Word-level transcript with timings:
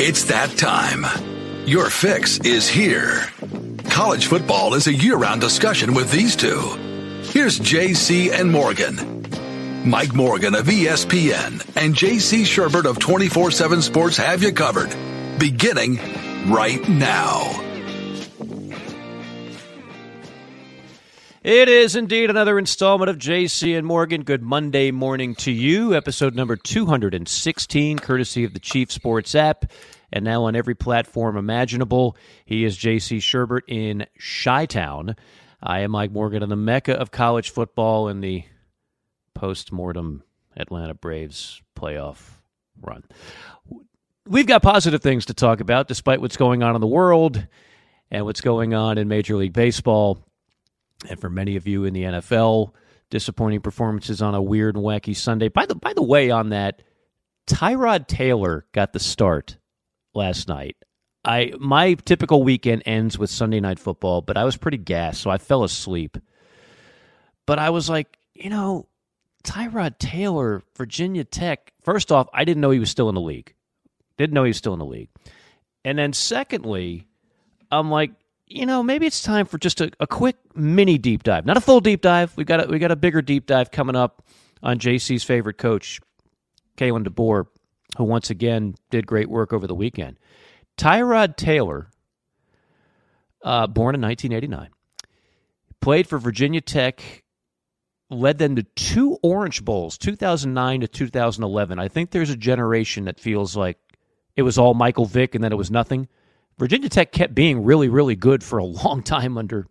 It's 0.00 0.24
that 0.24 0.54
time. 0.56 1.04
Your 1.66 1.90
fix 1.90 2.38
is 2.40 2.68
here. 2.68 3.26
College 3.84 4.26
football 4.26 4.74
is 4.74 4.86
a 4.86 4.92
year 4.92 5.16
round 5.16 5.40
discussion 5.40 5.94
with 5.94 6.10
these 6.10 6.34
two. 6.34 6.58
Here's 7.32 7.60
JC 7.60 8.32
and 8.32 8.50
Morgan. 8.50 9.24
Mike 9.84 10.14
Morgan 10.14 10.54
of 10.54 10.66
ESPN 10.66 11.64
and 11.76 11.94
JC 11.94 12.42
Shurburtt 12.42 12.86
of 12.86 12.98
24 12.98 13.50
7 13.50 13.82
Sports 13.82 14.16
have 14.16 14.42
you 14.42 14.52
covered. 14.52 14.94
Beginning 15.38 15.98
right 16.50 16.88
now. 16.88 17.67
It 21.48 21.70
is 21.70 21.96
indeed 21.96 22.28
another 22.28 22.58
installment 22.58 23.08
of 23.08 23.16
JC 23.16 23.74
and 23.78 23.86
Morgan. 23.86 24.22
Good 24.22 24.42
Monday 24.42 24.90
morning 24.90 25.34
to 25.36 25.50
you. 25.50 25.94
Episode 25.94 26.34
number 26.34 26.56
216, 26.56 27.98
courtesy 28.00 28.44
of 28.44 28.52
the 28.52 28.60
Chief 28.60 28.92
Sports 28.92 29.34
app, 29.34 29.64
and 30.12 30.26
now 30.26 30.44
on 30.44 30.54
every 30.54 30.74
platform 30.74 31.38
imaginable. 31.38 32.18
He 32.44 32.66
is 32.66 32.76
JC 32.76 33.16
Shurburtt 33.16 33.62
in 33.66 34.04
Chi 34.44 34.66
Town. 34.66 35.16
I 35.62 35.80
am 35.80 35.92
Mike 35.92 36.12
Morgan 36.12 36.42
in 36.42 36.50
the 36.50 36.54
mecca 36.54 36.92
of 36.92 37.12
college 37.12 37.48
football 37.48 38.08
in 38.08 38.20
the 38.20 38.44
post 39.32 39.72
mortem 39.72 40.24
Atlanta 40.54 40.92
Braves 40.92 41.62
playoff 41.74 42.28
run. 42.78 43.04
We've 44.26 44.46
got 44.46 44.62
positive 44.62 45.00
things 45.00 45.24
to 45.24 45.32
talk 45.32 45.60
about 45.60 45.88
despite 45.88 46.20
what's 46.20 46.36
going 46.36 46.62
on 46.62 46.74
in 46.74 46.82
the 46.82 46.86
world 46.86 47.42
and 48.10 48.26
what's 48.26 48.42
going 48.42 48.74
on 48.74 48.98
in 48.98 49.08
Major 49.08 49.36
League 49.36 49.54
Baseball. 49.54 50.27
And 51.06 51.20
for 51.20 51.30
many 51.30 51.56
of 51.56 51.66
you 51.66 51.84
in 51.84 51.94
the 51.94 52.02
NFL, 52.02 52.72
disappointing 53.10 53.60
performances 53.60 54.20
on 54.22 54.34
a 54.34 54.42
weird 54.42 54.76
and 54.76 54.84
wacky 54.84 55.16
Sunday. 55.16 55.48
By 55.48 55.66
the 55.66 55.74
by 55.74 55.92
the 55.92 56.02
way, 56.02 56.30
on 56.30 56.50
that, 56.50 56.82
Tyrod 57.46 58.06
Taylor 58.06 58.66
got 58.72 58.92
the 58.92 59.00
start 59.00 59.58
last 60.14 60.48
night. 60.48 60.76
I 61.24 61.52
my 61.58 61.94
typical 61.94 62.42
weekend 62.42 62.82
ends 62.86 63.18
with 63.18 63.30
Sunday 63.30 63.60
night 63.60 63.78
football, 63.78 64.20
but 64.20 64.36
I 64.36 64.44
was 64.44 64.56
pretty 64.56 64.78
gassed, 64.78 65.20
so 65.20 65.30
I 65.30 65.38
fell 65.38 65.64
asleep. 65.64 66.18
But 67.46 67.58
I 67.58 67.70
was 67.70 67.88
like, 67.88 68.18
you 68.34 68.50
know, 68.50 68.88
Tyrod 69.44 69.98
Taylor, 69.98 70.62
Virginia 70.76 71.24
Tech. 71.24 71.72
First 71.82 72.12
off, 72.12 72.28
I 72.32 72.44
didn't 72.44 72.60
know 72.60 72.70
he 72.70 72.78
was 72.78 72.90
still 72.90 73.08
in 73.08 73.14
the 73.14 73.20
league. 73.20 73.54
Didn't 74.16 74.34
know 74.34 74.44
he 74.44 74.50
was 74.50 74.58
still 74.58 74.74
in 74.74 74.78
the 74.78 74.84
league. 74.84 75.08
And 75.84 75.98
then 75.98 76.12
secondly, 76.12 77.06
I'm 77.70 77.90
like, 77.90 78.10
you 78.48 78.66
know, 78.66 78.82
maybe 78.82 79.06
it's 79.06 79.22
time 79.22 79.46
for 79.46 79.58
just 79.58 79.80
a, 79.80 79.90
a 80.00 80.06
quick 80.06 80.36
mini 80.54 80.98
deep 80.98 81.22
dive. 81.22 81.46
Not 81.46 81.56
a 81.56 81.60
full 81.60 81.80
deep 81.80 82.00
dive. 82.00 82.36
We 82.36 82.44
got 82.44 82.66
a, 82.66 82.68
we 82.68 82.78
got 82.78 82.90
a 82.90 82.96
bigger 82.96 83.22
deep 83.22 83.46
dive 83.46 83.70
coming 83.70 83.96
up 83.96 84.24
on 84.62 84.78
JC's 84.78 85.22
favorite 85.22 85.58
coach, 85.58 86.00
Kalen 86.76 87.06
DeBoer, 87.06 87.46
who 87.96 88.04
once 88.04 88.30
again 88.30 88.74
did 88.90 89.06
great 89.06 89.28
work 89.28 89.52
over 89.52 89.66
the 89.66 89.74
weekend. 89.74 90.18
Tyrod 90.76 91.36
Taylor, 91.36 91.90
uh, 93.42 93.66
born 93.66 93.94
in 93.94 94.00
1989, 94.00 94.70
played 95.80 96.06
for 96.06 96.18
Virginia 96.18 96.60
Tech, 96.60 97.24
led 98.10 98.38
them 98.38 98.56
to 98.56 98.62
two 98.62 99.18
Orange 99.22 99.64
Bowls, 99.64 99.98
2009 99.98 100.80
to 100.80 100.88
2011. 100.88 101.78
I 101.78 101.88
think 101.88 102.10
there's 102.10 102.30
a 102.30 102.36
generation 102.36 103.04
that 103.04 103.20
feels 103.20 103.56
like 103.56 103.78
it 104.36 104.42
was 104.42 104.56
all 104.56 104.74
Michael 104.74 105.04
Vick 105.04 105.34
and 105.34 105.44
then 105.44 105.52
it 105.52 105.56
was 105.56 105.70
nothing. 105.70 106.08
Virginia 106.58 106.88
Tech 106.88 107.12
kept 107.12 107.34
being 107.34 107.64
really, 107.64 107.88
really 107.88 108.16
good 108.16 108.42
for 108.42 108.58
a 108.58 108.64
long 108.64 109.02
time 109.02 109.38
under 109.38 109.66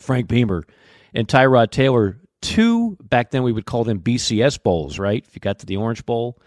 Frank 0.00 0.28
Beamer 0.28 0.64
and 1.12 1.26
Tyrod 1.26 1.70
Taylor. 1.70 2.20
Two 2.40 2.96
back 3.00 3.30
then 3.30 3.42
we 3.42 3.52
would 3.52 3.66
call 3.66 3.84
them 3.84 4.00
BCS 4.00 4.62
bowls, 4.62 4.98
right? 4.98 5.24
If 5.26 5.34
you 5.34 5.40
got 5.40 5.60
to 5.60 5.66
the 5.66 5.76
Orange 5.76 6.04
Bowl, 6.04 6.40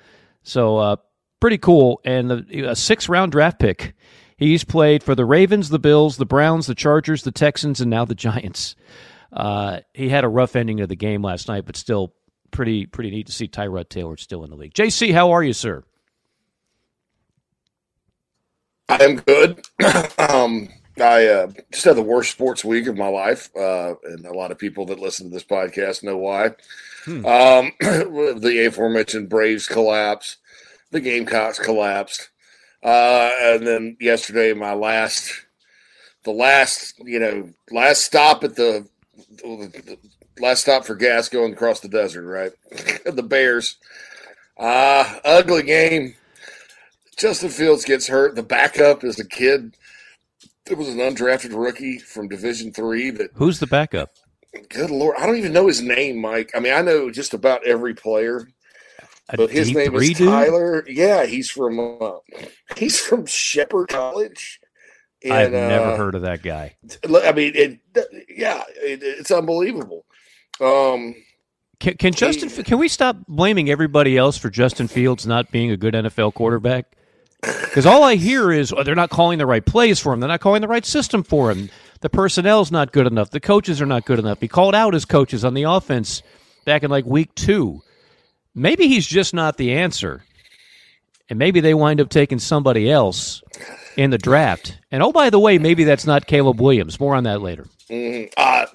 so 0.44 0.78
uh, 0.78 0.96
pretty 1.40 1.58
cool. 1.58 2.00
And 2.06 2.32
a, 2.32 2.70
a 2.70 2.76
six 2.76 3.10
round 3.10 3.32
draft 3.32 3.60
pick. 3.60 3.96
He's 4.38 4.64
played 4.64 5.02
for 5.02 5.16
the 5.16 5.26
Ravens, 5.26 5.70
the 5.70 5.80
Bills, 5.80 6.18
the 6.18 6.26
Browns, 6.26 6.68
the 6.68 6.76
Chargers, 6.76 7.24
the 7.24 7.32
Texans, 7.32 7.82
and 7.82 7.90
now 7.90 8.06
the 8.06 8.14
Giants. 8.14 8.76
Uh, 9.34 9.80
he 9.94 10.10
had 10.10 10.24
a 10.24 10.30
rough 10.30 10.56
ending 10.56 10.80
of 10.80 10.90
the 10.90 10.96
game 10.96 11.24
last 11.24 11.48
night, 11.48 11.66
but 11.66 11.76
still 11.76 12.14
pretty 12.52 12.86
pretty 12.86 13.10
neat 13.10 13.26
to 13.28 13.32
see 13.34 13.48
Tyrod 13.48 13.90
Taylor 13.90 14.18
still 14.18 14.44
in 14.44 14.52
the 14.52 14.56
league. 14.56 14.74
JC, 14.74 15.14
how 15.14 15.32
are 15.32 15.44
you, 15.44 15.54
sir? 15.54 15.84
I 18.90 19.04
am 19.04 19.16
good. 19.18 19.66
um, 20.18 20.70
I 21.00 21.28
uh, 21.28 21.52
just 21.72 21.86
had 21.86 21.96
the 21.96 22.02
worst 22.02 22.32
sports 22.32 22.66
week 22.66 22.88
of 22.88 22.98
my 22.98 23.08
life, 23.08 23.50
uh, 23.56 23.96
and 24.04 24.26
a 24.26 24.34
lot 24.34 24.52
of 24.52 24.58
people 24.58 24.86
that 24.88 25.00
listen 25.00 25.28
to 25.28 25.34
this 25.34 25.44
podcast 25.44 26.04
know 26.04 26.18
why. 26.18 26.52
Hmm. 27.06 27.26
Um, 27.26 27.72
the 27.80 28.66
aforementioned 28.68 29.30
Braves 29.30 29.68
collapse, 29.68 30.38
the 30.92 31.00
Gamecocks 31.00 31.60
collapsed, 31.60 32.30
uh, 32.84 33.30
and 33.42 33.68
then 33.68 33.98
yesterday 34.00 34.54
my 34.54 34.74
last, 34.74 35.32
the 36.24 36.32
last 36.32 36.96
you 37.00 37.20
know 37.20 37.50
last 37.72 38.04
stop 38.04 38.44
at 38.44 38.56
the, 38.56 38.88
the 39.38 39.98
last 40.40 40.62
stop 40.62 40.86
for 40.86 40.96
gas 40.96 41.30
going 41.30 41.54
across 41.54 41.80
the 41.82 41.90
desert, 41.90 42.24
right? 42.24 42.52
the 43.06 43.24
Bears, 43.24 43.78
uh, 44.58 45.20
ugly 45.24 45.64
game. 45.64 46.16
Justin 47.18 47.50
Fields 47.50 47.84
gets 47.84 48.08
hurt. 48.08 48.36
The 48.36 48.44
backup 48.44 49.04
is 49.04 49.20
a 49.20 49.28
kid. 49.28 49.76
It 50.70 50.78
was 50.78 50.88
an 50.88 50.98
undrafted 50.98 51.56
rookie 51.56 51.98
from 51.98 52.28
Division 52.28 52.72
Three. 52.72 53.10
That 53.10 53.32
who's 53.34 53.60
the 53.60 53.68
backup? 53.68 54.12
Good 54.70 54.92
lord, 54.92 55.16
I 55.20 55.26
don't 55.26 55.38
even 55.38 55.54
know 55.54 55.68
his 55.68 55.82
name, 55.82 56.20
Mike. 56.20 56.52
I 56.56 56.60
mean, 56.60 56.74
I 56.74 56.82
know 56.82 57.12
just 57.12 57.34
about 57.34 57.66
every 57.66 57.94
player, 57.94 58.48
A 59.30 59.38
but 59.38 59.50
his 59.50 59.74
name 59.74 59.96
is 59.96 60.14
dude? 60.14 60.28
Tyler. 60.30 60.84
Yeah, 60.88 61.26
he's 61.26 61.50
from 61.50 61.80
uh, 61.80 62.20
he's 62.76 63.00
from 63.00 63.26
Shepherd 63.26 63.90
College. 63.90 64.60
And, 65.24 65.34
I've 65.34 65.52
never 65.52 65.92
uh, 65.92 65.98
heard 65.98 66.16
of 66.16 66.22
that 66.22 66.44
guy. 66.44 66.76
I 67.04 67.32
mean, 67.32 67.54
it, 67.56 67.80
yeah, 68.30 68.62
it, 68.76 69.02
it's 69.02 69.32
unbelievable. 69.32 70.06
Um, 70.62 71.16
Can, 71.80 71.98
can 71.98 72.14
Justin? 72.14 72.50
Can 72.64 72.78
we 72.78 72.88
stop 72.88 73.18
blaming 73.28 73.70
everybody 73.70 74.18
else 74.18 74.38
for 74.38 74.52
Justin 74.52 74.88
Fields 74.88 75.26
not 75.26 75.52
being 75.52 75.72
a 75.72 75.78
good 75.78 75.96
NFL 75.96 76.36
quarterback? 76.36 76.86
Because 77.42 77.86
all 77.86 78.04
I 78.04 78.16
hear 78.16 78.52
is 78.52 78.74
oh, 78.74 78.84
they're 78.84 78.96
not 78.96 79.10
calling 79.10 79.38
the 79.38 79.46
right 79.46 79.66
plays 79.66 80.00
for 80.00 80.14
him. 80.14 80.20
They're 80.20 80.28
not 80.28 80.42
calling 80.42 80.62
the 80.62 80.68
right 80.68 80.86
system 80.86 81.24
for 81.24 81.52
him. 81.52 81.70
The 82.02 82.10
personnel's 82.10 82.72
not 82.72 82.92
good 82.92 83.08
enough. 83.08 83.30
The 83.32 83.40
coaches 83.40 83.82
are 83.82 83.86
not 83.86 84.06
good 84.06 84.20
enough. 84.20 84.42
He 84.42 84.48
called 84.48 84.76
out 84.76 84.94
his 84.94 85.06
coaches 85.06 85.46
on 85.46 85.54
the 85.54 85.64
offense 85.64 86.22
back 86.66 86.84
in 86.84 86.92
like 86.92 87.06
week 87.06 87.34
two. 87.36 87.82
Maybe 88.56 88.88
he's 88.88 89.06
just 89.06 89.34
not 89.34 89.58
the 89.58 89.74
answer, 89.74 90.24
and 91.30 91.38
maybe 91.38 91.60
they 91.60 91.76
wind 91.76 92.02
up 92.02 92.10
taking 92.10 92.40
somebody 92.40 92.90
else 92.90 93.44
in 93.96 94.10
the 94.10 94.18
draft. 94.18 94.80
And 94.92 95.04
oh, 95.04 95.12
by 95.12 95.30
the 95.30 95.40
way, 95.40 95.60
maybe 95.60 95.84
that's 95.84 96.06
not 96.08 96.28
Caleb 96.28 96.60
Williams. 96.60 97.00
More 97.00 97.16
on 97.16 97.24
that 97.26 97.42
later. 97.42 97.68
Mhm. 97.90 98.32
Uh, 98.36 98.66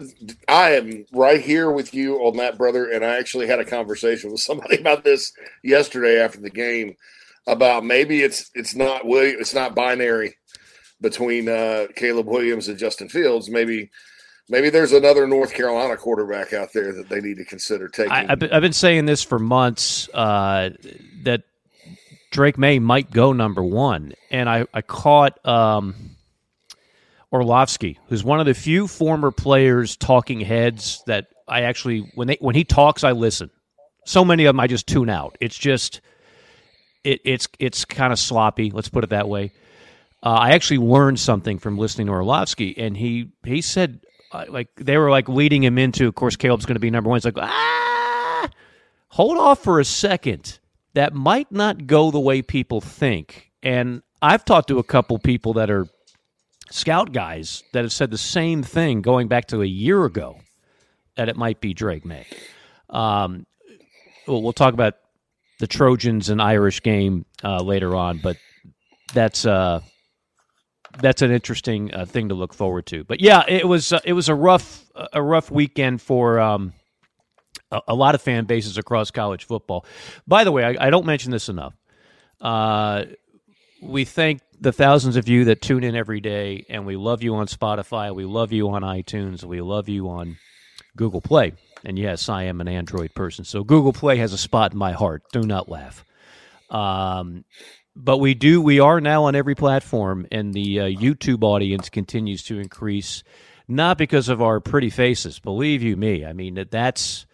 I 0.48 0.70
am 0.76 1.04
right 1.12 1.40
here 1.40 1.70
with 1.70 1.92
you 1.94 2.16
on 2.18 2.36
that, 2.38 2.56
brother. 2.56 2.90
And 2.90 3.04
I 3.04 3.18
actually 3.18 3.46
had 3.46 3.60
a 3.60 3.64
conversation 3.64 4.30
with 4.30 4.40
somebody 4.40 4.76
about 4.80 5.04
this 5.04 5.32
yesterday 5.62 6.20
after 6.20 6.40
the 6.40 6.50
game 6.50 6.96
about 7.46 7.84
maybe 7.84 8.22
it's 8.22 8.50
it's 8.54 8.74
not 8.74 9.06
William, 9.06 9.36
it's 9.40 9.54
not 9.54 9.74
binary 9.74 10.36
between 11.00 11.48
uh, 11.48 11.86
Caleb 11.96 12.26
Williams 12.26 12.68
and 12.68 12.78
Justin 12.78 13.08
Fields. 13.08 13.50
Maybe 13.50 13.90
maybe 14.48 14.70
there's 14.70 14.92
another 14.92 15.26
North 15.26 15.52
Carolina 15.52 15.96
quarterback 15.96 16.52
out 16.52 16.72
there 16.72 16.92
that 16.92 17.08
they 17.08 17.20
need 17.20 17.38
to 17.38 17.44
consider 17.44 17.88
taking. 17.88 18.12
I, 18.12 18.32
I've, 18.32 18.38
been, 18.38 18.52
I've 18.52 18.62
been 18.62 18.72
saying 18.72 19.06
this 19.06 19.22
for 19.22 19.38
months 19.38 20.08
uh, 20.14 20.70
that 21.24 21.42
Drake 22.30 22.58
Maye 22.58 22.78
might 22.78 23.10
go 23.10 23.32
number 23.32 23.62
one, 23.62 24.14
and 24.30 24.48
I, 24.48 24.66
I 24.72 24.82
caught 24.82 25.44
um, 25.46 26.16
Orlovsky, 27.32 27.98
who's 28.08 28.24
one 28.24 28.40
of 28.40 28.46
the 28.46 28.54
few 28.54 28.86
former 28.86 29.30
players, 29.30 29.96
talking 29.96 30.40
heads 30.40 31.02
that 31.06 31.28
I 31.48 31.62
actually 31.62 32.10
when 32.14 32.28
they 32.28 32.38
when 32.40 32.54
he 32.54 32.64
talks, 32.64 33.04
I 33.04 33.12
listen. 33.12 33.50
So 34.04 34.24
many 34.24 34.44
of 34.46 34.54
them 34.54 34.60
I 34.60 34.66
just 34.66 34.86
tune 34.86 35.08
out. 35.08 35.36
It's 35.40 35.56
just 35.56 36.00
it, 37.04 37.20
it's 37.24 37.48
it's 37.58 37.84
kind 37.84 38.12
of 38.12 38.18
sloppy. 38.18 38.70
Let's 38.70 38.88
put 38.88 39.04
it 39.04 39.10
that 39.10 39.28
way. 39.28 39.52
Uh, 40.22 40.30
I 40.30 40.50
actually 40.52 40.78
learned 40.78 41.18
something 41.18 41.58
from 41.58 41.78
listening 41.78 42.06
to 42.06 42.12
Orlovsky, 42.12 42.76
and 42.78 42.96
he 42.96 43.32
he 43.44 43.60
said 43.60 44.00
uh, 44.32 44.44
like 44.48 44.68
they 44.76 44.96
were 44.96 45.10
like 45.10 45.28
leading 45.28 45.62
him 45.62 45.78
into. 45.78 46.06
Of 46.06 46.14
course, 46.14 46.36
Caleb's 46.36 46.66
going 46.66 46.76
to 46.76 46.80
be 46.80 46.90
number 46.90 47.10
one. 47.10 47.16
He's 47.16 47.24
like, 47.24 47.38
ah, 47.38 48.48
hold 49.08 49.38
off 49.38 49.62
for 49.62 49.80
a 49.80 49.84
second. 49.84 50.58
That 50.94 51.14
might 51.14 51.50
not 51.50 51.86
go 51.86 52.10
the 52.10 52.20
way 52.20 52.42
people 52.42 52.80
think. 52.80 53.50
And 53.62 54.02
I've 54.20 54.44
talked 54.44 54.68
to 54.68 54.78
a 54.78 54.82
couple 54.84 55.18
people 55.18 55.54
that 55.54 55.70
are 55.70 55.86
scout 56.70 57.12
guys 57.12 57.62
that 57.72 57.82
have 57.82 57.92
said 57.92 58.10
the 58.10 58.18
same 58.18 58.62
thing 58.62 59.00
going 59.00 59.28
back 59.28 59.46
to 59.48 59.62
a 59.62 59.66
year 59.66 60.04
ago 60.04 60.38
that 61.16 61.28
it 61.28 61.36
might 61.36 61.60
be 61.60 61.72
Drake 61.72 62.04
Maye. 62.04 62.26
Um, 62.90 63.46
we'll, 64.26 64.42
we'll 64.42 64.52
talk 64.52 64.74
about 64.74 64.94
the 65.62 65.68
Trojans 65.68 66.28
and 66.28 66.42
Irish 66.42 66.82
game 66.82 67.24
uh, 67.44 67.62
later 67.62 67.94
on, 67.94 68.18
but 68.18 68.36
that's 69.14 69.46
uh, 69.46 69.80
that's 70.98 71.22
an 71.22 71.30
interesting 71.30 71.94
uh, 71.94 72.04
thing 72.04 72.30
to 72.30 72.34
look 72.34 72.52
forward 72.52 72.84
to. 72.86 73.04
But 73.04 73.20
yeah, 73.20 73.44
it 73.46 73.68
was 73.68 73.92
uh, 73.92 74.00
it 74.04 74.14
was 74.14 74.28
a 74.28 74.34
rough 74.34 74.84
a 75.12 75.22
rough 75.22 75.52
weekend 75.52 76.02
for 76.02 76.40
um, 76.40 76.72
a, 77.70 77.80
a 77.86 77.94
lot 77.94 78.16
of 78.16 78.22
fan 78.22 78.44
bases 78.44 78.76
across 78.76 79.12
college 79.12 79.44
football. 79.44 79.86
By 80.26 80.42
the 80.42 80.50
way, 80.50 80.64
I, 80.64 80.88
I 80.88 80.90
don't 80.90 81.06
mention 81.06 81.30
this 81.30 81.48
enough. 81.48 81.74
Uh, 82.40 83.04
we 83.80 84.04
thank 84.04 84.40
the 84.60 84.72
thousands 84.72 85.14
of 85.14 85.28
you 85.28 85.44
that 85.44 85.62
tune 85.62 85.84
in 85.84 85.94
every 85.94 86.20
day, 86.20 86.66
and 86.70 86.86
we 86.86 86.96
love 86.96 87.22
you 87.22 87.36
on 87.36 87.46
Spotify. 87.46 88.12
We 88.12 88.24
love 88.24 88.50
you 88.50 88.68
on 88.70 88.82
iTunes. 88.82 89.44
We 89.44 89.60
love 89.60 89.88
you 89.88 90.08
on 90.08 90.38
Google 90.96 91.20
Play. 91.20 91.52
And 91.84 91.98
yes, 91.98 92.28
I 92.28 92.44
am 92.44 92.60
an 92.60 92.68
Android 92.68 93.14
person, 93.14 93.44
so 93.44 93.64
Google 93.64 93.92
Play 93.92 94.16
has 94.18 94.32
a 94.32 94.38
spot 94.38 94.72
in 94.72 94.78
my 94.78 94.92
heart. 94.92 95.22
Do 95.32 95.42
not 95.42 95.68
laugh. 95.68 96.04
Um, 96.70 97.44
but 97.94 98.18
we 98.18 98.34
do. 98.34 98.60
We 98.62 98.80
are 98.80 99.00
now 99.00 99.24
on 99.24 99.34
every 99.34 99.54
platform, 99.54 100.26
and 100.30 100.54
the 100.54 100.80
uh, 100.80 100.84
YouTube 100.84 101.42
audience 101.42 101.88
continues 101.88 102.44
to 102.44 102.58
increase. 102.58 103.22
Not 103.68 103.98
because 103.98 104.28
of 104.28 104.42
our 104.42 104.60
pretty 104.60 104.90
faces, 104.90 105.38
believe 105.38 105.82
you 105.82 105.96
me. 105.96 106.24
I 106.24 106.32
mean 106.32 106.54
that 106.54 106.70
that's 106.70 107.26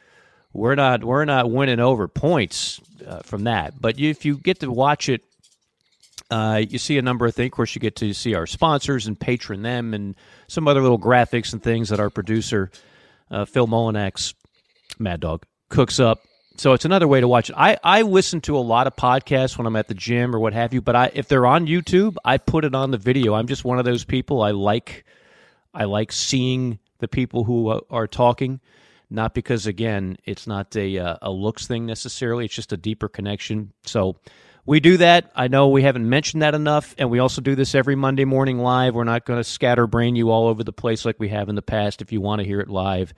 we're 0.53 0.75
not 0.75 1.05
we're 1.05 1.25
not 1.25 1.51
winning 1.51 1.81
over 1.81 2.09
points 2.09 2.81
uh, 3.07 3.21
from 3.21 3.45
that. 3.45 3.81
But 3.81 3.99
if 3.99 4.25
you 4.25 4.37
get 4.37 4.61
to 4.61 4.71
watch 4.71 5.09
it, 5.09 5.23
uh, 6.31 6.63
you 6.69 6.79
see 6.79 6.99
a 6.99 7.03
number 7.03 7.27
of 7.27 7.35
things. 7.35 7.47
Of 7.47 7.53
course, 7.53 7.75
you 7.75 7.81
get 7.81 7.97
to 7.97 8.13
see 8.13 8.35
our 8.35 8.47
sponsors 8.47 9.07
and 9.07 9.19
patron 9.19 9.63
them, 9.63 9.95
and 9.95 10.17
some 10.49 10.69
other 10.69 10.83
little 10.83 10.99
graphics 10.99 11.53
and 11.53 11.63
things 11.63 11.89
that 11.91 12.01
our 12.01 12.11
producer 12.11 12.71
uh, 13.31 13.45
Phil 13.45 13.67
Molinax, 13.67 14.35
Mad 14.99 15.21
Dog, 15.21 15.45
cooks 15.69 16.01
up. 16.01 16.21
So 16.57 16.73
it's 16.73 16.85
another 16.85 17.07
way 17.07 17.21
to 17.21 17.29
watch 17.29 17.51
it. 17.51 17.57
I, 17.57 17.79
I 17.85 18.03
listen 18.03 18.41
to 18.43 18.57
a 18.57 18.61
lot 18.61 18.89
of 18.89 18.97
podcasts 18.97 19.57
when 19.57 19.67
I'm 19.67 19.77
at 19.77 19.87
the 19.87 19.95
gym 19.95 20.35
or 20.35 20.41
what 20.41 20.53
have 20.55 20.75
you, 20.75 20.81
but 20.81 20.97
I 20.97 21.11
if 21.15 21.29
they're 21.29 21.47
on 21.47 21.69
YouTube, 21.69 22.17
I 22.25 22.39
put 22.39 22.65
it 22.65 22.75
on 22.75 22.91
the 22.91 22.99
video. 22.99 23.35
I'm 23.35 23.47
just 23.47 23.65
one 23.65 23.79
of 23.79 23.85
those 23.85 24.05
people. 24.05 24.43
I 24.43 24.51
like 24.51 25.05
I 25.73 25.85
like 25.85 26.11
seeing 26.11 26.81
the 26.99 27.07
people 27.07 27.45
who 27.45 27.69
uh, 27.69 27.81
are 27.91 28.09
talking, 28.09 28.59
not 29.09 29.35
because 29.35 29.69
again 29.69 30.17
it's 30.25 30.49
not 30.49 30.75
a 30.75 30.99
uh, 30.99 31.17
a 31.23 31.31
looks 31.31 31.69
thing 31.69 31.87
necessarily. 31.87 32.47
It's 32.47 32.55
just 32.55 32.73
a 32.73 32.77
deeper 32.77 33.09
connection. 33.09 33.73
So 33.85 34.17
we 34.69 34.81
do 34.81 34.99
that. 34.99 35.33
I 35.35 35.49
know 35.49 35.69
we 35.69 35.83
haven't 35.83 36.07
mentioned 36.07 36.43
that 36.43 36.55
enough, 36.55 36.95
and 36.99 37.09
we 37.09 37.21
also 37.21 37.41
do 37.41 37.55
this 37.55 37.75
every 37.75 37.95
Monday 37.95 38.27
morning 38.27 38.59
live. 38.59 38.95
We're 38.95 39.05
not 39.05 39.25
going 39.25 39.41
to 39.41 39.45
scatterbrain 39.45 40.15
you 40.15 40.31
all 40.31 40.47
over 40.47 40.63
the 40.63 40.75
place 40.75 41.07
like 41.07 41.19
we 41.19 41.31
have 41.31 41.49
in 41.49 41.55
the 41.55 41.63
past. 41.63 42.03
If 42.03 42.13
you 42.13 42.21
want 42.21 42.41
to 42.41 42.45
hear 42.47 42.61
it 42.61 42.69
live, 42.69 43.15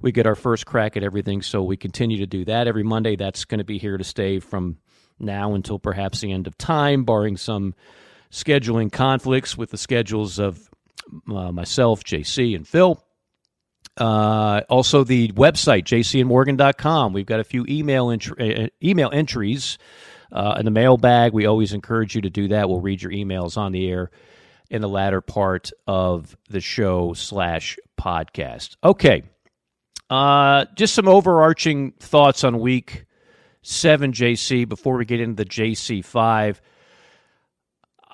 we 0.00 0.12
get 0.12 0.26
our 0.26 0.34
first 0.34 0.64
crack 0.64 0.96
at 0.96 1.02
everything, 1.02 1.42
so 1.42 1.62
we 1.62 1.76
continue 1.76 2.16
to 2.20 2.26
do 2.26 2.46
that 2.46 2.66
every 2.68 2.84
Monday. 2.84 3.16
That's 3.16 3.44
going 3.44 3.58
to 3.58 3.64
be 3.64 3.76
here 3.76 3.98
to 3.98 4.02
stay 4.02 4.40
from 4.40 4.78
now 5.18 5.52
until 5.52 5.78
perhaps 5.78 6.22
the 6.22 6.32
end 6.32 6.46
of 6.46 6.56
time, 6.56 7.04
barring 7.04 7.36
some 7.36 7.74
scheduling 8.30 8.90
conflicts 8.90 9.58
with 9.58 9.72
the 9.72 9.76
schedules 9.76 10.38
of 10.38 10.70
uh, 11.30 11.52
myself, 11.52 12.02
JC, 12.02 12.56
and 12.56 12.66
Phil. 12.66 12.98
Uh, 13.98 14.62
also, 14.70 15.04
the 15.04 15.28
website, 15.32 15.84
jcandmorgan.com. 15.84 17.12
We've 17.12 17.26
got 17.26 17.40
a 17.40 17.44
few 17.44 17.66
email, 17.68 18.08
ent- 18.08 18.40
uh, 18.40 18.68
email 18.82 19.10
entries 19.12 19.76
uh, 20.34 20.56
in 20.58 20.64
the 20.64 20.70
mailbag. 20.70 21.32
We 21.32 21.46
always 21.46 21.72
encourage 21.72 22.14
you 22.14 22.22
to 22.22 22.30
do 22.30 22.48
that. 22.48 22.68
We'll 22.68 22.80
read 22.80 23.00
your 23.00 23.12
emails 23.12 23.56
on 23.56 23.72
the 23.72 23.88
air 23.88 24.10
in 24.68 24.82
the 24.82 24.88
latter 24.88 25.20
part 25.20 25.70
of 25.86 26.36
the 26.50 26.60
show 26.60 27.12
slash 27.14 27.78
podcast. 27.98 28.76
Okay. 28.82 29.22
Uh, 30.10 30.66
just 30.74 30.94
some 30.94 31.08
overarching 31.08 31.92
thoughts 31.92 32.44
on 32.44 32.58
week 32.58 33.06
seven, 33.62 34.12
JC, 34.12 34.68
before 34.68 34.96
we 34.96 35.04
get 35.04 35.20
into 35.20 35.36
the 35.36 35.48
JC 35.48 36.04
five. 36.04 36.60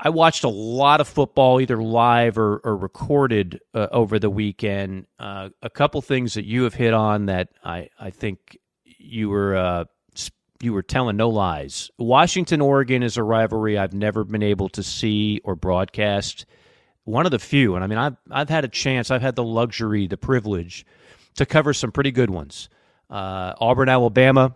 I 0.02 0.08
watched 0.08 0.44
a 0.44 0.48
lot 0.48 1.00
of 1.02 1.08
football, 1.08 1.60
either 1.60 1.82
live 1.82 2.38
or, 2.38 2.58
or 2.64 2.76
recorded 2.76 3.60
uh, 3.74 3.88
over 3.92 4.18
the 4.18 4.30
weekend. 4.30 5.06
Uh, 5.18 5.50
a 5.60 5.68
couple 5.68 6.00
things 6.00 6.34
that 6.34 6.46
you 6.46 6.62
have 6.62 6.72
hit 6.72 6.94
on 6.94 7.26
that 7.26 7.48
I, 7.62 7.90
I 7.98 8.10
think 8.10 8.56
you 8.84 9.28
were 9.28 9.56
uh, 9.56 9.84
you 10.60 10.72
were 10.72 10.82
telling 10.82 11.16
no 11.16 11.28
lies. 11.28 11.90
Washington 11.98 12.60
Oregon 12.60 13.02
is 13.02 13.16
a 13.16 13.22
rivalry 13.22 13.78
I've 13.78 13.94
never 13.94 14.24
been 14.24 14.42
able 14.42 14.68
to 14.70 14.82
see 14.82 15.40
or 15.44 15.56
broadcast. 15.56 16.46
One 17.04 17.24
of 17.24 17.32
the 17.32 17.38
few, 17.38 17.74
and 17.74 17.82
I 17.82 17.86
mean 17.86 17.98
I've 17.98 18.16
I've 18.30 18.50
had 18.50 18.64
a 18.64 18.68
chance, 18.68 19.10
I've 19.10 19.22
had 19.22 19.36
the 19.36 19.44
luxury, 19.44 20.06
the 20.06 20.18
privilege 20.18 20.84
to 21.36 21.46
cover 21.46 21.72
some 21.72 21.92
pretty 21.92 22.10
good 22.12 22.30
ones. 22.30 22.68
Uh, 23.08 23.54
Auburn, 23.58 23.88
Alabama, 23.88 24.54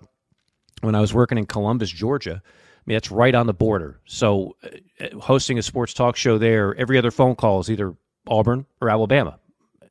when 0.83 0.95
I 0.95 1.01
was 1.01 1.15
working 1.15 1.39
in 1.39 1.47
Columbus, 1.47 1.91
Georgia. 1.91 2.43
I 2.45 2.83
mean 2.87 2.97
that's 2.97 3.11
right 3.11 3.35
on 3.35 3.47
the 3.47 3.55
border. 3.55 4.01
So 4.05 4.57
uh, 4.63 5.19
hosting 5.19 5.59
a 5.59 5.63
sports 5.63 5.95
talk 5.95 6.17
show 6.17 6.37
there, 6.37 6.75
every 6.77 6.99
other 6.99 7.11
phone 7.11 7.35
call 7.35 7.61
is 7.61 7.71
either 7.71 7.95
Auburn 8.29 8.67
or 8.81 8.91
Alabama, 8.91 9.39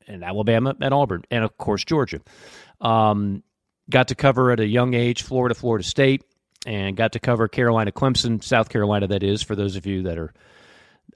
and 0.06 0.22
Alabama 0.22 0.76
and 0.80 0.94
Auburn, 0.94 1.24
and 1.30 1.44
of 1.44 1.58
course 1.58 1.84
Georgia. 1.84 2.20
Um, 2.80 3.42
got 3.90 4.08
to 4.08 4.14
cover 4.14 4.50
at 4.50 4.60
a 4.60 4.66
young 4.66 4.94
age 4.94 5.22
Florida, 5.22 5.54
Florida 5.54 5.84
State, 5.84 6.24
and 6.66 6.96
got 6.96 7.12
to 7.12 7.20
cover 7.20 7.48
Carolina, 7.48 7.92
Clemson, 7.92 8.42
South 8.42 8.68
Carolina, 8.68 9.06
that 9.08 9.22
is, 9.22 9.42
for 9.42 9.54
those 9.54 9.76
of 9.76 9.86
you 9.86 10.02
that 10.04 10.18
are 10.18 10.32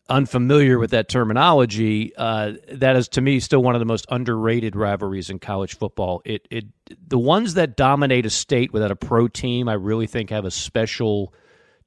unfamiliar 0.08 0.78
with 0.78 0.90
that 0.90 1.08
terminology. 1.08 2.12
Uh, 2.16 2.52
that 2.72 2.96
is, 2.96 3.08
to 3.08 3.20
me, 3.20 3.40
still 3.40 3.62
one 3.62 3.74
of 3.74 3.78
the 3.78 3.86
most 3.86 4.06
underrated 4.10 4.76
rivalries 4.76 5.30
in 5.30 5.38
college 5.38 5.76
football. 5.76 6.22
It, 6.24 6.46
it, 6.50 6.64
the 7.06 7.18
ones 7.18 7.54
that 7.54 7.76
dominate 7.76 8.26
a 8.26 8.30
state 8.30 8.72
without 8.72 8.90
a 8.90 8.96
pro 8.96 9.28
team, 9.28 9.68
I 9.68 9.74
really 9.74 10.06
think 10.06 10.30
have 10.30 10.44
a 10.44 10.50
special 10.50 11.34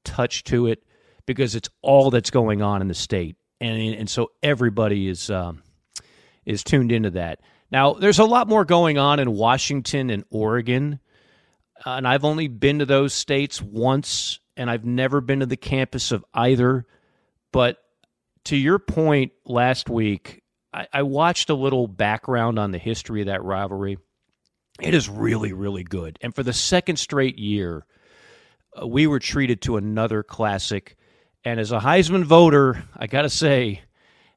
touch 0.03 0.43
to 0.45 0.67
it 0.67 0.83
because 1.25 1.55
it's 1.55 1.69
all 1.81 2.09
that's 2.09 2.31
going 2.31 2.61
on 2.61 2.81
in 2.81 2.87
the 2.87 2.93
state, 2.93 3.35
and 3.59 3.77
and 3.95 4.09
so 4.09 4.31
everybody 4.41 5.07
is 5.07 5.29
um, 5.29 5.61
is 6.45 6.63
tuned 6.63 6.91
into 6.91 7.11
that. 7.11 7.39
Now, 7.71 7.93
there's 7.93 8.19
a 8.19 8.25
lot 8.25 8.49
more 8.49 8.65
going 8.65 8.97
on 8.97 9.19
in 9.19 9.31
Washington 9.31 10.09
and 10.09 10.25
Oregon, 10.29 10.99
and 11.85 12.07
I've 12.07 12.25
only 12.25 12.47
been 12.47 12.79
to 12.79 12.85
those 12.85 13.13
states 13.13 13.61
once, 13.61 14.39
and 14.57 14.69
I've 14.69 14.85
never 14.85 15.21
been 15.21 15.39
to 15.39 15.45
the 15.45 15.57
campus 15.57 16.11
of 16.11 16.25
either. 16.33 16.85
But 17.53 17.77
to 18.45 18.57
your 18.57 18.77
point 18.77 19.31
last 19.45 19.89
week, 19.89 20.43
I, 20.73 20.87
I 20.91 21.03
watched 21.03 21.49
a 21.49 21.55
little 21.55 21.87
background 21.87 22.59
on 22.59 22.71
the 22.71 22.77
history 22.77 23.21
of 23.21 23.27
that 23.27 23.43
rivalry. 23.43 23.97
It 24.81 24.93
is 24.93 25.07
really, 25.07 25.53
really 25.53 25.83
good. 25.83 26.17
And 26.21 26.35
for 26.35 26.43
the 26.43 26.53
second 26.53 26.97
straight 26.97 27.37
year, 27.37 27.85
uh, 28.79 28.87
we 28.87 29.07
were 29.07 29.19
treated 29.19 29.61
to 29.61 29.77
another 29.77 30.23
classic. 30.23 30.97
And 31.43 31.59
as 31.59 31.71
a 31.71 31.79
Heisman 31.79 32.23
voter, 32.23 32.83
I 32.95 33.07
got 33.07 33.23
to 33.23 33.29
say, 33.29 33.81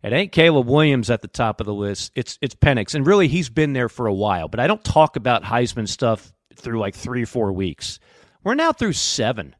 it 0.04 0.12
ain't 0.12 0.32
Caleb 0.32 0.66
Williams 0.66 1.08
at 1.08 1.22
the 1.22 1.28
top 1.28 1.60
of 1.60 1.66
the 1.66 1.72
list. 1.72 2.12
It's 2.14 2.38
it's 2.42 2.54
Penix, 2.54 2.94
and 2.94 3.06
really 3.06 3.26
he's 3.26 3.48
been 3.48 3.72
there 3.72 3.88
for 3.88 4.06
a 4.06 4.12
while. 4.12 4.48
But 4.48 4.60
I 4.60 4.66
don't 4.66 4.84
talk 4.84 5.16
about 5.16 5.42
Heisman 5.42 5.88
stuff 5.88 6.30
through 6.54 6.78
like 6.78 6.94
three 6.94 7.22
or 7.22 7.26
four 7.26 7.52
weeks. 7.52 7.98
We're 8.42 8.54
now 8.54 8.72
through 8.72 8.92
seven, 8.92 9.56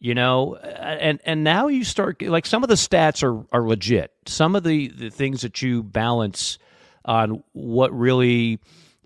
you 0.00 0.16
know, 0.16 0.56
and 0.56 1.20
and 1.24 1.44
now 1.44 1.68
you 1.68 1.84
start 1.84 2.20
like 2.20 2.46
some 2.46 2.64
of 2.64 2.68
the 2.68 2.74
stats 2.74 3.22
are 3.22 3.46
are 3.52 3.62
legit. 3.62 4.12
Some 4.26 4.56
of 4.56 4.64
the 4.64 4.88
the 4.88 5.10
things 5.10 5.42
that 5.42 5.62
you 5.62 5.84
balance 5.84 6.58
on 7.04 7.44
what 7.52 7.96
really 7.96 8.58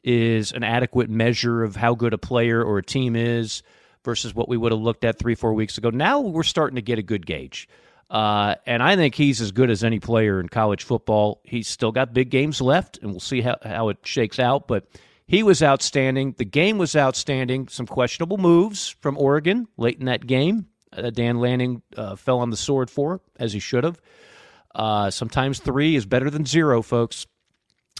is 0.02 0.52
an 0.52 0.64
adequate 0.64 1.10
measure 1.10 1.62
of 1.62 1.76
how 1.76 1.94
good 1.94 2.14
a 2.14 2.18
player 2.18 2.64
or 2.64 2.78
a 2.78 2.82
team 2.82 3.16
is 3.16 3.62
versus 4.02 4.34
what 4.34 4.48
we 4.48 4.56
would 4.56 4.72
have 4.72 4.80
looked 4.80 5.04
at 5.04 5.18
three 5.18 5.34
four 5.34 5.52
weeks 5.52 5.76
ago. 5.76 5.90
Now 5.90 6.20
we're 6.20 6.42
starting 6.42 6.76
to 6.76 6.82
get 6.82 6.98
a 6.98 7.02
good 7.02 7.26
gauge. 7.26 7.68
Uh, 8.10 8.56
and 8.66 8.82
I 8.82 8.96
think 8.96 9.14
he's 9.14 9.40
as 9.40 9.52
good 9.52 9.70
as 9.70 9.84
any 9.84 10.00
player 10.00 10.40
in 10.40 10.48
college 10.48 10.82
football. 10.82 11.40
He's 11.44 11.68
still 11.68 11.92
got 11.92 12.12
big 12.12 12.30
games 12.30 12.60
left, 12.60 12.98
and 12.98 13.12
we'll 13.12 13.20
see 13.20 13.40
how, 13.40 13.56
how 13.64 13.88
it 13.88 13.98
shakes 14.02 14.40
out. 14.40 14.66
But 14.66 14.88
he 15.26 15.44
was 15.44 15.62
outstanding. 15.62 16.34
The 16.36 16.44
game 16.44 16.76
was 16.76 16.96
outstanding. 16.96 17.68
Some 17.68 17.86
questionable 17.86 18.36
moves 18.36 18.88
from 19.00 19.16
Oregon 19.16 19.68
late 19.76 20.00
in 20.00 20.06
that 20.06 20.26
game. 20.26 20.66
Uh, 20.92 21.10
Dan 21.10 21.38
Lanning 21.38 21.82
uh, 21.96 22.16
fell 22.16 22.40
on 22.40 22.50
the 22.50 22.56
sword 22.56 22.90
for, 22.90 23.20
as 23.38 23.52
he 23.52 23.60
should 23.60 23.84
have. 23.84 24.00
Uh, 24.74 25.10
sometimes 25.10 25.60
three 25.60 25.94
is 25.94 26.04
better 26.04 26.30
than 26.30 26.44
zero, 26.44 26.82
folks. 26.82 27.26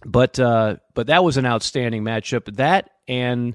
But 0.05 0.41
uh, 0.41 0.77
but 0.95 1.07
that 1.09 1.23
was 1.23 1.37
an 1.37 1.47
outstanding 1.47 2.03
matchup. 2.03 2.57
That 2.57 2.91
and 3.07 3.55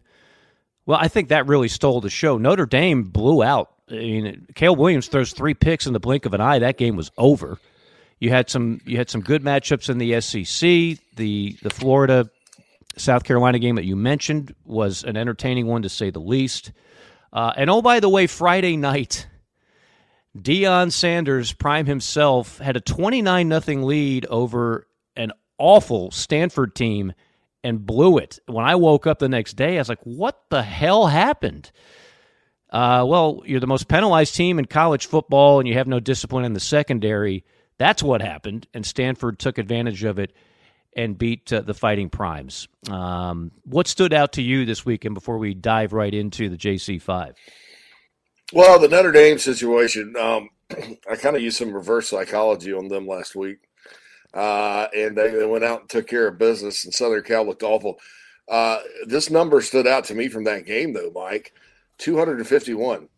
well, 0.85 0.99
I 1.01 1.07
think 1.07 1.29
that 1.29 1.47
really 1.47 1.67
stole 1.67 1.99
the 1.99 2.09
show. 2.09 2.37
Notre 2.37 2.65
Dame 2.65 3.03
blew 3.03 3.43
out 3.43 3.74
I 3.89 3.93
mean, 3.93 4.47
Caleb 4.55 4.79
Williams 4.79 5.07
throws 5.07 5.31
three 5.31 5.53
picks 5.53 5.85
in 5.85 5.93
the 5.93 5.99
blink 5.99 6.25
of 6.25 6.33
an 6.33 6.41
eye. 6.41 6.59
That 6.59 6.77
game 6.77 6.95
was 6.95 7.11
over. 7.17 7.59
You 8.19 8.29
had 8.29 8.49
some 8.49 8.81
you 8.85 8.97
had 8.97 9.09
some 9.09 9.21
good 9.21 9.43
matchups 9.43 9.89
in 9.89 9.97
the 9.97 10.19
SEC. 10.21 10.99
The 11.15 11.57
the 11.61 11.69
Florida 11.69 12.29
South 12.97 13.23
Carolina 13.23 13.59
game 13.59 13.75
that 13.75 13.85
you 13.85 13.95
mentioned 13.95 14.55
was 14.65 15.03
an 15.03 15.17
entertaining 15.17 15.67
one 15.67 15.81
to 15.83 15.89
say 15.89 16.09
the 16.09 16.19
least. 16.19 16.71
Uh, 17.33 17.51
and 17.57 17.69
oh, 17.69 17.81
by 17.81 17.99
the 17.99 18.09
way, 18.09 18.27
Friday 18.27 18.77
night, 18.77 19.27
Deion 20.37 20.91
Sanders, 20.91 21.51
prime 21.51 21.85
himself, 21.85 22.57
had 22.59 22.77
a 22.77 22.81
29 22.81 23.47
nothing 23.47 23.83
lead 23.83 24.25
over 24.27 24.87
an 25.17 25.33
awful 25.57 26.11
Stanford 26.11 26.75
team 26.75 27.13
and 27.63 27.85
blew 27.85 28.17
it. 28.17 28.39
When 28.45 28.63
I 28.63 28.75
woke 28.75 29.07
up 29.07 29.19
the 29.19 29.27
next 29.27 29.53
day, 29.53 29.75
I 29.75 29.79
was 29.79 29.89
like, 29.89 30.03
what 30.03 30.41
the 30.49 30.63
hell 30.63 31.07
happened? 31.07 31.71
Uh, 32.69 33.05
well, 33.07 33.41
you're 33.45 33.59
the 33.59 33.67
most 33.67 33.87
penalized 33.87 34.35
team 34.35 34.59
in 34.59 34.65
college 34.65 35.05
football, 35.05 35.59
and 35.59 35.67
you 35.67 35.75
have 35.75 35.87
no 35.87 35.99
discipline 35.99 36.45
in 36.45 36.53
the 36.53 36.59
secondary. 36.59 37.43
That's 37.77 38.01
what 38.01 38.21
happened, 38.21 38.67
and 38.73 38.85
Stanford 38.85 39.39
took 39.39 39.57
advantage 39.57 40.03
of 40.03 40.19
it 40.19 40.33
and 40.95 41.17
beat 41.17 41.51
uh, 41.51 41.61
the 41.61 41.73
Fighting 41.73 42.09
Primes. 42.09 42.67
Um, 42.89 43.51
what 43.65 43.87
stood 43.87 44.13
out 44.13 44.33
to 44.33 44.41
you 44.41 44.65
this 44.65 44.85
weekend 44.85 45.13
before 45.13 45.37
we 45.37 45.53
dive 45.53 45.93
right 45.93 46.13
into 46.13 46.49
the 46.49 46.55
JC5? 46.55 47.33
Well, 48.53 48.79
the 48.79 48.87
Notre 48.87 49.11
Dame 49.11 49.37
situation, 49.37 50.15
um, 50.17 50.49
I 51.09 51.15
kind 51.17 51.35
of 51.35 51.41
used 51.41 51.57
some 51.57 51.73
reverse 51.73 52.09
psychology 52.09 52.73
on 52.73 52.87
them 52.87 53.07
last 53.07 53.35
week. 53.35 53.57
Uh, 54.33 54.87
and 54.93 55.17
they, 55.17 55.29
they, 55.29 55.45
went 55.45 55.63
out 55.63 55.81
and 55.81 55.89
took 55.89 56.07
care 56.07 56.27
of 56.27 56.37
business, 56.37 56.83
and 56.83 56.93
Southern 56.93 57.23
Cal 57.23 57.45
looked 57.45 57.63
awful. 57.63 57.99
Uh, 58.49 58.79
this 59.07 59.29
number 59.29 59.61
stood 59.61 59.87
out 59.87 60.03
to 60.05 60.13
me 60.13 60.27
from 60.27 60.43
that 60.43 60.65
game, 60.65 60.91
though, 60.91 61.09
Mike 61.15 61.53
251. 61.97 63.09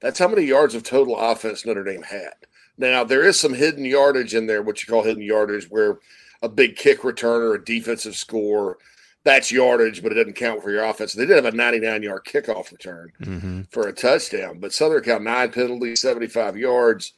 That's 0.00 0.18
how 0.18 0.28
many 0.28 0.42
yards 0.42 0.74
of 0.74 0.82
total 0.82 1.18
offense 1.18 1.64
Notre 1.64 1.84
Dame 1.84 2.02
had. 2.02 2.34
Now, 2.78 3.04
there 3.04 3.24
is 3.24 3.40
some 3.40 3.54
hidden 3.54 3.84
yardage 3.84 4.34
in 4.34 4.46
there, 4.46 4.62
what 4.62 4.82
you 4.82 4.92
call 4.92 5.02
hidden 5.02 5.22
yardage, 5.22 5.66
where 5.70 5.98
a 6.42 6.48
big 6.48 6.76
kick 6.76 7.04
return 7.04 7.42
or 7.42 7.54
a 7.54 7.64
defensive 7.64 8.14
score, 8.14 8.78
that's 9.24 9.50
yardage, 9.50 10.02
but 10.02 10.12
it 10.12 10.16
doesn't 10.16 10.34
count 10.34 10.62
for 10.62 10.70
your 10.70 10.84
offense. 10.84 11.12
They 11.12 11.26
did 11.26 11.36
have 11.36 11.52
a 11.52 11.56
99 11.56 12.02
yard 12.02 12.24
kickoff 12.24 12.70
return 12.70 13.12
mm-hmm. 13.20 13.62
for 13.70 13.88
a 13.88 13.92
touchdown, 13.92 14.60
but 14.60 14.72
Southern 14.72 15.02
Cal, 15.02 15.20
nine 15.20 15.50
penalties, 15.50 16.00
75 16.00 16.56
yards. 16.56 17.12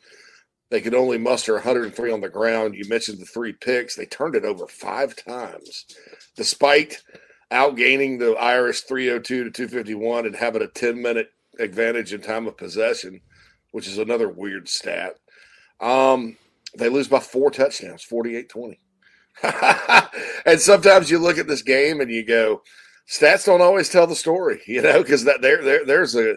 They 0.71 0.81
could 0.81 0.95
only 0.95 1.19
muster 1.19 1.55
103 1.55 2.13
on 2.13 2.21
the 2.21 2.29
ground. 2.29 2.75
You 2.75 2.87
mentioned 2.89 3.19
the 3.19 3.25
three 3.25 3.55
picks. 3.55 3.95
They 3.95 4.07
turned 4.07 4.35
it 4.35 4.45
over 4.45 4.67
five 4.67 5.17
times, 5.17 5.87
despite 6.37 7.03
outgaining 7.53 8.19
the 8.19 8.33
Irish 8.35 8.83
302 8.83 9.45
to 9.45 9.51
251 9.51 10.27
and 10.27 10.37
having 10.37 10.63
a 10.63 10.69
10 10.69 11.01
minute 11.01 11.31
advantage 11.59 12.13
in 12.13 12.21
time 12.21 12.47
of 12.47 12.57
possession, 12.57 13.21
which 13.73 13.89
is 13.89 13.99
another 13.99 14.29
weird 14.29 14.69
stat. 14.69 15.17
Um, 15.81 16.37
they 16.77 16.89
lose 16.89 17.09
by 17.09 17.21
four 17.21 17.51
touchdowns, 17.51 18.03
48 18.03 18.49
20. 18.49 18.81
and 20.47 20.61
sometimes 20.61 21.11
you 21.11 21.19
look 21.19 21.39
at 21.39 21.47
this 21.47 21.63
game 21.63 22.01
and 22.01 22.11
you 22.11 22.25
go, 22.25 22.63
stats 23.09 23.47
don't 23.47 23.63
always 23.63 23.89
tell 23.89 24.07
the 24.07 24.15
story, 24.15 24.61
you 24.67 24.83
know, 24.83 25.03
because 25.03 25.25
that 25.25 25.41
there, 25.41 25.63
there 25.63 25.85
there's 25.87 26.15
a 26.15 26.37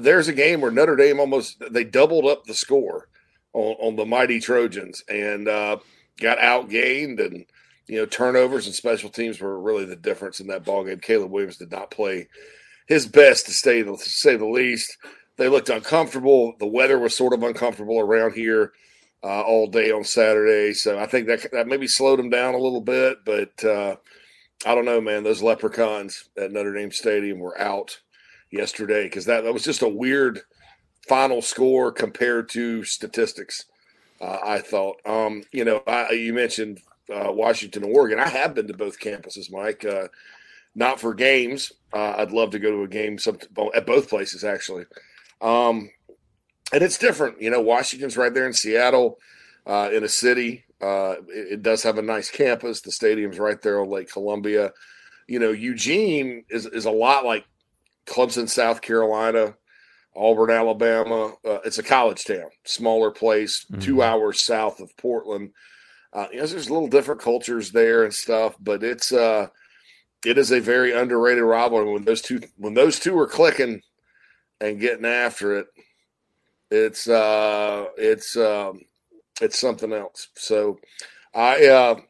there's 0.00 0.28
a 0.28 0.32
game 0.32 0.60
where 0.60 0.70
Notre 0.70 0.96
Dame 0.96 1.20
almost 1.20 1.62
they 1.70 1.84
doubled 1.84 2.26
up 2.26 2.44
the 2.44 2.54
score 2.54 3.08
on, 3.52 3.74
on 3.80 3.96
the 3.96 4.06
mighty 4.06 4.40
Trojans 4.40 5.02
and 5.08 5.48
uh, 5.48 5.78
got 6.20 6.38
outgained 6.38 7.24
and 7.24 7.44
you 7.86 7.98
know 7.98 8.06
turnovers 8.06 8.66
and 8.66 8.74
special 8.74 9.10
teams 9.10 9.40
were 9.40 9.60
really 9.60 9.84
the 9.84 9.96
difference 9.96 10.40
in 10.40 10.46
that 10.48 10.64
ball 10.64 10.84
game. 10.84 11.00
Caleb 11.00 11.30
Williams 11.30 11.56
did 11.56 11.70
not 11.70 11.90
play 11.90 12.28
his 12.86 13.06
best 13.06 13.46
to 13.46 13.52
say 13.52 13.82
to 13.82 13.96
say 13.98 14.36
the 14.36 14.46
least. 14.46 14.96
They 15.36 15.48
looked 15.48 15.70
uncomfortable. 15.70 16.54
The 16.58 16.66
weather 16.66 16.98
was 16.98 17.16
sort 17.16 17.32
of 17.32 17.42
uncomfortable 17.42 17.98
around 17.98 18.34
here 18.34 18.72
uh, 19.24 19.42
all 19.42 19.66
day 19.66 19.90
on 19.90 20.04
Saturday, 20.04 20.74
so 20.74 20.98
I 20.98 21.06
think 21.06 21.26
that 21.26 21.50
that 21.52 21.66
maybe 21.66 21.86
slowed 21.86 22.18
them 22.18 22.30
down 22.30 22.54
a 22.54 22.58
little 22.58 22.80
bit. 22.80 23.18
But 23.24 23.64
uh, 23.64 23.96
I 24.64 24.74
don't 24.74 24.84
know, 24.84 25.00
man. 25.00 25.24
Those 25.24 25.42
leprechauns 25.42 26.28
at 26.36 26.52
Notre 26.52 26.74
Dame 26.74 26.92
Stadium 26.92 27.38
were 27.38 27.60
out 27.60 27.98
yesterday 28.50 29.04
because 29.04 29.24
that, 29.24 29.44
that 29.44 29.52
was 29.52 29.64
just 29.64 29.82
a 29.82 29.88
weird 29.88 30.40
final 31.08 31.42
score 31.42 31.90
compared 31.90 32.48
to 32.50 32.84
statistics. 32.84 33.64
Uh, 34.20 34.38
I 34.44 34.58
thought, 34.60 34.98
um, 35.04 35.42
you 35.50 35.64
know, 35.64 35.82
I, 35.86 36.12
you 36.12 36.32
mentioned 36.32 36.80
uh, 37.12 37.32
Washington, 37.32 37.84
Oregon. 37.84 38.18
I 38.18 38.28
have 38.28 38.54
been 38.54 38.66
to 38.68 38.74
both 38.74 38.98
campuses, 38.98 39.50
Mike. 39.50 39.84
Uh, 39.84 40.08
not 40.74 41.00
for 41.00 41.14
games. 41.14 41.72
Uh, 41.92 42.14
I'd 42.18 42.32
love 42.32 42.50
to 42.50 42.58
go 42.58 42.70
to 42.70 42.82
a 42.82 42.88
game 42.88 43.18
some, 43.18 43.38
at 43.74 43.86
both 43.86 44.08
places, 44.08 44.44
actually. 44.44 44.86
Um, 45.40 45.90
and 46.72 46.82
it's 46.82 46.98
different. 46.98 47.40
You 47.40 47.50
know, 47.50 47.60
Washington's 47.60 48.16
right 48.16 48.32
there 48.32 48.46
in 48.46 48.52
Seattle, 48.52 49.18
uh, 49.66 49.90
in 49.92 50.04
a 50.04 50.08
city. 50.08 50.64
Uh, 50.80 51.16
it, 51.28 51.52
it, 51.52 51.62
does 51.62 51.82
have 51.82 51.98
a 51.98 52.02
nice 52.02 52.30
campus. 52.30 52.80
The 52.80 52.90
stadium's 52.90 53.38
right 53.38 53.60
there 53.60 53.80
on 53.80 53.90
Lake 53.90 54.10
Columbia. 54.10 54.72
You 55.28 55.38
know, 55.38 55.50
Eugene 55.50 56.44
is, 56.48 56.66
is 56.66 56.86
a 56.86 56.90
lot 56.90 57.24
like 57.24 57.44
Clemson, 58.06 58.48
South 58.48 58.80
Carolina. 58.80 59.54
Auburn, 60.14 60.50
Alabama. 60.50 61.34
Uh, 61.44 61.58
it's 61.64 61.78
a 61.78 61.82
college 61.82 62.24
town, 62.24 62.50
smaller 62.64 63.10
place, 63.10 63.64
mm-hmm. 63.64 63.80
two 63.80 64.02
hours 64.02 64.42
south 64.42 64.80
of 64.80 64.94
Portland. 64.96 65.52
Uh, 66.12 66.26
you 66.30 66.38
know, 66.38 66.46
there's 66.46 66.68
a 66.68 66.72
little 66.72 66.88
different 66.88 67.20
cultures 67.20 67.70
there 67.70 68.04
and 68.04 68.12
stuff, 68.12 68.54
but 68.60 68.82
it's 68.82 69.12
uh, 69.12 69.46
it 70.24 70.38
is 70.38 70.52
a 70.52 70.60
very 70.60 70.92
underrated 70.92 71.42
rivalry. 71.42 71.92
When 71.92 72.04
those 72.04 72.22
two 72.22 72.40
when 72.56 72.74
those 72.74 72.98
two 73.00 73.18
are 73.18 73.26
clicking 73.26 73.82
and 74.60 74.80
getting 74.80 75.06
after 75.06 75.58
it, 75.58 75.66
it's 76.70 77.08
uh, 77.08 77.86
it's 77.96 78.36
um, 78.36 78.82
it's 79.40 79.58
something 79.58 79.92
else. 79.92 80.28
So 80.36 80.78
I 81.34 81.66
uh, 81.66 82.00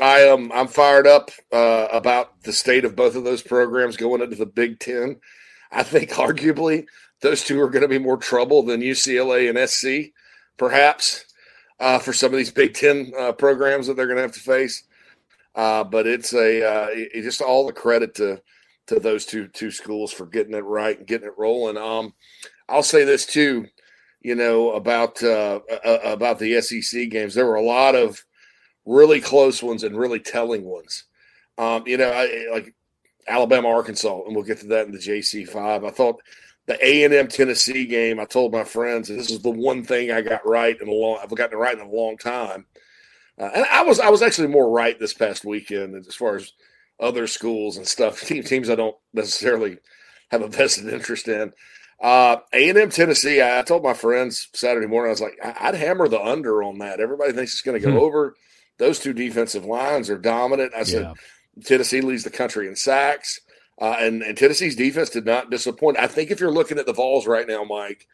I 0.00 0.20
am 0.20 0.50
I'm 0.52 0.68
fired 0.68 1.06
up 1.06 1.30
uh, 1.52 1.88
about 1.92 2.42
the 2.42 2.52
state 2.52 2.84
of 2.84 2.96
both 2.96 3.14
of 3.14 3.24
those 3.24 3.42
programs 3.42 3.96
going 3.96 4.22
into 4.22 4.36
the 4.36 4.46
Big 4.46 4.80
Ten. 4.80 5.20
I 5.70 5.82
think 5.84 6.10
arguably 6.10 6.86
those 7.22 7.44
two 7.44 7.60
are 7.60 7.70
going 7.70 7.82
to 7.82 7.88
be 7.88 7.98
more 7.98 8.16
trouble 8.16 8.62
than 8.62 8.80
UCLA 8.80 9.48
and 9.48 9.68
SC, 9.68 10.12
perhaps, 10.56 11.26
uh, 11.80 11.98
for 11.98 12.12
some 12.12 12.32
of 12.32 12.38
these 12.38 12.52
Big 12.52 12.74
Ten 12.74 13.12
uh, 13.18 13.32
programs 13.32 13.86
that 13.86 13.96
they're 13.96 14.06
going 14.06 14.16
to 14.16 14.22
have 14.22 14.32
to 14.32 14.40
face. 14.40 14.84
Uh, 15.54 15.82
but 15.82 16.06
it's 16.06 16.32
a 16.32 16.64
uh, 16.64 16.86
it, 16.90 17.22
just 17.22 17.40
all 17.40 17.66
the 17.66 17.72
credit 17.72 18.14
to 18.14 18.40
to 18.86 19.00
those 19.00 19.26
two 19.26 19.48
two 19.48 19.70
schools 19.70 20.12
for 20.12 20.26
getting 20.26 20.54
it 20.54 20.64
right 20.64 20.98
and 20.98 21.06
getting 21.06 21.26
it 21.26 21.38
rolling. 21.38 21.76
Um, 21.76 22.14
I'll 22.68 22.84
say 22.84 23.04
this 23.04 23.26
too, 23.26 23.66
you 24.20 24.36
know 24.36 24.72
about 24.72 25.20
uh, 25.22 25.60
about 25.84 26.38
the 26.38 26.60
SEC 26.60 27.10
games. 27.10 27.34
There 27.34 27.46
were 27.46 27.56
a 27.56 27.62
lot 27.62 27.96
of 27.96 28.24
really 28.86 29.20
close 29.20 29.62
ones 29.62 29.82
and 29.82 29.98
really 29.98 30.20
telling 30.20 30.64
ones. 30.64 31.04
Um, 31.58 31.82
you 31.86 31.96
know, 31.96 32.10
I, 32.10 32.46
like 32.52 32.74
Alabama, 33.26 33.68
Arkansas, 33.68 34.22
and 34.24 34.34
we'll 34.34 34.44
get 34.44 34.60
to 34.60 34.66
that 34.68 34.86
in 34.86 34.92
the 34.92 34.98
JC 34.98 35.48
five. 35.48 35.84
I 35.84 35.90
thought 35.90 36.20
the 36.66 36.84
A 36.86 37.04
and 37.04 37.14
M 37.14 37.28
Tennessee 37.28 37.86
game. 37.86 38.20
I 38.20 38.24
told 38.24 38.52
my 38.52 38.64
friends 38.64 39.08
this 39.08 39.30
is 39.30 39.40
the 39.40 39.50
one 39.50 39.84
thing 39.84 40.10
I 40.10 40.20
got 40.20 40.46
right 40.46 40.76
in 40.80 40.88
a 40.88 40.92
long. 40.92 41.18
I've 41.22 41.34
gotten 41.34 41.58
it 41.58 41.60
right 41.60 41.76
in 41.76 41.84
a 41.84 41.90
long 41.90 42.16
time, 42.16 42.66
uh, 43.38 43.50
and 43.54 43.64
I 43.66 43.82
was 43.82 44.00
I 44.00 44.10
was 44.10 44.22
actually 44.22 44.48
more 44.48 44.70
right 44.70 44.98
this 44.98 45.14
past 45.14 45.44
weekend 45.44 45.94
as 45.94 46.14
far 46.14 46.36
as 46.36 46.52
other 46.98 47.26
schools 47.26 47.76
and 47.76 47.86
stuff. 47.86 48.20
Team, 48.26 48.42
teams 48.42 48.70
I 48.70 48.74
don't 48.74 48.96
necessarily 49.12 49.78
have 50.30 50.42
a 50.42 50.48
vested 50.48 50.92
interest 50.92 51.28
in. 51.28 51.52
Uh, 52.00 52.36
A 52.52 52.68
and 52.68 52.78
M 52.78 52.90
Tennessee. 52.90 53.40
I, 53.40 53.58
I, 53.58 53.62
told 53.62 53.82
my 53.82 53.92
friends 53.92 54.48
Saturday 54.54 54.86
morning. 54.86 55.10
I 55.10 55.12
was 55.12 55.20
like, 55.20 55.38
I, 55.42 55.70
would 55.70 55.78
hammer 55.78 56.08
the 56.08 56.20
under 56.20 56.62
on 56.62 56.78
that. 56.78 56.98
Everybody 56.98 57.32
thinks 57.32 57.52
it's 57.52 57.62
going 57.62 57.78
to 57.80 57.86
go 57.86 57.92
hmm. 57.92 57.98
over. 57.98 58.34
Those 58.78 58.98
two 58.98 59.12
defensive 59.12 59.66
lines 59.66 60.08
are 60.08 60.16
dominant. 60.16 60.72
I 60.74 60.84
said. 60.84 61.02
Yeah 61.02 61.14
Tennessee 61.64 62.00
leads 62.00 62.24
the 62.24 62.30
country 62.30 62.66
in 62.68 62.76
sacks. 62.76 63.40
Uh, 63.80 63.96
and, 63.98 64.22
and 64.22 64.36
Tennessee's 64.36 64.76
defense 64.76 65.08
did 65.08 65.24
not 65.24 65.50
disappoint. 65.50 65.98
I 65.98 66.06
think 66.06 66.30
if 66.30 66.38
you're 66.38 66.52
looking 66.52 66.78
at 66.78 66.86
the 66.86 66.92
Vols 66.92 67.26
right 67.26 67.48
now, 67.48 67.64
Mike, 67.64 68.06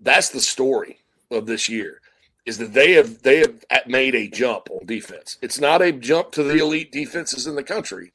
that's 0.00 0.30
the 0.30 0.40
story 0.40 0.98
of 1.30 1.46
this 1.46 1.68
year 1.68 2.00
is 2.46 2.58
that 2.58 2.74
they 2.74 2.92
have 2.92 3.22
they 3.22 3.38
have 3.38 3.64
made 3.86 4.14
a 4.14 4.28
jump 4.28 4.68
on 4.70 4.86
defense. 4.86 5.38
It's 5.40 5.60
not 5.60 5.82
a 5.82 5.92
jump 5.92 6.32
to 6.32 6.42
the 6.42 6.58
elite 6.58 6.92
defenses 6.92 7.46
in 7.46 7.54
the 7.54 7.62
country, 7.62 8.12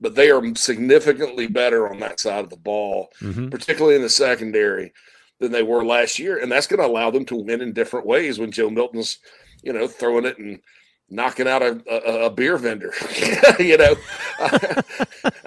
but 0.00 0.14
they 0.14 0.30
are 0.30 0.42
significantly 0.54 1.46
better 1.46 1.88
on 1.88 2.00
that 2.00 2.20
side 2.20 2.44
of 2.44 2.50
the 2.50 2.56
ball, 2.56 3.10
mm-hmm. 3.20 3.48
particularly 3.48 3.96
in 3.96 4.02
the 4.02 4.08
secondary, 4.08 4.92
than 5.38 5.52
they 5.52 5.62
were 5.62 5.84
last 5.84 6.18
year, 6.18 6.38
and 6.38 6.50
that's 6.50 6.66
going 6.66 6.80
to 6.80 6.86
allow 6.86 7.10
them 7.10 7.24
to 7.26 7.36
win 7.36 7.60
in 7.60 7.72
different 7.72 8.06
ways 8.06 8.38
when 8.38 8.50
Joe 8.50 8.70
Milton's, 8.70 9.18
you 9.62 9.72
know, 9.72 9.86
throwing 9.86 10.24
it 10.24 10.38
and 10.38 10.60
knocking 11.10 11.48
out 11.48 11.62
a, 11.62 11.80
a, 11.90 12.26
a 12.26 12.30
beer 12.30 12.56
vendor. 12.56 12.92
you 13.58 13.76
know, 13.76 13.96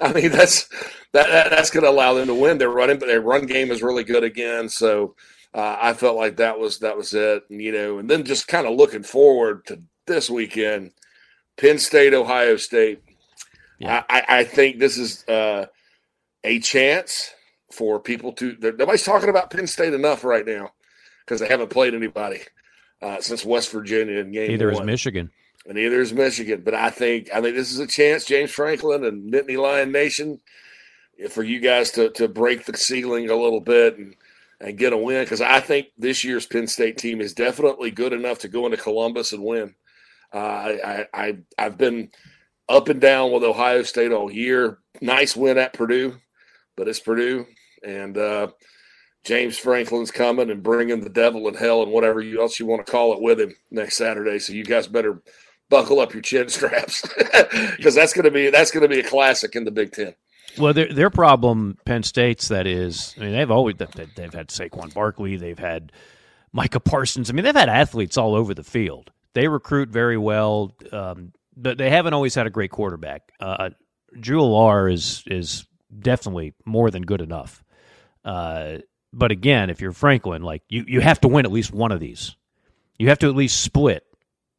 I 0.00 0.12
mean 0.12 0.30
that's 0.30 0.68
that, 1.12 1.28
that 1.28 1.50
that's 1.50 1.70
going 1.70 1.84
to 1.84 1.90
allow 1.90 2.14
them 2.14 2.26
to 2.26 2.34
win. 2.34 2.58
Their 2.58 2.70
running, 2.70 2.98
but 2.98 3.06
their 3.06 3.20
run 3.20 3.46
game 3.46 3.70
is 3.70 3.82
really 3.82 4.04
good 4.04 4.24
again. 4.24 4.68
So 4.68 5.14
uh, 5.54 5.76
I 5.80 5.94
felt 5.94 6.16
like 6.16 6.36
that 6.36 6.58
was 6.58 6.78
that 6.80 6.96
was 6.96 7.14
it. 7.14 7.44
And, 7.50 7.60
you 7.60 7.72
know, 7.72 7.98
and 7.98 8.08
then 8.08 8.24
just 8.24 8.48
kind 8.48 8.66
of 8.66 8.76
looking 8.76 9.02
forward 9.02 9.66
to 9.66 9.82
this 10.06 10.28
weekend, 10.28 10.92
Penn 11.56 11.78
State, 11.78 12.14
Ohio 12.14 12.56
State. 12.56 13.02
Yeah. 13.78 14.04
I, 14.08 14.24
I 14.28 14.44
think 14.44 14.78
this 14.78 14.96
is 14.96 15.26
uh, 15.26 15.66
a 16.44 16.60
chance 16.60 17.32
for 17.72 17.98
people 18.00 18.32
to. 18.34 18.56
Nobody's 18.60 19.04
talking 19.04 19.28
about 19.28 19.50
Penn 19.50 19.66
State 19.66 19.92
enough 19.94 20.24
right 20.24 20.46
now 20.46 20.70
because 21.24 21.40
they 21.40 21.48
haven't 21.48 21.70
played 21.70 21.94
anybody. 21.94 22.40
Uh, 23.00 23.20
since 23.20 23.44
West 23.44 23.72
Virginia 23.72 24.20
in 24.20 24.30
game 24.30 24.52
Either 24.52 24.70
one. 24.70 24.82
is 24.82 24.86
Michigan 24.86 25.28
and 25.66 25.76
neither 25.76 26.00
is 26.00 26.12
Michigan. 26.12 26.62
But 26.64 26.74
I 26.74 26.90
think 26.90 27.28
I 27.32 27.40
think 27.40 27.56
this 27.56 27.72
is 27.72 27.78
a 27.78 27.86
chance, 27.86 28.24
James 28.24 28.50
Franklin 28.50 29.04
and 29.04 29.32
Nittany 29.32 29.56
Lion 29.56 29.92
Nation, 29.92 30.40
for 31.30 31.42
you 31.42 31.60
guys 31.60 31.90
to 31.92 32.10
to 32.10 32.28
break 32.28 32.64
the 32.64 32.76
ceiling 32.76 33.30
a 33.30 33.36
little 33.36 33.60
bit 33.60 33.98
and 33.98 34.14
and 34.60 34.78
get 34.78 34.92
a 34.92 34.96
win 34.96 35.24
because 35.24 35.40
I 35.40 35.60
think 35.60 35.88
this 35.98 36.24
year's 36.24 36.46
Penn 36.46 36.66
State 36.66 36.98
team 36.98 37.20
is 37.20 37.34
definitely 37.34 37.90
good 37.90 38.12
enough 38.12 38.38
to 38.40 38.48
go 38.48 38.64
into 38.66 38.78
Columbus 38.78 39.32
and 39.32 39.42
win. 39.42 39.74
Uh, 40.32 40.38
I, 40.38 41.06
I 41.12 41.38
I've 41.58 41.78
been 41.78 42.10
up 42.68 42.88
and 42.88 43.00
down 43.00 43.32
with 43.32 43.42
Ohio 43.42 43.82
State 43.82 44.12
all 44.12 44.30
year. 44.30 44.78
Nice 45.00 45.36
win 45.36 45.58
at 45.58 45.74
Purdue, 45.74 46.16
but 46.76 46.88
it's 46.88 47.00
Purdue 47.00 47.46
and. 47.84 48.16
Uh, 48.16 48.48
James 49.24 49.56
Franklin's 49.56 50.10
coming 50.10 50.50
and 50.50 50.62
bringing 50.64 51.00
the 51.00 51.08
devil 51.08 51.46
and 51.46 51.56
hell 51.56 51.82
and 51.82 51.92
whatever 51.92 52.20
else 52.20 52.58
you 52.58 52.66
want 52.66 52.84
to 52.84 52.90
call 52.90 53.12
it 53.12 53.22
with 53.22 53.40
him 53.40 53.54
next 53.70 53.96
Saturday. 53.96 54.40
So 54.40 54.52
you 54.52 54.64
guys 54.64 54.88
better 54.88 55.22
buckle 55.72 56.00
up 56.00 56.12
your 56.12 56.22
chin 56.22 56.50
straps 56.50 57.02
because 57.76 57.94
that's 57.94 58.12
going 58.12 58.26
to 58.26 58.30
be 58.30 58.50
that's 58.50 58.70
going 58.70 58.82
to 58.82 58.88
be 58.88 59.00
a 59.00 59.08
classic 59.08 59.56
in 59.56 59.64
the 59.64 59.70
Big 59.70 59.90
Ten. 59.90 60.14
Well, 60.58 60.74
their 60.74 60.92
their 60.92 61.10
problem, 61.10 61.78
Penn 61.86 62.02
State's 62.02 62.48
that 62.48 62.66
is. 62.66 63.14
I 63.16 63.22
mean, 63.22 63.32
they've 63.32 63.50
always 63.50 63.76
they've 63.76 64.34
had 64.34 64.48
Saquon 64.48 64.92
Barkley, 64.92 65.36
they've 65.36 65.58
had 65.58 65.90
Micah 66.52 66.78
Parsons. 66.78 67.30
I 67.30 67.32
mean, 67.32 67.44
they've 67.44 67.56
had 67.56 67.70
athletes 67.70 68.18
all 68.18 68.34
over 68.34 68.52
the 68.52 68.62
field. 68.62 69.10
They 69.32 69.48
recruit 69.48 69.88
very 69.88 70.18
well, 70.18 70.76
um, 70.92 71.32
but 71.56 71.78
they 71.78 71.88
haven't 71.88 72.12
always 72.12 72.34
had 72.34 72.46
a 72.46 72.50
great 72.50 72.70
quarterback. 72.70 73.32
Uh, 73.40 73.70
Drew 74.20 74.40
Allar 74.42 74.92
is 74.92 75.24
is 75.26 75.66
definitely 75.98 76.52
more 76.66 76.90
than 76.90 77.02
good 77.02 77.22
enough. 77.22 77.64
Uh, 78.24 78.78
but 79.10 79.30
again, 79.30 79.70
if 79.70 79.80
you're 79.80 79.92
Franklin, 79.92 80.42
like 80.42 80.62
you, 80.68 80.84
you 80.86 81.00
have 81.00 81.20
to 81.22 81.28
win 81.28 81.46
at 81.46 81.52
least 81.52 81.72
one 81.72 81.92
of 81.92 82.00
these. 82.00 82.36
You 82.98 83.08
have 83.08 83.18
to 83.20 83.28
at 83.28 83.34
least 83.34 83.62
split 83.62 84.04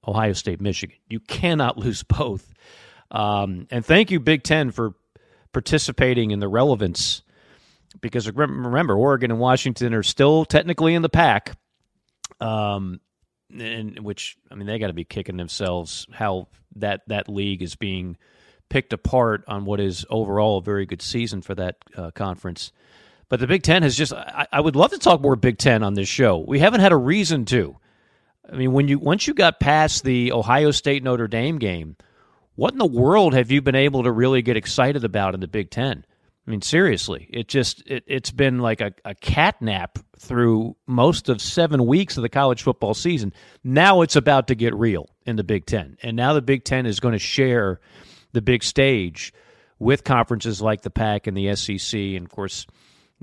Ohio 0.07 0.33
State, 0.33 0.61
Michigan. 0.61 0.97
You 1.09 1.19
cannot 1.19 1.77
lose 1.77 2.03
both. 2.03 2.53
Um, 3.11 3.67
and 3.69 3.85
thank 3.85 4.11
you, 4.11 4.19
Big 4.19 4.43
Ten, 4.43 4.71
for 4.71 4.93
participating 5.51 6.31
in 6.31 6.39
the 6.39 6.47
relevance. 6.47 7.21
Because 8.01 8.29
remember, 8.29 8.95
Oregon 8.95 9.31
and 9.31 9.39
Washington 9.39 9.93
are 9.93 10.03
still 10.03 10.45
technically 10.45 10.95
in 10.95 11.03
the 11.03 11.09
Pac. 11.09 11.57
Um, 12.41 12.99
and 13.57 13.99
which 13.99 14.35
I 14.49 14.55
mean, 14.55 14.65
they 14.65 14.79
got 14.79 14.87
to 14.87 14.93
be 14.93 15.03
kicking 15.03 15.37
themselves 15.37 16.07
how 16.11 16.47
that 16.77 17.01
that 17.07 17.29
league 17.29 17.61
is 17.61 17.75
being 17.75 18.17
picked 18.69 18.93
apart 18.93 19.43
on 19.47 19.65
what 19.65 19.79
is 19.79 20.05
overall 20.09 20.57
a 20.57 20.61
very 20.61 20.87
good 20.87 21.01
season 21.01 21.43
for 21.43 21.53
that 21.53 21.75
uh, 21.95 22.09
conference. 22.11 22.71
But 23.29 23.39
the 23.39 23.47
Big 23.47 23.63
Ten 23.63 23.83
has 23.83 23.95
just, 23.95 24.13
I, 24.13 24.47
I, 24.51 24.61
would 24.61 24.75
love 24.75 24.91
to 24.91 24.97
talk 24.97 25.21
more 25.21 25.35
Big 25.35 25.57
Ten 25.57 25.83
on 25.83 25.93
this 25.93 26.07
show. 26.07 26.37
We 26.39 26.59
haven't 26.59 26.81
had 26.81 26.91
a 26.91 26.97
reason 26.97 27.45
to. 27.45 27.77
I 28.51 28.55
mean, 28.55 28.73
when 28.73 28.87
you 28.87 28.99
once 28.99 29.27
you 29.27 29.33
got 29.33 29.59
past 29.59 30.03
the 30.03 30.31
Ohio 30.31 30.71
State 30.71 31.03
Notre 31.03 31.27
Dame 31.27 31.59
game, 31.59 31.95
what 32.55 32.73
in 32.73 32.79
the 32.79 32.85
world 32.85 33.33
have 33.33 33.51
you 33.51 33.61
been 33.61 33.75
able 33.75 34.03
to 34.03 34.11
really 34.11 34.41
get 34.41 34.57
excited 34.57 35.03
about 35.03 35.33
in 35.33 35.39
the 35.39 35.47
Big 35.47 35.69
Ten? 35.69 36.05
I 36.45 36.51
mean, 36.51 36.61
seriously, 36.61 37.27
it 37.29 37.47
just 37.47 37.83
it, 37.87 38.03
it's 38.05 38.31
been 38.31 38.59
like 38.59 38.81
a, 38.81 38.93
a 39.05 39.15
cat 39.15 39.61
nap 39.61 39.97
through 40.19 40.75
most 40.87 41.29
of 41.29 41.41
seven 41.41 41.85
weeks 41.85 42.17
of 42.17 42.21
the 42.21 42.29
college 42.29 42.63
football 42.63 42.93
season. 42.93 43.33
Now 43.63 44.01
it's 44.01 44.17
about 44.17 44.47
to 44.47 44.55
get 44.55 44.75
real 44.75 45.09
in 45.25 45.37
the 45.37 45.43
Big 45.43 45.65
Ten, 45.65 45.97
and 46.03 46.17
now 46.17 46.33
the 46.33 46.41
Big 46.41 46.65
Ten 46.65 46.85
is 46.85 46.99
going 46.99 47.13
to 47.13 47.19
share 47.19 47.79
the 48.33 48.41
big 48.41 48.63
stage 48.63 49.33
with 49.79 50.03
conferences 50.03 50.61
like 50.61 50.81
the 50.81 50.89
Pac 50.89 51.27
and 51.27 51.37
the 51.37 51.55
SEC, 51.55 51.97
and 51.97 52.25
of 52.25 52.29
course 52.29 52.67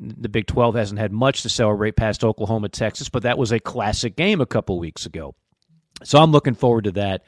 the 0.01 0.29
Big 0.29 0.47
12 0.47 0.75
hasn't 0.75 0.99
had 0.99 1.13
much 1.13 1.43
to 1.43 1.49
celebrate 1.49 1.97
past 1.97 2.25
Oklahoma, 2.25 2.69
Texas, 2.71 3.09
but 3.09 3.23
that 3.23 3.39
was 3.39 3.53
a 3.53 3.61
classic 3.61 4.17
game 4.17 4.41
a 4.41 4.47
couple 4.47 4.79
weeks 4.79 5.05
ago. 5.05 5.35
So 6.03 6.19
I'm 6.19 6.33
looking 6.33 6.55
forward 6.55 6.85
to 6.85 6.93
that 6.93 7.25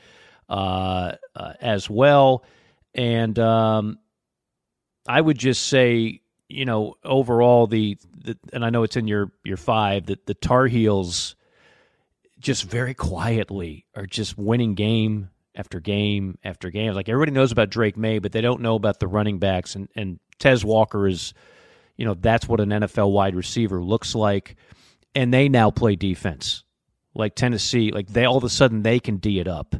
uh, 0.49 1.13
uh, 1.37 1.53
as 1.61 1.91
well. 1.91 2.45
And 2.95 3.39
um, 3.39 3.99
I 5.07 5.21
would 5.21 5.39
just 5.39 5.69
say, 5.69 6.23
you 6.49 6.65
know, 6.65 6.97
overall, 7.05 7.67
the, 7.67 7.99
the, 8.17 8.39
and 8.53 8.65
I 8.65 8.71
know 8.71 8.83
it's 8.83 8.97
in 8.97 9.07
your 9.07 9.33
your 9.45 9.57
five 9.57 10.07
that 10.07 10.27
the 10.27 10.35
Tar 10.35 10.67
Heels 10.67 11.37
just 12.39 12.65
very 12.65 12.95
quietly 12.95 13.87
are 13.95 14.07
just 14.07 14.37
winning 14.37 14.75
game 14.75 15.31
after 15.55 15.81
game 15.81 16.39
after 16.45 16.71
game. 16.71 16.93
Like 16.93 17.09
everybody 17.09 17.33
knows 17.33 17.53
about 17.53 17.71
Drake 17.71 17.97
Maye, 17.97 18.19
but 18.19 18.33
they 18.33 18.41
don't 18.41 18.61
know 18.61 18.75
about 18.75 19.01
the 19.01 19.07
running 19.07 19.39
backs. 19.39 19.75
And 19.75 19.89
and 19.95 20.19
Tez 20.39 20.65
Walker 20.65 21.07
is 21.07 21.33
you 21.97 22.05
know, 22.05 22.15
that's 22.15 22.49
what 22.49 22.61
an 22.61 22.71
NFL 22.71 23.13
wide 23.13 23.35
receiver 23.35 23.83
looks 23.83 24.15
like. 24.15 24.57
And 25.15 25.33
they 25.33 25.49
now 25.49 25.71
play 25.71 25.97
defense. 25.97 26.65
Like 27.15 27.35
Tennessee, 27.35 27.93
like 27.93 28.09
they 28.09 28.25
all 28.25 28.39
of 28.39 28.45
a 28.45 28.49
sudden 28.49 28.83
they 28.83 28.99
can 28.99 29.19
D 29.19 29.39
it 29.39 29.49
up. 29.49 29.77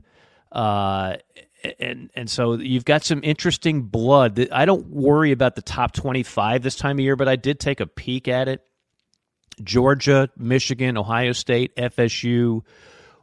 Uh, 0.51 1.17
and 1.79 2.11
and 2.15 2.29
so 2.29 2.55
you've 2.55 2.85
got 2.85 3.05
some 3.05 3.21
interesting 3.23 3.83
blood. 3.83 4.49
I 4.53 4.65
don't 4.65 4.89
worry 4.89 5.33
about 5.33 5.55
the 5.55 5.63
top 5.63 5.93
25 5.93 6.63
this 6.63 6.77
time 6.77 6.99
of 6.99 7.01
year, 7.01 7.17
but 7.17 7.29
I 7.29 7.37
did 7.37 7.59
take 7.59 7.81
a 7.81 7.87
peek 7.87 8.29
at 8.29 8.49
it. 8.49 8.63
Georgia, 9.63 10.29
Michigan, 10.37 10.99
Ohio 10.99 11.33
State, 11.33 11.75
FSU, 11.77 12.63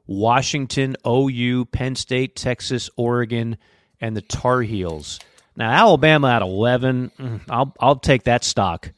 Washington, 0.08 0.96
OU, 1.06 1.66
Penn 1.66 1.96
State, 1.96 2.36
Texas, 2.36 2.90
Oregon, 2.98 3.58
and 4.00 4.16
the 4.16 4.22
Tar 4.22 4.62
Heels. 4.62 5.20
Now 5.60 5.72
Alabama 5.72 6.30
at 6.30 6.42
eleven, 6.42 7.12
mm, 7.20 7.42
I'll 7.50 7.76
I'll 7.82 7.98
take 7.98 8.24
that 8.24 8.46
stock. 8.46 8.92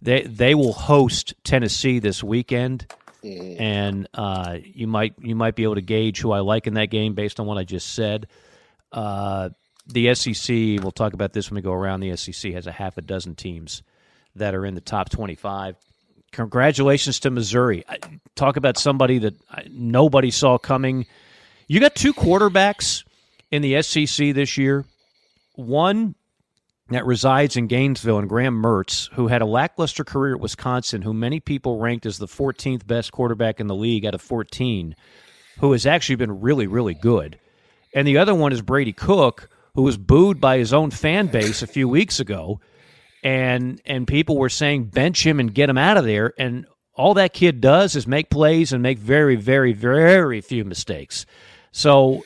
They 0.00 0.22
they 0.22 0.54
will 0.54 0.72
host 0.72 1.34
Tennessee 1.44 1.98
this 1.98 2.24
weekend, 2.24 2.86
mm-hmm. 3.22 3.62
and 3.62 4.08
uh, 4.14 4.56
you 4.64 4.86
might 4.86 5.12
you 5.20 5.36
might 5.36 5.54
be 5.54 5.64
able 5.64 5.74
to 5.74 5.82
gauge 5.82 6.18
who 6.18 6.32
I 6.32 6.40
like 6.40 6.66
in 6.66 6.74
that 6.74 6.86
game 6.86 7.14
based 7.14 7.38
on 7.38 7.46
what 7.46 7.58
I 7.58 7.64
just 7.64 7.94
said. 7.94 8.26
Uh, 8.90 9.50
the 9.86 10.14
SEC, 10.14 10.82
we'll 10.82 10.92
talk 10.92 11.12
about 11.12 11.34
this 11.34 11.50
when 11.50 11.56
we 11.56 11.62
go 11.62 11.72
around. 11.72 12.00
The 12.00 12.16
SEC 12.16 12.52
has 12.54 12.66
a 12.66 12.72
half 12.72 12.96
a 12.96 13.02
dozen 13.02 13.34
teams 13.34 13.82
that 14.34 14.54
are 14.54 14.64
in 14.64 14.74
the 14.74 14.80
top 14.80 15.10
twenty-five. 15.10 15.76
Congratulations 16.32 17.20
to 17.20 17.30
Missouri. 17.30 17.84
Talk 18.34 18.56
about 18.56 18.78
somebody 18.78 19.18
that 19.18 19.34
nobody 19.70 20.30
saw 20.30 20.56
coming. 20.56 21.04
You 21.66 21.80
got 21.80 21.94
two 21.94 22.14
quarterbacks 22.14 23.04
in 23.50 23.60
the 23.60 23.82
SEC 23.82 24.34
this 24.34 24.56
year 24.56 24.86
one 25.58 26.14
that 26.90 27.04
resides 27.04 27.56
in 27.56 27.66
Gainesville 27.66 28.18
and 28.18 28.28
Graham 28.28 28.62
Mertz, 28.62 29.12
who 29.12 29.26
had 29.26 29.42
a 29.42 29.46
lackluster 29.46 30.04
career 30.04 30.36
at 30.36 30.40
Wisconsin, 30.40 31.02
who 31.02 31.12
many 31.12 31.40
people 31.40 31.78
ranked 31.78 32.06
as 32.06 32.18
the 32.18 32.26
14th 32.26 32.86
best 32.86 33.12
quarterback 33.12 33.60
in 33.60 33.66
the 33.66 33.74
league 33.74 34.06
out 34.06 34.14
of 34.14 34.22
14, 34.22 34.94
who 35.58 35.72
has 35.72 35.84
actually 35.84 36.16
been 36.16 36.40
really, 36.40 36.66
really 36.66 36.94
good. 36.94 37.38
And 37.94 38.06
the 38.06 38.18
other 38.18 38.34
one 38.34 38.52
is 38.52 38.62
Brady 38.62 38.92
Cook, 38.92 39.50
who 39.74 39.82
was 39.82 39.98
booed 39.98 40.40
by 40.40 40.58
his 40.58 40.72
own 40.72 40.90
fan 40.90 41.26
base 41.26 41.62
a 41.62 41.66
few 41.66 41.88
weeks 41.88 42.20
ago. 42.20 42.60
And 43.24 43.80
and 43.84 44.06
people 44.06 44.38
were 44.38 44.48
saying 44.48 44.84
bench 44.84 45.26
him 45.26 45.40
and 45.40 45.52
get 45.52 45.68
him 45.68 45.78
out 45.78 45.96
of 45.96 46.04
there. 46.04 46.32
And 46.38 46.66
all 46.94 47.14
that 47.14 47.32
kid 47.32 47.60
does 47.60 47.96
is 47.96 48.06
make 48.06 48.30
plays 48.30 48.72
and 48.72 48.82
make 48.82 48.98
very, 48.98 49.34
very, 49.34 49.72
very 49.72 50.40
few 50.40 50.64
mistakes. 50.64 51.26
So 51.72 52.24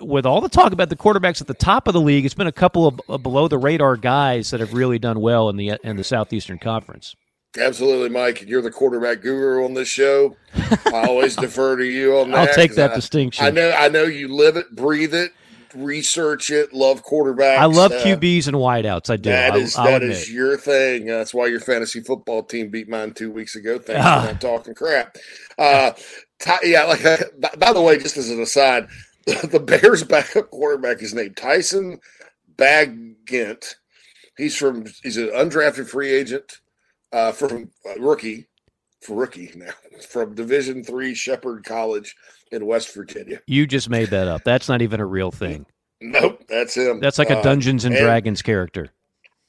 with 0.00 0.26
all 0.26 0.40
the 0.40 0.48
talk 0.48 0.72
about 0.72 0.88
the 0.88 0.96
quarterbacks 0.96 1.40
at 1.40 1.46
the 1.46 1.54
top 1.54 1.88
of 1.88 1.94
the 1.94 2.00
league, 2.00 2.24
it's 2.24 2.34
been 2.34 2.46
a 2.46 2.52
couple 2.52 2.86
of, 2.86 3.00
of 3.08 3.22
below 3.22 3.48
the 3.48 3.58
radar 3.58 3.96
guys 3.96 4.50
that 4.50 4.60
have 4.60 4.74
really 4.74 4.98
done 4.98 5.20
well 5.20 5.48
in 5.48 5.56
the 5.56 5.78
in 5.82 5.96
the 5.96 6.04
Southeastern 6.04 6.58
Conference. 6.58 7.14
Absolutely, 7.58 8.08
Mike. 8.08 8.40
And 8.40 8.50
You're 8.50 8.62
the 8.62 8.70
quarterback 8.70 9.20
guru 9.20 9.64
on 9.64 9.74
this 9.74 9.88
show. 9.88 10.36
I 10.54 11.06
always 11.06 11.36
defer 11.36 11.76
to 11.76 11.84
you 11.84 12.18
on 12.18 12.30
that. 12.30 12.48
I'll 12.48 12.54
take 12.54 12.74
that 12.76 12.92
I, 12.92 12.94
distinction. 12.94 13.44
I 13.44 13.50
know. 13.50 13.70
I 13.70 13.88
know 13.88 14.04
you 14.04 14.28
live 14.28 14.56
it, 14.56 14.74
breathe 14.74 15.14
it, 15.14 15.32
research 15.74 16.50
it, 16.50 16.72
love 16.72 17.04
quarterbacks. 17.04 17.58
I 17.58 17.66
love 17.66 17.92
uh, 17.92 18.02
QBs 18.02 18.48
and 18.48 18.56
wideouts. 18.56 19.10
I 19.10 19.16
do. 19.16 19.30
That 19.30 19.56
is, 19.56 19.76
I'll, 19.76 19.84
that 19.86 20.02
is 20.02 20.30
your 20.30 20.56
thing. 20.56 21.06
That's 21.06 21.34
why 21.34 21.46
your 21.46 21.60
fantasy 21.60 22.00
football 22.00 22.42
team 22.42 22.70
beat 22.70 22.88
mine 22.88 23.12
two 23.12 23.30
weeks 23.30 23.54
ago. 23.54 23.78
Thanks 23.78 24.02
ah. 24.02 24.22
for 24.22 24.32
not 24.32 24.40
talking 24.40 24.74
crap. 24.74 25.16
Uh, 25.58 25.92
t- 26.40 26.70
yeah. 26.70 26.84
Like, 26.84 27.04
uh, 27.04 27.18
by, 27.38 27.50
by 27.58 27.72
the 27.74 27.82
way, 27.82 27.98
just 27.98 28.16
as 28.16 28.30
an 28.30 28.40
aside, 28.40 28.88
the 29.26 29.60
Bears' 29.60 30.02
backup 30.02 30.50
quarterback 30.50 31.02
is 31.02 31.14
named 31.14 31.36
Tyson 31.36 32.00
Bagent. 32.56 33.74
He's 34.36 34.56
from 34.56 34.86
he's 35.02 35.16
an 35.16 35.28
undrafted 35.28 35.86
free 35.86 36.10
agent 36.10 36.60
uh, 37.12 37.32
from 37.32 37.70
uh, 37.86 38.00
rookie 38.00 38.48
for 39.00 39.16
rookie 39.16 39.52
now 39.54 39.72
from 40.08 40.34
Division 40.34 40.82
Three 40.82 41.14
Shepherd 41.14 41.64
College 41.64 42.16
in 42.50 42.66
West 42.66 42.94
Virginia. 42.94 43.40
You 43.46 43.66
just 43.66 43.88
made 43.88 44.08
that 44.10 44.28
up. 44.28 44.42
That's 44.44 44.68
not 44.68 44.82
even 44.82 45.00
a 45.00 45.06
real 45.06 45.30
thing. 45.30 45.66
Nope, 46.00 46.44
that's 46.48 46.76
him. 46.76 46.98
That's 46.98 47.18
like 47.18 47.30
a 47.30 47.38
uh, 47.38 47.42
Dungeons 47.42 47.84
and, 47.84 47.94
and 47.94 48.02
Dragons 48.02 48.42
character. 48.42 48.90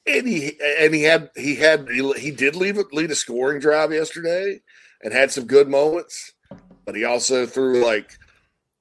And 0.05 0.27
he 0.27 0.59
and 0.79 0.93
he 0.93 1.03
had 1.03 1.31
he 1.35 1.55
had 1.55 1.87
he 1.89 2.29
did 2.31 2.55
leave 2.55 2.77
lead 2.91 3.09
a 3.09 3.15
scoring 3.15 3.59
drive 3.59 3.91
yesterday 3.91 4.61
and 5.01 5.13
had 5.13 5.31
some 5.31 5.45
good 5.45 5.67
moments, 5.67 6.33
but 6.85 6.95
he 6.95 7.05
also 7.05 7.45
threw 7.45 7.83
like 7.83 8.17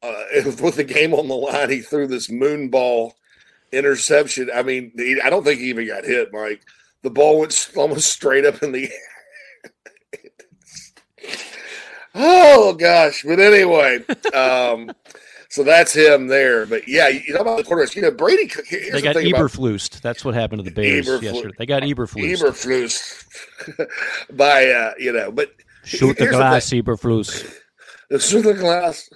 uh, 0.02 0.24
with 0.44 0.76
the 0.76 0.84
game 0.84 1.14
on 1.14 1.28
the 1.28 1.34
line, 1.34 1.70
he 1.70 1.80
threw 1.80 2.06
this 2.06 2.30
moon 2.30 2.68
ball 2.68 3.14
interception. 3.72 4.50
I 4.54 4.62
mean, 4.62 4.92
he, 4.96 5.20
I 5.20 5.30
don't 5.30 5.44
think 5.44 5.60
he 5.60 5.68
even 5.68 5.86
got 5.86 6.04
hit, 6.04 6.32
Mike. 6.32 6.62
The 7.02 7.10
ball 7.10 7.40
went 7.40 7.70
almost 7.76 8.12
straight 8.12 8.44
up 8.44 8.62
in 8.62 8.72
the 8.72 8.84
air. 8.84 9.70
oh 12.14 12.74
gosh! 12.74 13.24
But 13.26 13.40
anyway, 13.40 14.04
um, 14.32 14.92
so 15.48 15.64
that's 15.64 15.92
him 15.92 16.28
there. 16.28 16.64
But 16.64 16.86
yeah, 16.86 17.08
you 17.08 17.34
know 17.34 17.40
about 17.40 17.56
the 17.56 17.64
quarterbacks. 17.64 17.96
You 17.96 18.02
know, 18.02 18.10
Brady. 18.12 18.46
They 18.46 19.02
got 19.02 19.16
the 19.16 19.32
Eberflus. 19.32 20.00
That's 20.00 20.24
what 20.24 20.34
happened 20.34 20.64
to 20.64 20.70
the 20.70 20.74
Bears 20.74 21.06
yesterday. 21.06 21.54
They 21.58 21.66
got 21.66 21.82
Eberflus. 21.82 22.38
Eberflus 22.40 23.86
by 24.36 24.66
uh, 24.66 24.92
you 24.98 25.12
know, 25.12 25.32
but 25.32 25.52
shoot 25.84 26.16
the 26.16 26.28
glass, 26.28 26.70
Eberflus. 26.70 27.52
Shoot 28.20 28.42
the 28.42 28.54
glass. 28.54 29.10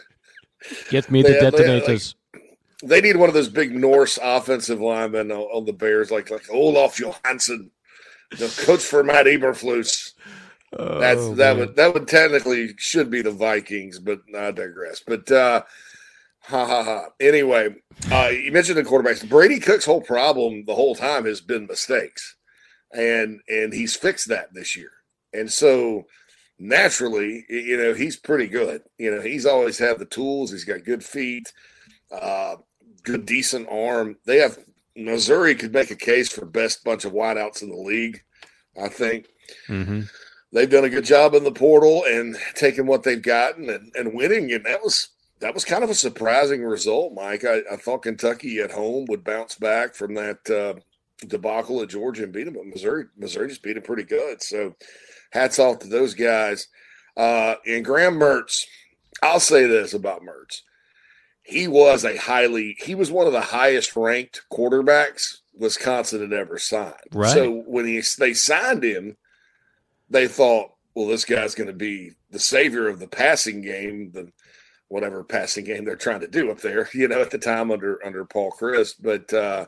Get 0.90 1.10
me 1.10 1.22
the 1.22 1.30
they, 1.30 1.40
detonators. 1.40 2.14
They, 2.32 2.38
like, 2.38 2.58
they, 2.82 3.00
need 3.00 3.16
one 3.16 3.28
of 3.28 3.34
those 3.34 3.48
big 3.48 3.74
Norse 3.74 4.18
offensive 4.22 4.80
linemen 4.80 5.30
on, 5.30 5.40
on 5.40 5.64
the 5.64 5.72
Bears, 5.72 6.10
like 6.10 6.30
like 6.30 6.50
Olaf 6.50 6.98
Johansson, 6.98 7.70
the 8.38 8.64
coach 8.64 8.82
for 8.82 9.02
Matt 9.02 9.26
Eberflus. 9.26 10.12
Oh, 10.72 10.98
That's 10.98 11.28
that 11.36 11.56
man. 11.56 11.58
would 11.58 11.76
that 11.76 11.94
would 11.94 12.08
technically 12.08 12.74
should 12.76 13.10
be 13.10 13.22
the 13.22 13.30
Vikings, 13.30 13.98
but 13.98 14.20
I 14.36 14.50
digress. 14.50 15.00
But 15.06 15.30
uh 15.30 15.62
Ha 16.48 16.64
ha 16.64 16.84
ha. 16.84 17.08
Anyway, 17.20 17.74
uh, 18.12 18.28
you 18.28 18.52
mentioned 18.52 18.78
the 18.78 18.84
quarterbacks. 18.84 19.28
Brady 19.28 19.58
Cook's 19.58 19.84
whole 19.84 20.00
problem 20.00 20.64
the 20.64 20.76
whole 20.76 20.94
time 20.94 21.24
has 21.24 21.40
been 21.40 21.66
mistakes, 21.66 22.36
and 22.92 23.40
and 23.48 23.72
he's 23.72 23.96
fixed 23.96 24.28
that 24.28 24.54
this 24.54 24.76
year. 24.76 24.92
And 25.32 25.52
so 25.52 26.06
naturally, 26.58 27.44
you 27.48 27.76
know, 27.76 27.94
he's 27.94 28.16
pretty 28.16 28.46
good. 28.46 28.82
You 28.98 29.14
know, 29.14 29.20
he's 29.20 29.46
always 29.46 29.78
had 29.78 29.98
the 29.98 30.06
tools. 30.06 30.52
He's 30.52 30.64
got 30.64 30.84
good 30.84 31.04
feet, 31.04 31.52
uh, 32.10 32.56
good 33.02 33.26
decent 33.26 33.68
arm. 33.70 34.16
They 34.24 34.38
have 34.38 34.58
Missouri 34.96 35.54
could 35.54 35.72
make 35.72 35.90
a 35.90 35.96
case 35.96 36.32
for 36.32 36.44
best 36.46 36.84
bunch 36.84 37.04
of 37.04 37.12
wideouts 37.12 37.62
in 37.62 37.70
the 37.70 37.76
league. 37.76 38.22
I 38.80 38.88
think. 38.88 39.26
Mm-hmm 39.68 40.02
they've 40.52 40.70
done 40.70 40.84
a 40.84 40.90
good 40.90 41.04
job 41.04 41.34
in 41.34 41.44
the 41.44 41.52
portal 41.52 42.04
and 42.08 42.36
taking 42.54 42.86
what 42.86 43.02
they've 43.02 43.22
gotten 43.22 43.68
and, 43.68 43.92
and 43.94 44.14
winning. 44.14 44.52
And 44.52 44.64
that 44.64 44.82
was 44.82 45.08
that 45.40 45.54
was 45.54 45.64
kind 45.64 45.84
of 45.84 45.90
a 45.90 45.94
surprising 45.94 46.64
result, 46.64 47.12
Mike. 47.14 47.44
I, 47.44 47.60
I 47.70 47.76
thought 47.76 48.04
Kentucky 48.04 48.60
at 48.60 48.70
home 48.72 49.04
would 49.08 49.22
bounce 49.22 49.54
back 49.54 49.94
from 49.94 50.14
that 50.14 50.50
uh, 50.50 50.80
debacle 51.26 51.82
at 51.82 51.90
Georgia 51.90 52.24
and 52.24 52.32
beat 52.32 52.44
them, 52.44 52.54
but 52.54 52.66
Missouri 52.66 53.04
Missouri 53.16 53.48
just 53.48 53.62
beat 53.62 53.74
them 53.74 53.82
pretty 53.82 54.04
good. 54.04 54.42
So 54.42 54.74
hats 55.36 55.58
off 55.58 55.80
to 55.80 55.88
those 55.88 56.14
guys. 56.14 56.68
Uh, 57.16 57.54
and 57.66 57.84
Graham 57.84 58.18
Mertz, 58.18 58.64
I'll 59.22 59.40
say 59.40 59.66
this 59.66 59.94
about 59.94 60.22
Mertz. 60.22 60.62
He 61.42 61.68
was 61.68 62.04
a 62.04 62.16
highly 62.16 62.76
he 62.80 62.94
was 62.94 63.10
one 63.10 63.26
of 63.26 63.32
the 63.32 63.40
highest 63.40 63.94
ranked 63.94 64.42
quarterbacks 64.52 65.36
Wisconsin 65.54 66.20
had 66.20 66.32
ever 66.32 66.58
signed. 66.58 66.94
Right. 67.12 67.32
So 67.32 67.62
when 67.66 67.86
he 67.86 68.02
they 68.18 68.34
signed 68.34 68.82
him, 68.82 69.16
they 70.10 70.26
thought, 70.26 70.72
well, 70.94 71.06
this 71.06 71.24
guy's 71.24 71.54
going 71.54 71.68
to 71.68 71.72
be 71.72 72.12
the 72.30 72.38
savior 72.38 72.88
of 72.88 72.98
the 72.98 73.06
passing 73.06 73.62
game, 73.62 74.10
the 74.12 74.32
whatever 74.88 75.24
passing 75.24 75.64
game 75.64 75.84
they're 75.84 75.96
trying 75.96 76.20
to 76.20 76.28
do 76.28 76.50
up 76.50 76.60
there, 76.60 76.88
you 76.94 77.08
know, 77.08 77.20
at 77.20 77.30
the 77.30 77.38
time 77.38 77.70
under 77.70 78.04
under 78.04 78.24
Paul 78.24 78.52
Chryst. 78.58 78.96
But 79.00 79.32
uh, 79.32 79.66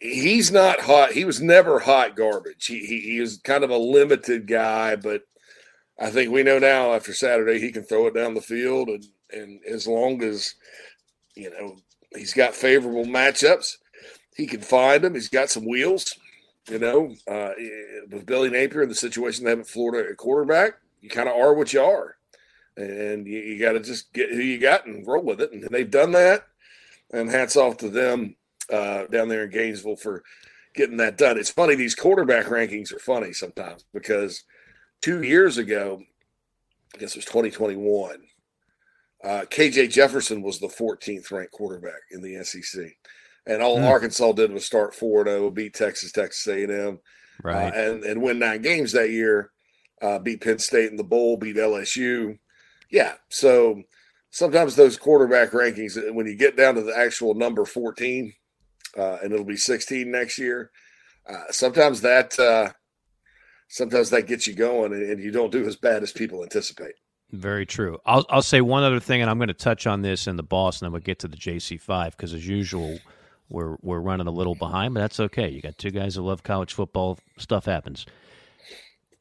he's 0.00 0.50
not 0.50 0.80
hot. 0.80 1.12
He 1.12 1.24
was 1.24 1.40
never 1.40 1.78
hot 1.78 2.16
garbage. 2.16 2.66
He, 2.66 2.80
he 2.80 3.00
he 3.00 3.20
was 3.20 3.38
kind 3.38 3.64
of 3.64 3.70
a 3.70 3.78
limited 3.78 4.46
guy, 4.46 4.96
but 4.96 5.22
I 5.98 6.10
think 6.10 6.30
we 6.30 6.42
know 6.42 6.58
now 6.58 6.92
after 6.92 7.12
Saturday 7.12 7.58
he 7.58 7.72
can 7.72 7.84
throw 7.84 8.06
it 8.06 8.14
down 8.14 8.34
the 8.34 8.40
field, 8.40 8.88
and 8.88 9.04
and 9.32 9.60
as 9.64 9.86
long 9.86 10.22
as 10.22 10.54
you 11.34 11.50
know 11.50 11.76
he's 12.14 12.34
got 12.34 12.54
favorable 12.54 13.04
matchups, 13.04 13.76
he 14.36 14.46
can 14.46 14.60
find 14.60 15.04
them. 15.04 15.14
He's 15.14 15.28
got 15.28 15.50
some 15.50 15.66
wheels. 15.66 16.14
You 16.68 16.78
know, 16.78 17.14
uh, 17.26 17.52
with 18.10 18.26
Billy 18.26 18.50
Napier 18.50 18.82
in 18.82 18.90
the 18.90 18.94
situation 18.94 19.44
they 19.44 19.50
have 19.50 19.60
at 19.60 19.66
Florida 19.66 20.10
at 20.10 20.18
quarterback, 20.18 20.74
you 21.00 21.08
kind 21.08 21.28
of 21.28 21.34
are 21.34 21.54
what 21.54 21.72
you 21.72 21.80
are 21.80 22.18
and 22.78 23.26
you, 23.26 23.38
you 23.40 23.60
got 23.60 23.72
to 23.72 23.80
just 23.80 24.12
get 24.12 24.30
who 24.30 24.38
you 24.38 24.58
got 24.58 24.86
and 24.86 25.06
roll 25.06 25.22
with 25.22 25.40
it. 25.40 25.52
And 25.52 25.64
they've 25.64 25.90
done 25.90 26.12
that. 26.12 26.44
And 27.12 27.30
hats 27.30 27.56
off 27.56 27.78
to 27.78 27.88
them 27.88 28.36
uh, 28.72 29.06
down 29.06 29.28
there 29.28 29.44
in 29.44 29.50
Gainesville 29.50 29.96
for 29.96 30.22
getting 30.74 30.96
that 30.98 31.18
done. 31.18 31.38
It's 31.38 31.50
funny; 31.50 31.74
these 31.74 31.94
quarterback 31.94 32.46
rankings 32.46 32.92
are 32.92 32.98
funny 32.98 33.32
sometimes 33.32 33.84
because 33.92 34.44
two 35.00 35.22
years 35.22 35.58
ago, 35.58 36.02
I 36.94 36.98
guess 36.98 37.14
it 37.14 37.18
was 37.18 37.24
2021. 37.26 38.16
Uh, 39.24 39.44
KJ 39.50 39.90
Jefferson 39.90 40.42
was 40.42 40.60
the 40.60 40.68
14th 40.68 41.32
ranked 41.32 41.52
quarterback 41.52 42.00
in 42.12 42.22
the 42.22 42.42
SEC, 42.44 42.84
and 43.46 43.62
all 43.62 43.78
mm. 43.78 43.88
Arkansas 43.88 44.32
did 44.32 44.52
was 44.52 44.64
start 44.64 44.94
4-0, 44.94 45.52
beat 45.52 45.74
Texas, 45.74 46.12
Texas 46.12 46.46
A&M, 46.46 47.00
right, 47.42 47.74
uh, 47.74 47.76
and 47.76 48.04
and 48.04 48.22
win 48.22 48.38
nine 48.38 48.62
games 48.62 48.92
that 48.92 49.10
year. 49.10 49.50
Uh, 50.00 50.20
beat 50.20 50.40
Penn 50.40 50.60
State 50.60 50.92
in 50.92 50.96
the 50.96 51.02
bowl, 51.02 51.36
beat 51.36 51.56
LSU, 51.56 52.38
yeah. 52.90 53.14
So 53.28 53.82
sometimes 54.30 54.74
those 54.74 54.96
quarterback 54.96 55.50
rankings, 55.50 55.96
uh, 55.96 56.12
when 56.12 56.26
you 56.26 56.36
get 56.36 56.56
down 56.56 56.74
to 56.74 56.82
the 56.82 56.96
actual 56.96 57.34
number 57.34 57.64
14, 57.64 58.32
uh, 58.96 59.18
and 59.22 59.32
it'll 59.32 59.44
be 59.44 59.56
16 59.56 60.10
next 60.10 60.38
year, 60.38 60.70
uh, 61.28 61.44
sometimes 61.50 62.00
that 62.02 62.38
uh, 62.38 62.70
sometimes 63.68 64.10
that 64.10 64.26
gets 64.26 64.46
you 64.46 64.54
going, 64.54 64.92
and, 64.92 65.02
and 65.02 65.22
you 65.22 65.30
don't 65.30 65.52
do 65.52 65.66
as 65.66 65.76
bad 65.76 66.02
as 66.02 66.12
people 66.12 66.42
anticipate. 66.42 66.94
Very 67.30 67.66
true. 67.66 67.98
I'll 68.06 68.24
I'll 68.30 68.42
say 68.42 68.62
one 68.62 68.84
other 68.84 69.00
thing, 69.00 69.20
and 69.20 69.30
I'm 69.30 69.38
going 69.38 69.48
to 69.48 69.54
touch 69.54 69.86
on 69.86 70.00
this 70.02 70.26
in 70.26 70.36
the 70.36 70.42
boss, 70.42 70.80
and 70.80 70.86
then 70.86 70.92
we'll 70.92 71.02
get 71.02 71.18
to 71.20 71.28
the 71.28 71.36
JC5 71.36 72.12
because 72.12 72.32
as 72.32 72.46
usual, 72.46 72.98
we're 73.50 73.76
we're 73.82 74.00
running 74.00 74.26
a 74.26 74.32
little 74.32 74.54
behind, 74.54 74.94
but 74.94 75.00
that's 75.00 75.20
okay. 75.20 75.48
You 75.50 75.60
got 75.60 75.76
two 75.76 75.90
guys 75.90 76.14
who 76.14 76.22
love 76.22 76.42
college 76.42 76.72
football. 76.72 77.18
Stuff 77.36 77.66
happens. 77.66 78.06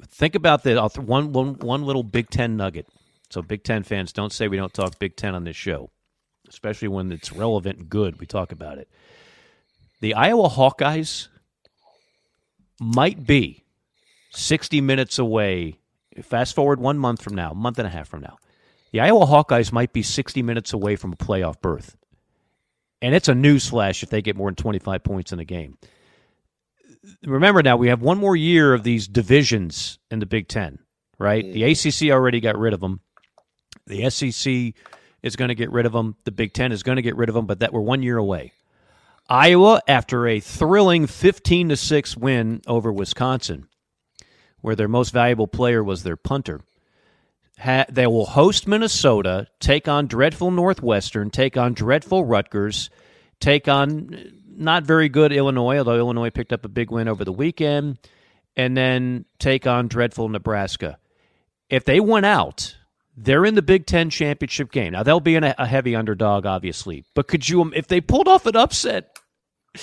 Think 0.05 0.35
about 0.35 0.63
this. 0.63 0.77
I'll 0.77 0.89
th- 0.89 1.05
one, 1.05 1.33
one, 1.33 1.55
one 1.55 1.83
little 1.83 2.03
Big 2.03 2.29
Ten 2.29 2.55
nugget. 2.55 2.87
So, 3.29 3.41
Big 3.41 3.63
Ten 3.63 3.83
fans, 3.83 4.13
don't 4.13 4.31
say 4.31 4.47
we 4.47 4.57
don't 4.57 4.73
talk 4.73 4.99
Big 4.99 5.15
Ten 5.15 5.33
on 5.33 5.43
this 5.43 5.55
show, 5.55 5.89
especially 6.47 6.87
when 6.87 7.11
it's 7.11 7.33
relevant 7.33 7.79
and 7.79 7.89
good. 7.89 8.19
We 8.19 8.25
talk 8.25 8.51
about 8.51 8.77
it. 8.77 8.89
The 9.99 10.13
Iowa 10.13 10.49
Hawkeyes 10.49 11.27
might 12.79 13.25
be 13.25 13.63
60 14.31 14.81
minutes 14.81 15.17
away. 15.17 15.79
Fast 16.21 16.55
forward 16.55 16.79
one 16.79 16.97
month 16.97 17.21
from 17.21 17.35
now, 17.35 17.53
month 17.53 17.79
and 17.79 17.87
a 17.87 17.91
half 17.91 18.07
from 18.07 18.21
now. 18.21 18.37
The 18.91 19.01
Iowa 19.01 19.25
Hawkeyes 19.25 19.71
might 19.71 19.93
be 19.93 20.03
60 20.03 20.41
minutes 20.41 20.73
away 20.73 20.95
from 20.95 21.13
a 21.13 21.17
playoff 21.17 21.61
berth. 21.61 21.95
And 23.01 23.13
it's 23.13 23.27
a 23.27 23.33
newsflash 23.33 24.01
if 24.03 24.09
they 24.09 24.21
get 24.21 24.35
more 24.35 24.49
than 24.49 24.55
25 24.55 25.03
points 25.03 25.31
in 25.31 25.39
a 25.39 25.45
game. 25.45 25.77
Remember 27.23 27.61
now, 27.61 27.77
we 27.77 27.89
have 27.89 28.01
one 28.01 28.17
more 28.17 28.35
year 28.35 28.73
of 28.73 28.83
these 28.83 29.07
divisions 29.07 29.99
in 30.09 30.19
the 30.19 30.25
Big 30.25 30.47
Ten, 30.47 30.79
right? 31.19 31.43
The 31.43 31.61
mm-hmm. 31.61 32.07
ACC 32.07 32.11
already 32.11 32.39
got 32.39 32.57
rid 32.57 32.73
of 32.73 32.79
them. 32.79 33.01
The 33.85 34.09
SEC 34.09 34.73
is 35.21 35.35
going 35.35 35.49
to 35.49 35.55
get 35.55 35.71
rid 35.71 35.85
of 35.85 35.91
them. 35.91 36.15
The 36.23 36.31
Big 36.31 36.53
Ten 36.53 36.71
is 36.71 36.83
going 36.83 36.97
to 36.97 37.01
get 37.01 37.15
rid 37.15 37.29
of 37.29 37.35
them, 37.35 37.45
but 37.45 37.59
that 37.59 37.71
we're 37.71 37.81
one 37.81 38.03
year 38.03 38.17
away. 38.17 38.53
Iowa, 39.29 39.81
after 39.87 40.27
a 40.27 40.39
thrilling 40.39 41.05
15 41.05 41.69
to 41.69 41.75
6 41.77 42.17
win 42.17 42.61
over 42.65 42.91
Wisconsin, 42.93 43.67
where 44.61 44.75
their 44.75 44.87
most 44.87 45.11
valuable 45.11 45.47
player 45.47 45.83
was 45.83 46.03
their 46.03 46.15
punter, 46.15 46.61
ha- 47.59 47.85
they 47.89 48.07
will 48.07 48.25
host 48.25 48.67
Minnesota, 48.67 49.47
take 49.59 49.87
on 49.87 50.07
dreadful 50.07 50.51
Northwestern, 50.51 51.29
take 51.29 51.57
on 51.57 51.73
dreadful 51.73 52.23
Rutgers, 52.23 52.89
take 53.39 53.67
on 53.67 54.13
uh, 54.13 54.29
not 54.49 54.83
very 54.83 55.09
good 55.09 55.33
Illinois, 55.33 55.77
although 55.79 55.97
Illinois 55.97 56.29
picked 56.29 56.53
up 56.53 56.63
a 56.63 56.69
big 56.69 56.89
win 56.89 57.07
over 57.07 57.25
the 57.25 57.33
weekend, 57.33 57.99
and 58.55 58.75
then 58.77 59.25
take 59.39 59.67
on 59.67 59.87
dreadful 59.87 60.29
Nebraska. 60.29 60.97
If 61.69 61.83
they 61.83 61.99
went 61.99 62.25
out 62.25 62.77
they're 63.17 63.45
in 63.45 63.55
the 63.55 63.63
Big 63.63 63.87
Ten 63.87 64.11
championship 64.11 64.71
game. 64.71 64.93
Now 64.93 65.01
they'll 65.01 65.19
be 65.19 65.35
in 65.35 65.43
a 65.43 65.65
heavy 65.65 65.95
underdog, 65.95 66.45
obviously. 66.45 67.03
But 67.15 67.27
could 67.27 67.49
you, 67.49 67.73
if 67.73 67.87
they 67.87 67.99
pulled 67.99 68.27
off 68.27 68.45
an 68.45 68.55
upset, 68.55 69.16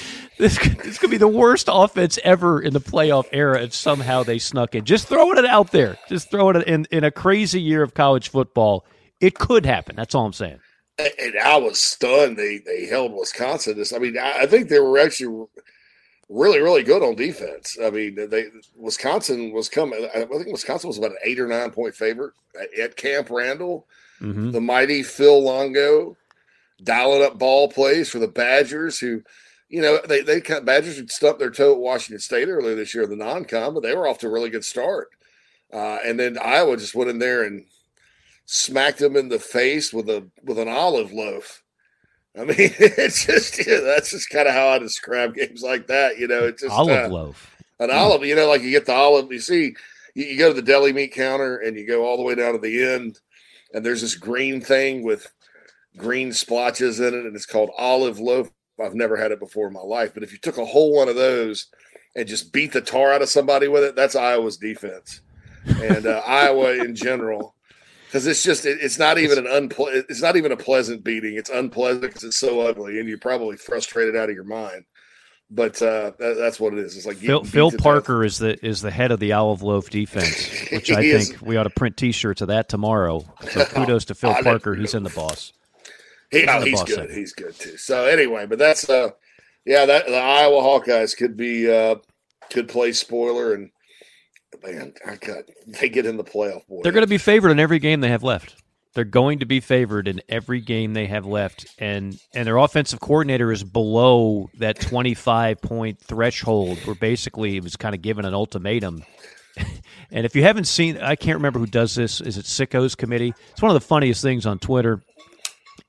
this, 0.39 0.59
this 0.59 0.99
could 0.99 1.11
be 1.11 1.17
the 1.17 1.29
worst 1.29 1.69
offense 1.71 2.19
ever 2.25 2.61
in 2.61 2.73
the 2.73 2.81
playoff 2.81 3.27
era 3.33 3.63
if 3.63 3.75
somehow 3.75 4.23
they 4.23 4.39
snuck 4.39 4.75
in. 4.75 4.85
Just 4.85 5.09
throwing 5.09 5.39
it 5.39 5.47
out 5.47 5.71
there. 5.73 5.97
Just 6.09 6.31
throwing 6.31 6.57
it 6.57 6.67
in, 6.67 6.87
in 6.91 7.05
a 7.05 7.11
crazy 7.11 7.61
year 7.61 7.83
of 7.83 7.95
college 7.95 8.29
football. 8.29 8.85
It 9.21 9.39
could 9.39 9.65
happen. 9.65 9.97
That's 9.97 10.15
all 10.15 10.27
I'm 10.27 10.33
saying. 10.33 10.61
And 10.99 11.35
I 11.43 11.57
was 11.57 11.81
stunned 11.81 12.37
they 12.37 12.59
they 12.59 12.87
held 12.87 13.13
Wisconsin. 13.13 13.77
This, 13.77 13.93
I 13.93 13.99
mean, 13.99 14.17
I 14.17 14.47
think 14.47 14.69
they 14.69 14.79
were 14.79 14.99
actually 14.99 15.47
really, 16.29 16.61
really 16.61 16.83
good 16.83 17.03
on 17.03 17.17
defense. 17.17 17.77
I 17.83 17.91
mean, 17.91 18.15
they 18.15 18.45
Wisconsin 18.77 19.53
was 19.53 19.69
coming. 19.69 20.09
I 20.15 20.25
think 20.25 20.53
Wisconsin 20.53 20.89
was 20.89 20.99
about 20.99 21.11
an 21.11 21.19
eight 21.25 21.41
or 21.41 21.49
nine 21.49 21.71
point 21.71 21.97
favorite 21.97 22.35
at 22.81 22.97
Camp 22.97 23.31
Randall. 23.31 23.87
Mm-hmm. 24.21 24.53
The 24.53 24.61
mighty 24.61 25.03
Phil 25.03 25.43
Longo 25.43 26.17
dialing 26.83 27.25
up 27.25 27.39
ball 27.39 27.69
plays 27.69 28.09
for 28.09 28.19
the 28.19 28.29
Badgers, 28.29 28.99
who, 28.99 29.23
you 29.69 29.81
know, 29.81 29.99
they 30.07 30.23
they 30.23 30.41
kind 30.41 30.65
Badgers 30.65 30.97
had 30.97 31.11
stumped 31.11 31.41
their 31.41 31.51
toe 31.51 31.73
at 31.73 31.79
Washington 31.79 32.21
State 32.21 32.49
earlier 32.49 32.75
this 32.75 32.95
year 32.95 33.05
in 33.05 33.11
the 33.11 33.17
non-con, 33.17 33.75
but 33.75 33.83
they 33.83 33.95
were 33.95 34.07
off 34.07 34.19
to 34.19 34.27
a 34.27 34.31
really 34.31 34.51
good 34.51 34.65
start. 34.65 35.09
Uh, 35.73 35.99
and 36.05 36.19
then 36.19 36.39
Iowa 36.39 36.77
just 36.77 36.95
went 36.95 37.11
in 37.11 37.19
there 37.19 37.43
and 37.43 37.65
smacked 38.47 38.99
them 38.99 39.17
in 39.17 39.29
the 39.29 39.39
face 39.39 39.93
with 39.93 40.09
a 40.09 40.29
with 40.43 40.59
an 40.59 40.69
olive 40.69 41.13
loaf. 41.13 41.63
I 42.37 42.45
mean, 42.45 42.55
it's 42.59 43.27
just 43.27 43.67
yeah, 43.67 43.81
that's 43.81 44.11
just 44.11 44.31
kind 44.31 44.49
of 44.49 44.55
how 44.55 44.69
I 44.69 44.79
describe 44.79 45.35
games 45.35 45.63
like 45.63 45.87
that. 45.89 46.19
You 46.19 46.29
know, 46.29 46.45
it's 46.45 46.63
just 46.63 46.75
olive 46.75 47.11
uh, 47.11 47.15
loaf, 47.15 47.57
an 47.81 47.91
mm. 47.91 47.95
olive. 47.95 48.25
You 48.25 48.37
know, 48.37 48.49
like 48.49 48.63
you 48.63 48.71
get 48.71 48.87
the 48.87 48.95
olive. 48.95 49.33
You 49.33 49.41
see, 49.41 49.75
you, 50.15 50.25
you, 50.25 50.39
go 50.39 50.49
to 50.49 50.55
the 50.55 50.63
deli 50.63 50.93
meat 50.93 51.13
counter 51.13 51.59
and 51.59 51.77
you 51.77 51.87
go 51.87 52.05
all 52.05 52.17
the 52.17 52.23
way 52.23 52.35
down 52.35 52.53
to 52.53 52.59
the 52.59 52.85
end, 52.85 53.19
and 53.73 53.85
there's 53.85 54.03
this 54.03 54.15
green 54.15 54.61
thing 54.61 55.03
with 55.03 55.31
green 55.97 56.33
splotches 56.33 57.01
in 57.01 57.15
it, 57.15 57.25
and 57.27 57.35
it's 57.35 57.47
called 57.47 57.71
olive 57.79 58.21
loaf. 58.21 58.51
I've 58.83 58.95
never 58.95 59.17
had 59.17 59.33
it 59.33 59.41
before 59.41 59.67
in 59.67 59.73
my 59.73 59.81
life, 59.81 60.13
but 60.15 60.23
if 60.23 60.33
you 60.33 60.39
took 60.39 60.59
a 60.59 60.65
whole 60.65 60.95
one 60.95 61.09
of 61.09 61.17
those 61.17 61.67
and 62.17 62.29
just 62.29 62.53
beat 62.53 62.73
the 62.73 62.81
tar 62.81 63.13
out 63.13 63.23
of 63.23 63.29
somebody 63.29 63.69
with 63.69 63.85
it, 63.85 63.97
that's 63.97 64.17
Iowa's 64.17 64.57
defense, 64.57 65.21
and 65.67 66.07
uh, 66.07 66.23
Iowa 66.27 66.73
in 66.73 66.95
general 66.95 67.55
because 68.15 68.29
it's 68.29 68.45
just 68.45 68.65
it, 68.65 68.79
it's 68.81 68.97
not 68.97 69.19
even 69.19 69.45
an 69.45 69.47
unple- 69.47 70.05
it's 70.09 70.23
not 70.23 70.37
even 70.37 70.53
a 70.53 70.57
pleasant 70.57 71.03
beating. 71.03 71.35
It's 71.35 71.51
unpleasant 71.51 72.03
because 72.03 72.23
it's 72.23 72.37
so 72.37 72.61
ugly, 72.61 73.01
and 73.01 73.09
you're 73.09 73.19
probably 73.19 73.57
frustrated 73.57 74.15
out 74.15 74.29
of 74.29 74.37
your 74.37 74.45
mind. 74.45 74.85
But 75.51 75.83
uh, 75.83 76.13
that, 76.21 76.37
that's 76.39 76.61
what 76.61 76.75
it 76.75 76.79
is. 76.79 76.97
It's 76.97 77.07
like 77.07 77.17
Phil, 77.17 77.43
Phil 77.43 77.73
Parker 77.73 78.23
death. 78.23 78.27
is 78.27 78.39
the 78.39 78.65
is 78.65 78.83
the 78.83 78.93
head 78.93 79.11
of 79.11 79.19
the 79.19 79.33
olive 79.33 79.65
loaf 79.65 79.91
defense, 79.91 80.49
which 80.73 80.93
I 80.93 81.03
think 81.03 81.35
is. 81.35 81.43
we 81.43 81.57
ought 81.57 81.65
to 81.65 81.71
print 81.71 81.97
T-shirts 81.97 82.41
of 82.41 82.49
that 82.49 82.69
tomorrow. 82.69 83.25
So 83.51 83.65
kudos 83.75 84.05
to 84.05 84.15
Phil 84.15 84.35
Parker. 84.45 84.77
He's 84.77 84.95
in 84.95 85.03
the 85.03 85.11
boss. 85.11 85.53
He, 86.31 86.47
oh, 86.47 86.61
he's 86.63 86.83
good. 86.83 87.11
He's 87.11 87.33
good 87.33 87.55
too. 87.55 87.77
So 87.77 88.07
anyway, 88.07 88.47
but 88.47 88.59
that's 88.59 88.89
uh, 88.89 89.11
yeah, 89.65 89.87
that 89.87 90.07
the 90.07 90.17
Iowa 90.17 90.61
Hawkeyes 90.61 91.17
could 91.17 91.37
be 91.37 91.71
uh, 91.71 91.97
could 92.51 92.69
play 92.69 92.93
spoiler 92.93 93.55
and 93.55 93.71
man, 94.65 94.95
I 95.07 95.17
got 95.17 95.45
they 95.67 95.89
get 95.89 96.07
in 96.07 96.17
the 96.17 96.25
playoff. 96.25 96.67
Boy, 96.67 96.81
they're 96.83 96.93
going 96.93 97.03
to 97.03 97.09
be 97.09 97.19
favored 97.19 97.51
in 97.51 97.61
every 97.61 97.79
game 97.79 98.01
they 98.01 98.09
have 98.09 98.23
left. 98.23 98.57
They're 98.95 99.05
going 99.05 99.41
to 99.41 99.47
be 99.47 99.59
favored 99.59 100.07
in 100.07 100.23
every 100.29 100.61
game 100.61 100.95
they 100.95 101.07
have 101.07 101.27
left, 101.27 101.67
and 101.79 102.19
and 102.35 102.47
their 102.47 102.57
offensive 102.57 103.01
coordinator 103.01 103.51
is 103.51 103.65
below 103.65 104.51
that 104.59 104.81
twenty 104.81 105.15
five 105.15 105.61
point 105.61 105.99
threshold, 105.99 106.79
where 106.87 106.95
basically 106.95 107.57
it 107.57 107.63
was 107.63 107.77
kind 107.77 107.95
of 107.95 108.03
given 108.03 108.25
an 108.25 108.35
ultimatum. 108.35 109.05
and 110.11 110.27
if 110.27 110.35
you 110.35 110.43
haven't 110.43 110.67
seen, 110.67 110.99
I 110.99 111.17
can't 111.17 111.37
remember 111.37 111.59
who 111.59 111.67
does 111.67 111.95
this. 111.95 112.21
Is 112.21 112.39
it 112.39 112.45
Sickos 112.45 112.97
Committee? 112.97 113.35
It's 113.51 113.63
one 113.63 113.71
of 113.71 113.81
the 113.81 113.87
funniest 113.87 114.23
things 114.23 114.47
on 114.47 114.59
Twitter. 114.59 115.01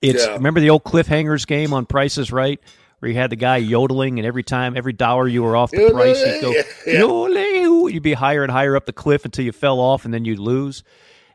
It's 0.10 0.26
yeah. 0.26 0.34
remember 0.34 0.60
the 0.60 0.70
old 0.70 0.84
cliffhangers 0.84 1.46
game 1.46 1.74
on 1.74 1.86
Prices 1.86 2.32
Right 2.32 2.60
where 3.00 3.12
you 3.12 3.18
had 3.18 3.30
the 3.30 3.36
guy 3.36 3.58
yodeling, 3.58 4.20
and 4.20 4.26
every 4.26 4.44
time, 4.44 4.76
every 4.76 4.94
dollar 4.94 5.28
you 5.28 5.44
were 5.44 5.56
off 5.56 5.70
the 5.72 5.92
price, 5.92 6.24
he'd 6.24 6.42
go, 6.42 6.52
yeah. 6.88 7.94
you'd 7.94 8.04
be 8.04 8.14
higher 8.14 8.42
and 8.42 8.52
higher 8.52 8.76
up 8.76 8.86
the 8.86 8.94
cliff 8.94 9.26
until 9.26 9.46
you 9.46 9.52
fell 9.52 9.80
off, 9.80 10.06
and 10.06 10.14
then 10.14 10.26
you'd 10.26 10.40
lose. 10.40 10.84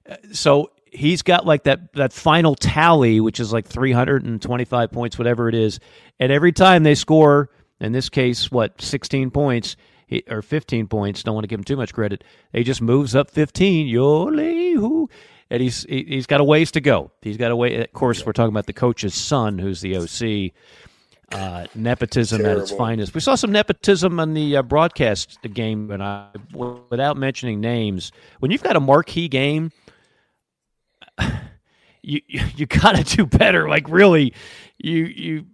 Uh, 0.08 0.16
so 0.32 0.70
he's 0.86 1.22
got 1.22 1.46
like 1.46 1.64
that 1.64 1.92
that 1.92 2.12
final 2.12 2.54
tally, 2.54 3.20
which 3.20 3.40
is 3.40 3.52
like 3.52 3.66
325 3.66 4.90
points, 4.90 5.18
whatever 5.18 5.48
it 5.48 5.54
is, 5.54 5.80
and 6.18 6.32
every 6.32 6.52
time 6.52 6.82
they 6.82 6.94
score, 6.94 7.50
in 7.80 7.92
this 7.92 8.08
case, 8.08 8.50
what 8.50 8.80
16 8.80 9.30
points 9.30 9.76
or 10.28 10.42
15 10.42 10.88
points, 10.88 11.22
don't 11.22 11.34
want 11.34 11.44
to 11.44 11.48
give 11.48 11.60
him 11.60 11.64
too 11.64 11.76
much 11.76 11.94
credit. 11.94 12.24
He 12.52 12.64
just 12.64 12.82
moves 12.82 13.14
up 13.14 13.30
15, 13.30 13.86
yole 13.86 15.08
and 15.50 15.60
he's 15.60 15.84
he's 15.88 16.26
got 16.26 16.40
a 16.40 16.44
ways 16.44 16.70
to 16.72 16.80
go. 16.80 17.10
He's 17.22 17.36
got 17.36 17.50
a 17.50 17.56
way. 17.56 17.82
Of 17.82 17.92
course, 17.92 18.24
we're 18.24 18.32
talking 18.32 18.52
about 18.52 18.66
the 18.66 18.72
coach's 18.72 19.14
son, 19.14 19.58
who's 19.58 19.80
the 19.80 19.96
OC 19.96 20.52
uh, 21.32 21.66
nepotism 21.74 22.42
Terrible. 22.42 22.60
at 22.60 22.62
its 22.62 22.72
finest. 22.72 23.14
We 23.14 23.20
saw 23.20 23.34
some 23.34 23.52
nepotism 23.52 24.18
on 24.20 24.34
the 24.34 24.56
uh, 24.56 24.62
broadcast 24.62 25.38
game, 25.52 25.90
and 25.90 26.02
I, 26.02 26.28
without 26.52 27.16
mentioning 27.16 27.60
names, 27.60 28.12
when 28.38 28.50
you've 28.50 28.62
got 28.62 28.76
a 28.76 28.80
marquee 28.80 29.28
game, 29.28 29.72
you 32.02 32.20
you, 32.26 32.40
you 32.56 32.66
got 32.66 32.96
to 32.96 33.16
do 33.16 33.26
better. 33.26 33.68
Like 33.68 33.88
really, 33.88 34.34
you 34.78 35.04
you 35.04 35.46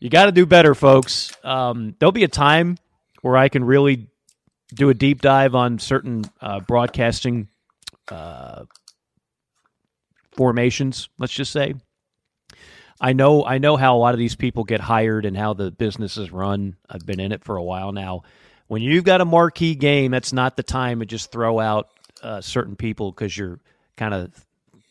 you 0.00 0.10
got 0.10 0.26
to 0.26 0.32
do 0.32 0.46
better, 0.46 0.74
folks. 0.74 1.32
Um, 1.44 1.94
there'll 1.98 2.12
be 2.12 2.24
a 2.24 2.28
time 2.28 2.76
where 3.22 3.36
I 3.36 3.48
can 3.48 3.64
really 3.64 4.08
do 4.74 4.90
a 4.90 4.94
deep 4.94 5.22
dive 5.22 5.54
on 5.54 5.78
certain 5.78 6.24
uh, 6.40 6.60
broadcasting 6.60 7.48
uh, 8.10 8.64
formations. 10.38 11.08
Let's 11.18 11.32
just 11.32 11.50
say 11.50 11.74
I 13.00 13.12
know 13.12 13.44
I 13.44 13.58
know 13.58 13.76
how 13.76 13.96
a 13.96 13.98
lot 13.98 14.14
of 14.14 14.18
these 14.18 14.36
people 14.36 14.62
get 14.62 14.80
hired 14.80 15.24
and 15.24 15.36
how 15.36 15.52
the 15.52 15.72
business 15.72 16.16
is 16.16 16.30
run. 16.30 16.76
I've 16.88 17.04
been 17.04 17.18
in 17.18 17.32
it 17.32 17.42
for 17.42 17.56
a 17.56 17.62
while 17.62 17.90
now. 17.90 18.22
When 18.68 18.80
you've 18.80 19.02
got 19.02 19.20
a 19.20 19.24
marquee 19.24 19.74
game, 19.74 20.12
that's 20.12 20.32
not 20.32 20.56
the 20.56 20.62
time 20.62 21.00
to 21.00 21.06
just 21.06 21.32
throw 21.32 21.58
out 21.58 21.88
uh, 22.22 22.40
certain 22.40 22.76
people 22.76 23.10
because 23.10 23.36
you're 23.36 23.58
kind 23.96 24.14
of 24.14 24.30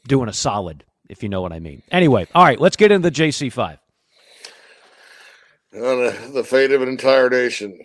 doing 0.05 0.27
a 0.27 0.33
solid, 0.33 0.83
if 1.07 1.23
you 1.23 1.29
know 1.29 1.41
what 1.41 1.53
I 1.53 1.59
mean. 1.59 1.81
Anyway, 1.91 2.27
all 2.35 2.43
right, 2.43 2.59
let's 2.59 2.75
get 2.75 2.91
into 2.91 3.09
the 3.09 3.15
JC 3.15 3.51
five. 3.51 3.79
Uh, 5.73 6.11
the 6.33 6.43
fate 6.45 6.71
of 6.71 6.81
an 6.81 6.89
entire 6.89 7.29
nation 7.29 7.79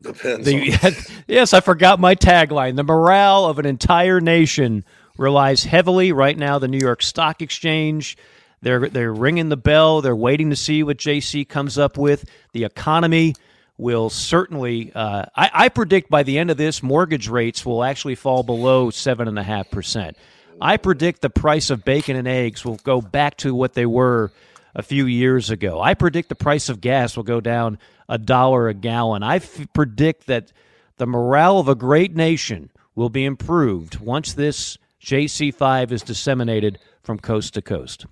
depends. 0.00 0.46
The, 0.46 1.12
yes, 1.28 1.52
I 1.52 1.60
forgot 1.60 2.00
my 2.00 2.14
tagline. 2.14 2.76
The 2.76 2.84
morale 2.84 3.44
of 3.44 3.58
an 3.58 3.66
entire 3.66 4.22
nation 4.22 4.86
relies 5.18 5.64
heavily 5.64 6.12
right 6.12 6.36
now. 6.38 6.58
The 6.58 6.68
New 6.68 6.78
York 6.78 7.02
Stock 7.02 7.42
Exchange 7.42 8.16
they're 8.60 8.88
they're 8.88 9.12
ringing 9.12 9.48
the 9.48 9.56
bell. 9.56 10.00
They're 10.00 10.16
waiting 10.16 10.50
to 10.50 10.56
see 10.56 10.82
what 10.82 10.98
JC 10.98 11.48
comes 11.48 11.78
up 11.78 11.96
with. 11.96 12.28
The 12.52 12.64
economy 12.64 13.34
will 13.76 14.10
certainly. 14.10 14.92
Uh, 14.94 15.26
I, 15.36 15.50
I 15.52 15.68
predict 15.68 16.10
by 16.10 16.22
the 16.22 16.38
end 16.38 16.50
of 16.50 16.56
this, 16.56 16.82
mortgage 16.82 17.28
rates 17.28 17.64
will 17.64 17.84
actually 17.84 18.16
fall 18.16 18.42
below 18.42 18.90
seven 18.90 19.28
and 19.28 19.38
a 19.38 19.42
half 19.42 19.70
percent. 19.70 20.16
I 20.60 20.76
predict 20.76 21.22
the 21.22 21.30
price 21.30 21.70
of 21.70 21.84
bacon 21.84 22.16
and 22.16 22.26
eggs 22.26 22.64
will 22.64 22.78
go 22.78 23.00
back 23.00 23.36
to 23.38 23.54
what 23.54 23.74
they 23.74 23.86
were 23.86 24.32
a 24.74 24.82
few 24.82 25.06
years 25.06 25.50
ago. 25.50 25.80
I 25.80 25.94
predict 25.94 26.28
the 26.28 26.34
price 26.34 26.68
of 26.68 26.80
gas 26.80 27.16
will 27.16 27.22
go 27.24 27.40
down 27.40 27.78
a 28.08 28.18
dollar 28.18 28.68
a 28.68 28.74
gallon. 28.74 29.22
I 29.22 29.36
f- 29.36 29.68
predict 29.72 30.26
that 30.26 30.52
the 30.96 31.06
morale 31.06 31.60
of 31.60 31.68
a 31.68 31.76
great 31.76 32.16
nation 32.16 32.70
will 32.96 33.08
be 33.08 33.24
improved 33.24 34.00
once 34.00 34.32
this 34.32 34.78
JC5 35.08 35.90
is 35.90 36.02
disseminated 36.02 36.78
from 37.02 37.18
coast 37.18 37.54
to 37.54 37.62
coast. 37.62 38.04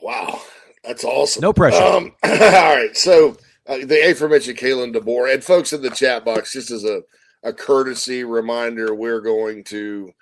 Wow, 0.00 0.40
that's 0.84 1.02
awesome. 1.02 1.40
No 1.40 1.52
pressure. 1.52 1.82
Um, 1.82 2.14
all 2.22 2.30
right, 2.30 2.96
so 2.96 3.36
uh, 3.66 3.78
the 3.78 4.08
aforementioned 4.08 4.56
Kalen 4.56 4.94
DeBoer 4.94 5.34
and 5.34 5.42
folks 5.42 5.72
in 5.72 5.82
the 5.82 5.90
chat 5.90 6.24
box, 6.24 6.52
just 6.52 6.70
as 6.70 6.84
a, 6.84 7.02
a 7.42 7.52
courtesy 7.52 8.22
reminder, 8.22 8.94
we're 8.94 9.20
going 9.20 9.64
to 9.64 10.12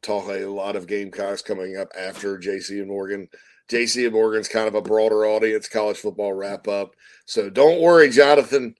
talk 0.00 0.30
a 0.30 0.46
lot 0.46 0.74
of 0.74 0.86
Gamecocks 0.86 1.42
coming 1.42 1.76
up 1.76 1.92
after 1.94 2.38
JC 2.38 2.78
and 2.80 2.88
Morgan. 2.88 3.28
JC 3.68 4.06
and 4.06 4.14
Morgan's 4.14 4.48
kind 4.48 4.68
of 4.68 4.74
a 4.74 4.80
broader 4.80 5.26
audience 5.26 5.68
college 5.68 5.98
football 5.98 6.32
wrap 6.32 6.66
up, 6.66 6.94
so 7.26 7.50
don't 7.50 7.82
worry, 7.82 8.08
Jonathan. 8.08 8.74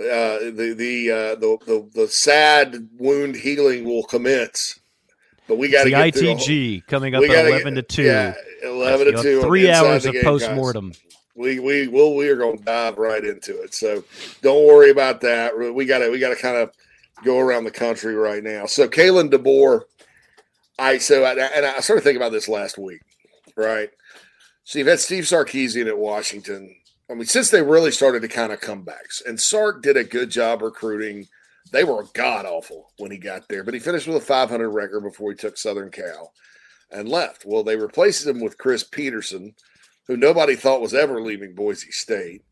Uh, 0.00 0.50
the 0.50 0.74
the, 0.76 1.10
uh, 1.12 1.34
the 1.36 1.58
the 1.64 1.90
the 1.94 2.08
sad 2.08 2.88
wound 2.98 3.36
healing 3.36 3.84
will 3.84 4.02
commence 4.02 4.80
but 5.48 5.56
we 5.56 5.68
got 5.70 5.86
the 5.86 5.92
ITG 5.92 6.86
coming 6.86 7.14
up 7.14 7.24
at 7.24 7.46
eleven 7.46 7.74
get, 7.74 7.88
to 7.88 7.96
two. 7.96 8.02
Yeah, 8.02 8.34
eleven 8.62 9.12
to 9.12 9.22
two. 9.22 9.40
Three 9.42 9.70
hours 9.70 10.04
of 10.04 10.14
post 10.22 10.52
mortem. 10.52 10.92
We 11.34 11.58
we 11.58 11.88
will 11.88 12.14
we 12.14 12.28
are 12.28 12.36
going 12.36 12.58
to 12.58 12.64
dive 12.64 12.98
right 12.98 13.24
into 13.24 13.62
it. 13.62 13.74
So 13.74 14.04
don't 14.42 14.66
worry 14.66 14.90
about 14.90 15.22
that. 15.22 15.56
We 15.56 15.86
got 15.86 15.98
to 15.98 16.10
we 16.10 16.18
got 16.18 16.30
to 16.30 16.36
kind 16.36 16.56
of 16.56 16.70
go 17.24 17.38
around 17.38 17.64
the 17.64 17.70
country 17.70 18.14
right 18.14 18.42
now. 18.42 18.66
So 18.66 18.88
Kalen 18.88 19.30
DeBoer, 19.30 19.82
I 20.78 20.98
so 20.98 21.24
I, 21.24 21.32
and 21.32 21.64
I 21.64 21.80
started 21.80 22.02
thinking 22.02 22.20
about 22.20 22.32
this 22.32 22.48
last 22.48 22.76
week, 22.76 23.00
right? 23.56 23.90
So 24.64 24.78
you've 24.78 24.88
had 24.88 25.00
Steve 25.00 25.24
Sarkisian 25.24 25.86
at 25.86 25.96
Washington. 25.96 26.74
I 27.10 27.14
mean, 27.14 27.24
since 27.24 27.48
they 27.48 27.62
really 27.62 27.90
started 27.90 28.20
to 28.20 28.28
kind 28.28 28.52
of 28.52 28.60
come 28.60 28.82
back, 28.82 29.06
and 29.26 29.40
Sark 29.40 29.82
did 29.82 29.96
a 29.96 30.04
good 30.04 30.28
job 30.28 30.60
recruiting 30.60 31.28
they 31.72 31.84
were 31.84 32.04
god 32.14 32.46
awful 32.46 32.92
when 32.98 33.10
he 33.10 33.18
got 33.18 33.48
there, 33.48 33.64
but 33.64 33.74
he 33.74 33.80
finished 33.80 34.06
with 34.06 34.16
a 34.16 34.20
500 34.20 34.68
record 34.68 35.02
before 35.02 35.30
he 35.30 35.36
took 35.36 35.56
Southern 35.56 35.90
Cal 35.90 36.32
and 36.90 37.08
left. 37.08 37.44
Well, 37.44 37.62
they 37.62 37.76
replaced 37.76 38.26
him 38.26 38.40
with 38.40 38.58
Chris 38.58 38.84
Petersen, 38.84 39.54
who 40.06 40.16
nobody 40.16 40.56
thought 40.56 40.80
was 40.80 40.94
ever 40.94 41.20
leaving 41.20 41.54
Boise 41.54 41.90
State. 41.90 42.42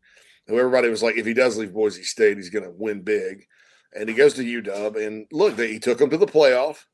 Who 0.47 0.57
everybody 0.57 0.89
was 0.89 1.03
like, 1.03 1.17
if 1.17 1.25
he 1.25 1.33
does 1.33 1.57
leave 1.57 1.73
Boise 1.73 2.03
State, 2.03 2.37
he's 2.37 2.49
going 2.49 2.63
to 2.63 2.71
win 2.71 3.01
big. 3.01 3.45
And 3.93 4.07
he 4.07 4.15
goes 4.15 4.33
to 4.35 4.43
UW, 4.43 5.05
and 5.05 5.25
look, 5.31 5.55
they, 5.55 5.73
he 5.73 5.79
took 5.79 5.99
him 5.99 6.09
to 6.09 6.17
the 6.17 6.25
playoff, 6.25 6.85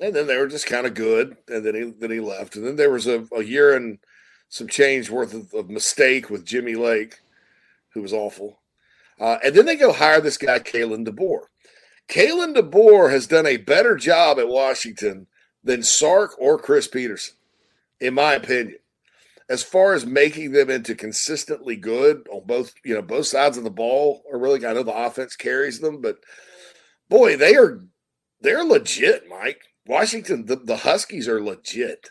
and 0.00 0.14
then 0.14 0.26
they 0.26 0.36
were 0.36 0.48
just 0.48 0.66
kind 0.66 0.86
of 0.86 0.94
good, 0.94 1.36
and 1.48 1.64
then 1.64 1.74
he 1.74 1.92
then 1.98 2.10
he 2.10 2.20
left, 2.20 2.56
and 2.56 2.66
then 2.66 2.76
there 2.76 2.90
was 2.90 3.06
a, 3.06 3.26
a 3.32 3.42
year 3.42 3.74
and 3.74 3.98
some 4.48 4.68
change 4.68 5.10
worth 5.10 5.34
of, 5.34 5.52
of 5.52 5.68
mistake 5.68 6.30
with 6.30 6.44
Jimmy 6.46 6.74
Lake, 6.74 7.18
who 7.90 8.02
was 8.02 8.12
awful. 8.12 8.60
Uh, 9.20 9.38
and 9.44 9.54
then 9.54 9.66
they 9.66 9.76
go 9.76 9.92
hire 9.92 10.20
this 10.20 10.38
guy, 10.38 10.58
Kalen 10.58 11.06
DeBoer. 11.06 11.42
Kalen 12.08 12.54
DeBoer 12.54 13.10
has 13.10 13.26
done 13.26 13.46
a 13.46 13.56
better 13.56 13.96
job 13.96 14.38
at 14.38 14.48
Washington 14.48 15.26
than 15.62 15.82
Sark 15.82 16.34
or 16.38 16.58
Chris 16.58 16.88
Petersen, 16.88 17.36
in 18.00 18.14
my 18.14 18.34
opinion, 18.34 18.78
as 19.50 19.62
far 19.62 19.92
as 19.92 20.06
making 20.06 20.52
them 20.52 20.70
into 20.70 20.94
consistently 20.94 21.76
good 21.76 22.26
on 22.30 22.46
both, 22.46 22.72
you 22.84 22.94
know, 22.94 23.02
both 23.02 23.26
sides 23.26 23.58
of 23.58 23.64
the 23.64 23.70
ball. 23.70 24.22
Or 24.30 24.38
really, 24.38 24.64
I 24.64 24.72
know 24.72 24.82
the 24.82 24.96
offense 24.96 25.36
carries 25.36 25.80
them, 25.80 26.00
but 26.00 26.18
boy, 27.08 27.36
they 27.36 27.56
are 27.56 27.84
they're 28.40 28.64
legit, 28.64 29.28
Mike. 29.28 29.62
Washington, 29.86 30.46
the, 30.46 30.56
the 30.56 30.76
Huskies 30.76 31.28
are 31.28 31.42
legit. 31.42 32.10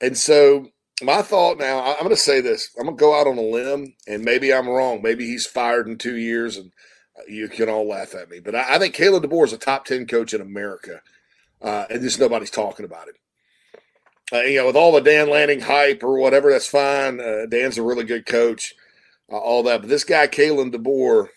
And 0.00 0.16
so 0.16 0.68
my 1.02 1.22
thought 1.22 1.58
now, 1.58 1.82
I'm 1.82 1.98
going 1.98 2.10
to 2.10 2.16
say 2.16 2.40
this. 2.40 2.70
I'm 2.78 2.84
going 2.84 2.96
to 2.96 3.00
go 3.00 3.18
out 3.18 3.26
on 3.26 3.38
a 3.38 3.42
limb, 3.42 3.94
and 4.06 4.24
maybe 4.24 4.52
I'm 4.52 4.68
wrong. 4.68 5.02
Maybe 5.02 5.26
he's 5.26 5.46
fired 5.46 5.86
in 5.86 5.98
two 5.98 6.16
years, 6.16 6.56
and 6.56 6.72
you 7.28 7.48
can 7.48 7.68
all 7.68 7.86
laugh 7.86 8.14
at 8.14 8.30
me. 8.30 8.40
But 8.40 8.54
I, 8.54 8.76
I 8.76 8.78
think 8.78 8.94
Caleb 8.94 9.24
DeBoer 9.24 9.44
is 9.44 9.52
a 9.52 9.58
top 9.58 9.84
10 9.84 10.06
coach 10.06 10.34
in 10.34 10.40
America, 10.40 11.00
uh, 11.62 11.86
and 11.90 12.02
just 12.02 12.20
nobody's 12.20 12.50
talking 12.50 12.84
about 12.84 13.08
him. 13.08 13.14
Uh, 14.32 14.42
you 14.42 14.58
know, 14.58 14.66
with 14.66 14.76
all 14.76 14.92
the 14.92 15.00
Dan 15.00 15.30
Lanning 15.30 15.60
hype 15.60 16.02
or 16.02 16.18
whatever, 16.18 16.50
that's 16.50 16.68
fine. 16.68 17.20
Uh, 17.20 17.46
Dan's 17.48 17.78
a 17.78 17.82
really 17.82 18.04
good 18.04 18.26
coach, 18.26 18.74
uh, 19.32 19.38
all 19.38 19.62
that. 19.62 19.80
But 19.80 19.88
this 19.88 20.04
guy, 20.04 20.26
Kalen 20.26 20.74
DeBoer, 20.74 21.28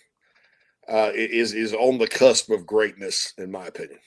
uh, 0.90 1.12
is 1.14 1.54
is 1.54 1.74
on 1.74 2.00
the 2.00 2.08
cusp 2.08 2.50
of 2.50 2.66
greatness, 2.66 3.34
in 3.38 3.52
my 3.52 3.68
opinion. 3.68 4.00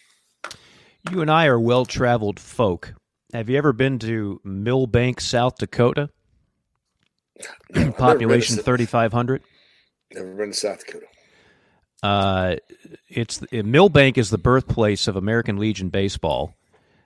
You 1.11 1.23
and 1.23 1.31
I 1.31 1.47
are 1.47 1.61
well 1.61 1.87
traveled 1.87 2.39
folk. 2.39 2.95
Have 3.35 3.51
you 3.51 3.59
ever 3.59 3.73
been 3.73 3.99
to 3.99 4.41
Milbank, 4.45 5.21
South 5.21 5.57
Dakota? 5.59 6.09
No, 7.75 7.91
Population 7.91 8.57
thirty 8.57 8.87
five 8.87 9.13
hundred. 9.13 9.43
Never 10.13 10.35
been 10.37 10.53
to 10.53 10.55
South 10.55 10.87
Dakota. 10.87 11.07
Uh, 12.01 12.57
it's 13.09 13.43
Milbank 13.51 14.19
is 14.19 14.31
the 14.31 14.39
birthplace 14.39 15.09
of 15.09 15.17
American 15.17 15.57
Legion 15.57 15.89
baseball. 15.89 16.55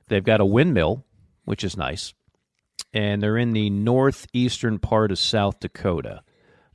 They've 0.09 0.23
got 0.23 0.43
a 0.43 0.47
windmill, 0.47 1.07
which 1.47 1.64
is 1.64 1.77
nice. 1.79 2.12
and 2.93 3.23
they're 3.23 3.38
in 3.38 3.53
the 3.55 3.71
northeastern 3.71 4.79
part 4.79 5.11
of 5.11 5.19
South 5.19 5.61
Dakota. 5.61 6.23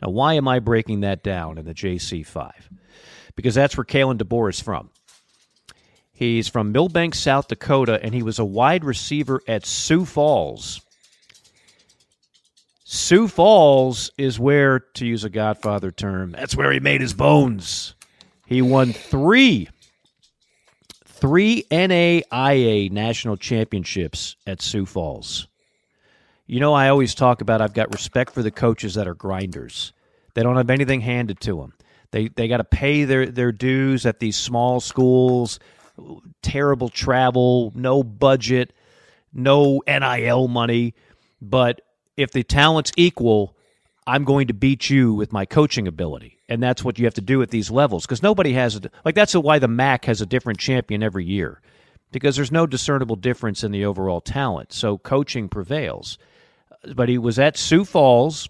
Now, 0.01 0.09
why 0.09 0.33
am 0.33 0.47
I 0.47 0.59
breaking 0.59 1.01
that 1.01 1.23
down 1.23 1.57
in 1.59 1.65
the 1.65 1.73
JC5? 1.73 2.51
Because 3.35 3.55
that's 3.55 3.77
where 3.77 3.85
Kalen 3.85 4.17
DeBoer 4.17 4.49
is 4.49 4.59
from. 4.59 4.89
He's 6.13 6.47
from 6.47 6.71
Milbank, 6.71 7.15
South 7.15 7.47
Dakota, 7.47 7.99
and 8.01 8.13
he 8.13 8.21
was 8.21 8.37
a 8.37 8.45
wide 8.45 8.85
receiver 8.85 9.41
at 9.47 9.65
Sioux 9.65 10.05
Falls. 10.05 10.79
Sioux 12.83 13.27
Falls 13.27 14.11
is 14.17 14.39
where, 14.39 14.79
to 14.79 15.05
use 15.05 15.23
a 15.23 15.29
Godfather 15.29 15.89
term, 15.89 16.31
that's 16.31 16.55
where 16.55 16.71
he 16.71 16.79
made 16.79 17.01
his 17.01 17.15
bones. 17.15 17.95
He 18.45 18.61
won 18.61 18.93
three, 18.93 19.69
three 21.05 21.63
NAIA 21.71 22.91
national 22.91 23.37
championships 23.37 24.35
at 24.45 24.61
Sioux 24.61 24.85
Falls. 24.85 25.47
You 26.45 26.59
know, 26.59 26.73
I 26.73 26.89
always 26.89 27.15
talk 27.15 27.41
about 27.41 27.61
I've 27.61 27.73
got 27.73 27.93
respect 27.93 28.33
for 28.33 28.43
the 28.43 28.51
coaches 28.51 28.93
that 28.93 29.07
are 29.07 29.15
grinders. 29.15 29.93
They 30.35 30.43
don't 30.43 30.57
have 30.57 30.69
anything 30.69 31.01
handed 31.01 31.39
to 31.41 31.57
them. 31.57 31.73
They 32.11 32.27
they 32.27 32.47
got 32.47 32.57
to 32.57 32.63
pay 32.63 33.05
their 33.05 33.25
their 33.25 33.51
dues 33.51 34.05
at 34.05 34.19
these 34.19 34.37
small 34.37 34.79
schools. 34.79 35.57
Terrible 36.41 36.89
travel, 36.89 37.71
no 37.75 38.03
budget, 38.03 38.73
no 39.33 39.81
NIL 39.87 40.47
money, 40.47 40.93
but 41.41 41.81
if 42.17 42.31
the 42.31 42.43
talent's 42.43 42.91
equal, 42.95 43.55
I'm 44.05 44.23
going 44.23 44.47
to 44.47 44.53
beat 44.53 44.89
you 44.89 45.13
with 45.13 45.31
my 45.31 45.45
coaching 45.45 45.87
ability. 45.87 46.39
And 46.49 46.61
that's 46.61 46.83
what 46.83 46.99
you 46.99 47.05
have 47.05 47.13
to 47.15 47.21
do 47.21 47.41
at 47.41 47.49
these 47.49 47.71
levels 47.71 48.05
because 48.05 48.21
nobody 48.21 48.53
has 48.53 48.75
it. 48.75 48.91
Like, 49.05 49.15
that's 49.15 49.33
why 49.33 49.59
the 49.59 49.67
MAC 49.67 50.05
has 50.05 50.21
a 50.21 50.25
different 50.25 50.59
champion 50.59 51.01
every 51.01 51.25
year 51.25 51.61
because 52.11 52.35
there's 52.35 52.51
no 52.51 52.67
discernible 52.67 53.15
difference 53.15 53.63
in 53.63 53.71
the 53.71 53.85
overall 53.85 54.21
talent. 54.21 54.71
So 54.71 54.97
coaching 54.97 55.49
prevails. 55.49 56.17
But 56.95 57.09
he 57.09 57.17
was 57.17 57.39
at 57.39 57.57
Sioux 57.57 57.85
Falls 57.85 58.47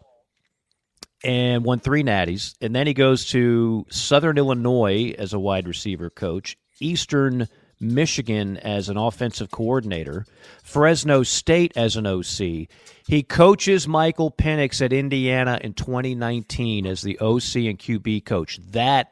and 1.24 1.64
won 1.64 1.80
three 1.80 2.04
natties. 2.04 2.56
And 2.62 2.76
then 2.76 2.88
he 2.88 2.94
goes 2.94 3.26
to 3.28 3.86
Southern 3.90 4.38
Illinois 4.38 5.16
as 5.18 5.34
a 5.34 5.40
wide 5.40 5.68
receiver 5.68 6.10
coach, 6.10 6.58
Eastern 6.84 7.48
Michigan 7.80 8.58
as 8.58 8.90
an 8.90 8.98
offensive 8.98 9.52
coordinator, 9.52 10.26
Fresno 10.64 11.24
State 11.24 11.74
as 11.76 11.96
an 11.96 12.08
OC. 12.08 12.68
He 13.08 13.24
coaches 13.28 13.88
Michael 13.88 14.32
Penix 14.32 14.82
at 14.84 14.94
Indiana 14.94 15.60
in 15.62 15.74
2019 15.74 16.86
as 16.86 17.02
the 17.02 17.20
OC 17.20 17.56
and 17.68 17.80
QB 17.80 18.26
coach. 18.26 18.60
That, 18.72 19.12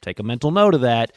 take 0.00 0.18
a 0.18 0.24
mental 0.24 0.50
note 0.50 0.74
of 0.74 0.80
that. 0.82 1.12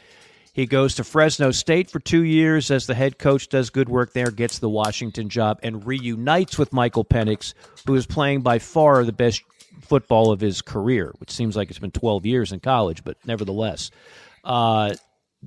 He 0.53 0.65
goes 0.65 0.95
to 0.95 1.03
Fresno 1.03 1.51
State 1.51 1.91
for 1.91 1.99
two 1.99 2.23
years 2.23 2.71
as 2.71 2.87
the 2.87 2.95
head 2.95 3.19
coach, 3.19 3.49
does 3.49 3.69
good 3.69 3.89
work 3.89 4.13
there, 4.13 4.31
gets 4.31 4.59
the 4.59 4.69
Washington 4.69 5.27
job, 5.27 5.59
and 5.63 5.85
reunites 5.85 6.57
with 6.57 6.71
Michael 6.71 7.03
Penix, 7.03 7.53
who 7.85 7.95
is 7.95 8.05
playing 8.05 8.41
by 8.41 8.59
far 8.59 9.03
the 9.03 9.11
best 9.11 9.43
football 9.81 10.31
of 10.31 10.39
his 10.39 10.61
career, 10.61 11.13
which 11.17 11.31
seems 11.31 11.57
like 11.57 11.69
it's 11.69 11.79
been 11.79 11.91
12 11.91 12.25
years 12.25 12.53
in 12.53 12.61
college, 12.61 13.03
but 13.03 13.17
nevertheless. 13.25 13.91
Uh, 14.45 14.95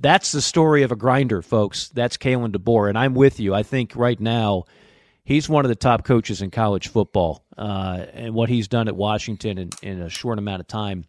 that's 0.01 0.31
the 0.31 0.41
story 0.41 0.83
of 0.83 0.91
a 0.91 0.95
grinder, 0.95 1.41
folks. 1.41 1.89
That's 1.89 2.17
Kalen 2.17 2.55
DeBoer, 2.55 2.89
and 2.89 2.97
I'm 2.97 3.13
with 3.13 3.39
you. 3.39 3.53
I 3.53 3.63
think 3.63 3.95
right 3.95 4.19
now 4.19 4.65
he's 5.23 5.49
one 5.49 5.65
of 5.65 5.69
the 5.69 5.75
top 5.75 6.05
coaches 6.05 6.41
in 6.41 6.51
college 6.51 6.87
football, 6.87 7.43
uh, 7.57 8.05
and 8.13 8.33
what 8.33 8.49
he's 8.49 8.67
done 8.67 8.87
at 8.87 8.95
Washington 8.95 9.57
in, 9.57 9.69
in, 9.81 10.01
a 10.01 10.09
short 10.09 10.39
amount 10.39 10.61
of 10.61 10.67
time, 10.67 11.05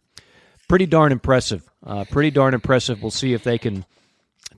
pretty 0.68 0.86
darn 0.86 1.12
impressive. 1.12 1.68
Uh, 1.84 2.04
pretty 2.10 2.30
darn 2.30 2.54
impressive. 2.54 3.00
We'll 3.00 3.10
see 3.10 3.32
if 3.32 3.44
they 3.44 3.58
can 3.58 3.84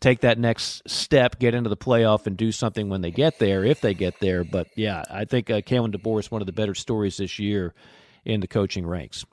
take 0.00 0.20
that 0.20 0.38
next 0.38 0.88
step, 0.88 1.38
get 1.38 1.54
into 1.54 1.70
the 1.70 1.76
playoff, 1.76 2.26
and 2.26 2.36
do 2.36 2.52
something 2.52 2.88
when 2.88 3.02
they 3.02 3.10
get 3.10 3.38
there, 3.38 3.64
if 3.64 3.80
they 3.80 3.94
get 3.94 4.18
there. 4.20 4.44
But 4.44 4.68
yeah, 4.74 5.04
I 5.10 5.24
think 5.26 5.50
uh, 5.50 5.60
Kalen 5.60 5.94
DeBoer 5.94 6.20
is 6.20 6.30
one 6.30 6.42
of 6.42 6.46
the 6.46 6.52
better 6.52 6.74
stories 6.74 7.18
this 7.18 7.38
year 7.38 7.74
in 8.24 8.40
the 8.40 8.48
coaching 8.48 8.86
ranks. 8.86 9.24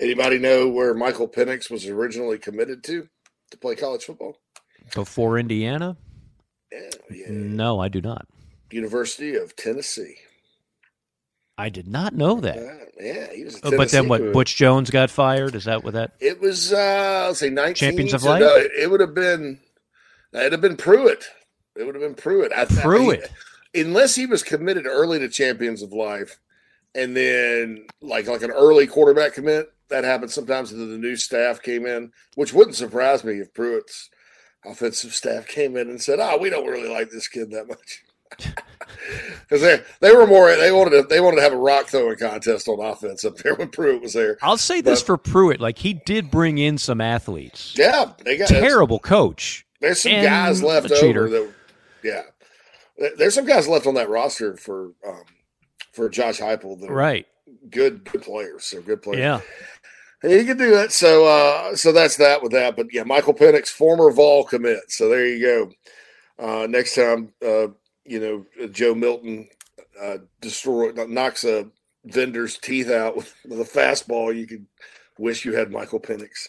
Anybody 0.00 0.38
know 0.38 0.68
where 0.68 0.92
Michael 0.92 1.28
Penix 1.28 1.70
was 1.70 1.86
originally 1.86 2.38
committed 2.38 2.82
to? 2.84 3.08
To 3.50 3.58
play 3.58 3.74
college 3.74 4.04
football. 4.04 4.38
Before 4.94 5.38
Indiana? 5.38 5.96
Yeah, 6.72 6.90
yeah. 7.10 7.26
No, 7.28 7.80
I 7.80 7.88
do 7.88 8.00
not. 8.00 8.26
University 8.70 9.36
of 9.36 9.54
Tennessee. 9.56 10.16
I 11.56 11.68
did 11.68 11.86
not 11.86 12.14
know 12.14 12.40
that. 12.40 12.56
yeah, 13.00 13.32
he 13.32 13.44
was. 13.44 13.60
Oh, 13.62 13.76
but 13.76 13.90
then 13.90 14.08
what? 14.08 14.32
Butch 14.32 14.56
Jones 14.56 14.90
got 14.90 15.10
fired. 15.10 15.54
Is 15.54 15.64
that 15.64 15.84
what 15.84 15.94
that? 15.94 16.14
It 16.20 16.40
was. 16.40 16.72
uh 16.72 17.26
Let's 17.28 17.38
say 17.38 17.50
nineteen. 17.50 17.90
Champions 17.90 18.12
of 18.12 18.24
Life. 18.24 18.40
No, 18.40 18.56
it, 18.56 18.90
would 18.90 19.00
have 19.00 19.14
been. 19.14 19.60
It'd 20.32 20.52
have 20.52 20.60
been 20.60 20.76
Pruitt. 20.76 21.26
It 21.76 21.84
would 21.84 21.94
have 21.94 22.02
been 22.02 22.14
Pruitt. 22.14 22.52
I, 22.52 22.64
Pruitt. 22.64 23.30
I, 23.74 23.80
unless 23.80 24.16
he 24.16 24.26
was 24.26 24.42
committed 24.42 24.86
early 24.86 25.20
to 25.20 25.28
Champions 25.28 25.82
of 25.82 25.92
Life, 25.92 26.40
and 26.96 27.16
then 27.16 27.86
like 28.00 28.26
like 28.26 28.42
an 28.42 28.50
early 28.50 28.88
quarterback 28.88 29.34
commit, 29.34 29.72
that 29.88 30.04
happened 30.04 30.30
sometimes 30.30 30.70
that 30.70 30.76
the 30.76 30.98
new 30.98 31.16
staff 31.16 31.62
came 31.62 31.86
in, 31.86 32.12
which 32.34 32.52
wouldn't 32.52 32.76
surprise 32.76 33.24
me 33.24 33.34
if 33.34 33.52
Pruitt's 33.52 34.10
offensive 34.64 35.14
staff 35.14 35.46
came 35.46 35.76
in 35.76 35.88
and 35.88 36.00
said, 36.00 36.18
"Oh, 36.20 36.38
we 36.38 36.50
don't 36.50 36.66
really 36.66 36.88
like 36.88 37.10
this 37.10 37.28
kid 37.28 37.50
that 37.50 37.68
much," 37.68 38.04
because 39.42 39.60
they 39.60 39.82
they 40.00 40.14
were 40.14 40.26
more 40.26 40.54
they 40.56 40.72
wanted 40.72 41.02
to 41.02 41.02
they 41.08 41.20
wanted 41.20 41.36
to 41.36 41.42
have 41.42 41.52
a 41.52 41.58
rock 41.58 41.86
throwing 41.86 42.16
contest 42.16 42.68
on 42.68 42.80
offense 42.80 43.24
up 43.24 43.36
there 43.38 43.54
when 43.54 43.68
Pruitt 43.68 44.02
was 44.02 44.14
there. 44.14 44.38
I'll 44.42 44.56
say 44.56 44.80
but, 44.80 44.90
this 44.90 45.02
for 45.02 45.16
Pruitt: 45.16 45.60
like 45.60 45.78
he 45.78 45.94
did 45.94 46.30
bring 46.30 46.58
in 46.58 46.78
some 46.78 47.00
athletes. 47.00 47.74
Yeah, 47.76 48.12
they 48.24 48.36
got 48.36 48.48
terrible 48.48 48.98
coach. 48.98 49.66
There's 49.80 50.02
some 50.02 50.12
guys 50.12 50.62
left 50.62 50.90
over 50.90 51.28
that, 51.28 51.52
yeah. 52.02 52.22
There's 53.18 53.34
some 53.34 53.44
guys 53.44 53.68
left 53.68 53.86
on 53.86 53.94
that 53.94 54.08
roster 54.08 54.56
for 54.56 54.92
um, 55.06 55.24
for 55.92 56.08
Josh 56.08 56.38
Heupel 56.38 56.80
that 56.80 56.90
right 56.90 57.26
good 57.70 58.04
good 58.04 58.22
players. 58.22 58.64
So 58.64 58.80
good 58.82 59.02
players. 59.02 59.20
Yeah. 59.20 59.40
He 60.24 60.44
can 60.44 60.56
do 60.56 60.70
that. 60.70 60.92
So 60.92 61.26
uh 61.26 61.76
so 61.76 61.92
that's 61.92 62.16
that 62.16 62.42
with 62.42 62.52
that. 62.52 62.76
But 62.76 62.92
yeah, 62.92 63.04
Michael 63.04 63.34
Penix, 63.34 63.68
former 63.68 64.10
Vol 64.10 64.44
commit. 64.44 64.90
So 64.90 65.08
there 65.08 65.26
you 65.26 65.70
go. 66.38 66.42
Uh 66.62 66.66
next 66.66 66.94
time 66.94 67.32
uh, 67.44 67.68
you 68.04 68.20
know, 68.20 68.68
Joe 68.68 68.94
Milton 68.94 69.48
uh 70.00 70.18
destroy 70.40 70.92
knocks 70.92 71.44
a 71.44 71.68
vendor's 72.06 72.58
teeth 72.58 72.90
out 72.90 73.16
with, 73.16 73.34
with 73.48 73.60
a 73.60 73.64
fastball, 73.64 74.34
you 74.34 74.46
could 74.46 74.66
wish 75.18 75.44
you 75.44 75.54
had 75.54 75.70
Michael 75.70 76.00
Penix. 76.00 76.48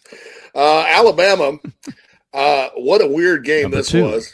Uh 0.54 0.86
Alabama, 0.88 1.58
uh 2.34 2.70
what 2.76 3.02
a 3.02 3.08
weird 3.08 3.44
game 3.44 3.64
number 3.64 3.78
this 3.78 3.90
two. 3.90 4.04
was. 4.04 4.34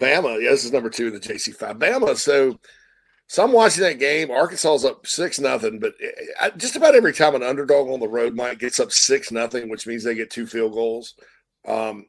Bama, 0.00 0.42
yeah, 0.42 0.50
this 0.50 0.64
is 0.64 0.72
number 0.72 0.90
two 0.90 1.06
in 1.06 1.14
the 1.14 1.20
JC 1.20 1.54
five. 1.54 1.78
Bama, 1.78 2.16
so 2.16 2.58
so 3.28 3.42
I'm 3.42 3.52
watching 3.52 3.82
that 3.82 3.98
game. 3.98 4.30
Arkansas's 4.30 4.84
up 4.84 5.06
six 5.06 5.40
nothing, 5.40 5.80
but 5.80 5.94
eh, 6.02 6.50
just 6.56 6.76
about 6.76 6.94
every 6.94 7.12
time 7.12 7.34
an 7.34 7.42
underdog 7.42 7.88
on 7.88 8.00
the 8.00 8.08
road 8.08 8.34
might 8.34 8.58
gets 8.58 8.78
up 8.78 8.92
six 8.92 9.32
nothing, 9.32 9.68
which 9.68 9.86
means 9.86 10.04
they 10.04 10.14
get 10.14 10.30
two 10.30 10.46
field 10.46 10.72
goals. 10.72 11.14
Um, 11.66 12.06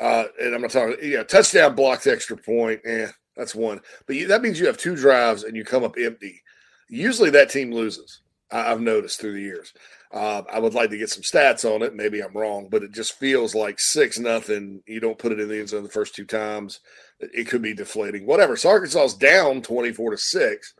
uh, 0.00 0.24
and 0.40 0.54
I'm 0.54 0.62
not 0.62 0.70
talking, 0.70 0.96
yeah, 1.02 1.22
touchdown 1.22 1.74
blocked 1.74 2.06
extra 2.06 2.36
point. 2.36 2.80
Yeah, 2.84 3.10
that's 3.36 3.54
one. 3.54 3.80
But 4.06 4.16
you, 4.16 4.26
that 4.28 4.42
means 4.42 4.58
you 4.58 4.66
have 4.66 4.78
two 4.78 4.96
drives 4.96 5.44
and 5.44 5.56
you 5.56 5.64
come 5.64 5.84
up 5.84 5.96
empty. 5.98 6.42
Usually 6.88 7.30
that 7.30 7.50
team 7.50 7.72
loses. 7.72 8.22
I, 8.50 8.62
have 8.62 8.80
noticed 8.80 9.20
through 9.20 9.34
the 9.34 9.42
years. 9.42 9.72
Uh, 10.10 10.42
I 10.50 10.58
would 10.58 10.72
like 10.72 10.90
to 10.90 10.98
get 10.98 11.10
some 11.10 11.22
stats 11.22 11.70
on 11.70 11.82
it. 11.82 11.94
Maybe 11.94 12.20
I'm 12.20 12.32
wrong, 12.32 12.68
but 12.70 12.82
it 12.82 12.92
just 12.92 13.18
feels 13.18 13.54
like 13.54 13.78
six 13.78 14.18
nothing. 14.18 14.82
You 14.86 15.00
don't 15.00 15.18
put 15.18 15.32
it 15.32 15.40
in 15.40 15.48
the 15.48 15.58
end 15.58 15.68
zone 15.68 15.82
the 15.82 15.90
first 15.90 16.14
two 16.14 16.24
times 16.24 16.80
it 17.20 17.48
could 17.48 17.62
be 17.62 17.74
deflating. 17.74 18.26
Whatever. 18.26 18.56
So 18.56 18.70
Arkansas's 18.70 19.14
down 19.14 19.62
24 19.62 20.12
to 20.12 20.18
6. 20.18 20.74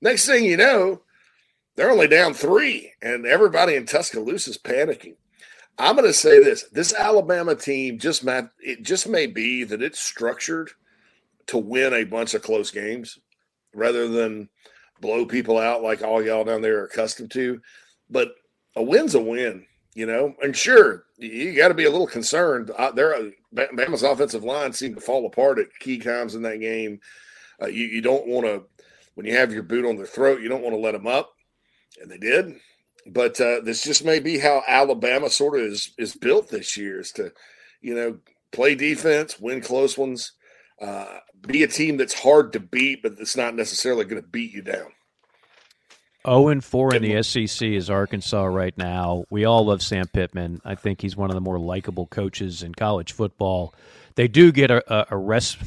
Next 0.00 0.26
thing 0.26 0.44
you 0.44 0.56
know, 0.56 1.02
they're 1.76 1.90
only 1.90 2.08
down 2.08 2.34
three, 2.34 2.92
and 3.00 3.24
everybody 3.24 3.76
in 3.76 3.86
Tuscaloosa 3.86 4.50
is 4.50 4.58
panicking. 4.58 5.14
I'm 5.78 5.94
going 5.94 6.08
to 6.08 6.12
say 6.12 6.42
this: 6.42 6.64
this 6.72 6.92
Alabama 6.92 7.54
team 7.54 7.98
just 7.98 8.24
may, 8.24 8.42
it 8.58 8.82
just 8.82 9.08
may 9.08 9.26
be 9.26 9.62
that 9.64 9.80
it's 9.80 10.00
structured 10.00 10.70
to 11.46 11.58
win 11.58 11.94
a 11.94 12.04
bunch 12.04 12.34
of 12.34 12.42
close 12.42 12.72
games 12.72 13.18
rather 13.72 14.08
than 14.08 14.48
blow 15.00 15.24
people 15.24 15.56
out 15.56 15.82
like 15.82 16.02
all 16.02 16.20
y'all 16.20 16.44
down 16.44 16.62
there 16.62 16.80
are 16.80 16.86
accustomed 16.86 17.30
to. 17.30 17.60
But 18.10 18.32
a 18.74 18.82
win's 18.82 19.14
a 19.14 19.20
win, 19.20 19.64
you 19.98 20.06
know. 20.06 20.32
And 20.40 20.56
sure, 20.56 21.06
you 21.16 21.56
got 21.56 21.68
to 21.68 21.74
be 21.74 21.84
a 21.84 21.90
little 21.90 22.06
concerned. 22.06 22.70
Uh, 22.70 22.92
there, 22.92 23.32
Bama's 23.52 24.04
offensive 24.04 24.44
line 24.44 24.72
seemed 24.72 24.94
to 24.94 25.00
fall 25.00 25.26
apart 25.26 25.58
at 25.58 25.76
key 25.80 25.98
times 25.98 26.36
in 26.36 26.42
that 26.42 26.60
game. 26.60 27.00
Uh, 27.60 27.66
you, 27.66 27.86
you 27.86 28.00
don't 28.00 28.28
want 28.28 28.46
to, 28.46 28.62
when 29.16 29.26
you 29.26 29.36
have 29.36 29.52
your 29.52 29.64
boot 29.64 29.84
on 29.84 29.96
their 29.96 30.06
throat, 30.06 30.40
you 30.40 30.48
don't 30.48 30.62
want 30.62 30.72
to 30.72 30.80
let 30.80 30.92
them 30.92 31.08
up, 31.08 31.32
and 32.00 32.08
they 32.08 32.16
did. 32.16 32.54
But 33.08 33.40
uh, 33.40 33.60
this 33.64 33.82
just 33.82 34.04
may 34.04 34.20
be 34.20 34.38
how 34.38 34.62
Alabama 34.68 35.30
sort 35.30 35.58
of 35.58 35.66
is 35.66 35.92
is 35.98 36.14
built 36.14 36.48
this 36.48 36.76
year: 36.76 37.00
is 37.00 37.10
to, 37.12 37.32
you 37.80 37.96
know, 37.96 38.18
play 38.52 38.76
defense, 38.76 39.40
win 39.40 39.60
close 39.60 39.98
ones, 39.98 40.32
uh, 40.80 41.18
be 41.44 41.64
a 41.64 41.68
team 41.68 41.96
that's 41.96 42.14
hard 42.14 42.52
to 42.52 42.60
beat, 42.60 43.02
but 43.02 43.18
that's 43.18 43.36
not 43.36 43.56
necessarily 43.56 44.04
going 44.04 44.22
to 44.22 44.28
beat 44.28 44.52
you 44.52 44.62
down. 44.62 44.92
0 46.26 46.48
and 46.48 46.64
4 46.64 46.96
in 46.96 47.02
the 47.02 47.22
SEC 47.22 47.68
is 47.68 47.90
Arkansas 47.90 48.44
right 48.44 48.76
now. 48.76 49.24
We 49.30 49.44
all 49.44 49.66
love 49.66 49.82
Sam 49.82 50.06
Pittman. 50.08 50.60
I 50.64 50.74
think 50.74 51.00
he's 51.00 51.16
one 51.16 51.30
of 51.30 51.34
the 51.34 51.40
more 51.40 51.58
likable 51.58 52.06
coaches 52.06 52.62
in 52.62 52.74
college 52.74 53.12
football. 53.12 53.74
They 54.16 54.28
do 54.28 54.52
get 54.52 54.70
a, 54.70 54.82
a, 54.92 55.06
a 55.12 55.16
rest 55.16 55.58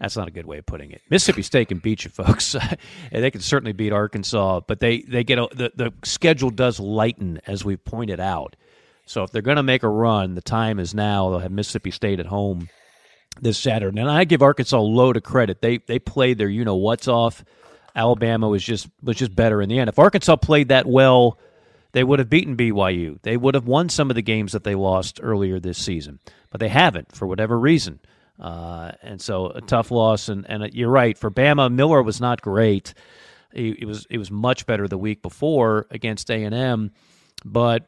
That's 0.00 0.16
not 0.16 0.28
a 0.28 0.32
good 0.32 0.46
way 0.46 0.58
of 0.58 0.66
putting 0.66 0.90
it. 0.90 1.02
Mississippi 1.08 1.42
State 1.42 1.68
can 1.68 1.78
beat 1.78 2.04
you, 2.04 2.10
folks. 2.10 2.54
they 3.12 3.30
can 3.30 3.40
certainly 3.40 3.72
beat 3.72 3.92
Arkansas, 3.92 4.60
but 4.66 4.80
they 4.80 5.00
they 5.00 5.24
get 5.24 5.38
a, 5.38 5.48
the 5.52 5.72
the 5.74 5.92
schedule 6.04 6.50
does 6.50 6.80
lighten 6.80 7.40
as 7.46 7.64
we 7.64 7.76
pointed 7.76 8.20
out. 8.20 8.56
So 9.06 9.22
if 9.22 9.30
they're 9.30 9.42
going 9.42 9.56
to 9.56 9.62
make 9.62 9.82
a 9.82 9.88
run, 9.88 10.34
the 10.34 10.42
time 10.42 10.78
is 10.78 10.94
now. 10.94 11.30
They'll 11.30 11.40
have 11.40 11.52
Mississippi 11.52 11.90
State 11.90 12.20
at 12.20 12.26
home 12.26 12.68
this 13.40 13.58
Saturday, 13.58 14.00
and 14.00 14.10
I 14.10 14.24
give 14.24 14.42
Arkansas 14.42 14.78
a 14.78 14.80
load 14.80 15.16
of 15.16 15.22
credit. 15.22 15.62
They 15.62 15.78
they 15.78 15.98
played 15.98 16.38
their 16.38 16.48
you 16.48 16.64
know 16.64 16.76
what's 16.76 17.08
off. 17.08 17.44
Alabama 17.94 18.48
was 18.48 18.62
just 18.62 18.88
was 19.02 19.16
just 19.16 19.34
better 19.34 19.62
in 19.62 19.68
the 19.68 19.78
end. 19.78 19.88
If 19.88 19.98
Arkansas 19.98 20.36
played 20.36 20.68
that 20.68 20.86
well, 20.86 21.38
they 21.92 22.02
would 22.02 22.18
have 22.18 22.28
beaten 22.28 22.56
BYU. 22.56 23.20
They 23.22 23.36
would 23.36 23.54
have 23.54 23.66
won 23.66 23.88
some 23.88 24.10
of 24.10 24.16
the 24.16 24.22
games 24.22 24.52
that 24.52 24.64
they 24.64 24.74
lost 24.74 25.20
earlier 25.22 25.60
this 25.60 25.78
season, 25.78 26.18
but 26.50 26.60
they 26.60 26.68
haven't 26.68 27.14
for 27.14 27.26
whatever 27.26 27.58
reason. 27.58 28.00
Uh, 28.38 28.92
and 29.00 29.20
so 29.20 29.46
a 29.50 29.60
tough 29.60 29.92
loss. 29.92 30.28
And, 30.28 30.44
and 30.48 30.74
you're 30.74 30.90
right 30.90 31.16
for 31.16 31.30
Bama. 31.30 31.72
Miller 31.72 32.02
was 32.02 32.20
not 32.20 32.42
great. 32.42 32.94
He, 33.52 33.76
he 33.78 33.84
was 33.84 34.06
it 34.10 34.18
was 34.18 34.30
much 34.30 34.66
better 34.66 34.88
the 34.88 34.98
week 34.98 35.22
before 35.22 35.86
against 35.90 36.30
A 36.30 36.42
and 36.42 36.54
M, 36.54 36.90
but 37.44 37.86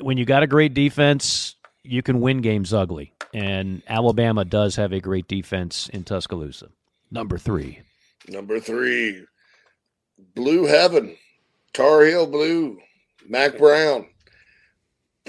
when 0.00 0.16
you 0.16 0.24
got 0.24 0.44
a 0.44 0.46
great 0.46 0.74
defense, 0.74 1.56
you 1.82 2.02
can 2.02 2.20
win 2.20 2.40
games 2.40 2.72
ugly. 2.72 3.12
And 3.34 3.82
Alabama 3.88 4.44
does 4.44 4.76
have 4.76 4.92
a 4.92 5.00
great 5.00 5.26
defense 5.26 5.88
in 5.88 6.04
Tuscaloosa. 6.04 6.68
Number 7.10 7.38
three. 7.38 7.80
Number 8.28 8.60
three, 8.60 9.24
Blue 10.34 10.66
Heaven, 10.66 11.16
Tar 11.72 12.04
Heel 12.04 12.26
Blue, 12.26 12.78
Mack 13.28 13.58
Brown. 13.58 14.06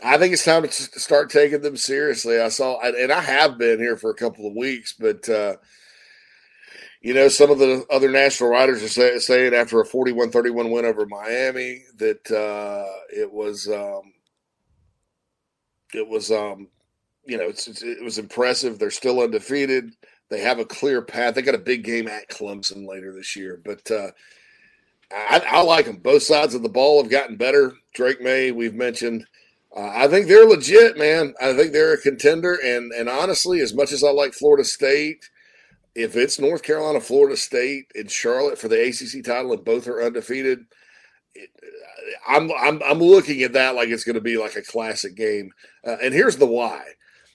I 0.03 0.17
think 0.17 0.33
it's 0.33 0.45
time 0.45 0.63
to 0.63 0.71
start 0.71 1.29
taking 1.29 1.61
them 1.61 1.77
seriously. 1.77 2.39
I 2.39 2.49
saw, 2.49 2.79
and 2.81 3.11
I 3.11 3.21
have 3.21 3.57
been 3.57 3.79
here 3.79 3.97
for 3.97 4.09
a 4.09 4.15
couple 4.15 4.47
of 4.47 4.55
weeks, 4.55 4.95
but 4.97 5.27
uh, 5.29 5.55
you 7.01 7.15
know, 7.15 7.27
some 7.27 7.49
of 7.49 7.57
the 7.57 7.85
other 7.89 8.09
national 8.09 8.49
writers 8.51 8.83
are 8.83 8.87
say, 8.87 9.17
saying 9.17 9.55
after 9.55 9.81
a 9.81 9.87
41-31 9.87 10.71
win 10.71 10.85
over 10.85 11.05
Miami 11.07 11.83
that 11.97 12.31
uh, 12.31 12.85
it 13.09 13.31
was, 13.31 13.67
um, 13.67 14.13
it 15.93 16.07
was, 16.07 16.31
um, 16.31 16.67
you 17.25 17.37
know, 17.37 17.49
it 17.49 18.03
was 18.03 18.19
impressive. 18.19 18.77
They're 18.77 18.91
still 18.91 19.19
undefeated. 19.19 19.91
They 20.31 20.39
have 20.39 20.59
a 20.59 20.65
clear 20.65 21.01
path. 21.01 21.35
They 21.35 21.41
got 21.41 21.55
a 21.55 21.59
big 21.59 21.83
game 21.83 22.07
at 22.07 22.29
Clemson 22.29 22.87
later 22.87 23.13
this 23.13 23.35
year, 23.35 23.61
but 23.63 23.91
uh, 23.91 24.11
I, 25.11 25.43
I 25.45 25.61
like 25.61 25.85
them. 25.85 25.97
Both 25.97 26.23
sides 26.23 26.55
of 26.55 26.63
the 26.63 26.69
ball 26.69 27.03
have 27.03 27.11
gotten 27.11 27.35
better. 27.35 27.73
Drake 27.93 28.21
Maye, 28.21 28.51
we've 28.51 28.73
mentioned. 28.73 29.25
Uh, 29.75 29.91
I 29.93 30.07
think 30.07 30.27
they're 30.27 30.47
legit, 30.47 30.97
man. 30.97 31.33
I 31.41 31.53
think 31.53 31.73
they're 31.73 31.93
a 31.93 32.01
contender. 32.01 32.57
And 32.63 32.93
and 32.93 33.09
honestly, 33.09 33.59
as 33.59 33.73
much 33.73 33.91
as 33.91 34.05
I 34.05 34.11
like 34.11 34.33
Florida 34.33 34.63
State, 34.63 35.29
if 35.95 36.15
it's 36.15 36.39
North 36.39 36.63
Carolina, 36.63 37.01
Florida 37.01 37.35
State, 37.35 37.91
and 37.93 38.09
Charlotte 38.09 38.57
for 38.57 38.69
the 38.69 38.81
ACC 38.81 39.25
title, 39.25 39.51
and 39.51 39.65
both 39.65 39.85
are 39.89 40.01
undefeated, 40.01 40.59
it, 41.35 41.49
I'm 42.25 42.49
I'm 42.53 42.81
I'm 42.83 42.99
looking 42.99 43.43
at 43.43 43.51
that 43.51 43.75
like 43.75 43.89
it's 43.89 44.05
going 44.05 44.15
to 44.15 44.21
be 44.21 44.37
like 44.37 44.55
a 44.55 44.61
classic 44.61 45.13
game. 45.15 45.51
Uh, 45.85 45.97
and 46.01 46.13
here's 46.13 46.37
the 46.37 46.47
why: 46.47 46.83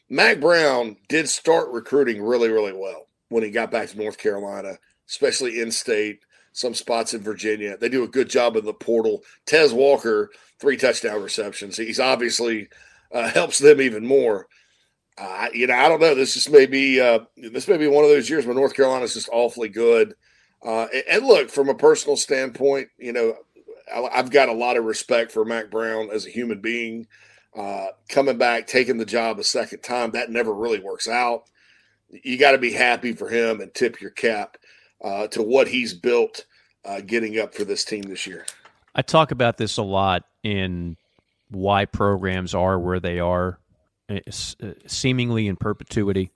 Mack 0.09 0.41
Brown 0.41 0.97
did 1.09 1.29
start 1.29 1.71
recruiting 1.71 2.23
really 2.23 2.49
really 2.49 2.73
well 2.73 3.09
when 3.29 3.43
he 3.43 3.51
got 3.51 3.71
back 3.71 3.89
to 3.89 3.99
North 3.99 4.19
Carolina, 4.19 4.79
especially 5.09 5.61
in 5.61 5.71
state 5.71 6.21
some 6.53 6.75
spots 6.75 7.13
in 7.13 7.21
Virginia. 7.21 7.77
They 7.77 7.91
do 7.91 8.03
a 8.03 8.09
good 8.09 8.31
job 8.31 8.57
in 8.57 8.65
the 8.65 8.73
portal. 8.73 9.23
Tez 9.45 9.75
Walker, 9.75 10.31
three 10.59 10.79
touchdown 10.79 11.23
receptions. 11.23 11.77
He's 11.77 12.01
obviously 12.01 12.69
uh, 13.13 13.29
helps 13.29 13.59
them 13.59 13.81
even 13.81 14.07
more. 14.07 14.47
Uh, 15.19 15.49
you 15.53 15.67
know, 15.67 15.75
I 15.75 15.89
don't 15.89 16.01
know. 16.01 16.15
This 16.15 16.35
just 16.35 16.51
may 16.51 16.67
be 16.67 17.01
uh, 17.01 17.21
this 17.37 17.69
may 17.69 17.77
be 17.77 17.89
one 17.89 18.05
of 18.05 18.11
those 18.11 18.29
years 18.29 18.47
where 18.47 18.55
North 18.55 18.75
Carolina 18.75 19.05
is 19.05 19.15
just 19.15 19.29
awfully 19.33 19.69
good. 19.69 20.15
Uh, 20.65 20.87
and, 20.93 21.05
and, 21.11 21.27
look, 21.27 21.51
from 21.51 21.69
a 21.69 21.75
personal 21.75 22.17
standpoint, 22.17 22.89
you 22.99 23.13
know, 23.13 23.35
I, 23.95 24.17
have 24.17 24.31
got 24.31 24.49
a 24.49 24.55
lot 24.55 24.77
of 24.77 24.85
respect 24.85 25.31
for 25.33 25.45
Mack 25.45 25.71
Brown 25.71 26.11
as 26.11 26.27
a 26.27 26.31
human 26.31 26.61
being. 26.61 27.07
Uh, 27.57 27.87
coming 28.09 28.37
back, 28.37 28.67
taking 28.67 28.99
the 28.99 29.07
job 29.07 29.39
a 29.39 29.45
second 29.45 29.81
time, 29.81 30.11
that 30.11 30.31
never 30.31 30.53
really 30.53 30.81
works 30.81 31.09
out. 31.09 31.45
You 32.11 32.37
got 32.37 32.53
to 32.53 32.59
be 32.59 32.73
happy 32.73 33.13
for 33.13 33.29
him 33.29 33.61
and 33.61 33.73
tip 33.73 34.01
your 34.01 34.11
cap 34.11 34.59
uh, 35.03 35.27
to 35.29 35.43
what 35.43 35.69
he's 35.69 35.95
built 35.95 36.45
uh, 36.85 37.01
getting 37.01 37.39
up 37.39 37.55
for 37.55 37.65
this 37.65 37.85
team 37.85 38.03
this 38.03 38.27
year. 38.27 38.47
I 38.95 39.03
talk 39.03 39.31
about 39.31 39.57
this 39.57 39.79
a 39.79 39.83
lot 39.83 40.25
in 40.43 40.97
why 41.51 41.85
programs 41.85 42.55
are 42.55 42.79
where 42.79 43.01
they 43.01 43.21
are, 43.21 43.59
uh, 44.09 44.21
uh, 44.27 44.73
seemingly 44.87 45.49
in 45.49 45.57
perpetuity. 45.57 46.31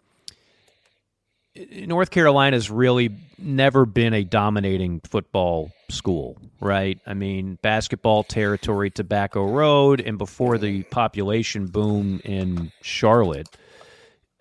North 1.86 2.10
Carolina's 2.10 2.70
really 2.70 3.10
never 3.38 3.86
been 3.86 4.14
a 4.14 4.24
dominating 4.24 5.00
football 5.00 5.72
school, 5.90 6.38
right? 6.60 6.98
I 7.06 7.14
mean, 7.14 7.58
basketball 7.62 8.24
territory, 8.24 8.90
Tobacco 8.90 9.46
Road, 9.46 10.00
and 10.00 10.18
before 10.18 10.58
the 10.58 10.82
population 10.84 11.66
boom 11.66 12.20
in 12.24 12.72
Charlotte, 12.82 13.48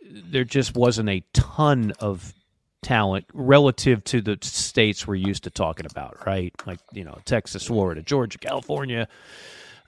there 0.09 0.43
just 0.43 0.75
wasn't 0.75 1.09
a 1.09 1.23
ton 1.33 1.93
of 1.99 2.33
talent 2.81 3.25
relative 3.33 4.03
to 4.05 4.21
the 4.21 4.37
states 4.41 5.05
we're 5.05 5.15
used 5.15 5.43
to 5.43 5.49
talking 5.49 5.85
about, 5.85 6.25
right? 6.25 6.53
Like, 6.65 6.79
you 6.93 7.03
know, 7.03 7.19
Texas, 7.25 7.67
Florida, 7.67 8.01
Georgia, 8.01 8.37
California, 8.37 9.07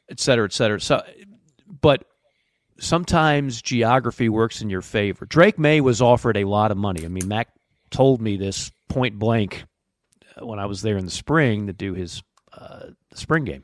et 0.10 0.20
cetera, 0.20 0.46
et 0.46 0.54
cetera. 0.54 0.82
So, 0.82 1.02
but 1.82 2.04
sometimes 2.82 3.62
geography 3.62 4.28
works 4.28 4.62
in 4.62 4.70
your 4.70 4.82
favor. 4.82 5.26
Drake 5.26 5.60
Maye 5.60 5.82
was 5.82 6.02
offered 6.02 6.36
a 6.36 6.46
lot 6.46 6.72
of 6.72 6.78
money. 6.78 7.06
I 7.06 7.08
mean, 7.08 7.28
Mack 7.28 7.50
told 7.92 8.22
me 8.22 8.38
this 8.38 8.72
point 8.90 9.18
blank 9.20 9.64
uh, 10.36 10.46
when 10.46 10.60
I 10.60 10.66
was 10.66 10.82
there 10.82 10.98
in 10.98 11.06
the 11.06 11.12
spring 11.12 11.68
to 11.68 11.74
do 11.74 11.94
his 11.94 12.24
uh, 12.54 12.88
spring 13.14 13.46
game. 13.46 13.64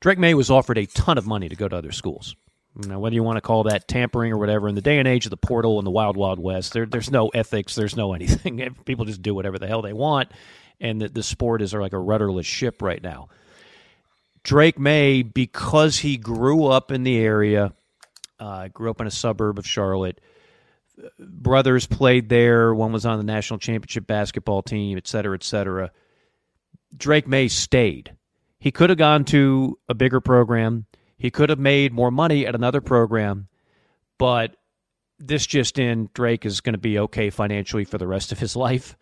Drake 0.00 0.18
Maye 0.18 0.34
was 0.34 0.50
offered 0.50 0.78
a 0.78 0.86
ton 0.86 1.16
of 1.16 1.26
money 1.26 1.48
to 1.48 1.56
go 1.56 1.68
to 1.68 1.76
other 1.76 1.92
schools. 1.92 2.34
Now, 2.74 2.98
whether 2.98 3.14
you 3.14 3.22
want 3.22 3.36
to 3.36 3.42
call 3.42 3.64
that 3.64 3.86
tampering 3.86 4.32
or 4.32 4.38
whatever, 4.38 4.68
in 4.68 4.74
the 4.74 4.80
day 4.80 4.98
and 4.98 5.06
age 5.06 5.26
of 5.26 5.30
the 5.30 5.36
portal 5.36 5.78
and 5.78 5.86
the 5.86 5.90
wild, 5.90 6.16
wild 6.16 6.38
west, 6.38 6.72
there, 6.72 6.86
there's 6.86 7.10
no 7.10 7.28
ethics, 7.28 7.74
there's 7.74 7.96
no 7.96 8.12
anything. 8.14 8.74
People 8.84 9.04
just 9.04 9.22
do 9.22 9.34
whatever 9.34 9.58
the 9.58 9.68
hell 9.68 9.82
they 9.82 9.92
want, 9.92 10.32
and 10.80 11.00
the, 11.00 11.08
the 11.08 11.22
sport 11.22 11.62
is 11.62 11.72
like 11.72 11.92
a 11.92 11.98
rudderless 11.98 12.46
ship 12.46 12.82
right 12.82 13.02
now. 13.02 13.28
Drake 14.42 14.78
Maye, 14.78 15.22
because 15.22 15.98
he 15.98 16.16
grew 16.16 16.64
up 16.64 16.90
in 16.90 17.04
the 17.04 17.18
area, 17.18 17.72
uh, 18.42 18.68
grew 18.68 18.90
up 18.90 19.00
in 19.00 19.06
a 19.06 19.10
suburb 19.10 19.58
of 19.58 19.66
Charlotte. 19.66 20.20
Brothers 21.18 21.86
played 21.86 22.28
there. 22.28 22.74
One 22.74 22.92
was 22.92 23.06
on 23.06 23.18
the 23.18 23.24
national 23.24 23.58
championship 23.58 24.06
basketball 24.06 24.62
team, 24.62 24.98
et 24.98 25.06
cetera, 25.06 25.34
et 25.34 25.44
cetera. 25.44 25.90
Drake 26.96 27.26
Maye 27.26 27.48
stayed. 27.48 28.14
He 28.58 28.70
could 28.70 28.90
have 28.90 28.98
gone 28.98 29.24
to 29.26 29.78
a 29.88 29.94
bigger 29.94 30.20
program 30.20 30.86
he 31.22 31.30
could 31.30 31.50
have 31.50 31.58
made 31.60 31.92
more 31.92 32.10
money 32.10 32.48
at 32.48 32.56
another 32.56 32.80
program, 32.80 33.46
but 34.18 34.56
this 35.20 35.46
just 35.46 35.78
in 35.78 36.10
Drake 36.14 36.44
is 36.44 36.60
going 36.60 36.72
to 36.72 36.80
be 36.80 36.98
okay 36.98 37.30
financially 37.30 37.84
for 37.84 37.96
the 37.96 38.08
rest 38.08 38.32
of 38.32 38.40
his 38.40 38.56
life. 38.66 38.96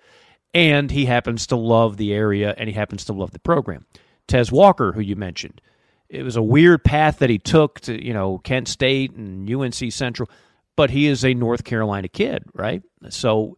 And 0.52 0.90
he 0.90 1.06
happens 1.06 1.46
to 1.46 1.56
love 1.56 1.96
the 1.96 2.12
area 2.12 2.54
and 2.58 2.68
he 2.68 2.74
happens 2.74 3.06
to 3.06 3.14
love 3.14 3.30
the 3.30 3.38
program. 3.38 3.86
Tez 4.28 4.52
Walker, 4.52 4.92
who 4.92 5.00
you 5.00 5.16
mentioned, 5.16 5.62
it 6.10 6.22
was 6.22 6.36
a 6.36 6.42
weird 6.42 6.84
path 6.84 7.20
that 7.20 7.30
he 7.30 7.38
took 7.38 7.80
to, 7.80 8.04
you 8.04 8.12
know, 8.12 8.38
Kent 8.38 8.68
State 8.68 9.12
and 9.12 9.48
UNC 9.50 9.92
Central, 9.92 10.28
but 10.76 10.90
he 10.90 11.06
is 11.06 11.24
a 11.24 11.34
North 11.34 11.64
Carolina 11.64 12.08
kid, 12.08 12.44
right? 12.54 12.82
So 13.08 13.56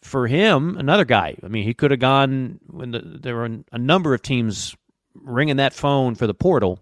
for 0.00 0.26
him, 0.26 0.78
another 0.78 1.04
guy, 1.04 1.36
I 1.42 1.48
mean, 1.48 1.64
he 1.64 1.74
could 1.74 1.90
have 1.90 2.00
gone 2.00 2.60
when 2.66 2.92
the, 2.92 3.00
there 3.00 3.36
were 3.36 3.50
a 3.72 3.78
number 3.78 4.14
of 4.14 4.22
teams 4.22 4.74
ringing 5.14 5.56
that 5.56 5.74
phone 5.74 6.14
for 6.14 6.26
the 6.26 6.34
portal 6.34 6.80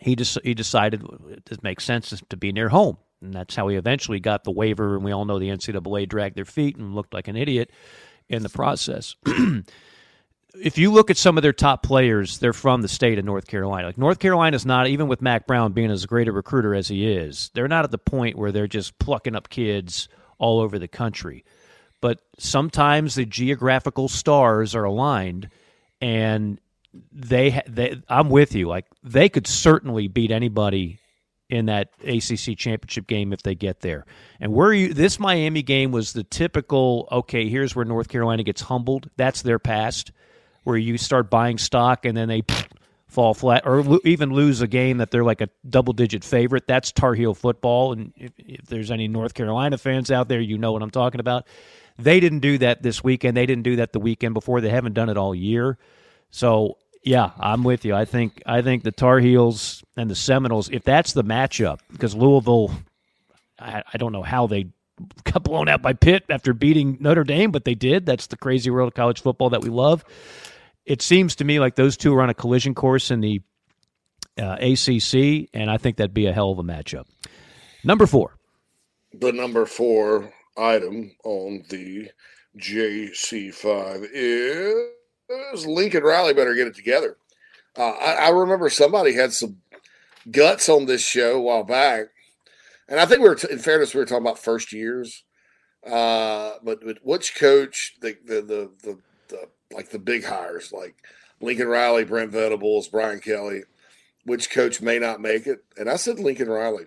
he 0.00 0.16
just 0.16 0.38
he 0.44 0.54
decided 0.54 1.02
it 1.50 1.62
makes 1.62 1.84
sense 1.84 2.22
to 2.28 2.36
be 2.36 2.52
near 2.52 2.68
home, 2.68 2.98
and 3.22 3.32
that's 3.32 3.54
how 3.54 3.68
he 3.68 3.76
eventually 3.76 4.20
got 4.20 4.44
the 4.44 4.50
waiver. 4.50 4.94
And 4.96 5.04
we 5.04 5.12
all 5.12 5.24
know 5.24 5.38
the 5.38 5.48
NCAA 5.48 6.08
dragged 6.08 6.36
their 6.36 6.44
feet 6.44 6.76
and 6.76 6.94
looked 6.94 7.14
like 7.14 7.28
an 7.28 7.36
idiot 7.36 7.70
in 8.28 8.42
the 8.42 8.48
process. 8.48 9.16
if 10.60 10.78
you 10.78 10.90
look 10.90 11.10
at 11.10 11.16
some 11.16 11.36
of 11.36 11.42
their 11.42 11.52
top 11.52 11.82
players, 11.82 12.38
they're 12.38 12.52
from 12.52 12.82
the 12.82 12.88
state 12.88 13.18
of 13.18 13.24
North 13.24 13.46
Carolina. 13.46 13.88
Like 13.88 13.98
North 13.98 14.18
Carolina's 14.18 14.66
not 14.66 14.86
even 14.88 15.08
with 15.08 15.22
Mack 15.22 15.46
Brown 15.46 15.72
being 15.72 15.90
as 15.90 16.06
great 16.06 16.28
a 16.28 16.32
recruiter 16.32 16.74
as 16.74 16.88
he 16.88 17.10
is. 17.10 17.50
They're 17.54 17.68
not 17.68 17.84
at 17.84 17.90
the 17.90 17.98
point 17.98 18.36
where 18.36 18.52
they're 18.52 18.66
just 18.66 18.98
plucking 18.98 19.34
up 19.34 19.48
kids 19.48 20.08
all 20.38 20.60
over 20.60 20.78
the 20.78 20.88
country. 20.88 21.44
But 22.00 22.20
sometimes 22.38 23.14
the 23.14 23.24
geographical 23.24 24.08
stars 24.08 24.74
are 24.74 24.84
aligned 24.84 25.48
and 26.00 26.60
they, 27.12 27.62
they 27.66 28.00
I'm 28.08 28.30
with 28.30 28.54
you. 28.54 28.68
Like 28.68 28.86
they 29.02 29.28
could 29.28 29.46
certainly 29.46 30.08
beat 30.08 30.30
anybody 30.30 31.00
in 31.48 31.66
that 31.66 31.90
ACC 32.04 32.56
championship 32.56 33.06
game 33.06 33.32
if 33.32 33.42
they 33.42 33.54
get 33.54 33.80
there. 33.80 34.04
And 34.40 34.52
where 34.52 34.72
you 34.72 34.92
this 34.92 35.18
Miami 35.18 35.62
game 35.62 35.92
was 35.92 36.12
the 36.12 36.24
typical 36.24 37.08
okay, 37.10 37.48
here's 37.48 37.74
where 37.74 37.84
North 37.84 38.08
Carolina 38.08 38.42
gets 38.42 38.62
humbled. 38.62 39.10
That's 39.16 39.42
their 39.42 39.58
past 39.58 40.12
where 40.66 40.76
you 40.76 40.98
start 40.98 41.30
buying 41.30 41.58
stock 41.58 42.04
and 42.04 42.16
then 42.16 42.26
they 42.26 42.42
fall 43.06 43.34
flat 43.34 43.62
or 43.64 43.84
lo- 43.84 44.00
even 44.04 44.32
lose 44.32 44.60
a 44.60 44.66
game 44.66 44.98
that 44.98 45.12
they're 45.12 45.22
like 45.22 45.40
a 45.40 45.48
double 45.70 45.92
digit 45.92 46.24
favorite. 46.24 46.66
That's 46.66 46.90
Tar 46.90 47.14
Heel 47.14 47.34
football. 47.34 47.92
And 47.92 48.12
if, 48.16 48.32
if 48.36 48.66
there's 48.66 48.90
any 48.90 49.06
North 49.06 49.32
Carolina 49.32 49.78
fans 49.78 50.10
out 50.10 50.28
there, 50.28 50.40
you 50.40 50.58
know 50.58 50.72
what 50.72 50.82
I'm 50.82 50.90
talking 50.90 51.20
about. 51.20 51.46
They 51.98 52.18
didn't 52.18 52.40
do 52.40 52.58
that 52.58 52.82
this 52.82 53.04
weekend. 53.04 53.36
They 53.36 53.46
didn't 53.46 53.62
do 53.62 53.76
that 53.76 53.92
the 53.92 54.00
weekend 54.00 54.34
before. 54.34 54.60
They 54.60 54.70
haven't 54.70 54.94
done 54.94 55.08
it 55.08 55.16
all 55.16 55.36
year. 55.36 55.78
So 56.30 56.78
yeah, 57.04 57.30
I'm 57.38 57.62
with 57.62 57.84
you. 57.84 57.94
I 57.94 58.04
think 58.04 58.42
I 58.44 58.60
think 58.60 58.82
the 58.82 58.90
Tar 58.90 59.20
Heels 59.20 59.84
and 59.96 60.10
the 60.10 60.16
Seminoles, 60.16 60.68
if 60.68 60.82
that's 60.82 61.12
the 61.12 61.22
matchup, 61.22 61.78
because 61.92 62.16
Louisville, 62.16 62.72
I, 63.56 63.84
I 63.94 63.98
don't 63.98 64.12
know 64.12 64.24
how 64.24 64.48
they 64.48 64.66
got 65.24 65.44
blown 65.44 65.68
out 65.68 65.80
by 65.80 65.92
Pitt 65.92 66.24
after 66.28 66.52
beating 66.52 66.96
Notre 66.98 67.22
Dame, 67.22 67.52
but 67.52 67.64
they 67.64 67.76
did. 67.76 68.04
That's 68.04 68.26
the 68.26 68.36
crazy 68.36 68.68
world 68.68 68.88
of 68.88 68.94
college 68.94 69.22
football 69.22 69.50
that 69.50 69.62
we 69.62 69.70
love. 69.70 70.04
It 70.86 71.02
seems 71.02 71.34
to 71.36 71.44
me 71.44 71.58
like 71.58 71.74
those 71.74 71.96
two 71.96 72.14
are 72.14 72.22
on 72.22 72.30
a 72.30 72.34
collision 72.34 72.74
course 72.74 73.10
in 73.10 73.20
the 73.20 73.42
uh, 74.38 74.56
ACC, 74.60 75.48
and 75.52 75.70
I 75.70 75.78
think 75.78 75.96
that'd 75.96 76.14
be 76.14 76.26
a 76.26 76.32
hell 76.32 76.52
of 76.52 76.58
a 76.58 76.62
matchup. 76.62 77.06
Number 77.84 78.06
four. 78.06 78.36
The 79.12 79.32
number 79.32 79.66
four 79.66 80.32
item 80.56 81.12
on 81.24 81.64
the 81.68 82.10
JC5 82.58 84.08
is 84.12 85.66
Lincoln 85.66 86.02
Riley 86.02 86.34
better 86.34 86.54
get 86.54 86.68
it 86.68 86.76
together. 86.76 87.16
Uh, 87.76 87.90
I, 87.90 88.12
I, 88.14 88.28
remember 88.30 88.70
somebody 88.70 89.12
had 89.12 89.32
some 89.32 89.58
guts 90.30 90.68
on 90.68 90.86
this 90.86 91.06
show 91.06 91.36
a 91.36 91.40
while 91.40 91.64
back, 91.64 92.06
and 92.88 92.98
I 92.98 93.04
think 93.04 93.20
we 93.20 93.28
were, 93.28 93.34
t- 93.34 93.48
in 93.50 93.58
fairness, 93.58 93.92
we 93.92 94.00
were 94.00 94.06
talking 94.06 94.24
about 94.24 94.38
first 94.38 94.72
years. 94.72 95.24
Uh, 95.86 96.54
but, 96.62 96.84
but 96.84 96.98
which 97.02 97.36
coach 97.36 97.96
the, 98.00 98.16
the 98.24 98.40
the 98.42 98.70
the 98.82 98.98
the 99.28 99.48
like 99.72 99.90
the 99.90 99.98
big 99.98 100.24
hires 100.24 100.72
like 100.72 100.94
Lincoln 101.40 101.68
Riley, 101.68 102.04
Brent 102.04 102.32
Venables, 102.32 102.88
Brian 102.88 103.20
Kelly, 103.20 103.62
which 104.24 104.50
coach 104.50 104.80
may 104.80 104.98
not 104.98 105.20
make 105.20 105.46
it? 105.46 105.64
And 105.76 105.88
I 105.88 105.96
said 105.96 106.18
Lincoln 106.18 106.48
Riley. 106.48 106.86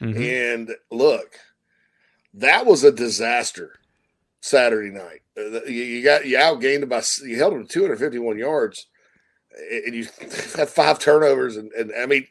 Mm-hmm. 0.00 0.22
And 0.22 0.76
look, 0.90 1.38
that 2.34 2.66
was 2.66 2.84
a 2.84 2.92
disaster 2.92 3.78
Saturday 4.40 4.90
night. 4.90 5.22
Uh, 5.36 5.64
you 5.64 6.02
got 6.02 6.26
you 6.26 6.36
outgained 6.36 6.88
by 6.88 7.02
you 7.26 7.36
held 7.36 7.54
them 7.54 7.66
to 7.66 7.72
251 7.72 8.38
yards, 8.38 8.86
and 9.70 9.94
you 9.94 10.06
had 10.56 10.68
five 10.68 10.98
turnovers, 10.98 11.56
and, 11.56 11.72
and 11.72 11.92
I 11.96 12.06
mean, 12.06 12.26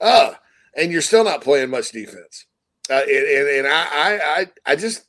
uh, 0.00 0.32
and 0.76 0.90
you're 0.90 1.02
still 1.02 1.24
not 1.24 1.42
playing 1.42 1.70
much 1.70 1.92
defense. 1.92 2.46
Uh, 2.90 3.02
and, 3.02 3.26
and, 3.26 3.48
and 3.48 3.66
I, 3.66 3.86
I 3.92 4.46
I 4.64 4.76
just 4.76 5.04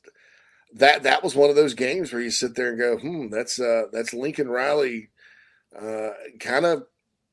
that 0.74 1.02
that 1.02 1.22
was 1.22 1.34
one 1.34 1.50
of 1.50 1.56
those 1.56 1.74
games 1.74 2.12
where 2.12 2.22
you 2.22 2.30
sit 2.30 2.54
there 2.54 2.70
and 2.70 2.78
go, 2.78 2.98
hmm, 2.98 3.28
that's 3.28 3.60
uh 3.60 3.84
that's 3.92 4.14
Lincoln 4.14 4.48
Riley, 4.48 5.10
uh, 5.78 6.10
kind 6.38 6.64
of 6.64 6.84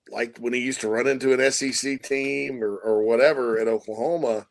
like 0.09 0.37
when 0.37 0.53
he 0.53 0.59
used 0.61 0.81
to 0.81 0.89
run 0.89 1.07
into 1.07 1.33
an 1.33 1.51
SEC 1.51 2.01
team 2.01 2.63
or 2.63 2.77
or 2.77 3.03
whatever 3.03 3.59
at 3.59 3.67
Oklahoma 3.67 4.47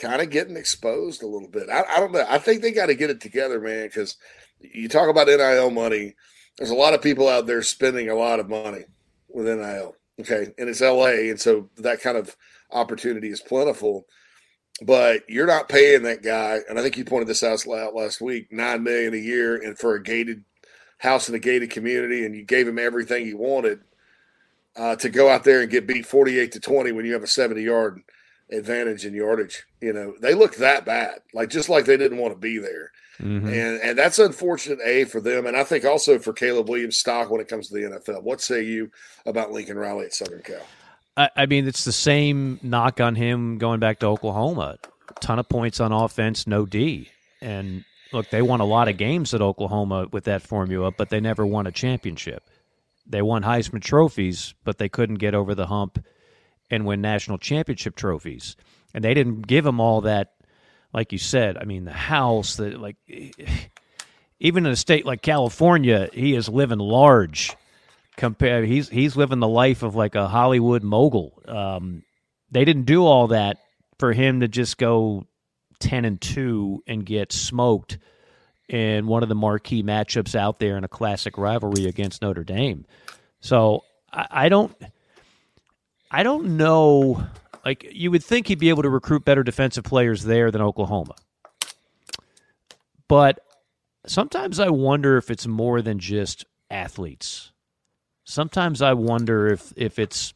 kind 0.00 0.22
of 0.22 0.30
getting 0.30 0.56
exposed 0.56 1.22
a 1.22 1.26
little 1.26 1.48
bit. 1.48 1.68
I, 1.68 1.84
I 1.88 2.00
don't 2.00 2.12
know. 2.12 2.24
I 2.28 2.38
think 2.38 2.62
they 2.62 2.72
got 2.72 2.86
to 2.86 2.94
get 2.94 3.10
it 3.10 3.20
together, 3.20 3.60
man, 3.60 3.86
because 3.86 4.16
you 4.60 4.88
talk 4.88 5.08
about 5.08 5.26
NIL 5.26 5.70
money. 5.70 6.14
There's 6.58 6.70
a 6.70 6.74
lot 6.74 6.94
of 6.94 7.02
people 7.02 7.28
out 7.28 7.46
there 7.46 7.62
spending 7.62 8.08
a 8.08 8.14
lot 8.14 8.40
of 8.40 8.48
money 8.48 8.84
with 9.28 9.46
NIL. 9.46 9.94
Okay. 10.20 10.48
And 10.58 10.68
it's 10.68 10.80
LA. 10.80 11.30
And 11.30 11.40
so 11.40 11.70
that 11.78 12.00
kind 12.00 12.16
of 12.16 12.36
opportunity 12.72 13.28
is 13.28 13.40
plentiful. 13.40 14.06
But 14.82 15.28
you're 15.28 15.46
not 15.46 15.68
paying 15.68 16.04
that 16.04 16.22
guy, 16.22 16.60
and 16.68 16.78
I 16.78 16.82
think 16.82 16.96
you 16.96 17.04
pointed 17.04 17.28
this 17.28 17.42
out 17.42 17.66
last 17.66 18.20
week, 18.20 18.50
nine 18.50 18.82
million 18.82 19.12
a 19.12 19.18
year 19.18 19.56
and 19.56 19.78
for 19.78 19.94
a 19.94 20.02
gated 20.02 20.44
house 20.98 21.28
in 21.28 21.34
a 21.34 21.38
gated 21.38 21.70
community, 21.70 22.24
and 22.24 22.34
you 22.34 22.44
gave 22.44 22.66
him 22.66 22.78
everything 22.78 23.26
he 23.26 23.34
wanted 23.34 23.80
uh, 24.76 24.96
to 24.96 25.10
go 25.10 25.28
out 25.28 25.44
there 25.44 25.60
and 25.60 25.70
get 25.70 25.86
beat 25.86 26.06
48 26.06 26.52
to 26.52 26.60
20 26.60 26.92
when 26.92 27.04
you 27.04 27.12
have 27.12 27.22
a 27.22 27.26
70 27.26 27.60
yard 27.62 28.00
advantage 28.50 29.04
in 29.04 29.14
yardage. 29.14 29.64
You 29.80 29.92
know, 29.92 30.14
they 30.20 30.34
look 30.34 30.56
that 30.56 30.84
bad, 30.84 31.20
like 31.34 31.50
just 31.50 31.68
like 31.68 31.84
they 31.84 31.96
didn't 31.96 32.18
want 32.18 32.32
to 32.32 32.38
be 32.38 32.58
there. 32.58 32.90
Mm-hmm. 33.20 33.48
And 33.48 33.80
and 33.82 33.98
that's 33.98 34.18
unfortunate, 34.18 34.78
A, 34.84 35.04
for 35.04 35.20
them. 35.20 35.46
And 35.46 35.56
I 35.56 35.64
think 35.64 35.84
also 35.84 36.18
for 36.18 36.32
Caleb 36.32 36.68
Williams' 36.68 36.98
stock 36.98 37.30
when 37.30 37.40
it 37.40 37.48
comes 37.48 37.68
to 37.68 37.74
the 37.74 37.98
NFL. 37.98 38.22
What 38.22 38.40
say 38.40 38.62
you 38.62 38.90
about 39.26 39.52
Lincoln 39.52 39.78
Riley 39.78 40.06
at 40.06 40.14
Southern 40.14 40.40
Cal? 40.40 40.62
I, 41.20 41.30
I 41.36 41.46
mean, 41.46 41.68
it's 41.68 41.84
the 41.84 41.92
same 41.92 42.58
knock 42.62 42.98
on 42.98 43.14
him 43.14 43.58
going 43.58 43.78
back 43.78 43.98
to 43.98 44.06
Oklahoma. 44.06 44.78
A 45.10 45.20
ton 45.20 45.38
of 45.38 45.50
points 45.50 45.78
on 45.78 45.92
offense, 45.92 46.46
no 46.46 46.64
D. 46.64 47.10
And 47.42 47.84
look, 48.10 48.30
they 48.30 48.40
won 48.40 48.60
a 48.60 48.64
lot 48.64 48.88
of 48.88 48.96
games 48.96 49.34
at 49.34 49.42
Oklahoma 49.42 50.06
with 50.10 50.24
that 50.24 50.40
formula, 50.40 50.90
but 50.96 51.10
they 51.10 51.20
never 51.20 51.44
won 51.44 51.66
a 51.66 51.72
championship. 51.72 52.42
They 53.06 53.20
won 53.20 53.42
Heisman 53.42 53.82
trophies, 53.82 54.54
but 54.64 54.78
they 54.78 54.88
couldn't 54.88 55.16
get 55.16 55.34
over 55.34 55.54
the 55.54 55.66
hump 55.66 56.02
and 56.70 56.86
win 56.86 57.02
national 57.02 57.36
championship 57.36 57.96
trophies. 57.96 58.56
And 58.94 59.04
they 59.04 59.12
didn't 59.12 59.42
give 59.42 59.66
him 59.66 59.78
all 59.78 60.00
that, 60.02 60.32
like 60.94 61.12
you 61.12 61.18
said. 61.18 61.58
I 61.58 61.64
mean, 61.64 61.84
the 61.84 61.92
house, 61.92 62.56
that 62.56 62.80
like, 62.80 62.96
even 64.40 64.64
in 64.64 64.72
a 64.72 64.76
state 64.76 65.04
like 65.04 65.20
California, 65.20 66.08
he 66.14 66.34
is 66.34 66.48
living 66.48 66.78
large. 66.78 67.54
Compare, 68.20 68.66
he's 68.66 68.90
he's 68.90 69.16
living 69.16 69.38
the 69.38 69.48
life 69.48 69.82
of 69.82 69.94
like 69.94 70.14
a 70.14 70.28
Hollywood 70.28 70.82
mogul. 70.82 71.42
Um, 71.48 72.02
they 72.50 72.66
didn't 72.66 72.84
do 72.84 73.06
all 73.06 73.28
that 73.28 73.56
for 73.98 74.12
him 74.12 74.40
to 74.40 74.48
just 74.48 74.76
go 74.76 75.24
ten 75.78 76.04
and 76.04 76.20
two 76.20 76.82
and 76.86 77.06
get 77.06 77.32
smoked 77.32 77.96
in 78.68 79.06
one 79.06 79.22
of 79.22 79.30
the 79.30 79.34
marquee 79.34 79.82
matchups 79.82 80.34
out 80.34 80.58
there 80.58 80.76
in 80.76 80.84
a 80.84 80.88
classic 80.88 81.38
rivalry 81.38 81.86
against 81.86 82.20
Notre 82.20 82.44
Dame. 82.44 82.84
So 83.40 83.84
I, 84.12 84.26
I 84.30 84.48
don't. 84.50 84.76
I 86.10 86.22
don't 86.22 86.58
know. 86.58 87.24
Like 87.64 87.88
you 87.90 88.10
would 88.10 88.22
think 88.22 88.48
he'd 88.48 88.58
be 88.58 88.68
able 88.68 88.82
to 88.82 88.90
recruit 88.90 89.24
better 89.24 89.42
defensive 89.42 89.84
players 89.84 90.24
there 90.24 90.50
than 90.50 90.60
Oklahoma, 90.60 91.14
but 93.08 93.40
sometimes 94.06 94.60
I 94.60 94.68
wonder 94.68 95.16
if 95.16 95.30
it's 95.30 95.46
more 95.46 95.80
than 95.80 95.98
just 95.98 96.44
athletes. 96.70 97.49
Sometimes 98.24 98.82
I 98.82 98.92
wonder 98.92 99.48
if 99.48 99.72
if 99.76 99.98
it's 99.98 100.34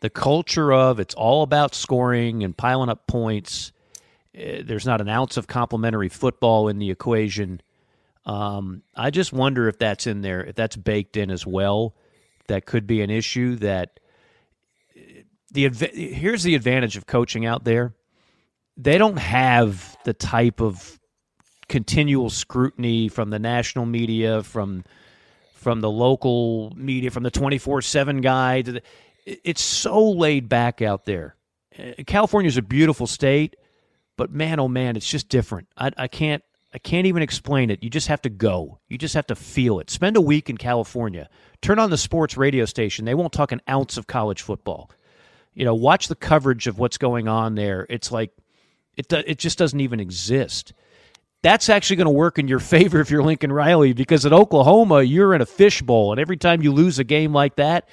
the 0.00 0.10
culture 0.10 0.72
of 0.72 0.98
it's 0.98 1.14
all 1.14 1.42
about 1.42 1.74
scoring 1.74 2.42
and 2.42 2.56
piling 2.56 2.88
up 2.88 3.06
points. 3.06 3.72
Eh, 4.34 4.62
there's 4.64 4.86
not 4.86 5.00
an 5.00 5.08
ounce 5.08 5.36
of 5.36 5.46
complimentary 5.46 6.08
football 6.08 6.68
in 6.68 6.78
the 6.78 6.90
equation. 6.90 7.60
Um, 8.24 8.82
I 8.94 9.10
just 9.10 9.32
wonder 9.32 9.68
if 9.68 9.78
that's 9.78 10.06
in 10.06 10.20
there, 10.20 10.44
if 10.44 10.54
that's 10.54 10.76
baked 10.76 11.16
in 11.16 11.30
as 11.30 11.46
well. 11.46 11.94
That 12.48 12.66
could 12.66 12.86
be 12.86 13.00
an 13.02 13.10
issue 13.10 13.56
that 13.56 14.00
the 15.52 15.68
here's 15.92 16.42
the 16.42 16.54
advantage 16.54 16.96
of 16.96 17.06
coaching 17.06 17.46
out 17.46 17.64
there. 17.64 17.94
They 18.76 18.98
don't 18.98 19.18
have 19.18 19.96
the 20.04 20.14
type 20.14 20.60
of 20.60 20.98
continual 21.68 22.30
scrutiny 22.30 23.08
from 23.08 23.30
the 23.30 23.38
national 23.38 23.86
media, 23.86 24.42
from 24.42 24.84
from 25.60 25.80
the 25.80 25.90
local 25.90 26.72
media, 26.76 27.10
from 27.10 27.22
the 27.22 27.30
twenty 27.30 27.58
four 27.58 27.82
seven 27.82 28.20
guy. 28.20 28.62
The, 28.62 28.82
it's 29.26 29.62
so 29.62 30.10
laid 30.10 30.48
back 30.48 30.82
out 30.82 31.04
there. 31.04 31.36
Uh, 31.78 32.02
California 32.06 32.48
is 32.48 32.56
a 32.56 32.62
beautiful 32.62 33.06
state, 33.06 33.56
but 34.16 34.32
man, 34.32 34.58
oh 34.58 34.68
man, 34.68 34.96
it's 34.96 35.08
just 35.08 35.28
different. 35.28 35.68
I, 35.76 35.90
I 35.96 36.08
can't 36.08 36.42
I 36.74 36.78
can't 36.78 37.06
even 37.06 37.22
explain 37.22 37.70
it. 37.70 37.82
You 37.82 37.90
just 37.90 38.08
have 38.08 38.22
to 38.22 38.30
go. 38.30 38.80
You 38.88 38.98
just 38.98 39.14
have 39.14 39.26
to 39.28 39.36
feel 39.36 39.80
it. 39.80 39.90
Spend 39.90 40.16
a 40.16 40.20
week 40.20 40.50
in 40.50 40.56
California. 40.56 41.28
Turn 41.62 41.78
on 41.78 41.90
the 41.90 41.98
sports 41.98 42.36
radio 42.36 42.64
station. 42.64 43.04
They 43.04 43.14
won't 43.14 43.32
talk 43.32 43.52
an 43.52 43.60
ounce 43.68 43.96
of 43.96 44.06
college 44.06 44.42
football 44.42 44.90
you 45.54 45.64
know, 45.64 45.74
watch 45.74 46.08
the 46.08 46.14
coverage 46.14 46.66
of 46.66 46.78
what's 46.78 46.98
going 46.98 47.28
on 47.28 47.54
there. 47.54 47.86
It's 47.90 48.12
like 48.12 48.30
it 48.96 49.12
it 49.12 49.38
just 49.38 49.58
doesn't 49.58 49.80
even 49.80 50.00
exist. 50.00 50.72
That's 51.42 51.68
actually 51.68 51.96
going 51.96 52.06
to 52.06 52.12
work 52.12 52.38
in 52.38 52.48
your 52.48 52.58
favor 52.60 53.00
if 53.00 53.10
you're 53.10 53.22
Lincoln 53.22 53.52
Riley 53.52 53.92
because 53.92 54.26
at 54.26 54.32
Oklahoma 54.32 55.02
you're 55.02 55.34
in 55.34 55.40
a 55.40 55.46
fishbowl, 55.46 56.12
and 56.12 56.20
every 56.20 56.36
time 56.36 56.62
you 56.62 56.72
lose 56.72 56.98
a 56.98 57.04
game 57.04 57.32
like 57.32 57.56
that, 57.56 57.88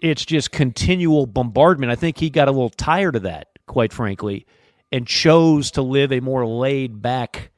it's 0.00 0.24
just 0.24 0.50
continual 0.50 1.26
bombardment. 1.26 1.92
I 1.92 1.96
think 1.96 2.18
he 2.18 2.30
got 2.30 2.48
a 2.48 2.52
little 2.52 2.70
tired 2.70 3.16
of 3.16 3.22
that, 3.22 3.48
quite 3.66 3.92
frankly, 3.92 4.46
and 4.90 5.06
chose 5.06 5.72
to 5.72 5.82
live 5.82 6.12
a 6.12 6.20
more 6.20 6.46
laid 6.46 7.02
back 7.02 7.50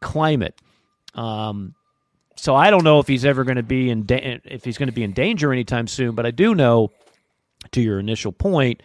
climate. 0.00 0.54
Um, 1.14 1.74
so 2.36 2.54
I 2.54 2.70
don't 2.70 2.84
know 2.84 2.98
if 2.98 3.06
he's 3.06 3.24
ever 3.24 3.44
going 3.44 3.56
to 3.56 3.62
be 3.62 3.90
in 3.90 4.04
da- 4.04 4.40
if 4.44 4.64
he's 4.64 4.78
going 4.78 4.88
to 4.88 4.94
be 4.94 5.02
in 5.02 5.12
danger 5.12 5.52
anytime 5.52 5.86
soon, 5.86 6.14
but 6.14 6.26
I 6.26 6.30
do 6.30 6.54
know 6.54 6.92
to 7.72 7.80
your 7.80 7.98
initial 7.98 8.32
point, 8.32 8.82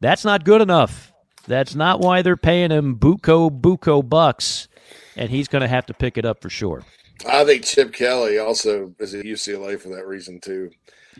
that's 0.00 0.24
not 0.24 0.44
good 0.44 0.60
enough. 0.60 1.12
That's 1.46 1.74
not 1.74 2.00
why 2.00 2.22
they're 2.22 2.36
paying 2.36 2.70
him 2.70 2.96
buco 2.96 3.50
buco 3.50 4.06
bucks, 4.06 4.68
and 5.16 5.30
he's 5.30 5.48
going 5.48 5.62
to 5.62 5.68
have 5.68 5.86
to 5.86 5.94
pick 5.94 6.18
it 6.18 6.24
up 6.24 6.40
for 6.40 6.50
sure. 6.50 6.82
I 7.28 7.44
think 7.44 7.64
Chip 7.64 7.92
Kelly 7.92 8.38
also 8.38 8.94
is 8.98 9.14
at 9.14 9.24
UCLA 9.24 9.78
for 9.80 9.90
that 9.90 10.06
reason 10.06 10.40
too. 10.40 10.70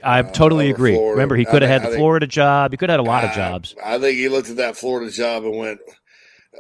I 0.02 0.20
uh, 0.20 0.22
totally 0.24 0.70
agree. 0.70 0.94
Florida. 0.94 1.12
Remember, 1.12 1.36
he 1.36 1.44
could 1.44 1.62
have 1.62 1.70
had 1.70 1.82
the 1.82 1.86
think, 1.86 1.98
Florida 1.98 2.26
job. 2.26 2.72
He 2.72 2.76
could 2.76 2.88
have 2.88 2.98
had 2.98 3.06
a 3.06 3.08
lot 3.08 3.24
I, 3.24 3.28
of 3.28 3.34
jobs. 3.34 3.74
I 3.82 3.98
think 3.98 4.16
he 4.18 4.28
looked 4.28 4.50
at 4.50 4.56
that 4.56 4.76
Florida 4.76 5.10
job 5.10 5.44
and 5.44 5.56
went, 5.56 5.80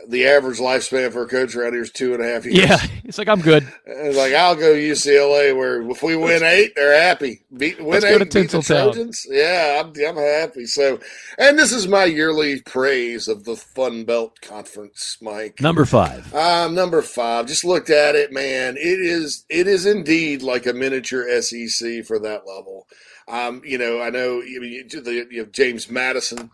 the 0.08 0.26
average 0.26 0.58
lifespan 0.58 1.12
for 1.12 1.22
a 1.22 1.28
coach 1.28 1.54
around 1.56 1.72
here 1.72 1.82
is 1.82 1.90
two 1.90 2.14
and 2.14 2.22
a 2.22 2.26
half 2.28 2.44
years. 2.44 2.58
Yeah, 2.58 2.78
it's 3.04 3.18
like 3.18 3.28
I'm 3.28 3.40
good. 3.40 3.66
It's 3.86 4.16
like 4.16 4.32
I'll 4.34 4.54
go 4.56 4.74
UCLA, 4.74 5.56
where 5.56 5.82
if 5.90 6.02
we 6.02 6.16
win 6.16 6.42
eight, 6.42 6.74
they're 6.74 7.00
happy. 7.00 7.42
Beat 7.56 7.78
win 7.78 7.88
Let's 7.90 8.04
eight, 8.04 8.10
go 8.10 8.18
to 8.24 8.40
beat 8.42 8.50
the. 8.50 8.62
Trojans. 8.62 9.26
Yeah, 9.30 9.82
I'm 9.84 9.92
I'm 10.06 10.16
happy. 10.16 10.66
So, 10.66 10.98
and 11.38 11.58
this 11.58 11.72
is 11.72 11.86
my 11.88 12.04
yearly 12.04 12.60
praise 12.62 13.28
of 13.28 13.44
the 13.44 13.56
Fun 13.56 14.04
Belt 14.04 14.40
Conference, 14.40 15.16
Mike. 15.22 15.60
Number 15.60 15.84
five. 15.84 16.34
Um, 16.34 16.74
number 16.74 17.00
five. 17.02 17.46
Just 17.46 17.64
looked 17.64 17.90
at 17.90 18.14
it, 18.14 18.32
man. 18.32 18.76
It 18.76 19.00
is 19.00 19.44
it 19.48 19.66
is 19.66 19.86
indeed 19.86 20.42
like 20.42 20.66
a 20.66 20.72
miniature 20.72 21.26
SEC 21.40 22.04
for 22.04 22.18
that 22.18 22.46
level. 22.46 22.86
Um, 23.26 23.62
you 23.64 23.78
know, 23.78 24.02
I 24.02 24.10
know 24.10 24.42
you, 24.42 24.62
you, 24.62 24.84
the- 24.86 25.26
you 25.30 25.40
have 25.40 25.52
James 25.52 25.90
Madison 25.90 26.50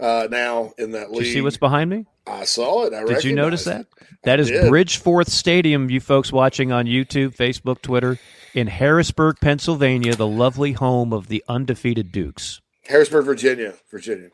uh, 0.00 0.26
now 0.30 0.72
in 0.78 0.92
that 0.92 1.10
league. 1.10 1.26
you 1.26 1.32
see 1.32 1.40
what's 1.42 1.58
behind 1.58 1.90
me? 1.90 2.06
I 2.30 2.44
saw 2.44 2.84
it. 2.84 2.92
I 2.94 3.04
Did 3.04 3.24
you 3.24 3.34
notice 3.34 3.64
that? 3.64 3.82
it. 3.82 3.86
That 4.24 4.40
is. 4.40 4.50
Bridgeforth 4.50 5.28
Stadium, 5.28 5.90
you 5.90 6.00
folks 6.00 6.32
watching 6.32 6.72
on 6.72 6.86
YouTube, 6.86 7.36
Facebook, 7.36 7.82
Twitter, 7.82 8.18
in 8.54 8.66
Harrisburg, 8.66 9.36
Pennsylvania, 9.40 10.14
the 10.14 10.26
lovely 10.26 10.72
home 10.72 11.12
of 11.12 11.28
the 11.28 11.44
undefeated 11.48 12.10
Dukes. 12.12 12.60
Harrisburg, 12.86 13.24
Virginia, 13.26 13.74
Virginia, 13.90 14.30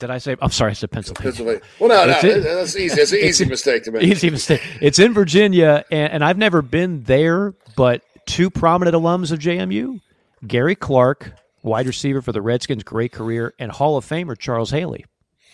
Did 0.00 0.10
I 0.10 0.18
say? 0.18 0.36
I'm 0.42 0.50
sorry, 0.50 0.72
I 0.72 0.74
said 0.74 0.90
Pennsylvania. 0.90 1.22
Pennsylvania. 1.30 1.62
Well, 1.78 1.88
no, 1.88 2.12
no, 2.12 2.28
in- 2.34 2.42
that's 2.42 2.76
easy. 2.76 3.00
It's 3.00 3.12
an 3.12 3.18
easy 3.20 3.44
mistake 3.44 3.84
to 3.84 3.92
make. 3.92 4.02
Easy 4.02 4.28
mistake. 4.30 4.60
It's 4.80 4.98
in 4.98 5.14
Virginia, 5.14 5.84
and, 5.90 6.14
and 6.14 6.24
I've 6.24 6.38
never 6.38 6.62
been 6.62 7.04
there, 7.04 7.54
but 7.76 8.02
two 8.26 8.50
prominent 8.50 8.96
alums 8.96 9.30
of 9.30 9.38
JMU, 9.38 10.00
Gary 10.46 10.74
Clark, 10.74 11.32
wide 11.62 11.86
receiver 11.86 12.20
for 12.20 12.32
the 12.32 12.42
Redskins, 12.42 12.82
great 12.82 13.12
career, 13.12 13.54
and 13.60 13.70
Hall 13.70 13.96
of 13.96 14.04
Famer 14.04 14.36
Charles 14.36 14.70
Haley 14.70 15.04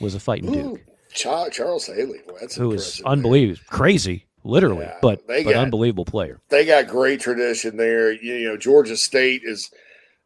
was 0.00 0.14
a 0.14 0.20
fighting 0.20 0.50
Duke, 0.52 0.80
Charles 1.18 1.86
Haley. 1.86 2.20
That's 2.40 2.56
who 2.56 2.70
impressive. 2.72 3.04
unbelievable, 3.06 3.60
crazy, 3.68 4.26
literally, 4.44 4.84
Yeah, 4.86 4.98
but, 5.02 5.26
they 5.26 5.44
but 5.44 5.52
got- 5.54 5.62
unbelievable 5.64 6.04
player. 6.04 6.40
they 6.48 6.64
got 6.64 6.86
great 6.88 7.20
tradition 7.20 7.76
there. 7.76 8.12
You, 8.12 8.34
you 8.34 8.48
know, 8.48 8.56
Georgia 8.56 8.96
State 8.96 9.42
is, 9.44 9.70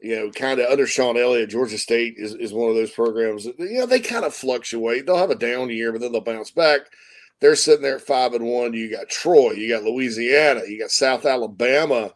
you 0.01 0.16
know, 0.16 0.30
kind 0.30 0.61
of 0.61 0.70
under 0.70 0.86
Shawn 0.86 1.16
Elliott. 1.16 1.51
Georgia 1.51 1.78
State 1.78 2.14
is, 2.16 2.34
is 2.34 2.53
one 2.53 2.68
of 2.68 2.74
those 2.74 2.90
programs. 2.90 3.45
That, 3.45 3.59
you 3.59 3.78
know, 3.78 3.86
they 3.86 4.01
kind 4.01 4.24
of 4.24 4.34
fluctuate. 4.34 5.07
They'll 5.07 5.16
have 5.16 5.30
a 5.30 5.34
down 5.36 5.70
year, 5.70 5.93
but 5.93 6.01
then 6.01 6.12
they'll 6.12 6.20
bounce 6.20 6.51
back. 6.51 6.80
They're 7.40 7.57
sitting 7.57 7.82
there 7.82 7.97
at 7.97 8.03
five 8.03 8.34
and 8.34 8.45
one. 8.45 8.72
You 8.72 8.90
got 8.90 9.09
Troy, 9.09 9.53
you 9.53 9.68
got 9.68 9.82
Louisiana, 9.82 10.62
you 10.68 10.78
got 10.78 10.90
South 10.93 11.24
Alabama, 11.26 12.12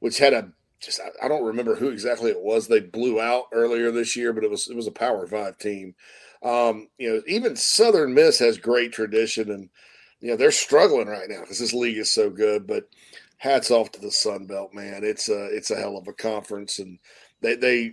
which 0.00 0.18
had 0.18 0.34
a 0.34 0.50
just 0.80 1.00
I, 1.00 1.24
I 1.24 1.28
don't 1.28 1.44
remember 1.46 1.74
who 1.74 1.88
exactly 1.88 2.30
it 2.30 2.40
was 2.42 2.68
they 2.68 2.80
blew 2.80 3.18
out 3.18 3.44
earlier 3.52 3.90
this 3.90 4.14
year, 4.16 4.34
but 4.34 4.44
it 4.44 4.50
was 4.50 4.68
it 4.68 4.76
was 4.76 4.86
a 4.86 4.90
Power 4.92 5.26
Five 5.26 5.56
team. 5.56 5.94
Um, 6.42 6.88
you 6.98 7.12
know, 7.12 7.22
even 7.26 7.56
Southern 7.56 8.14
Miss 8.14 8.38
has 8.38 8.58
great 8.58 8.92
tradition, 8.92 9.50
and 9.50 9.68
you 10.20 10.28
know 10.28 10.36
they're 10.36 10.50
struggling 10.50 11.08
right 11.08 11.28
now 11.28 11.40
because 11.40 11.58
this 11.58 11.74
league 11.74 11.98
is 11.98 12.10
so 12.10 12.30
good. 12.30 12.66
But 12.66 12.88
hats 13.38 13.70
off 13.70 13.92
to 13.92 14.00
the 14.00 14.10
Sun 14.10 14.46
Belt, 14.46 14.74
man. 14.74 15.02
It's 15.04 15.28
a 15.28 15.46
it's 15.46 15.70
a 15.70 15.76
hell 15.76 15.96
of 15.96 16.08
a 16.08 16.12
conference, 16.12 16.78
and 16.78 16.98
they 17.40 17.54
they 17.56 17.92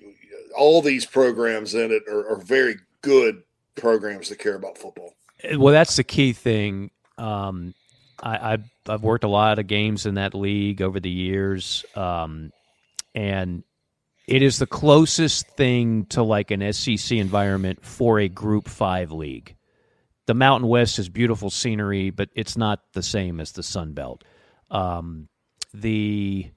all 0.58 0.82
these 0.82 1.06
programs 1.06 1.74
in 1.76 1.92
it 1.92 2.04
are, 2.08 2.30
are 2.30 2.42
very 2.42 2.76
good 3.02 3.44
programs 3.76 4.30
that 4.30 4.40
care 4.40 4.56
about 4.56 4.78
football. 4.78 5.14
Well, 5.58 5.74
that's 5.74 5.96
the 5.96 6.04
key 6.04 6.34
thing. 6.34 6.92
Um, 7.18 7.74
I, 8.22 8.54
I've 8.54 8.72
I've 8.88 9.04
worked 9.04 9.24
a 9.24 9.30
lot 9.30 9.60
of 9.60 9.68
games 9.68 10.06
in 10.06 10.16
that 10.16 10.34
league 10.34 10.82
over 10.82 11.00
the 11.00 11.10
years, 11.10 11.86
um, 11.96 12.52
and 13.14 13.64
it 14.28 14.42
is 14.42 14.58
the 14.58 14.68
closest 14.68 15.48
thing 15.48 16.06
to 16.08 16.24
like 16.24 16.52
an 16.52 16.72
SEC 16.74 17.18
environment 17.18 17.86
for 17.86 18.20
a 18.20 18.30
Group 18.30 18.68
Five 18.68 19.12
league. 19.12 19.56
The 20.26 20.34
Mountain 20.34 20.70
West 20.70 21.00
is 21.00 21.10
beautiful 21.10 21.50
scenery, 21.50 22.10
but 22.10 22.30
it's 22.34 22.56
not 22.56 22.80
the 22.94 23.04
same 23.04 23.42
as 23.42 23.52
the 23.52 23.64
Sun 23.64 23.94
Belt. 23.94 24.24
Um, 24.72 25.28
the 25.74 26.50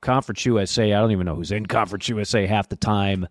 Conference 0.00 0.46
USA, 0.46 0.92
I 0.92 1.00
don't 1.00 1.12
even 1.12 1.26
know 1.26 1.34
who's 1.34 1.52
in 1.52 1.66
Conference 1.66 2.08
USA 2.08 2.46
half 2.46 2.68
the 2.68 2.76
time. 2.76 3.28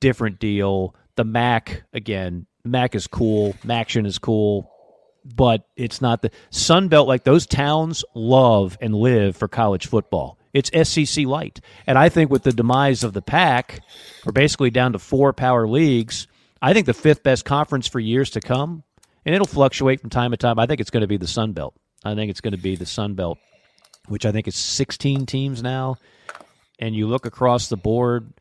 Different 0.00 0.40
deal. 0.40 0.96
The 1.14 1.24
MAC 1.24 1.84
again, 1.92 2.46
MAC 2.64 2.96
is 2.96 3.06
cool. 3.06 3.54
Maction 3.64 4.06
is 4.06 4.18
cool, 4.18 4.70
but 5.24 5.66
it's 5.76 6.00
not 6.00 6.22
the 6.22 6.30
Sun 6.50 6.88
Belt. 6.88 7.08
Like 7.08 7.24
those 7.24 7.46
towns 7.46 8.04
love 8.14 8.78
and 8.80 8.94
live 8.94 9.36
for 9.36 9.48
college 9.48 9.86
football. 9.86 10.38
It's 10.54 10.70
SEC 10.88 11.26
light, 11.26 11.60
and 11.86 11.98
I 11.98 12.08
think 12.08 12.30
with 12.30 12.42
the 12.42 12.52
demise 12.52 13.04
of 13.04 13.12
the 13.12 13.22
Pac, 13.22 13.80
we're 14.24 14.32
basically 14.32 14.70
down 14.70 14.92
to 14.92 14.98
four 14.98 15.32
power 15.32 15.68
leagues. 15.68 16.26
I 16.60 16.72
think 16.72 16.86
the 16.86 16.94
fifth 16.94 17.22
best 17.22 17.44
conference 17.44 17.86
for 17.86 18.00
years 18.00 18.30
to 18.30 18.40
come, 18.40 18.82
and 19.24 19.34
it'll 19.34 19.46
fluctuate 19.46 20.00
from 20.00 20.10
time 20.10 20.30
to 20.30 20.36
time. 20.36 20.58
I 20.58 20.66
think 20.66 20.80
it's 20.80 20.90
going 20.90 21.02
to 21.02 21.06
be 21.06 21.18
the 21.18 21.28
Sun 21.28 21.52
Belt. 21.52 21.74
I 22.04 22.14
think 22.14 22.30
it's 22.30 22.40
going 22.40 22.52
to 22.52 22.62
be 22.62 22.76
the 22.76 22.86
Sun 22.86 23.14
Belt, 23.14 23.38
which 24.06 24.24
I 24.24 24.32
think 24.32 24.48
is 24.48 24.56
16 24.56 25.26
teams 25.26 25.62
now. 25.62 25.96
And 26.78 26.94
you 26.94 27.08
look 27.08 27.26
across 27.26 27.68
the 27.68 27.76
board, 27.76 28.32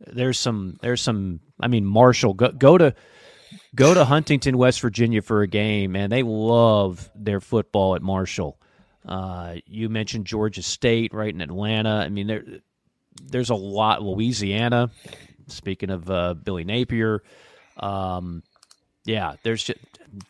there's 0.00 0.38
some 0.38 0.78
there's 0.80 1.00
some 1.00 1.40
I 1.60 1.68
mean 1.68 1.84
Marshall 1.84 2.34
go, 2.34 2.52
go 2.52 2.78
to 2.78 2.94
go 3.74 3.94
to 3.94 4.04
Huntington, 4.04 4.58
West 4.58 4.80
Virginia 4.80 5.22
for 5.22 5.42
a 5.42 5.46
game, 5.46 5.92
man. 5.92 6.10
They 6.10 6.22
love 6.22 7.10
their 7.14 7.40
football 7.40 7.94
at 7.94 8.02
Marshall. 8.02 8.58
Uh, 9.06 9.56
you 9.66 9.88
mentioned 9.88 10.26
Georgia 10.26 10.62
State 10.62 11.14
right 11.14 11.32
in 11.32 11.40
Atlanta. 11.40 11.96
I 11.96 12.08
mean 12.08 12.26
there 12.26 12.44
there's 13.22 13.50
a 13.50 13.54
lot 13.54 14.02
Louisiana. 14.02 14.90
Speaking 15.46 15.90
of 15.90 16.10
uh, 16.10 16.34
Billy 16.34 16.64
Napier, 16.64 17.22
um, 17.78 18.42
yeah, 19.04 19.36
there's 19.42 19.64
just 19.64 19.78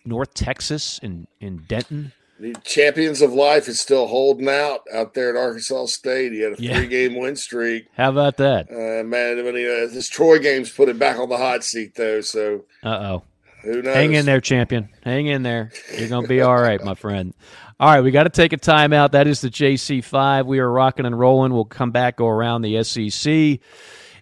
North 0.05 0.35
Texas 0.35 0.99
in 1.03 1.27
in 1.41 1.65
Denton. 1.69 2.13
The 2.41 2.55
champions 2.65 3.21
of 3.21 3.33
life 3.33 3.67
is 3.67 3.81
still 3.81 4.07
holding 4.07 4.49
out 4.49 4.81
out 4.95 5.15
there 5.15 5.31
at 5.31 5.37
Arkansas 5.37 5.87
State. 5.87 6.33
He 6.33 6.41
had 6.41 6.53
a 6.59 6.63
Yeah. 6.63 6.77
three 6.77 6.87
game 6.87 7.17
win 7.19 7.35
streak. 7.35 7.87
How 7.97 8.11
about 8.11 8.37
that? 8.37 8.71
Uh, 8.71 9.03
man, 9.05 9.45
when 9.45 9.57
he, 9.57 9.67
uh, 9.67 9.89
this 9.93 10.09
Troy 10.09 10.39
game's 10.39 10.71
put 10.71 10.89
it 10.89 10.99
back 10.99 11.19
on 11.19 11.29
the 11.29 11.37
hot 11.37 11.65
seat 11.65 11.95
though. 11.97 12.21
So 12.21 12.65
Uh 12.85 12.89
oh. 12.89 13.23
who 13.63 13.83
knows? 13.83 13.95
Hang 13.95 14.13
in 14.15 14.25
there, 14.25 14.41
champion. 14.41 14.89
Hang 15.03 15.27
in 15.27 15.43
there. 15.43 15.73
You're 15.99 16.09
going 16.09 16.23
to 16.23 16.29
be 16.29 16.41
all 16.41 16.55
right, 16.61 16.83
my 16.85 16.95
friend. 16.95 17.35
All 17.81 17.89
right, 17.93 18.03
we 18.03 18.11
got 18.13 18.25
to 18.25 18.31
take 18.31 18.53
a 18.53 18.57
timeout. 18.57 19.13
That 19.13 19.27
is 19.27 19.41
the 19.41 19.51
JC5. 19.51 20.47
We 20.47 20.59
are 20.61 20.71
rocking 20.71 21.07
and 21.07 21.19
rolling. 21.19 21.53
We'll 21.53 21.65
come 21.65 21.91
back, 21.91 22.17
go 22.17 22.29
around 22.29 22.63
the 22.63 22.83
SEC. 22.85 23.33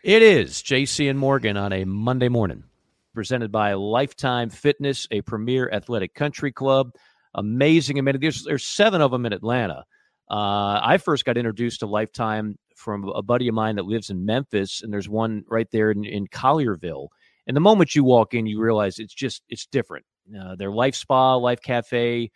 It 0.02 0.22
is 0.22 0.62
JC 0.62 1.08
and 1.10 1.18
Morgan 1.18 1.56
on 1.56 1.72
a 1.72 1.84
Monday 1.84 2.28
morning, 2.28 2.64
presented 3.14 3.50
by 3.52 3.72
Lifetime 3.74 4.48
Fitness, 4.50 5.06
a 5.10 5.20
premier 5.22 5.68
athletic 5.70 6.14
country 6.14 6.52
club. 6.52 6.94
Amazing 7.36 7.98
amenities. 7.98 8.20
There's, 8.20 8.44
there's 8.44 8.66
seven 8.66 9.00
of 9.00 9.10
them 9.10 9.26
in 9.26 9.32
Atlanta. 9.32 9.84
Uh, 10.28 10.80
I 10.82 10.98
first 10.98 11.24
got 11.24 11.36
introduced 11.36 11.80
to 11.80 11.86
Lifetime 11.86 12.58
from 12.74 13.04
a 13.08 13.22
buddy 13.22 13.46
of 13.46 13.54
mine 13.54 13.76
that 13.76 13.86
lives 13.86 14.10
in 14.10 14.26
Memphis, 14.26 14.82
and 14.82 14.92
there's 14.92 15.08
one 15.08 15.44
right 15.48 15.68
there 15.70 15.90
in, 15.92 16.04
in 16.04 16.26
Collierville. 16.26 17.08
And 17.46 17.56
the 17.56 17.60
moment 17.60 17.94
you 17.94 18.02
walk 18.02 18.34
in, 18.34 18.46
you 18.46 18.60
realize 18.60 18.98
it's 18.98 19.14
just 19.14 19.42
it's 19.48 19.66
different. 19.66 20.04
Uh, 20.38 20.56
their 20.56 20.72
Life 20.72 20.96
Spa, 20.96 21.36
Life 21.36 21.62
Cafe, 21.62 22.30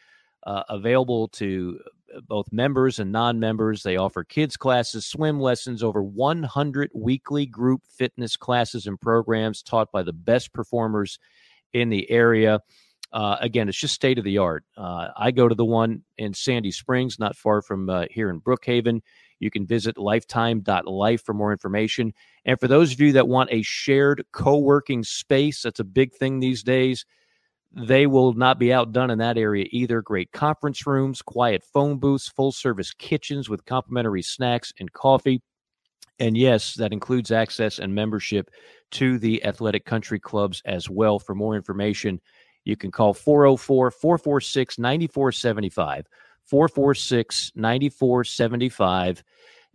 uh, 0.46 0.62
available 0.68 1.28
to 1.28 1.80
both 2.28 2.46
members 2.52 2.98
and 2.98 3.10
non-members. 3.10 3.82
They 3.82 3.96
offer 3.96 4.22
kids 4.24 4.56
classes, 4.56 5.06
swim 5.06 5.40
lessons, 5.40 5.82
over 5.82 6.02
100 6.02 6.90
weekly 6.94 7.46
group 7.46 7.82
fitness 7.88 8.36
classes 8.36 8.86
and 8.86 9.00
programs 9.00 9.62
taught 9.62 9.90
by 9.92 10.02
the 10.02 10.12
best 10.12 10.52
performers 10.52 11.18
in 11.72 11.88
the 11.88 12.08
area. 12.10 12.60
Uh, 13.12 13.36
again, 13.40 13.68
it's 13.68 13.78
just 13.78 13.94
state 13.94 14.18
of 14.18 14.24
the 14.24 14.38
art. 14.38 14.64
Uh, 14.76 15.08
I 15.16 15.30
go 15.30 15.48
to 15.48 15.54
the 15.54 15.64
one 15.64 16.02
in 16.16 16.32
Sandy 16.32 16.70
Springs, 16.70 17.18
not 17.18 17.36
far 17.36 17.60
from 17.60 17.90
uh, 17.90 18.04
here 18.10 18.30
in 18.30 18.40
Brookhaven. 18.40 19.00
You 19.40 19.50
can 19.50 19.66
visit 19.66 19.98
lifetime.life 19.98 21.22
for 21.24 21.34
more 21.34 21.50
information. 21.50 22.12
And 22.44 22.60
for 22.60 22.68
those 22.68 22.92
of 22.92 23.00
you 23.00 23.12
that 23.12 23.26
want 23.26 23.50
a 23.52 23.62
shared 23.62 24.24
co 24.32 24.58
working 24.58 25.02
space, 25.02 25.62
that's 25.62 25.80
a 25.80 25.84
big 25.84 26.14
thing 26.14 26.38
these 26.38 26.62
days. 26.62 27.04
They 27.72 28.06
will 28.06 28.34
not 28.34 28.58
be 28.58 28.72
outdone 28.72 29.10
in 29.10 29.18
that 29.18 29.38
area 29.38 29.66
either. 29.70 30.02
Great 30.02 30.32
conference 30.32 30.86
rooms, 30.86 31.22
quiet 31.22 31.62
phone 31.64 31.98
booths, 31.98 32.28
full 32.28 32.52
service 32.52 32.92
kitchens 32.92 33.48
with 33.48 33.64
complimentary 33.64 34.22
snacks 34.22 34.72
and 34.78 34.92
coffee. 34.92 35.40
And 36.18 36.36
yes, 36.36 36.74
that 36.74 36.92
includes 36.92 37.30
access 37.30 37.78
and 37.78 37.94
membership 37.94 38.50
to 38.92 39.18
the 39.18 39.42
athletic 39.44 39.86
country 39.86 40.20
clubs 40.20 40.60
as 40.66 40.90
well. 40.90 41.18
For 41.18 41.34
more 41.34 41.56
information, 41.56 42.20
you 42.64 42.76
can 42.76 42.90
call 42.90 43.14
404 43.14 43.90
446 43.90 44.78
9475. 44.78 46.06
446 46.44 47.52
9475. 47.54 49.24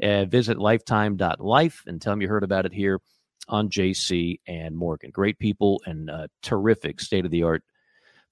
Uh, 0.04 0.26
visit 0.26 0.58
lifetime.life 0.58 1.84
and 1.88 2.02
tell 2.02 2.12
them 2.14 2.22
you 2.22 2.28
heard 2.28 2.44
about 2.44 2.66
it 2.66 2.74
here 2.74 3.00
on 3.48 3.70
JC 3.70 4.40
and 4.46 4.76
Morgan. 4.76 5.12
Great 5.12 5.40
people 5.40 5.82
and 5.86 6.10
uh, 6.10 6.28
terrific 6.42 7.00
state 7.00 7.24
of 7.26 7.32
the 7.32 7.44
art 7.44 7.64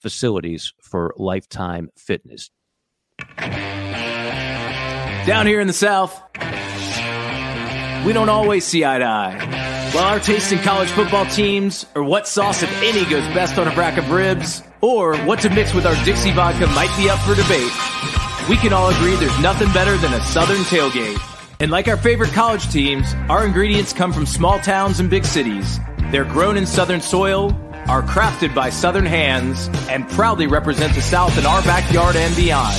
facilities 0.01 0.73
for 0.81 1.13
lifetime 1.15 1.89
fitness. 1.95 2.49
Down 5.25 5.47
here 5.47 5.61
in 5.61 5.67
the 5.67 5.73
South, 5.73 6.21
we 8.05 8.11
don't 8.11 8.29
always 8.29 8.65
see 8.65 8.83
eye 8.83 8.99
to 8.99 9.05
eye. 9.05 9.72
Well, 9.93 10.05
our 10.05 10.19
taste 10.19 10.51
in 10.51 10.57
college 10.57 10.89
football 10.89 11.27
teams, 11.27 11.85
or 11.93 12.03
what 12.03 12.27
sauce, 12.27 12.63
if 12.63 12.81
any, 12.81 13.05
goes 13.05 13.27
best 13.35 13.59
on 13.59 13.67
a 13.67 13.75
rack 13.75 13.99
of 13.99 14.09
ribs, 14.09 14.63
or 14.81 15.15
what 15.17 15.39
to 15.41 15.51
mix 15.51 15.71
with 15.75 15.85
our 15.85 15.93
Dixie 16.03 16.31
vodka 16.31 16.65
might 16.65 16.91
be 16.97 17.11
up 17.11 17.19
for 17.19 17.35
debate, 17.35 17.71
we 18.49 18.57
can 18.57 18.73
all 18.73 18.89
agree 18.89 19.15
there's 19.17 19.39
nothing 19.39 19.71
better 19.71 19.95
than 19.97 20.11
a 20.13 20.21
Southern 20.21 20.63
tailgate. 20.63 21.19
And 21.59 21.69
like 21.69 21.87
our 21.87 21.95
favorite 21.95 22.31
college 22.31 22.67
teams, 22.71 23.13
our 23.29 23.45
ingredients 23.45 23.93
come 23.93 24.11
from 24.11 24.25
small 24.25 24.57
towns 24.57 24.99
and 24.99 25.11
big 25.11 25.25
cities. 25.25 25.79
They're 26.09 26.25
grown 26.25 26.57
in 26.57 26.65
Southern 26.65 26.99
soil, 26.99 27.51
are 27.87 28.01
crafted 28.01 28.55
by 28.55 28.71
Southern 28.71 29.05
hands, 29.05 29.69
and 29.89 30.09
proudly 30.09 30.47
represent 30.47 30.95
the 30.95 31.03
South 31.03 31.37
in 31.37 31.45
our 31.45 31.61
backyard 31.61 32.15
and 32.15 32.35
beyond. 32.35 32.73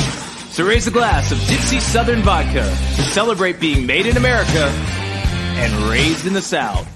So 0.50 0.66
raise 0.66 0.88
a 0.88 0.90
glass 0.90 1.30
of 1.30 1.38
Dixie 1.46 1.78
Southern 1.78 2.22
Vodka 2.22 2.64
to 2.64 3.02
celebrate 3.02 3.60
being 3.60 3.86
made 3.86 4.06
in 4.06 4.16
America 4.16 4.72
and 5.54 5.72
raised 5.90 6.26
in 6.26 6.32
the 6.32 6.42
South. 6.42 6.88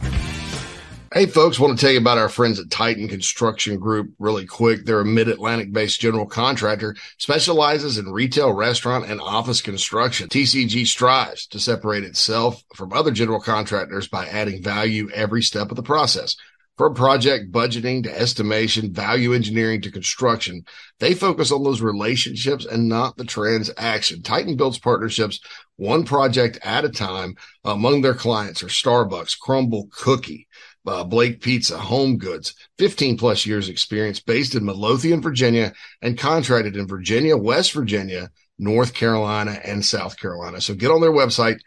Hey, 1.14 1.24
folks, 1.24 1.58
want 1.58 1.78
to 1.78 1.80
tell 1.80 1.90
you 1.90 1.98
about 1.98 2.18
our 2.18 2.28
friends 2.28 2.60
at 2.60 2.70
Titan 2.70 3.08
Construction 3.08 3.78
Group 3.78 4.12
really 4.18 4.44
quick. 4.44 4.84
They're 4.84 5.00
a 5.00 5.06
mid 5.06 5.26
Atlantic 5.26 5.72
based 5.72 6.00
general 6.00 6.26
contractor, 6.26 6.96
specializes 7.16 7.96
in 7.96 8.12
retail, 8.12 8.52
restaurant, 8.52 9.06
and 9.06 9.18
office 9.18 9.62
construction. 9.62 10.28
TCG 10.28 10.86
strives 10.86 11.46
to 11.46 11.58
separate 11.58 12.04
itself 12.04 12.62
from 12.74 12.92
other 12.92 13.10
general 13.10 13.40
contractors 13.40 14.06
by 14.06 14.26
adding 14.26 14.62
value 14.62 15.08
every 15.14 15.42
step 15.42 15.70
of 15.70 15.76
the 15.76 15.82
process. 15.82 16.36
From 16.78 16.94
project 16.94 17.50
budgeting 17.50 18.04
to 18.04 18.16
estimation, 18.16 18.92
value 18.92 19.34
engineering 19.34 19.80
to 19.82 19.90
construction, 19.90 20.64
they 21.00 21.12
focus 21.12 21.50
on 21.50 21.64
those 21.64 21.82
relationships 21.82 22.64
and 22.64 22.88
not 22.88 23.16
the 23.16 23.24
transaction. 23.24 24.22
Titan 24.22 24.56
builds 24.56 24.78
partnerships 24.78 25.40
one 25.74 26.04
project 26.04 26.60
at 26.62 26.84
a 26.84 26.88
time 26.88 27.34
among 27.64 28.02
their 28.02 28.14
clients 28.14 28.62
are 28.62 28.68
Starbucks, 28.68 29.36
Crumbl 29.44 29.90
Cookie, 29.90 30.46
uh, 30.86 31.02
Blaze 31.02 31.38
Pizza, 31.40 31.76
Home 31.78 32.16
Goods, 32.16 32.54
15 32.78 33.18
plus 33.18 33.44
years 33.44 33.68
experience 33.68 34.20
based 34.20 34.54
in 34.54 34.64
Midlothian, 34.64 35.20
Virginia, 35.20 35.72
and 36.00 36.16
contracted 36.16 36.76
in 36.76 36.86
Virginia, 36.86 37.36
West 37.36 37.72
Virginia, 37.72 38.30
North 38.56 38.94
Carolina, 38.94 39.60
and 39.64 39.84
South 39.84 40.16
Carolina. 40.16 40.60
So 40.60 40.74
get 40.74 40.92
on 40.92 41.00
their 41.00 41.10
website, 41.10 41.58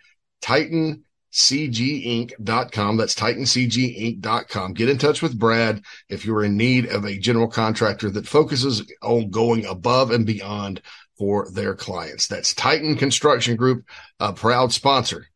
TitanCGInc.com. 1.31 2.97
That's 2.97 3.15
TitanCGInc.com. 3.15 4.73
Get 4.73 4.89
in 4.89 4.97
touch 4.97 5.21
with 5.21 5.39
Brad 5.39 5.83
if 6.09 6.25
you're 6.25 6.43
in 6.43 6.57
need 6.57 6.87
of 6.87 7.05
a 7.05 7.17
general 7.17 7.47
contractor 7.47 8.09
that 8.11 8.27
focuses 8.27 8.83
on 9.01 9.29
going 9.29 9.65
above 9.65 10.11
and 10.11 10.25
beyond 10.25 10.81
for 11.17 11.49
their 11.51 11.75
clients. 11.75 12.27
That's 12.27 12.53
Titan 12.53 12.95
Construction 12.95 13.55
Group, 13.55 13.85
a 14.19 14.33
proud 14.33 14.73
sponsor 14.73 15.27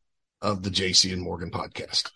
of 0.42 0.64
the 0.64 0.70
JC 0.70 1.14
and 1.14 1.22
Morgan 1.22 1.52
podcast. 1.52 2.12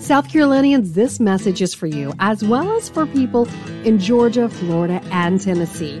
South 0.00 0.30
Carolinians, 0.30 0.92
this 0.92 1.18
message 1.18 1.60
is 1.60 1.74
for 1.74 1.86
you, 1.86 2.14
as 2.20 2.44
well 2.44 2.70
as 2.76 2.88
for 2.88 3.04
people 3.04 3.48
in 3.84 3.98
Georgia, 3.98 4.48
Florida, 4.48 5.02
and 5.10 5.40
Tennessee. 5.40 6.00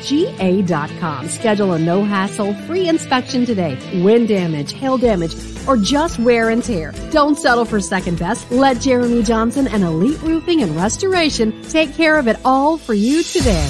ga.com. 0.03 1.29
Schedule 1.29 1.73
a 1.73 1.79
no 1.79 2.03
hassle 2.03 2.53
free 2.65 2.87
inspection 2.87 3.45
today. 3.45 3.77
Wind 4.03 4.27
damage, 4.27 4.73
hail 4.73 4.97
damage, 4.97 5.33
or 5.67 5.77
just 5.77 6.19
wear 6.19 6.49
and 6.49 6.63
tear. 6.63 6.93
Don't 7.11 7.37
settle 7.37 7.65
for 7.65 7.79
second 7.79 8.19
best. 8.19 8.49
Let 8.51 8.79
Jeremy 8.81 9.23
Johnson 9.23 9.67
and 9.67 9.83
Elite 9.83 10.21
Roofing 10.21 10.61
and 10.61 10.75
Restoration 10.75 11.61
take 11.63 11.93
care 11.93 12.17
of 12.17 12.27
it 12.27 12.37
all 12.43 12.77
for 12.77 12.93
you 12.93 13.23
today. 13.23 13.69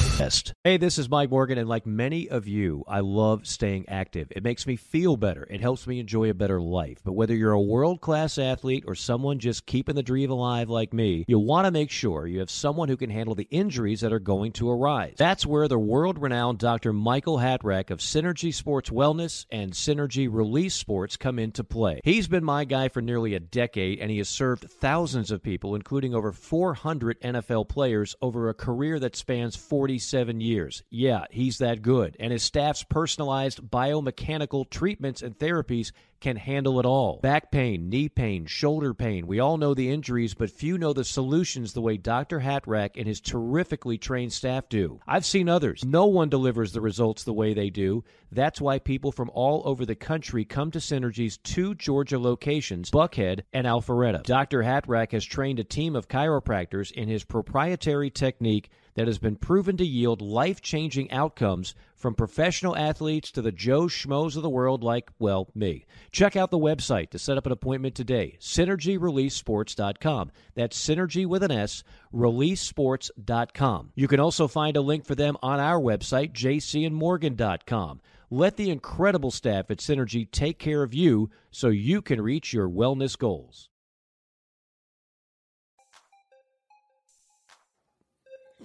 Hey, 0.63 0.77
this 0.77 0.97
is 0.97 1.09
Mike 1.09 1.29
Morgan, 1.29 1.57
and 1.57 1.67
like 1.67 1.85
many 1.85 2.29
of 2.29 2.47
you, 2.47 2.83
I 2.87 2.99
love 3.01 3.45
staying 3.45 3.89
active. 3.89 4.27
It 4.31 4.43
makes 4.43 4.65
me 4.65 4.75
feel 4.75 5.17
better. 5.17 5.47
It 5.49 5.61
helps 5.61 5.85
me 5.87 5.99
enjoy 5.99 6.29
a 6.29 6.33
better 6.33 6.61
life. 6.61 6.99
But 7.03 7.13
whether 7.13 7.35
you're 7.35 7.51
a 7.51 7.61
world 7.61 7.99
class 7.99 8.37
athlete 8.37 8.85
or 8.87 8.95
someone 8.95 9.39
just 9.39 9.65
keeping 9.65 9.95
the 9.95 10.03
dream 10.03 10.31
alive 10.31 10.69
like 10.69 10.93
me, 10.93 11.25
you'll 11.27 11.45
want 11.45 11.65
to 11.65 11.71
make 11.71 11.91
sure 11.91 12.27
you 12.27 12.39
have 12.39 12.49
someone 12.49 12.89
who 12.89 12.97
can 12.97 13.09
handle 13.09 13.35
the 13.35 13.47
injuries 13.49 14.01
that 14.01 14.13
are 14.13 14.19
going 14.19 14.51
to 14.53 14.69
arise. 14.69 15.15
That's 15.17 15.45
where 15.45 15.67
the 15.67 15.79
world 15.79 16.21
renowned 16.21 16.59
Dr. 16.59 16.93
Michael 16.93 17.39
Hatrack 17.39 17.89
of 17.89 17.99
Synergy 17.99 18.53
Sports 18.53 18.89
Wellness 18.89 19.45
and 19.51 19.73
Synergy 19.73 20.27
Release 20.31 20.75
Sports 20.75 21.17
come 21.17 21.39
into 21.39 21.63
play. 21.63 21.80
He's 22.03 22.27
been 22.27 22.43
my 22.43 22.65
guy 22.65 22.89
for 22.89 23.01
nearly 23.01 23.33
a 23.33 23.39
decade, 23.39 23.99
and 23.99 24.11
he 24.11 24.17
has 24.19 24.29
served 24.29 24.69
thousands 24.69 25.31
of 25.31 25.41
people, 25.41 25.75
including 25.75 26.13
over 26.13 26.31
400 26.31 27.19
NFL 27.21 27.67
players, 27.67 28.15
over 28.21 28.49
a 28.49 28.53
career 28.53 28.99
that 28.99 29.15
spans 29.15 29.55
47 29.55 30.41
years. 30.41 30.83
Yeah, 30.89 31.25
he's 31.31 31.57
that 31.57 31.81
good. 31.81 32.15
And 32.19 32.31
his 32.31 32.43
staff's 32.43 32.83
personalized 32.83 33.61
biomechanical 33.61 34.69
treatments 34.69 35.21
and 35.21 35.37
therapies 35.37 35.91
can 36.21 36.37
handle 36.37 36.79
it 36.79 36.85
all. 36.85 37.19
Back 37.21 37.51
pain, 37.51 37.89
knee 37.89 38.07
pain, 38.07 38.45
shoulder 38.45 38.93
pain. 38.93 39.27
We 39.27 39.39
all 39.39 39.57
know 39.57 39.73
the 39.73 39.91
injuries, 39.91 40.33
but 40.33 40.49
few 40.49 40.77
know 40.77 40.93
the 40.93 41.03
solutions 41.03 41.73
the 41.73 41.81
way 41.81 41.97
Dr. 41.97 42.39
Hatrack 42.39 42.91
and 42.95 43.07
his 43.07 43.19
terrifically 43.19 43.97
trained 43.97 44.31
staff 44.31 44.69
do. 44.69 44.99
I've 45.07 45.25
seen 45.25 45.49
others. 45.49 45.83
No 45.83 46.05
one 46.05 46.29
delivers 46.29 46.71
the 46.71 46.81
results 46.81 47.23
the 47.23 47.33
way 47.33 47.53
they 47.53 47.69
do. 47.69 48.03
That's 48.31 48.61
why 48.61 48.79
people 48.79 49.11
from 49.11 49.29
all 49.33 49.61
over 49.65 49.85
the 49.85 49.95
country 49.95 50.45
come 50.45 50.71
to 50.71 50.79
Synergy's 50.79 51.37
two 51.37 51.75
Georgia 51.75 52.19
locations, 52.19 52.89
Buckhead 52.89 53.41
and 53.51 53.67
Alpharetta. 53.67 54.23
Dr. 54.23 54.63
Hatrack 54.63 55.11
has 55.11 55.25
trained 55.25 55.59
a 55.59 55.63
team 55.63 55.95
of 55.95 56.07
chiropractors 56.07 56.91
in 56.91 57.09
his 57.09 57.23
proprietary 57.25 58.09
technique 58.09 58.69
that 58.95 59.07
has 59.07 59.17
been 59.17 59.35
proven 59.35 59.77
to 59.77 59.85
yield 59.85 60.21
life 60.21 60.61
changing 60.61 61.11
outcomes 61.11 61.73
from 61.95 62.15
professional 62.15 62.75
athletes 62.75 63.31
to 63.31 63.41
the 63.41 63.51
Joe 63.51 63.83
Schmoes 63.83 64.35
of 64.35 64.43
the 64.43 64.49
world, 64.49 64.83
like, 64.83 65.11
well, 65.19 65.49
me. 65.53 65.85
Check 66.11 66.35
out 66.35 66.51
the 66.51 66.57
website 66.57 67.09
to 67.11 67.19
set 67.19 67.37
up 67.37 67.45
an 67.45 67.51
appointment 67.51 67.95
today 67.95 68.37
synergyreleasesports.com. 68.39 70.31
That's 70.55 70.83
synergy 70.83 71.25
with 71.25 71.43
an 71.43 71.51
S, 71.51 71.83
releasesports.com. 72.13 73.91
You 73.95 74.07
can 74.07 74.19
also 74.19 74.47
find 74.47 74.77
a 74.77 74.81
link 74.81 75.05
for 75.05 75.15
them 75.15 75.37
on 75.41 75.59
our 75.59 75.79
website, 75.79 76.33
jcandmorgan.com. 76.33 78.01
Let 78.33 78.55
the 78.55 78.69
incredible 78.69 79.31
staff 79.31 79.69
at 79.69 79.79
Synergy 79.79 80.29
take 80.31 80.57
care 80.57 80.83
of 80.83 80.93
you 80.93 81.29
so 81.51 81.67
you 81.67 82.01
can 82.01 82.21
reach 82.21 82.53
your 82.53 82.69
wellness 82.69 83.17
goals. 83.17 83.70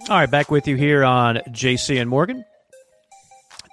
All 0.01 0.15
right, 0.15 0.31
back 0.31 0.49
with 0.49 0.69
you 0.69 0.77
here 0.77 1.03
on 1.03 1.37
JC 1.49 1.99
and 1.99 2.09
Morgan. 2.09 2.45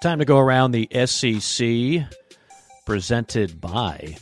Time 0.03 0.19
to 0.19 0.25
go 0.25 0.39
around 0.39 0.73
the 0.73 0.89
SEC, 1.07 2.09
presented 2.85 3.61
by 3.61 4.17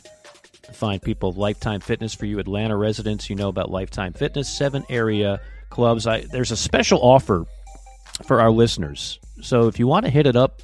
Find 0.73 1.01
People 1.01 1.29
of 1.29 1.37
Lifetime 1.37 1.79
Fitness 1.79 2.13
for 2.13 2.27
you 2.27 2.37
Atlanta 2.37 2.77
residents. 2.77 3.31
You 3.31 3.35
know 3.35 3.49
about 3.49 3.71
Lifetime 3.71 4.13
Fitness, 4.13 4.47
seven 4.47 4.85
area 4.89 5.41
clubs. 5.71 6.05
I, 6.05 6.21
there's 6.21 6.51
a 6.51 6.57
special 6.57 6.99
offer 7.01 7.45
for 8.27 8.41
our 8.41 8.51
listeners. 8.51 9.19
So 9.41 9.67
if 9.67 9.79
you 9.79 9.87
want 9.87 10.05
to 10.05 10.11
hit 10.11 10.27
it 10.27 10.35
up, 10.35 10.61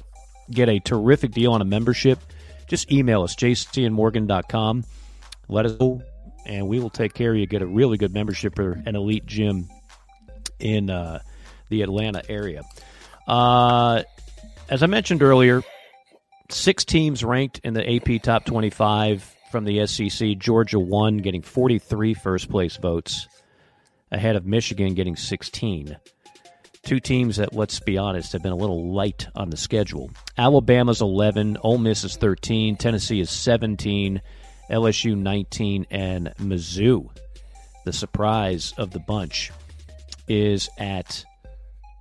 get 0.52 0.68
a 0.68 0.78
terrific 0.78 1.32
deal 1.32 1.52
on 1.52 1.62
a 1.62 1.64
membership, 1.64 2.20
just 2.68 2.92
email 2.92 3.22
us, 3.22 3.34
jcandmorgan.com. 3.34 4.84
Let 5.48 5.66
us 5.66 5.80
know, 5.80 6.00
and 6.46 6.68
we 6.68 6.78
will 6.78 6.90
take 6.90 7.12
care 7.12 7.32
of 7.32 7.38
you. 7.38 7.46
Get 7.46 7.62
a 7.62 7.66
really 7.66 7.96
good 7.96 8.14
membership 8.14 8.54
for 8.54 8.80
an 8.86 8.94
elite 8.94 9.26
gym 9.26 9.68
in 10.60 10.90
uh, 10.90 11.20
the 11.70 11.82
Atlanta 11.82 12.22
area. 12.28 12.62
Uh, 13.26 14.02
as 14.68 14.82
I 14.82 14.86
mentioned 14.86 15.22
earlier, 15.22 15.62
six 16.50 16.84
teams 16.84 17.24
ranked 17.24 17.60
in 17.64 17.74
the 17.74 17.96
AP 17.96 18.22
Top 18.22 18.44
25 18.44 19.34
from 19.50 19.64
the 19.64 19.86
SEC. 19.86 20.38
Georgia 20.38 20.78
won, 20.78 21.18
getting 21.18 21.42
43 21.42 22.14
first 22.14 22.50
place 22.50 22.76
votes, 22.76 23.26
ahead 24.10 24.36
of 24.36 24.46
Michigan 24.46 24.94
getting 24.94 25.16
16. 25.16 25.96
Two 26.82 27.00
teams 27.00 27.36
that, 27.36 27.54
let's 27.54 27.78
be 27.80 27.98
honest, 27.98 28.32
have 28.32 28.42
been 28.42 28.52
a 28.52 28.56
little 28.56 28.92
light 28.92 29.28
on 29.34 29.50
the 29.50 29.56
schedule. 29.56 30.10
Alabama's 30.38 31.02
11, 31.02 31.58
Ole 31.62 31.78
Miss 31.78 32.04
is 32.04 32.16
13, 32.16 32.76
Tennessee 32.76 33.20
is 33.20 33.30
17, 33.30 34.22
LSU 34.70 35.16
19, 35.16 35.86
and 35.90 36.32
Mizzou, 36.38 37.10
the 37.84 37.92
surprise 37.92 38.72
of 38.78 38.92
the 38.92 38.98
bunch, 38.98 39.50
is 40.26 40.70
at 40.78 41.24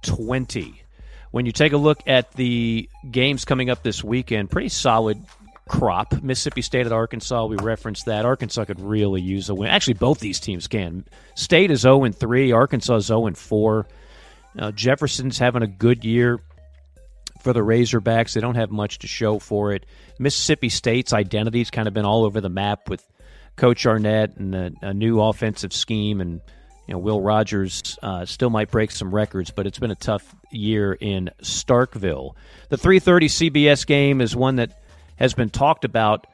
20. 0.04 0.84
When 1.32 1.46
you 1.46 1.52
take 1.52 1.74
a 1.74 1.78
look 1.78 2.00
at 2.08 2.32
the 2.34 2.90
games 3.10 3.46
coming 3.46 3.70
up 3.70 3.84
this 3.84 4.04
weekend, 4.04 4.50
pretty 4.50 4.70
solid 4.70 5.24
crop. 5.70 6.22
Mississippi 6.22 6.62
State 6.62 6.86
at 6.86 6.92
Arkansas, 6.92 7.46
we 7.46 7.56
referenced 7.58 8.06
that. 8.06 8.26
Arkansas 8.26 8.66
could 8.66 8.82
really 8.82 9.22
use 9.22 9.50
a 9.50 9.56
win. 9.56 9.70
Actually, 9.70 9.94
both 9.94 10.20
these 10.20 10.40
teams 10.40 10.68
can. 10.68 11.06
State 11.36 11.72
is 11.72 11.82
0 11.82 12.12
3, 12.12 12.52
Arkansas 12.52 12.96
is 12.96 13.06
0 13.06 13.32
4. 13.34 13.88
Uh, 14.58 14.72
Jefferson's 14.72 15.38
having 15.38 15.62
a 15.62 15.68
good 15.68 16.04
year 16.04 16.40
for 17.42 17.54
the 17.54 17.62
Razorbacks. 17.62 18.34
They 18.34 18.42
don't 18.42 18.56
have 18.56 18.72
much 18.72 19.00
to 19.00 19.08
show 19.08 19.40
for 19.40 19.72
it. 19.74 19.86
Mississippi 20.18 20.70
State's 20.70 21.14
identity's 21.14 21.70
kind 21.70 21.88
of 21.88 21.94
been 21.94 22.06
all 22.06 22.26
over 22.26 22.42
the 22.42 22.50
map 22.50 22.90
with 22.90 23.06
Coach 23.56 23.86
Arnett 23.86 24.38
and 24.38 24.56
a, 24.56 24.72
a 24.82 24.94
new 24.94 25.22
offensive 25.22 25.74
scheme, 25.74 26.20
and 26.20 26.42
you 26.90 26.94
know 26.94 27.00
Will 27.00 27.22
Rogers 27.22 28.00
uh, 28.02 28.26
still 28.26 28.50
might 28.50 28.72
break 28.72 28.90
some 28.90 29.14
records, 29.14 29.52
but 29.52 29.68
it's 29.68 29.78
been 29.78 29.92
a 29.92 29.96
tough 29.96 30.36
year 30.50 30.92
in 30.92 31.30
Starkville. 31.40 32.34
The 32.70 32.78
3:30 32.78 33.52
CBS 33.52 33.86
game 33.86 34.22
is 34.22 34.36
one 34.36 34.56
that 34.56 34.82
has 35.16 35.36
been 35.36 35.52
talked 35.52 35.86
about 35.86 36.26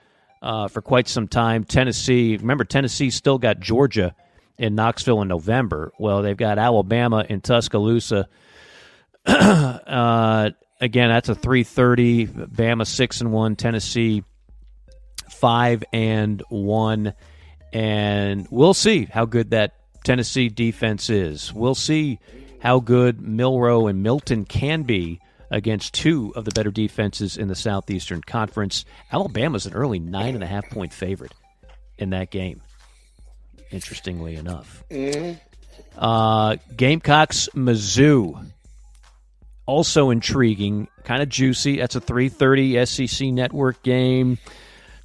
uh, 0.42 0.70
for 0.70 0.82
quite 0.82 1.10
some 1.10 1.28
time. 1.28 1.66
Tennessee, 1.66 2.38
remember 2.38 2.64
Tennessee 2.64 3.10
still 3.10 3.38
got 3.38 3.60
Georgia 3.60 4.16
in 4.58 4.76
Knoxville 4.76 5.24
in 5.24 5.28
November. 5.28 5.92
Well, 6.00 6.22
they've 6.22 6.38
got 6.38 6.58
Alabama 6.58 7.26
in 7.28 7.42
Tuscaloosa. 7.42 8.30
uh, 9.26 10.52
again, 10.80 11.10
that's 11.10 11.28
a 11.28 11.36
3:30. 11.36 12.48
Bama 12.48 12.88
six 12.88 13.20
and 13.20 13.34
one. 13.34 13.58
Tennessee 13.58 14.24
five 15.30 15.84
and 15.92 16.42
one, 16.48 17.14
and 17.74 18.48
we'll 18.50 18.74
see 18.74 19.04
how 19.04 19.26
good 19.26 19.50
that 19.50 19.74
Tennessee 20.06 20.50
defense 20.50 21.10
is. 21.10 21.52
We'll 21.52 21.76
see 21.76 22.20
how 22.60 22.80
good 22.80 23.22
Milroe 23.22 23.88
and 23.88 24.04
Milton 24.04 24.46
can 24.46 24.84
be 24.84 25.20
against 25.50 25.94
two 25.94 26.32
of 26.36 26.46
the 26.46 26.52
better 26.52 26.72
defenses 26.72 27.38
in 27.38 27.48
the 27.48 27.56
Southeastern 27.56 28.22
Conference. 28.22 28.86
Alabama's 29.12 29.66
an 29.66 29.74
early 29.74 30.00
nine 30.00 30.36
and 30.36 30.44
a 30.44 30.48
half 30.48 30.70
point 30.70 30.94
favorite 30.94 31.34
in 31.98 32.12
that 32.12 32.30
game. 32.30 32.62
Interestingly 33.72 34.36
enough, 34.36 34.84
mm-hmm. 34.92 35.40
uh, 35.98 36.58
Gamecocks 36.78 37.50
Mizzou 37.56 38.52
also 39.66 40.12
intriguing, 40.12 40.88
kind 41.04 41.24
of 41.24 41.30
juicy. 41.30 41.78
That's 41.78 41.96
a 41.96 42.02
3:30 42.02 42.88
SEC 42.88 43.28
network 43.30 43.82
game. 43.82 44.38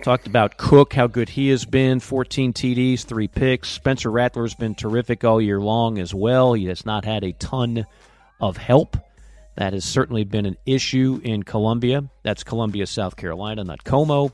Talked 0.03 0.26
about 0.26 0.57
Cook, 0.57 0.94
how 0.94 1.07
good 1.07 1.28
he 1.28 1.51
has 1.51 1.66
been 1.66 2.01
14 2.01 2.55
TDs, 2.55 3.05
three 3.05 3.28
picks. 3.28 3.68
Spencer 3.68 4.11
Rattler's 4.11 4.55
been 4.55 4.74
terrific 4.74 5.24
all 5.24 5.42
year 5.42 5.61
long 5.61 5.98
as 5.98 6.14
well. 6.14 6.55
He 6.55 6.66
has 6.66 6.86
not 6.86 7.05
had 7.05 7.22
a 7.22 7.32
ton 7.32 7.84
of 8.40 8.57
help. 8.57 8.96
That 9.57 9.74
has 9.74 9.84
certainly 9.84 10.24
been 10.24 10.46
an 10.46 10.57
issue 10.64 11.20
in 11.22 11.42
Columbia. 11.42 12.09
That's 12.22 12.44
Columbia, 12.44 12.86
South 12.86 13.16
Carolina, 13.16 13.62
not 13.62 13.84
Como. 13.84 14.32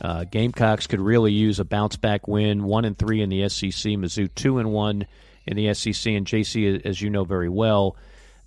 Uh, 0.00 0.24
Gamecocks 0.24 0.88
could 0.88 1.00
really 1.00 1.32
use 1.32 1.60
a 1.60 1.64
bounce 1.64 1.96
back 1.96 2.26
win. 2.26 2.64
One 2.64 2.84
and 2.84 2.98
three 2.98 3.22
in 3.22 3.28
the 3.28 3.48
SEC. 3.48 3.70
Mizzou 3.92 4.34
two 4.34 4.58
and 4.58 4.72
one 4.72 5.06
in 5.46 5.56
the 5.56 5.72
SEC. 5.74 6.12
And 6.12 6.26
JC, 6.26 6.84
as 6.84 7.00
you 7.00 7.08
know 7.08 7.22
very 7.22 7.48
well, 7.48 7.96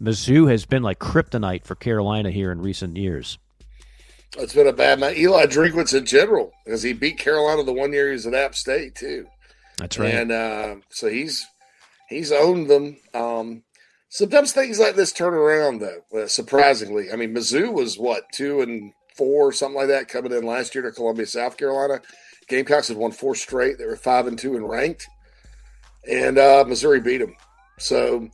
Mizzou 0.01 0.51
has 0.51 0.65
been 0.65 0.83
like 0.83 0.99
kryptonite 0.99 1.63
for 1.63 1.75
Carolina 1.75 2.29
here 2.29 2.51
in 2.51 2.61
recent 2.61 2.97
years. 2.97 3.37
It's 4.37 4.53
been 4.53 4.67
a 4.67 4.73
bad 4.73 4.99
night. 4.99 5.17
Eli 5.17 5.45
Drinkwitz 5.45 5.97
in 5.97 6.05
general, 6.05 6.51
because 6.65 6.83
he 6.83 6.93
beat 6.93 7.17
Carolina 7.17 7.63
the 7.63 7.73
one 7.73 7.91
year 7.91 8.07
he 8.07 8.13
was 8.13 8.25
at 8.25 8.33
App 8.33 8.55
State 8.55 8.95
too. 8.95 9.27
That's 9.77 9.97
right. 9.97 10.13
And 10.13 10.31
uh, 10.31 10.75
so 10.89 11.09
he's 11.09 11.45
he's 12.07 12.31
owned 12.31 12.69
them. 12.69 12.97
Um, 13.13 13.63
sometimes 14.09 14.53
things 14.53 14.79
like 14.79 14.95
this 14.95 15.11
turn 15.11 15.33
around 15.33 15.81
though. 15.81 16.01
Uh, 16.13 16.27
surprisingly, 16.27 17.11
I 17.11 17.15
mean, 17.17 17.33
Mizzou 17.33 17.73
was 17.73 17.97
what 17.97 18.23
two 18.33 18.61
and 18.61 18.93
four, 19.17 19.51
something 19.51 19.77
like 19.77 19.89
that, 19.89 20.07
coming 20.07 20.31
in 20.31 20.45
last 20.45 20.75
year 20.75 20.83
to 20.83 20.91
Columbia, 20.91 21.25
South 21.25 21.57
Carolina. 21.57 22.01
Gamecocks 22.47 22.87
had 22.87 22.97
won 22.97 23.11
four 23.11 23.35
straight. 23.35 23.77
They 23.77 23.85
were 23.85 23.95
five 23.95 24.27
and 24.27 24.39
two 24.39 24.55
and 24.55 24.67
ranked, 24.67 25.07
and 26.09 26.37
uh, 26.37 26.63
Missouri 26.67 27.01
beat 27.01 27.17
them. 27.17 27.35
So 27.79 28.29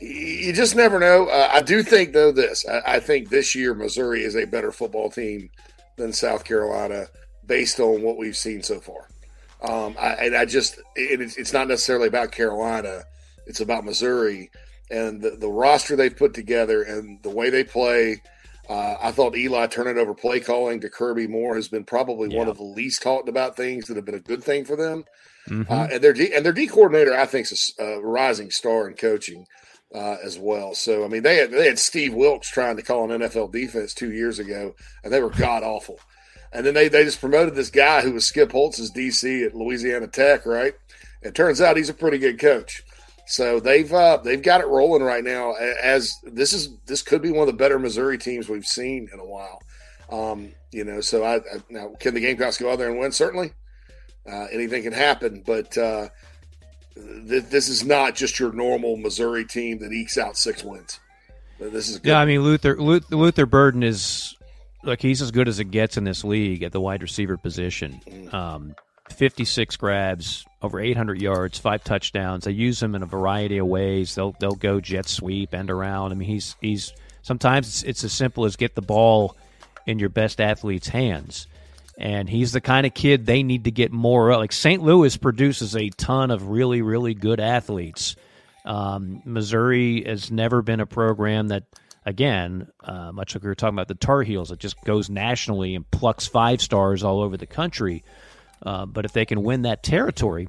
you 0.00 0.52
just 0.52 0.74
never 0.74 0.98
know. 0.98 1.26
Uh, 1.26 1.50
I 1.52 1.62
do 1.62 1.82
think, 1.82 2.12
though, 2.12 2.32
this 2.32 2.66
I, 2.66 2.94
I, 2.94 3.00
think 3.00 3.28
this 3.28 3.54
year 3.54 3.74
Missouri 3.74 4.24
is 4.24 4.34
a 4.34 4.46
better 4.46 4.72
football 4.72 5.10
team 5.10 5.50
than 5.96 6.12
South 6.12 6.44
Carolina 6.44 7.06
based 7.46 7.78
on 7.80 8.02
what 8.02 8.16
we've 8.16 8.36
seen 8.36 8.62
so 8.62 8.80
far. 8.80 9.08
Um, 9.62 9.94
I, 10.00 10.12
and 10.14 10.36
I 10.36 10.46
just, 10.46 10.78
it, 10.96 11.20
it's 11.36 11.52
not 11.52 11.68
necessarily 11.68 12.08
about 12.08 12.32
Carolina, 12.32 13.02
it's 13.46 13.60
about 13.60 13.84
Missouri 13.84 14.50
and 14.90 15.20
the, 15.20 15.30
the 15.30 15.48
roster 15.48 15.96
they've 15.96 16.16
put 16.16 16.34
together 16.34 16.82
and 16.82 17.22
the 17.22 17.30
way 17.30 17.50
they 17.50 17.64
play. 17.64 18.22
Uh, 18.68 18.96
I 19.00 19.12
thought 19.12 19.36
Eli 19.36 19.66
turning 19.66 19.98
over 19.98 20.14
play 20.14 20.40
calling 20.40 20.80
to 20.80 20.88
Kirby 20.88 21.26
Moore 21.26 21.56
has 21.56 21.68
been 21.68 21.84
probably 21.84 22.30
yeah. 22.30 22.38
one 22.38 22.48
of 22.48 22.56
the 22.56 22.64
least 22.64 23.02
talked 23.02 23.28
about 23.28 23.56
things 23.56 23.86
that 23.86 23.96
have 23.96 24.04
been 24.04 24.14
a 24.14 24.20
good 24.20 24.42
thing 24.42 24.64
for 24.64 24.76
them. 24.76 25.04
Mm-hmm. 25.48 25.72
Uh, 25.72 25.88
and 25.92 26.02
their 26.02 26.12
D, 26.12 26.32
and 26.34 26.44
their 26.44 26.52
D 26.52 26.66
coordinator, 26.66 27.14
I 27.14 27.26
think, 27.26 27.50
is 27.50 27.74
a 27.78 28.00
rising 28.00 28.50
star 28.50 28.88
in 28.88 28.94
coaching 28.94 29.46
uh, 29.94 30.16
as 30.22 30.38
well. 30.38 30.74
So 30.74 31.04
I 31.04 31.08
mean, 31.08 31.22
they 31.22 31.36
had 31.36 31.50
they 31.50 31.66
had 31.66 31.78
Steve 31.78 32.14
Wilks 32.14 32.50
trying 32.50 32.76
to 32.76 32.82
call 32.82 33.10
an 33.10 33.20
NFL 33.20 33.52
defense 33.52 33.94
two 33.94 34.12
years 34.12 34.38
ago, 34.38 34.74
and 35.02 35.12
they 35.12 35.20
were 35.20 35.30
god 35.30 35.62
awful. 35.62 35.98
And 36.52 36.66
then 36.66 36.74
they 36.74 36.88
they 36.88 37.04
just 37.04 37.20
promoted 37.20 37.54
this 37.54 37.70
guy 37.70 38.02
who 38.02 38.12
was 38.12 38.26
Skip 38.26 38.52
Holtz's 38.52 38.92
DC 38.92 39.46
at 39.46 39.54
Louisiana 39.54 40.06
Tech, 40.06 40.46
right? 40.46 40.74
It 41.22 41.34
turns 41.34 41.60
out 41.60 41.76
he's 41.76 41.90
a 41.90 41.94
pretty 41.94 42.18
good 42.18 42.38
coach. 42.38 42.82
So 43.26 43.60
they've 43.60 43.92
uh, 43.92 44.18
they've 44.18 44.42
got 44.42 44.60
it 44.60 44.66
rolling 44.66 45.02
right 45.02 45.22
now. 45.22 45.52
As 45.52 46.16
this 46.24 46.52
is 46.52 46.76
this 46.86 47.02
could 47.02 47.22
be 47.22 47.30
one 47.30 47.42
of 47.42 47.46
the 47.46 47.58
better 47.58 47.78
Missouri 47.78 48.18
teams 48.18 48.48
we've 48.48 48.66
seen 48.66 49.08
in 49.12 49.20
a 49.20 49.24
while. 49.24 49.62
Um, 50.10 50.52
you 50.72 50.82
know, 50.82 51.00
so 51.00 51.22
I, 51.22 51.36
I, 51.36 51.62
now 51.68 51.92
can 52.00 52.14
the 52.14 52.20
Gamecocks 52.20 52.58
go 52.58 52.72
out 52.72 52.78
there 52.78 52.90
and 52.90 52.98
win? 52.98 53.12
Certainly, 53.12 53.52
uh, 54.28 54.46
anything 54.50 54.82
can 54.82 54.92
happen. 54.92 55.44
But 55.46 55.78
uh, 55.78 56.08
this 57.00 57.68
is 57.68 57.84
not 57.84 58.14
just 58.14 58.38
your 58.38 58.52
normal 58.52 58.96
Missouri 58.96 59.44
team 59.44 59.78
that 59.78 59.92
ekes 59.92 60.18
out 60.18 60.36
six 60.36 60.62
wins. 60.62 61.00
This 61.58 61.88
is 61.88 61.98
good. 61.98 62.08
yeah. 62.08 62.18
I 62.18 62.24
mean 62.24 62.42
Luther 62.42 62.76
Luther 62.76 63.46
Burden 63.46 63.82
is 63.82 64.36
like 64.82 65.02
he's 65.02 65.20
as 65.20 65.30
good 65.30 65.48
as 65.48 65.58
it 65.58 65.70
gets 65.70 65.96
in 65.96 66.04
this 66.04 66.24
league 66.24 66.62
at 66.62 66.72
the 66.72 66.80
wide 66.80 67.02
receiver 67.02 67.36
position. 67.36 68.00
Mm. 68.06 68.34
Um, 68.34 68.74
56 69.10 69.76
grabs, 69.76 70.46
over 70.62 70.80
800 70.80 71.20
yards, 71.20 71.58
five 71.58 71.82
touchdowns. 71.84 72.44
They 72.44 72.52
use 72.52 72.82
him 72.82 72.94
in 72.94 73.02
a 73.02 73.06
variety 73.06 73.58
of 73.58 73.66
ways. 73.66 74.14
They'll 74.14 74.34
they'll 74.40 74.52
go 74.52 74.80
jet 74.80 75.08
sweep, 75.08 75.54
end 75.54 75.70
around. 75.70 76.12
I 76.12 76.14
mean, 76.14 76.28
he's 76.28 76.56
he's 76.60 76.92
sometimes 77.22 77.68
it's, 77.68 77.82
it's 77.82 78.04
as 78.04 78.12
simple 78.12 78.44
as 78.44 78.56
get 78.56 78.74
the 78.74 78.82
ball 78.82 79.36
in 79.86 79.98
your 79.98 80.08
best 80.08 80.40
athlete's 80.40 80.88
hands 80.88 81.46
and 81.98 82.28
he's 82.28 82.52
the 82.52 82.60
kind 82.60 82.86
of 82.86 82.94
kid 82.94 83.26
they 83.26 83.42
need 83.42 83.64
to 83.64 83.70
get 83.70 83.92
more 83.92 84.30
of. 84.30 84.38
Like 84.38 84.52
St. 84.52 84.82
Louis 84.82 85.16
produces 85.16 85.76
a 85.76 85.90
ton 85.90 86.30
of 86.30 86.48
really, 86.48 86.82
really 86.82 87.14
good 87.14 87.40
athletes. 87.40 88.16
Um, 88.64 89.22
Missouri 89.24 90.04
has 90.04 90.30
never 90.30 90.62
been 90.62 90.80
a 90.80 90.86
program 90.86 91.48
that, 91.48 91.64
again, 92.04 92.68
uh, 92.82 93.12
much 93.12 93.34
like 93.34 93.42
we 93.42 93.48
were 93.48 93.54
talking 93.54 93.74
about 93.74 93.88
the 93.88 93.94
Tar 93.94 94.22
Heels, 94.22 94.50
it 94.50 94.58
just 94.58 94.82
goes 94.84 95.10
nationally 95.10 95.74
and 95.74 95.90
plucks 95.90 96.26
five 96.26 96.60
stars 96.60 97.02
all 97.02 97.20
over 97.20 97.36
the 97.36 97.46
country. 97.46 98.04
Uh, 98.62 98.86
but 98.86 99.04
if 99.04 99.12
they 99.12 99.24
can 99.24 99.42
win 99.42 99.62
that 99.62 99.82
territory, 99.82 100.48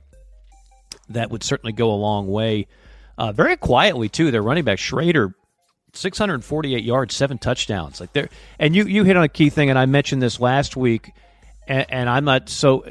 that 1.09 1.29
would 1.29 1.43
certainly 1.43 1.73
go 1.73 1.91
a 1.91 1.95
long 1.95 2.27
way. 2.27 2.67
Uh, 3.17 3.31
very 3.31 3.57
quietly 3.57 4.09
too, 4.09 4.31
their 4.31 4.41
running 4.41 4.63
back 4.63 4.79
Schrader 4.79 5.33
648 5.93 6.83
yards, 6.83 7.15
seven 7.15 7.37
touchdowns. 7.37 7.99
Like 7.99 8.13
there, 8.13 8.29
and 8.59 8.75
you 8.75 8.85
you 8.85 9.03
hit 9.03 9.17
on 9.17 9.23
a 9.23 9.29
key 9.29 9.49
thing, 9.49 9.69
and 9.69 9.77
I 9.77 9.85
mentioned 9.85 10.21
this 10.21 10.39
last 10.39 10.77
week 10.77 11.11
and, 11.71 11.85
and 11.89 12.09
I'm 12.09 12.25
not 12.25 12.49
so 12.49 12.85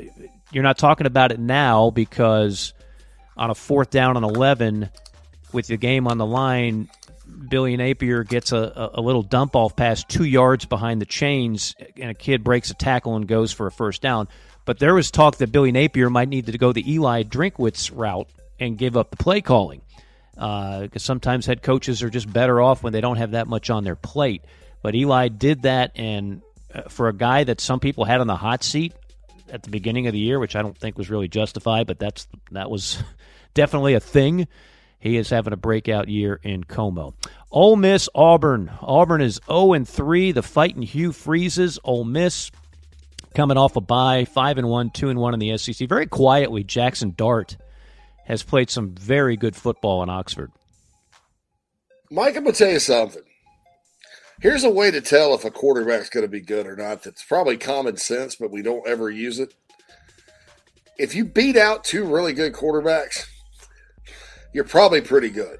you're 0.52 0.64
not 0.64 0.78
talking 0.78 1.06
about 1.06 1.32
it 1.32 1.38
now 1.38 1.90
because 1.90 2.72
on 3.36 3.50
a 3.50 3.54
fourth 3.54 3.90
down 3.90 4.16
and 4.16 4.24
11 4.24 4.90
with 5.52 5.66
the 5.66 5.76
game 5.76 6.06
on 6.06 6.18
the 6.18 6.26
line, 6.26 6.88
Billy 7.48 7.76
Napier 7.76 8.24
gets 8.24 8.52
a, 8.52 8.90
a 8.94 9.00
little 9.00 9.22
dump 9.22 9.54
off 9.54 9.76
pass 9.76 10.02
two 10.02 10.24
yards 10.24 10.64
behind 10.64 11.00
the 11.00 11.06
chains, 11.06 11.74
and 11.96 12.10
a 12.10 12.14
kid 12.14 12.42
breaks 12.42 12.70
a 12.70 12.74
tackle 12.74 13.16
and 13.16 13.28
goes 13.28 13.52
for 13.52 13.66
a 13.66 13.72
first 13.72 14.02
down. 14.02 14.28
But 14.64 14.78
there 14.78 14.94
was 14.94 15.10
talk 15.10 15.36
that 15.36 15.52
Billy 15.52 15.72
Napier 15.72 16.10
might 16.10 16.28
need 16.28 16.46
to 16.46 16.58
go 16.58 16.72
the 16.72 16.92
Eli 16.92 17.22
Drinkwitz 17.22 17.92
route 17.94 18.28
and 18.58 18.78
give 18.78 18.96
up 18.96 19.10
the 19.10 19.16
play 19.16 19.40
calling. 19.40 19.82
Because 20.34 20.90
uh, 20.94 20.98
sometimes 20.98 21.44
head 21.44 21.62
coaches 21.62 22.02
are 22.02 22.10
just 22.10 22.32
better 22.32 22.60
off 22.60 22.82
when 22.82 22.92
they 22.92 23.00
don't 23.00 23.16
have 23.16 23.32
that 23.32 23.46
much 23.46 23.68
on 23.68 23.84
their 23.84 23.96
plate. 23.96 24.42
But 24.82 24.94
Eli 24.94 25.28
did 25.28 25.62
that, 25.62 25.92
and 25.96 26.42
Uh, 26.72 26.82
for 26.82 27.08
a 27.08 27.12
guy 27.12 27.44
that 27.44 27.60
some 27.60 27.80
people 27.80 28.04
had 28.04 28.20
on 28.20 28.26
the 28.26 28.36
hot 28.36 28.62
seat 28.62 28.92
at 29.50 29.62
the 29.62 29.70
beginning 29.70 30.06
of 30.06 30.12
the 30.12 30.20
year, 30.20 30.38
which 30.38 30.54
I 30.54 30.62
don't 30.62 30.76
think 30.76 30.96
was 30.96 31.10
really 31.10 31.28
justified, 31.28 31.86
but 31.86 31.98
that's 31.98 32.28
that 32.52 32.70
was 32.70 33.02
definitely 33.54 33.94
a 33.94 34.00
thing. 34.00 34.46
He 35.00 35.16
is 35.16 35.30
having 35.30 35.52
a 35.52 35.56
breakout 35.56 36.08
year 36.08 36.38
in 36.42 36.62
Como. 36.64 37.14
Ole 37.50 37.76
Miss 37.76 38.08
Auburn. 38.14 38.70
Auburn 38.82 39.22
is 39.22 39.40
0 39.46 39.72
and 39.72 39.88
3. 39.88 40.32
The 40.32 40.42
fighting 40.42 40.82
Hugh 40.82 41.12
freezes. 41.12 41.78
Ole 41.82 42.04
Miss 42.04 42.50
coming 43.34 43.56
off 43.56 43.76
a 43.76 43.80
bye, 43.80 44.26
5 44.26 44.58
and 44.58 44.68
1, 44.68 44.90
2 44.90 45.08
and 45.08 45.18
1 45.18 45.34
in 45.34 45.40
the 45.40 45.56
SEC. 45.56 45.88
Very 45.88 46.06
quietly, 46.06 46.64
Jackson 46.64 47.14
Dart 47.16 47.56
has 48.26 48.42
played 48.42 48.70
some 48.70 48.94
very 48.94 49.36
good 49.36 49.56
football 49.56 50.02
in 50.02 50.10
Oxford. 50.10 50.52
Mike, 52.10 52.36
I'm 52.36 52.42
going 52.42 52.54
to 52.54 52.58
tell 52.58 52.70
you 52.70 52.78
something. 52.78 53.22
Here's 54.40 54.64
a 54.64 54.70
way 54.70 54.90
to 54.90 55.02
tell 55.02 55.34
if 55.34 55.44
a 55.44 55.50
quarterback's 55.50 56.08
going 56.08 56.24
to 56.24 56.28
be 56.28 56.40
good 56.40 56.66
or 56.66 56.74
not. 56.74 57.02
That's 57.02 57.22
probably 57.22 57.58
common 57.58 57.98
sense, 57.98 58.36
but 58.36 58.50
we 58.50 58.62
don't 58.62 58.86
ever 58.88 59.10
use 59.10 59.38
it. 59.38 59.54
If 60.98 61.14
you 61.14 61.26
beat 61.26 61.56
out 61.56 61.84
two 61.84 62.04
really 62.04 62.32
good 62.32 62.54
quarterbacks, 62.54 63.26
you're 64.54 64.64
probably 64.64 65.02
pretty 65.02 65.28
good. 65.28 65.58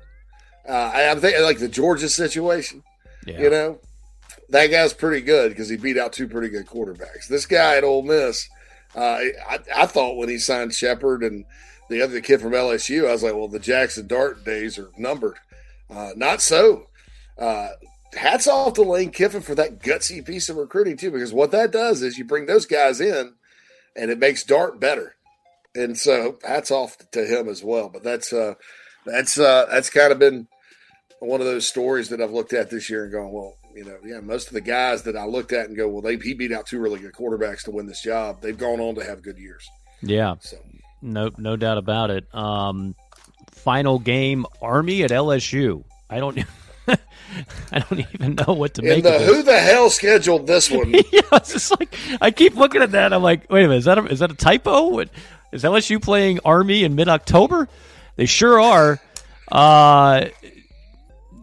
Uh, 0.69 0.93
I'm 0.95 1.21
thinking 1.21 1.43
like 1.43 1.59
the 1.59 1.69
Georgia 1.69 2.09
situation. 2.09 2.83
Yeah. 3.27 3.41
You 3.41 3.51
know, 3.51 3.79
that 4.49 4.69
guy's 4.69 4.95
pretty 4.95 5.21
good 5.21 5.51
because 5.51 5.69
he 5.69 5.77
beat 5.77 5.99
out 5.99 6.13
two 6.13 6.29
pretty 6.29 6.49
good 6.49 6.67
quarterbacks. 6.67 7.29
This 7.29 7.47
guy 7.47 7.77
at 7.77 7.85
Ole 7.85 8.03
Miss, 8.03 8.49
uh, 8.95 9.19
I, 9.49 9.59
I, 9.75 9.87
thought 9.87 10.17
when 10.17 10.29
he 10.29 10.39
signed 10.39 10.73
Shepard 10.73 11.23
and 11.23 11.45
the 11.89 12.03
other 12.03 12.21
kid 12.21 12.41
from 12.41 12.53
LSU, 12.53 13.09
I 13.09 13.13
was 13.13 13.23
like, 13.23 13.35
well, 13.35 13.49
the 13.49 13.59
Jackson 13.59 14.07
Dart 14.07 14.45
days 14.45 14.79
are 14.79 14.91
numbered. 14.97 15.37
Uh, 15.89 16.11
not 16.17 16.41
so. 16.41 16.87
Hats 18.15 18.47
off 18.47 18.75
to 18.75 18.83
Lane 18.83 19.11
Kiffin 19.11 19.41
for 19.41 19.55
that 19.55 19.81
gutsy 19.81 20.25
piece 20.25 20.49
of 20.49 20.57
recruiting 20.57 20.97
too, 20.97 21.11
because 21.11 21.33
what 21.33 21.53
that 21.53 21.71
does 21.71 22.03
is 22.03 22.19
you 22.19 22.25
bring 22.25 22.47
those 22.47 22.67
guys 22.67 23.01
in, 23.01 23.35
and 23.97 24.11
it 24.11 24.19
makes 24.19 24.43
Dart 24.43 24.81
better. 24.81 25.15
And 25.75 25.97
so 25.97 26.39
hats 26.43 26.73
off 26.73 26.97
to 27.13 27.25
him 27.25 27.49
as 27.49 27.63
well. 27.63 27.89
But 27.89 28.03
that's 28.03 28.33
uh, 28.33 28.55
that's 29.07 29.39
uh, 29.39 29.67
that's 29.71 29.91
kind 29.91 30.13
of 30.13 30.19
been 30.19 30.49
one 31.21 31.41
of 31.41 31.47
those 31.47 31.67
stories 31.67 32.09
that 32.09 32.21
I've 32.21 32.33
looked 32.33 32.53
at 32.53 32.71
this 32.71 32.91
year 32.91 33.05
and 33.05 33.13
gone, 33.13 33.31
well, 33.31 33.57
you 33.75 33.85
know, 33.85 33.99
yeah, 34.05 34.21
most 34.21 34.49
of 34.49 34.55
the 34.55 34.61
guys 34.61 35.05
that 35.05 35.17
I 35.17 35.27
looked 35.27 35.53
at 35.53 35.69
and 35.69 35.77
go, 35.77 35.89
well, 35.89 36.03
they 36.03 36.17
he 36.17 36.35
beat 36.35 36.53
out 36.53 36.67
two 36.67 36.81
really 36.81 36.99
good 36.99 37.13
quarterbacks 37.13 37.63
to 37.65 37.71
win 37.71 37.87
this 37.87 38.03
job. 38.03 38.41
They've 38.41 38.59
gone 38.59 38.81
on 38.81 38.97
to 38.97 39.05
have 39.05 39.23
good 39.23 39.39
years. 39.39 39.69
Yeah. 40.03 40.37
So 40.41 40.57
no, 41.03 41.31
no 41.39 41.57
doubt 41.57 41.79
about 41.79 42.11
it. 42.11 42.27
Um, 42.35 42.95
final 43.53 43.99
game, 43.99 44.47
Army 44.61 45.03
at 45.03 45.11
LSU. 45.11 45.85
I 46.09 46.19
don't. 46.19 46.39
I 47.73 47.79
don't 47.79 48.01
even 48.15 48.35
know 48.35 48.55
what 48.55 48.75
to 48.75 48.83
make. 48.83 49.05
The, 49.05 49.19
who 49.21 49.43
the 49.43 49.59
hell 49.59 49.91
scheduled 49.91 50.47
this 50.47 50.71
one? 50.71 50.93
yeah, 50.93 51.21
it's 51.33 51.53
just 51.53 51.79
like 51.79 51.95
I 52.21 52.31
keep 52.31 52.55
looking 52.55 52.83
at 52.83 52.93
that. 52.93 53.13
I'm 53.13 53.23
like, 53.23 53.51
wait 53.51 53.65
a 53.65 53.69
minute, 53.69 53.79
is 53.79 53.85
that 53.85 53.99
a, 53.99 54.07
is 54.07 54.19
that 54.21 54.31
a 54.31 54.37
typo? 54.37 54.89
What, 54.89 55.11
is 55.53 55.65
LSU 55.65 56.03
playing 56.03 56.41
Army 56.45 56.85
in 56.85 56.95
mid 56.95 57.09
October? 57.09 57.69
They 58.17 58.27
sure 58.27 58.61
are. 58.61 59.01
Uh, 59.51 60.27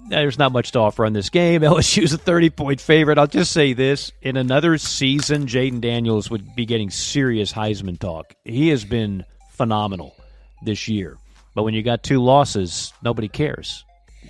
there's 0.09 0.39
not 0.39 0.53
much 0.53 0.71
to 0.71 0.79
offer 0.79 1.05
on 1.05 1.13
this 1.13 1.29
game. 1.29 1.61
LSU's 1.63 2.13
a 2.13 2.17
30 2.17 2.49
point 2.51 2.81
favorite. 2.81 3.17
I'll 3.17 3.27
just 3.27 3.51
say 3.51 3.73
this: 3.73 4.11
in 4.21 4.37
another 4.37 4.77
season, 4.77 5.47
Jayden 5.47 5.81
Daniels 5.81 6.29
would 6.29 6.55
be 6.55 6.65
getting 6.65 6.89
serious 6.89 7.51
Heisman 7.53 7.99
talk. 7.99 8.33
He 8.43 8.69
has 8.69 8.85
been 8.85 9.25
phenomenal 9.51 10.15
this 10.61 10.87
year. 10.87 11.17
But 11.55 11.63
when 11.63 11.73
you 11.73 11.81
got 11.81 12.03
two 12.03 12.21
losses, 12.21 12.93
nobody 13.01 13.27
cares. 13.27 13.83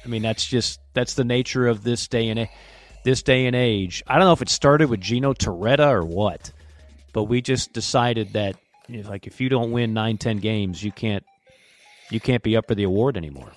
I 0.04 0.08
mean, 0.08 0.22
that's 0.22 0.46
just 0.46 0.80
that's 0.98 1.14
the 1.14 1.24
nature 1.24 1.68
of 1.68 1.84
this 1.84 2.08
day 2.08 2.30
and 2.30 2.48
this 3.04 3.24
day 3.24 3.46
and 3.46 3.56
age. 3.56 4.04
I 4.08 4.18
don't 4.18 4.26
know 4.26 4.34
if 4.34 4.42
it 4.42 4.50
started 4.50 4.90
with 4.90 5.02
Gino 5.02 5.34
Torretta 5.34 5.90
or 5.90 6.04
what, 6.04 6.52
but 7.14 7.24
we 7.24 7.42
just 7.42 7.74
decided 7.74 8.34
that 8.34 8.56
you 8.88 9.04
know, 9.04 9.10
like 9.10 9.28
if 9.28 9.40
you 9.40 9.50
don't 9.50 9.72
win 9.72 9.94
nine, 9.94 10.18
ten 10.18 10.38
games, 10.38 10.84
you 10.84 10.92
can't 10.92 11.24
you 12.12 12.20
can't 12.20 12.44
be 12.44 12.56
up 12.56 12.68
for 12.68 12.76
the 12.76 12.84
award 12.84 13.18
anymore. 13.18 13.52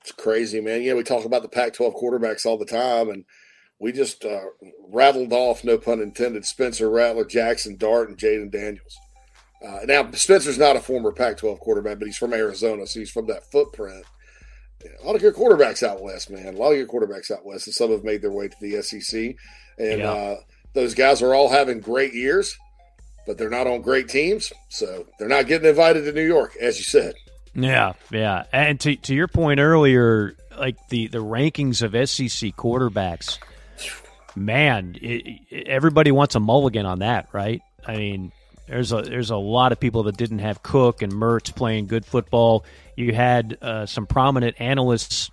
It's 0.00 0.12
crazy, 0.12 0.60
man. 0.60 0.82
Yeah, 0.82 0.94
we 0.94 1.02
talk 1.02 1.24
about 1.24 1.42
the 1.42 1.48
Pac-12 1.48 2.00
quarterbacks 2.00 2.46
all 2.46 2.56
the 2.56 2.64
time, 2.64 3.10
and 3.10 3.24
we 3.78 3.92
just 3.92 4.24
uh, 4.24 4.40
rattled 4.88 5.32
off, 5.32 5.62
no 5.62 5.76
pun 5.76 6.00
intended, 6.00 6.46
Spencer 6.46 6.88
Rattler, 6.88 7.24
Jackson 7.24 7.76
Dart, 7.76 8.08
and 8.08 8.16
Jayden 8.16 8.50
Daniels. 8.50 8.96
Uh, 9.66 9.80
now 9.84 10.10
Spencer's 10.12 10.56
not 10.56 10.76
a 10.76 10.80
former 10.80 11.12
Pac-12 11.12 11.58
quarterback, 11.58 11.98
but 11.98 12.06
he's 12.06 12.16
from 12.16 12.32
Arizona, 12.32 12.86
so 12.86 12.98
he's 12.98 13.10
from 13.10 13.26
that 13.26 13.50
footprint 13.50 14.06
a 14.84 15.06
lot 15.06 15.14
of 15.14 15.20
good 15.20 15.34
quarterbacks 15.34 15.82
out 15.82 16.02
west, 16.02 16.30
man. 16.30 16.54
A 16.54 16.58
lot 16.58 16.72
of 16.72 16.78
good 16.78 16.88
quarterbacks 16.88 17.30
out 17.30 17.44
west, 17.44 17.66
and 17.66 17.74
some 17.74 17.90
have 17.90 18.04
made 18.04 18.22
their 18.22 18.32
way 18.32 18.48
to 18.48 18.56
the 18.60 18.82
SEC. 18.82 19.36
And 19.78 20.00
yeah. 20.00 20.10
uh, 20.10 20.36
those 20.74 20.94
guys 20.94 21.22
are 21.22 21.34
all 21.34 21.50
having 21.50 21.80
great 21.80 22.14
years, 22.14 22.56
but 23.26 23.38
they're 23.38 23.50
not 23.50 23.66
on 23.66 23.82
great 23.82 24.08
teams, 24.08 24.52
so 24.68 25.06
they're 25.18 25.28
not 25.28 25.46
getting 25.46 25.68
invited 25.68 26.04
to 26.04 26.12
New 26.12 26.26
York, 26.26 26.56
as 26.60 26.78
you 26.78 26.84
said. 26.84 27.14
Yeah, 27.54 27.94
yeah. 28.10 28.44
And 28.52 28.78
to 28.80 28.96
to 28.96 29.14
your 29.14 29.28
point 29.28 29.60
earlier, 29.60 30.36
like 30.56 30.76
the 30.88 31.08
the 31.08 31.18
rankings 31.18 31.82
of 31.82 31.92
SEC 32.08 32.54
quarterbacks, 32.56 33.38
man, 34.36 34.96
it, 35.00 35.40
it, 35.50 35.66
everybody 35.66 36.12
wants 36.12 36.34
a 36.34 36.40
mulligan 36.40 36.86
on 36.86 37.00
that, 37.00 37.28
right? 37.32 37.60
I 37.86 37.96
mean, 37.96 38.32
there's 38.68 38.92
a 38.92 39.02
there's 39.02 39.30
a 39.30 39.36
lot 39.36 39.72
of 39.72 39.80
people 39.80 40.04
that 40.04 40.16
didn't 40.16 40.38
have 40.38 40.62
Cook 40.62 41.02
and 41.02 41.12
Mertz 41.12 41.54
playing 41.54 41.86
good 41.86 42.06
football. 42.06 42.64
You 43.00 43.14
had 43.14 43.56
uh, 43.62 43.86
some 43.86 44.06
prominent 44.06 44.60
analysts 44.60 45.30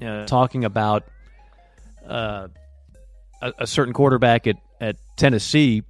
uh, 0.00 0.24
talking 0.26 0.64
about 0.64 1.04
uh, 2.06 2.48
a, 3.42 3.52
a, 3.58 3.66
certain 3.66 3.92
quarterback 3.92 4.46
at, 4.46 4.56
at 4.80 4.96
Tennessee 5.16 5.82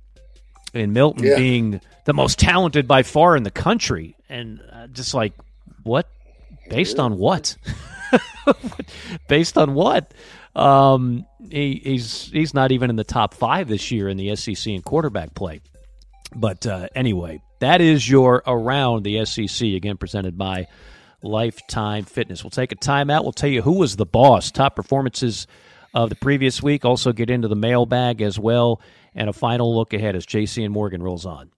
in 0.72 0.94
Milton 0.94 1.24
yeah. 1.24 1.36
being 1.36 1.80
the 2.04 2.14
most 2.14 2.38
talented 2.38 2.88
by 2.88 3.02
far 3.02 3.36
in 3.36 3.42
the 3.42 3.50
country, 3.50 4.16
and 4.30 4.60
uh, 4.72 4.86
just 4.86 5.12
like 5.12 5.34
what? 5.82 6.08
Based 6.70 6.98
on 6.98 7.18
what? 7.18 7.56
Based 9.28 9.58
on 9.58 9.74
what? 9.74 10.14
Um, 10.54 11.26
he, 11.50 11.80
he's 11.84 12.30
he's 12.30 12.54
not 12.54 12.72
even 12.72 12.88
in 12.88 12.96
the 12.96 13.04
top 13.04 13.34
five 13.34 13.68
this 13.68 13.90
year 13.90 14.08
in 14.08 14.16
the 14.16 14.34
SEC 14.34 14.66
in 14.66 14.80
quarterback 14.80 15.34
play. 15.34 15.60
But 16.34 16.66
uh, 16.66 16.88
anyway, 16.94 17.42
that 17.60 17.80
is 17.80 18.08
your 18.08 18.42
Around 18.46 19.04
the 19.04 19.24
SEC, 19.24 19.68
again, 19.68 19.96
presented 19.96 20.36
by 20.36 20.66
Lifetime 21.22 22.04
Fitness. 22.04 22.44
We'll 22.44 22.50
take 22.50 22.72
a 22.72 22.76
timeout. 22.76 23.22
We'll 23.22 23.32
tell 23.32 23.50
you 23.50 23.62
who 23.62 23.78
was 23.78 23.96
the 23.96 24.06
boss, 24.06 24.50
top 24.50 24.76
performances 24.76 25.46
of 25.94 26.10
the 26.10 26.16
previous 26.16 26.62
week. 26.62 26.84
Also, 26.84 27.12
get 27.12 27.30
into 27.30 27.48
the 27.48 27.56
mailbag 27.56 28.20
as 28.20 28.38
well, 28.38 28.80
and 29.14 29.28
a 29.28 29.32
final 29.32 29.74
look 29.74 29.92
ahead 29.94 30.14
as 30.14 30.26
JC 30.26 30.64
and 30.64 30.72
Morgan 30.72 31.02
rolls 31.02 31.24
on. 31.26 31.50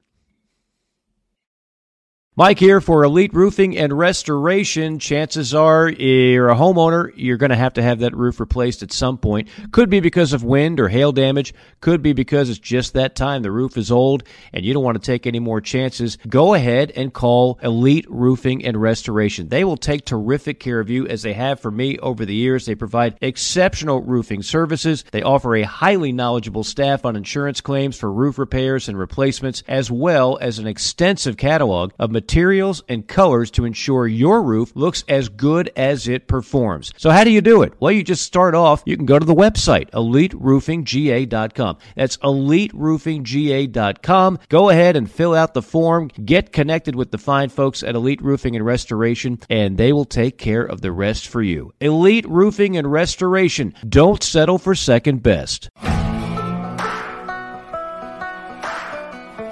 Mike 2.38 2.60
here 2.60 2.80
for 2.80 3.02
Elite 3.02 3.34
Roofing 3.34 3.76
and 3.76 3.92
Restoration. 3.92 5.00
Chances 5.00 5.56
are 5.56 5.88
you're 5.88 6.50
a 6.50 6.54
homeowner, 6.54 7.10
you're 7.16 7.36
going 7.36 7.50
to 7.50 7.56
have 7.56 7.72
to 7.72 7.82
have 7.82 7.98
that 7.98 8.16
roof 8.16 8.38
replaced 8.38 8.80
at 8.84 8.92
some 8.92 9.18
point. 9.18 9.48
Could 9.72 9.90
be 9.90 9.98
because 9.98 10.32
of 10.32 10.44
wind 10.44 10.78
or 10.78 10.88
hail 10.88 11.10
damage. 11.10 11.52
Could 11.80 12.00
be 12.00 12.12
because 12.12 12.48
it's 12.48 12.60
just 12.60 12.92
that 12.92 13.16
time. 13.16 13.42
The 13.42 13.50
roof 13.50 13.76
is 13.76 13.90
old 13.90 14.22
and 14.52 14.64
you 14.64 14.72
don't 14.72 14.84
want 14.84 15.02
to 15.02 15.04
take 15.04 15.26
any 15.26 15.40
more 15.40 15.60
chances. 15.60 16.16
Go 16.28 16.54
ahead 16.54 16.92
and 16.94 17.12
call 17.12 17.58
Elite 17.60 18.06
Roofing 18.08 18.64
and 18.64 18.80
Restoration. 18.80 19.48
They 19.48 19.64
will 19.64 19.76
take 19.76 20.04
terrific 20.04 20.60
care 20.60 20.78
of 20.78 20.90
you 20.90 21.08
as 21.08 21.22
they 21.22 21.32
have 21.32 21.58
for 21.58 21.72
me 21.72 21.98
over 21.98 22.24
the 22.24 22.36
years. 22.36 22.66
They 22.66 22.76
provide 22.76 23.18
exceptional 23.20 24.00
roofing 24.02 24.44
services. 24.44 25.04
They 25.10 25.22
offer 25.22 25.56
a 25.56 25.62
highly 25.62 26.12
knowledgeable 26.12 26.62
staff 26.62 27.04
on 27.04 27.16
insurance 27.16 27.60
claims 27.60 27.98
for 27.98 28.12
roof 28.12 28.38
repairs 28.38 28.88
and 28.88 28.96
replacements, 28.96 29.64
as 29.66 29.90
well 29.90 30.38
as 30.40 30.60
an 30.60 30.68
extensive 30.68 31.36
catalog 31.36 31.90
of 31.98 32.12
materials 32.12 32.27
materials 32.28 32.82
and 32.90 33.08
colors 33.08 33.50
to 33.50 33.64
ensure 33.64 34.06
your 34.06 34.42
roof 34.42 34.70
looks 34.74 35.02
as 35.08 35.30
good 35.30 35.72
as 35.74 36.06
it 36.06 36.28
performs. 36.28 36.92
So 36.98 37.08
how 37.08 37.24
do 37.24 37.30
you 37.30 37.40
do 37.40 37.62
it? 37.62 37.72
Well, 37.80 37.90
you 37.90 38.04
just 38.04 38.22
start 38.22 38.54
off, 38.54 38.82
you 38.84 38.98
can 38.98 39.06
go 39.06 39.18
to 39.18 39.24
the 39.24 39.34
website, 39.34 39.88
eliteroofingga.com. 39.92 41.78
That's 41.96 42.18
eliteroofingga.com. 42.18 44.38
Go 44.50 44.68
ahead 44.68 44.96
and 44.96 45.10
fill 45.10 45.34
out 45.34 45.54
the 45.54 45.62
form, 45.62 46.10
get 46.22 46.52
connected 46.52 46.94
with 46.94 47.12
the 47.12 47.18
fine 47.18 47.48
folks 47.48 47.82
at 47.82 47.94
Elite 47.94 48.20
Roofing 48.20 48.56
and 48.56 48.66
Restoration, 48.66 49.38
and 49.48 49.78
they 49.78 49.94
will 49.94 50.04
take 50.04 50.36
care 50.36 50.64
of 50.64 50.82
the 50.82 50.92
rest 50.92 51.28
for 51.28 51.40
you. 51.40 51.72
Elite 51.80 52.28
Roofing 52.28 52.76
and 52.76 52.92
Restoration. 52.92 53.72
Don't 53.88 54.22
settle 54.22 54.58
for 54.58 54.74
second 54.74 55.22
best. 55.22 55.70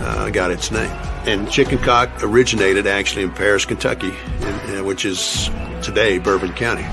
uh, 0.00 0.30
got 0.30 0.50
its 0.50 0.70
name. 0.70 0.90
And 1.26 1.50
chicken 1.50 1.78
cock 1.78 2.22
originated 2.22 2.86
actually 2.86 3.22
in 3.22 3.30
Paris, 3.32 3.64
Kentucky, 3.64 4.12
in, 4.40 4.74
in, 4.74 4.84
which 4.84 5.04
is 5.04 5.50
today 5.82 6.18
Bourbon 6.18 6.52
County. 6.52 6.84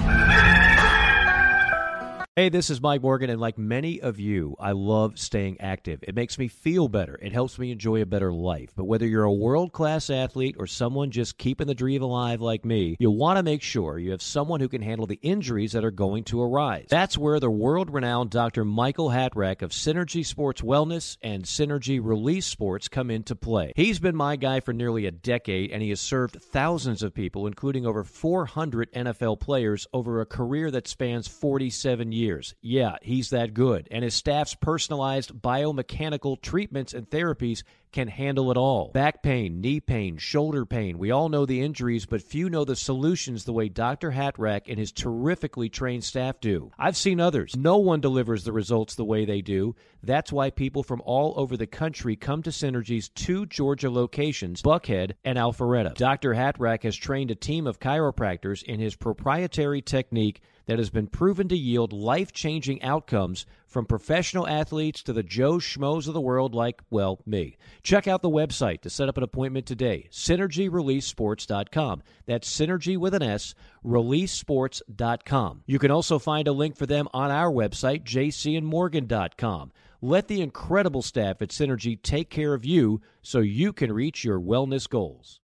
Hey, 2.37 2.47
this 2.47 2.69
is 2.69 2.79
Mike 2.79 3.01
Morgan, 3.01 3.29
and 3.29 3.41
like 3.41 3.57
many 3.57 3.99
of 3.99 4.17
you, 4.17 4.55
I 4.57 4.71
love 4.71 5.19
staying 5.19 5.59
active. 5.59 5.99
It 6.01 6.15
makes 6.15 6.39
me 6.39 6.47
feel 6.47 6.87
better. 6.87 7.19
It 7.21 7.33
helps 7.33 7.59
me 7.59 7.73
enjoy 7.73 8.01
a 8.01 8.05
better 8.05 8.31
life. 8.31 8.71
But 8.73 8.85
whether 8.85 9.05
you're 9.05 9.25
a 9.25 9.33
world 9.33 9.73
class 9.73 10.09
athlete 10.09 10.55
or 10.57 10.65
someone 10.65 11.11
just 11.11 11.37
keeping 11.37 11.67
the 11.67 11.75
dream 11.75 12.01
alive 12.01 12.39
like 12.39 12.63
me, 12.63 12.95
you'll 13.01 13.17
want 13.17 13.35
to 13.35 13.43
make 13.43 13.61
sure 13.61 13.99
you 13.99 14.11
have 14.11 14.21
someone 14.21 14.61
who 14.61 14.69
can 14.69 14.81
handle 14.81 15.07
the 15.07 15.19
injuries 15.21 15.73
that 15.73 15.83
are 15.83 15.91
going 15.91 16.23
to 16.23 16.41
arise. 16.41 16.85
That's 16.89 17.17
where 17.17 17.37
the 17.41 17.51
world 17.51 17.93
renowned 17.93 18.29
Dr. 18.29 18.63
Michael 18.63 19.09
Hatrack 19.09 19.61
of 19.61 19.71
Synergy 19.71 20.25
Sports 20.25 20.61
Wellness 20.61 21.17
and 21.21 21.43
Synergy 21.43 21.99
Release 22.01 22.45
Sports 22.45 22.87
come 22.87 23.11
into 23.11 23.35
play. 23.35 23.73
He's 23.75 23.99
been 23.99 24.15
my 24.15 24.37
guy 24.37 24.61
for 24.61 24.71
nearly 24.71 25.05
a 25.05 25.11
decade, 25.11 25.71
and 25.71 25.83
he 25.83 25.89
has 25.89 25.99
served 25.99 26.41
thousands 26.41 27.03
of 27.03 27.13
people, 27.13 27.45
including 27.45 27.85
over 27.85 28.05
400 28.05 28.89
NFL 28.93 29.41
players, 29.41 29.85
over 29.91 30.21
a 30.21 30.25
career 30.25 30.71
that 30.71 30.87
spans 30.87 31.27
47 31.27 32.13
years 32.13 32.20
years. 32.21 32.55
Yeah, 32.61 32.97
he's 33.01 33.31
that 33.31 33.53
good. 33.53 33.87
And 33.91 34.03
his 34.03 34.13
staff's 34.13 34.55
personalized 34.55 35.33
biomechanical 35.33 36.41
treatments 36.41 36.93
and 36.93 37.09
therapies 37.09 37.63
can 37.91 38.07
handle 38.07 38.51
it 38.51 38.57
all. 38.57 38.89
Back 38.93 39.21
pain, 39.21 39.59
knee 39.61 39.79
pain, 39.79 40.17
shoulder 40.17 40.65
pain. 40.65 40.97
We 40.97 41.11
all 41.11 41.29
know 41.29 41.45
the 41.45 41.61
injuries, 41.61 42.05
but 42.05 42.21
few 42.21 42.49
know 42.49 42.63
the 42.63 42.75
solutions 42.75 43.43
the 43.43 43.53
way 43.53 43.67
Dr. 43.67 44.11
Hatrack 44.11 44.61
and 44.67 44.79
his 44.79 44.91
terrifically 44.91 45.69
trained 45.69 46.03
staff 46.03 46.39
do. 46.39 46.71
I've 46.79 46.97
seen 46.97 47.19
others. 47.19 47.55
No 47.55 47.77
one 47.77 47.99
delivers 47.99 48.43
the 48.43 48.53
results 48.53 48.95
the 48.95 49.05
way 49.05 49.25
they 49.25 49.41
do. 49.41 49.75
That's 50.03 50.31
why 50.31 50.49
people 50.49 50.83
from 50.83 51.01
all 51.05 51.33
over 51.37 51.57
the 51.57 51.67
country 51.67 52.15
come 52.15 52.41
to 52.43 52.49
Synergy's 52.49 53.09
two 53.09 53.45
Georgia 53.45 53.89
locations, 53.89 54.61
Buckhead 54.61 55.13
and 55.25 55.37
Alpharetta. 55.37 55.93
Dr. 55.95 56.33
Hatrack 56.33 56.83
has 56.83 56.95
trained 56.95 57.31
a 57.31 57.35
team 57.35 57.67
of 57.67 57.79
chiropractors 57.79 58.63
in 58.63 58.79
his 58.79 58.95
proprietary 58.95 59.81
technique 59.81 60.41
that 60.65 60.79
has 60.79 60.89
been 60.89 61.07
proven 61.07 61.47
to 61.49 61.57
yield 61.57 61.93
life 61.93 62.31
changing 62.31 62.81
outcomes 62.81 63.45
from 63.67 63.85
professional 63.85 64.47
athletes 64.47 65.01
to 65.03 65.13
the 65.13 65.23
Joe 65.23 65.53
Schmoes 65.53 66.07
of 66.07 66.13
the 66.13 66.21
world, 66.21 66.53
like, 66.53 66.81
well, 66.89 67.21
me. 67.25 67.57
Check 67.83 68.07
out 68.07 68.21
the 68.21 68.29
website 68.29 68.81
to 68.81 68.89
set 68.89 69.09
up 69.09 69.17
an 69.17 69.23
appointment 69.23 69.65
today 69.65 70.07
synergyreleasesports.com. 70.11 72.03
That's 72.25 72.53
synergy 72.53 72.97
with 72.97 73.13
an 73.13 73.23
S, 73.23 73.55
releasesports.com. 73.85 75.63
You 75.65 75.79
can 75.79 75.91
also 75.91 76.19
find 76.19 76.47
a 76.47 76.53
link 76.53 76.77
for 76.77 76.85
them 76.85 77.07
on 77.13 77.31
our 77.31 77.51
website, 77.51 78.03
jcandmorgan.com. 78.03 79.71
Let 80.03 80.27
the 80.27 80.41
incredible 80.41 81.03
staff 81.03 81.41
at 81.43 81.49
Synergy 81.49 82.01
take 82.01 82.31
care 82.31 82.55
of 82.55 82.65
you 82.65 83.01
so 83.21 83.39
you 83.39 83.71
can 83.71 83.93
reach 83.93 84.23
your 84.23 84.39
wellness 84.39 84.89
goals. 84.89 85.40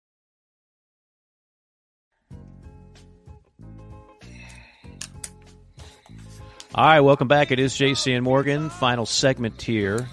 All 6.78 6.84
right, 6.84 7.00
welcome 7.00 7.30
back. 7.30 7.52
It 7.52 7.60
is 7.60 7.74
JC 7.74 8.18
and 8.18 8.26
Morgan. 8.26 8.70
Final 8.70 9.06
segment 9.06 9.62
here 9.62 10.10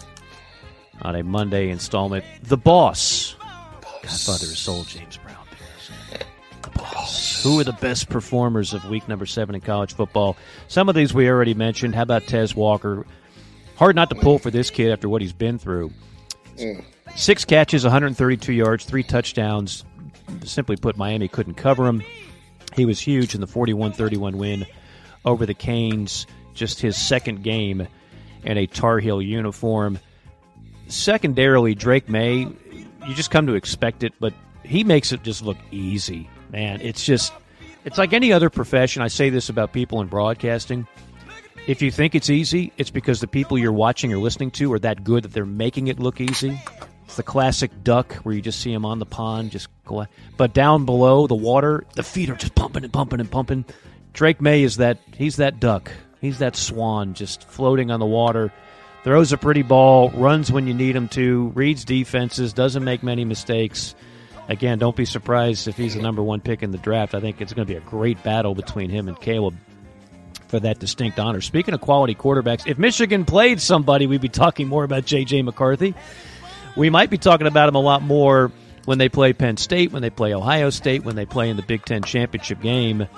on 1.00 1.16
a 1.16 1.24
Monday 1.24 1.70
installment. 1.70 2.24
The 2.44 2.56
Boss. 2.56 3.34
Godfather 3.80 4.46
of 4.46 4.56
Soul, 4.56 4.84
James 4.84 5.16
Brown. 5.16 5.44
The 6.62 6.70
Boss. 6.70 7.42
Who 7.42 7.58
are 7.58 7.64
the 7.64 7.72
best 7.72 8.08
performers 8.08 8.74
of 8.74 8.88
week 8.88 9.08
number 9.08 9.26
seven 9.26 9.56
in 9.56 9.60
college 9.60 9.94
football? 9.94 10.36
Some 10.68 10.88
of 10.88 10.94
these 10.94 11.12
we 11.12 11.28
already 11.28 11.52
mentioned. 11.52 11.96
How 11.96 12.02
about 12.02 12.28
Tez 12.28 12.54
Walker? 12.54 13.08
Hard 13.74 13.96
not 13.96 14.08
to 14.10 14.14
pull 14.14 14.38
for 14.38 14.52
this 14.52 14.70
kid 14.70 14.92
after 14.92 15.08
what 15.08 15.20
he's 15.20 15.32
been 15.32 15.58
through. 15.58 15.90
Six 17.16 17.44
catches, 17.44 17.82
132 17.82 18.52
yards, 18.52 18.84
three 18.84 19.02
touchdowns. 19.02 19.84
Simply 20.44 20.76
put, 20.76 20.96
Miami 20.96 21.26
couldn't 21.26 21.54
cover 21.54 21.88
him. 21.88 22.04
He 22.76 22.84
was 22.84 23.00
huge 23.00 23.34
in 23.34 23.40
the 23.40 23.48
41 23.48 23.94
31 23.94 24.38
win 24.38 24.64
over 25.24 25.44
the 25.44 25.54
Canes 25.54 26.24
just 26.54 26.80
his 26.80 26.96
second 26.96 27.42
game 27.42 27.86
in 28.44 28.58
a 28.58 28.66
Tar 28.66 28.98
Heel 28.98 29.22
uniform. 29.22 29.98
Secondarily, 30.88 31.74
Drake 31.74 32.08
Maye, 32.08 32.48
you 33.06 33.14
just 33.14 33.30
come 33.30 33.46
to 33.46 33.54
expect 33.54 34.02
it, 34.02 34.12
but 34.20 34.34
he 34.64 34.84
makes 34.84 35.12
it 35.12 35.22
just 35.22 35.42
look 35.42 35.58
easy, 35.70 36.28
man. 36.50 36.80
It's 36.80 37.04
just, 37.04 37.32
it's 37.84 37.98
like 37.98 38.12
any 38.12 38.32
other 38.32 38.50
profession. 38.50 39.02
I 39.02 39.08
say 39.08 39.30
this 39.30 39.48
about 39.48 39.72
people 39.72 40.00
in 40.00 40.06
broadcasting. 40.08 40.86
If 41.66 41.80
you 41.80 41.90
think 41.90 42.14
it's 42.14 42.28
easy, 42.28 42.72
it's 42.76 42.90
because 42.90 43.20
the 43.20 43.28
people 43.28 43.56
you're 43.56 43.72
watching 43.72 44.12
or 44.12 44.18
listening 44.18 44.50
to 44.52 44.72
are 44.72 44.78
that 44.80 45.04
good 45.04 45.24
that 45.24 45.32
they're 45.32 45.46
making 45.46 45.86
it 45.86 46.00
look 46.00 46.20
easy. 46.20 46.60
It's 47.04 47.16
the 47.16 47.22
classic 47.22 47.70
duck 47.84 48.14
where 48.16 48.34
you 48.34 48.42
just 48.42 48.60
see 48.60 48.72
him 48.72 48.84
on 48.84 48.98
the 48.98 49.06
pond, 49.06 49.52
just 49.52 49.68
go. 49.84 50.06
But 50.36 50.54
down 50.54 50.84
below 50.84 51.26
the 51.26 51.34
water, 51.34 51.84
the 51.94 52.02
feet 52.02 52.30
are 52.30 52.36
just 52.36 52.54
pumping 52.54 52.84
and 52.84 52.92
pumping 52.92 53.20
and 53.20 53.30
pumping. 53.30 53.64
Drake 54.12 54.40
Maye 54.40 54.62
is 54.62 54.76
that 54.78 54.98
he's 55.16 55.36
that 55.36 55.60
duck 55.60 55.90
He's 56.22 56.38
that 56.38 56.54
swan 56.54 57.14
just 57.14 57.42
floating 57.44 57.90
on 57.90 57.98
the 57.98 58.06
water. 58.06 58.52
Throws 59.02 59.32
a 59.32 59.36
pretty 59.36 59.62
ball, 59.62 60.10
runs 60.10 60.52
when 60.52 60.68
you 60.68 60.72
need 60.72 60.94
him 60.94 61.08
to, 61.08 61.48
reads 61.48 61.84
defenses, 61.84 62.52
doesn't 62.52 62.84
make 62.84 63.02
many 63.02 63.24
mistakes. 63.24 63.96
Again, 64.48 64.78
don't 64.78 64.94
be 64.94 65.04
surprised 65.04 65.66
if 65.66 65.76
he's 65.76 65.96
the 65.96 66.00
number 66.00 66.22
one 66.22 66.40
pick 66.40 66.62
in 66.62 66.70
the 66.70 66.78
draft. 66.78 67.16
I 67.16 67.20
think 67.20 67.40
it's 67.40 67.52
going 67.52 67.66
to 67.66 67.72
be 67.72 67.76
a 67.76 67.82
great 67.82 68.22
battle 68.22 68.54
between 68.54 68.88
him 68.88 69.08
and 69.08 69.20
Caleb 69.20 69.56
for 70.46 70.60
that 70.60 70.78
distinct 70.78 71.18
honor. 71.18 71.40
Speaking 71.40 71.74
of 71.74 71.80
quality 71.80 72.14
quarterbacks, 72.14 72.68
if 72.68 72.78
Michigan 72.78 73.24
played 73.24 73.60
somebody, 73.60 74.06
we'd 74.06 74.20
be 74.20 74.28
talking 74.28 74.68
more 74.68 74.84
about 74.84 75.04
J.J. 75.04 75.42
McCarthy. 75.42 75.92
We 76.76 76.88
might 76.88 77.10
be 77.10 77.18
talking 77.18 77.48
about 77.48 77.68
him 77.68 77.74
a 77.74 77.80
lot 77.80 78.02
more 78.02 78.52
when 78.84 78.98
they 78.98 79.08
play 79.08 79.32
Penn 79.32 79.56
State, 79.56 79.90
when 79.90 80.02
they 80.02 80.10
play 80.10 80.34
Ohio 80.34 80.70
State, 80.70 81.04
when 81.04 81.16
they 81.16 81.26
play 81.26 81.50
in 81.50 81.56
the 81.56 81.62
Big 81.62 81.84
Ten 81.84 82.04
championship 82.04 82.60
game. 82.60 83.08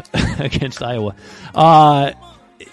against 0.38 0.82
Iowa. 0.82 1.14
Uh, 1.54 2.12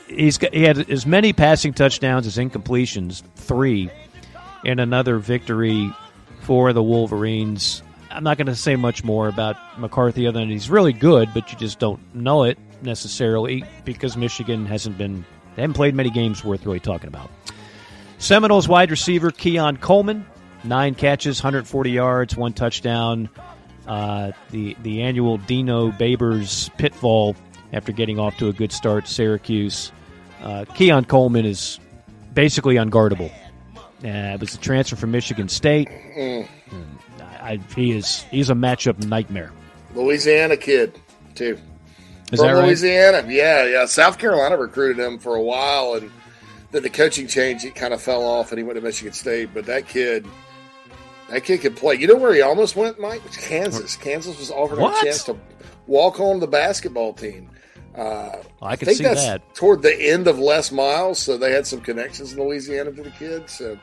he's 0.08 0.38
got, 0.38 0.54
he 0.54 0.64
had 0.64 0.90
as 0.90 1.06
many 1.06 1.34
passing 1.34 1.74
touchdowns 1.74 2.28
as 2.28 2.38
incompletions, 2.38 3.24
three, 3.36 3.90
and 4.66 4.80
another 4.80 5.18
victory 5.20 5.92
for 6.42 6.74
the 6.74 6.84
Wolverines. 6.84 7.84
I'm 8.12 8.24
not 8.24 8.38
going 8.38 8.48
to 8.48 8.56
say 8.56 8.76
much 8.76 9.04
more 9.04 9.28
about 9.28 9.56
McCarthy 9.78 10.28
other 10.28 10.40
than 10.40 10.50
he's 10.50 10.70
really 10.70 10.94
good, 10.94 11.30
but 11.34 11.52
you 11.52 11.58
just 11.58 11.80
don't 11.80 12.00
know 12.16 12.44
it 12.44 12.58
necessarily 12.82 13.64
because 13.86 14.18
Michigan 14.18 14.66
hasn't 14.66 14.98
been 14.98 15.26
they 15.56 15.64
haven't 15.64 15.76
played 15.76 15.94
many 15.94 16.10
games 16.10 16.44
worth 16.44 16.66
really 16.66 16.80
talking 16.80 17.08
about. 17.08 17.30
Seminoles 18.18 18.68
wide 18.68 18.92
receiver 18.92 19.32
Keon 19.32 19.78
Coleman, 19.78 20.26
nine 20.64 20.96
catches, 20.96 21.42
140 21.42 21.92
yards, 21.92 22.36
one 22.36 22.54
touchdown 22.54 23.30
uh, 23.90 24.32
the 24.52 24.78
the 24.84 25.02
annual 25.02 25.38
Dino 25.38 25.92
Babers 25.92 26.70
pitfall 26.78 27.36
after 27.74 27.92
getting 27.92 28.20
off 28.20 28.38
to 28.38 28.48
a 28.48 28.54
good 28.54 28.72
start. 28.72 29.08
Syracuse. 29.08 29.92
Uh, 30.44 30.64
Keon 30.76 31.06
Coleman 31.06 31.46
is 31.46 31.80
basically 32.34 32.76
unguardable. 32.76 33.32
Uh, 33.76 34.36
it 34.36 34.40
was 34.40 34.54
a 34.54 34.60
transfer 34.60 34.96
from 34.96 35.12
Michigan 35.12 35.50
State. 35.50 35.90
Mm. 35.90 36.48
I, 37.42 37.60
he 37.76 37.92
is 37.92 38.22
he's 38.30 38.52
a 38.52 38.54
matchup 38.54 39.04
nightmare. 39.06 39.52
Louisiana 39.96 40.56
kid 40.56 40.98
too. 41.34 41.58
Is 42.32 42.40
from 42.40 42.64
Louisiana? 42.64 43.28
Yeah, 43.28 43.66
yeah. 43.66 43.86
South 43.88 44.20
Carolina 44.20 44.56
recruited 44.56 45.04
him 45.04 45.18
for 45.18 45.36
a 45.36 45.42
while, 45.42 45.96
and 45.96 46.12
then 46.70 46.84
the 46.84 46.92
coaching 46.92 47.26
change 47.26 47.64
he 47.64 47.72
kind 47.72 47.92
of 47.92 48.02
fell 48.04 48.24
off, 48.24 48.52
and 48.52 48.60
he 48.60 48.64
went 48.64 48.78
to 48.78 48.82
Michigan 48.82 49.14
State. 49.14 49.50
But 49.52 49.66
that 49.66 49.88
kid 49.88 50.28
that 51.30 51.44
kid 51.44 51.62
could 51.62 51.76
play. 51.76 51.96
You 51.96 52.08
know 52.08 52.16
where 52.16 52.34
he 52.34 52.42
almost 52.42 52.76
went, 52.76 53.00
Mike? 53.00 53.22
Kansas. 53.32 53.96
Kansas 53.96 54.38
was 54.38 54.52
offered 54.52 54.80
what? 54.80 55.02
a 55.02 55.06
chance 55.06 55.24
to 55.26 55.38
walk 55.88 56.20
on 56.20 56.40
the 56.40 56.48
basketball 56.48 57.14
team. 57.14 57.50
Uh, 57.96 58.38
I, 58.62 58.76
think 58.76 58.98
see 58.98 59.04
that's 59.04 59.26
that. 59.26 59.56
toward 59.56 59.82
the 59.82 59.94
end 59.94 60.28
of 60.28 60.40
Les 60.40 60.72
Miles, 60.72 61.20
so 61.20 61.38
they 61.38 61.52
had 61.52 61.66
some 61.66 61.82
connections 61.82 62.34
in 62.34 62.40
Louisiana 62.40 62.92
for 62.92 63.04
the 63.04 63.10
kids. 63.12 63.54
So 63.54 63.78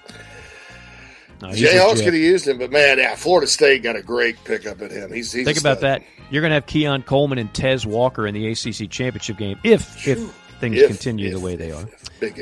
no, 1.43 1.49
Jayhawks 1.49 1.97
could 1.97 2.15
have 2.15 2.15
used 2.15 2.49
him, 2.49 2.59
but 2.59 2.71
man, 2.71 2.99
yeah, 2.99 3.15
Florida 3.15 3.47
State 3.47 3.83
got 3.83 3.97
a 3.97 4.03
great 4.03 4.43
pickup 4.45 4.81
at 4.81 4.91
him. 4.91 5.13
He's, 5.13 5.33
he's 5.33 5.45
think 5.45 5.59
about 5.59 5.81
that. 5.81 6.03
You're 6.31 6.41
going 6.41 6.51
to 6.51 6.55
have 6.55 6.67
Keon 6.67 7.03
Coleman 7.03 7.39
and 7.39 7.53
Tez 7.53 7.87
Walker 7.87 8.27
in 8.27 8.35
the 8.35 8.51
ACC 8.51 8.91
championship 8.91 9.37
game 9.37 9.59
if 9.63 10.07
if 10.09 10.19
things 10.61 10.79
if, 10.79 10.89
continue 10.89 11.27
if, 11.27 11.35
the 11.35 11.41
way 11.41 11.57
they 11.57 11.73
are. 11.73 11.85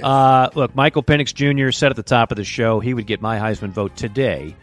Uh, 0.03 0.49
look, 0.55 0.75
Michael 0.77 1.03
Penix 1.03 1.35
Jr. 1.35 1.73
said 1.73 1.91
at 1.91 1.97
the 1.97 2.03
top 2.03 2.31
of 2.31 2.37
the 2.37 2.45
show 2.45 2.79
he 2.79 2.95
would 2.95 3.07
get 3.07 3.21
my 3.21 3.39
Heisman 3.39 3.71
vote 3.71 3.97
today. 3.97 4.55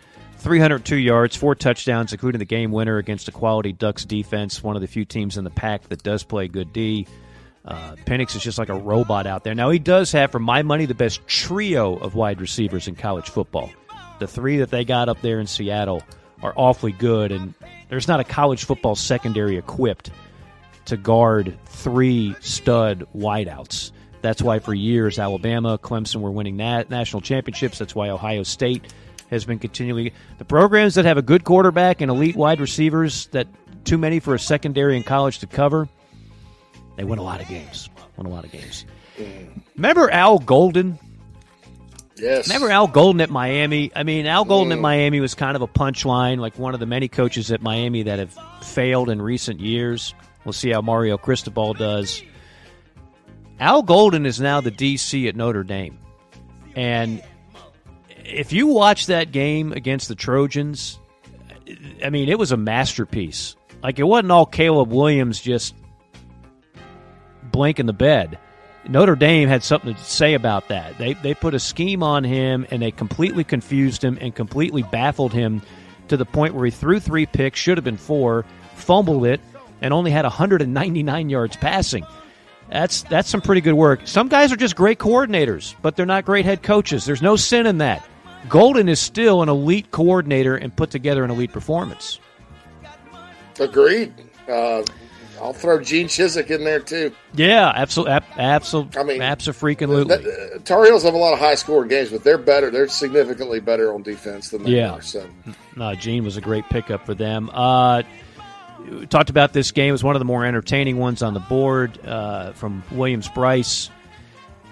302 0.42 0.96
yards, 0.96 1.36
four 1.36 1.54
touchdowns, 1.54 2.14
including 2.14 2.40
the 2.40 2.46
game 2.46 2.72
winner 2.72 2.98
against 2.98 3.28
a 3.28 3.32
quality 3.32 3.74
Ducks 3.74 4.06
defense, 4.06 4.64
one 4.64 4.76
of 4.76 4.82
the 4.82 4.88
few 4.88 5.06
teams 5.06 5.38
in 5.38 5.44
the 5.44 5.52
Pac 5.52 5.88
that 5.90 6.02
does 6.02 6.24
play 6.24 6.48
good 6.48 6.74
D. 6.74 7.06
Uh, 7.64 7.96
Penix 8.06 8.36
is 8.36 8.42
just 8.42 8.58
like 8.58 8.70
a 8.70 8.74
robot 8.74 9.28
out 9.28 9.44
there. 9.44 9.54
Now, 9.54 9.70
he 9.70 9.78
does 9.78 10.12
have, 10.14 10.32
for 10.32 10.40
my 10.40 10.64
money, 10.64 10.88
the 10.88 10.96
best 10.96 11.26
trio 11.28 11.96
of 11.96 12.16
wide 12.16 12.42
receivers 12.42 12.88
in 12.88 12.96
college 12.96 13.30
football. 13.30 13.70
The 14.18 14.28
three 14.28 14.58
that 14.58 14.72
they 14.72 14.84
got 14.84 15.10
up 15.10 15.22
there 15.22 15.40
in 15.40 15.46
Seattle 15.46 16.02
are 16.42 16.54
awfully 16.56 16.92
good, 16.92 17.32
and 17.32 17.54
there's 17.90 18.08
not 18.08 18.20
a 18.20 18.24
college 18.24 18.64
football 18.64 18.96
secondary 18.96 19.58
equipped 19.58 20.10
to 20.86 20.98
guard 20.98 21.56
three 21.66 22.36
stud 22.40 23.06
wideouts. 23.16 23.92
That's 24.22 24.42
why 24.42 24.58
for 24.58 24.74
years 24.74 25.20
Alabama, 25.20 25.78
Clemson 25.78 26.22
were 26.22 26.32
winning 26.32 26.58
nat- 26.58 26.90
national 26.90 27.22
championships. 27.22 27.78
That's 27.78 27.94
why 27.94 28.10
Ohio 28.10 28.42
State 28.42 28.92
has 29.32 29.46
been 29.46 29.58
continually 29.58 30.14
the 30.38 30.46
programs 30.46 30.94
that 30.96 31.06
have 31.06 31.18
a 31.18 31.22
good 31.24 31.44
quarterback 31.44 32.02
and 32.02 32.12
elite 32.12 32.36
wide 32.36 32.60
receivers 32.60 33.28
that 33.28 33.48
too 33.86 33.98
many 33.98 34.20
for 34.20 34.36
a 34.36 34.40
secondary 34.40 34.96
in 34.96 35.04
college 35.04 35.40
to 35.40 35.48
cover. 35.48 35.88
They 36.98 37.04
win 37.04 37.18
a 37.18 37.24
lot 37.24 37.42
of 37.42 37.48
games. 37.48 37.90
won 38.18 38.28
a 38.28 38.30
lot 38.30 38.44
of 38.46 38.52
games. 38.52 38.86
Remember 39.76 40.12
Al 40.12 40.38
Golden? 40.40 41.00
Yes. 42.18 42.48
Remember 42.48 42.70
Al 42.70 42.88
Golden 42.88 43.22
at 43.22 43.30
Miami? 43.32 43.92
I 43.96 44.04
mean, 44.04 44.28
Al 44.28 44.46
Golden 44.46 44.72
at 44.74 44.78
Mm. 44.78 44.82
Miami 44.82 45.20
was 45.22 45.34
kind 45.34 45.56
of 45.56 45.62
a 45.64 45.68
punchline, 45.68 46.38
like 46.40 46.60
one 46.60 46.74
of 46.76 46.80
the 46.80 46.86
many 46.86 47.08
coaches 47.08 47.52
at 47.52 47.62
Miami 47.64 48.04
that 48.04 48.20
have 48.20 48.38
failed 48.62 49.10
in 49.10 49.22
recent 49.22 49.60
years. 49.60 50.14
We'll 50.46 50.54
see 50.54 50.70
how 50.72 50.82
Mario 50.82 51.18
Cristobal 51.18 51.74
does. 51.74 52.22
Al 53.60 53.82
Golden 53.84 54.26
is 54.26 54.40
now 54.40 54.62
the 54.62 54.72
DC 54.72 55.28
at 55.28 55.36
Notre 55.36 55.64
Dame. 55.64 55.98
And 56.76 57.24
if 58.26 58.54
you 58.54 58.68
watch 58.68 59.08
that 59.08 59.32
game 59.32 59.72
against 59.74 60.08
the 60.08 60.16
Trojans, 60.16 61.00
I 62.04 62.10
mean, 62.10 62.30
it 62.30 62.40
was 62.40 62.52
a 62.52 62.58
masterpiece. 62.58 63.56
Like, 63.84 64.00
it 64.00 64.04
wasn't 64.04 64.32
all 64.32 64.46
Caleb 64.46 64.92
Williams 64.92 65.40
just 65.40 65.76
blanking 67.52 67.88
the 67.88 67.94
bed. 67.94 68.38
Notre 68.88 69.16
Dame 69.16 69.48
had 69.48 69.64
something 69.64 69.94
to 69.94 70.04
say 70.04 70.34
about 70.34 70.70
that. 70.70 70.98
They 70.98 71.14
they 71.14 71.36
put 71.36 71.54
a 71.54 71.60
scheme 71.60 72.02
on 72.02 72.24
him 72.24 72.66
and 72.72 72.82
they 72.82 72.92
completely 72.92 73.44
confused 73.44 74.04
him 74.04 74.18
and 74.20 74.34
completely 74.34 74.82
baffled 74.82 75.34
him 75.34 75.62
to 76.08 76.18
the 76.18 76.26
point 76.26 76.56
where 76.56 76.66
he 76.66 76.72
threw 76.72 77.00
three 77.00 77.28
picks, 77.28 77.60
should 77.60 77.78
have 77.78 77.84
been 77.84 77.98
four, 77.98 78.44
fumbled 78.76 79.26
it, 79.26 79.40
and 79.82 79.94
only 79.94 80.12
had 80.12 80.26
199 80.26 81.30
yards 81.30 81.56
passing. 81.58 82.06
That's 82.72 83.04
that's 83.04 83.30
some 83.30 83.42
pretty 83.42 83.62
good 83.62 83.74
work. 83.74 84.02
Some 84.06 84.30
guys 84.30 84.52
are 84.52 84.56
just 84.56 84.76
great 84.76 84.98
coordinators, 84.98 85.76
but 85.82 85.96
they're 85.96 86.06
not 86.06 86.24
great 86.26 86.46
head 86.46 86.64
coaches. 86.64 87.04
There's 87.06 87.22
no 87.22 87.36
sin 87.36 87.66
in 87.66 87.80
that. 87.80 88.08
Golden 88.50 88.88
is 88.90 89.00
still 89.00 89.42
an 89.44 89.50
elite 89.50 89.92
coordinator 89.92 90.56
and 90.56 90.76
put 90.76 90.90
together 90.90 91.24
an 91.24 91.32
elite 91.32 91.52
performance. 91.52 92.20
Agreed. 93.60 94.14
Uh, 94.48 94.84
I'll 95.40 95.54
throw 95.54 95.82
Gene 95.82 96.08
Chizik 96.08 96.50
in 96.52 96.64
there 96.64 96.80
too. 96.80 97.12
Yeah, 97.34 97.72
absolutely, 97.76 98.14
absolutely. 98.38 99.00
I 99.00 99.04
mean, 99.04 99.22
absolutely. 99.22 99.86
Uh, 100.16 100.60
Tar 100.64 100.86
Heels 100.86 101.04
have 101.04 101.14
a 101.14 101.18
lot 101.18 101.34
of 101.34 101.40
high 101.40 101.56
score 101.56 101.84
games, 101.86 102.10
but 102.10 102.24
they're 102.24 102.38
better. 102.38 102.70
They're 102.70 102.88
significantly 102.88 103.60
better 103.60 103.94
on 103.94 104.04
defense 104.04 104.50
than 104.50 104.64
they 104.64 104.72
Yeah. 104.72 104.92
are. 104.94 105.02
So 105.02 105.26
No, 105.76 105.96
Gene 105.96 106.24
was 106.24 106.38
a 106.38 106.42
great 106.42 106.66
pickup 106.70 107.06
for 107.06 107.16
them. 107.16 107.50
Uh, 107.54 108.04
talked 109.10 109.30
about 109.30 109.54
this 109.54 109.72
game. 109.72 109.92
Was 109.92 110.04
one 110.04 110.16
of 110.16 110.20
the 110.20 110.26
more 110.26 110.46
entertaining 110.46 110.98
ones 110.98 111.22
on 111.22 111.34
the 111.34 111.40
board 111.40 112.04
uh, 112.06 112.54
from 112.54 112.84
Williams-Brice. 112.92 113.90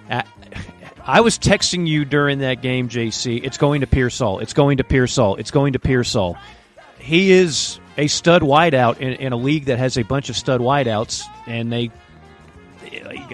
I 1.05 1.21
was 1.21 1.39
texting 1.39 1.87
you 1.87 2.05
during 2.05 2.39
that 2.39 2.61
game, 2.61 2.89
JC. 2.89 3.43
It's 3.43 3.57
going 3.57 3.81
to 3.81 3.87
Pearsall. 3.87 4.39
It's 4.39 4.53
going 4.53 4.77
to 4.77 4.83
Pearsall. 4.83 5.37
It's 5.37 5.51
going 5.51 5.73
to 5.73 5.79
Pearsall. 5.79 6.37
He 6.99 7.31
is 7.31 7.79
a 7.97 8.07
stud 8.07 8.41
wideout 8.41 8.99
in, 8.99 9.13
in 9.13 9.33
a 9.33 9.37
league 9.37 9.65
that 9.65 9.79
has 9.79 9.97
a 9.97 10.03
bunch 10.03 10.29
of 10.29 10.37
stud 10.37 10.61
wideouts, 10.61 11.23
and 11.47 11.71
they. 11.71 11.91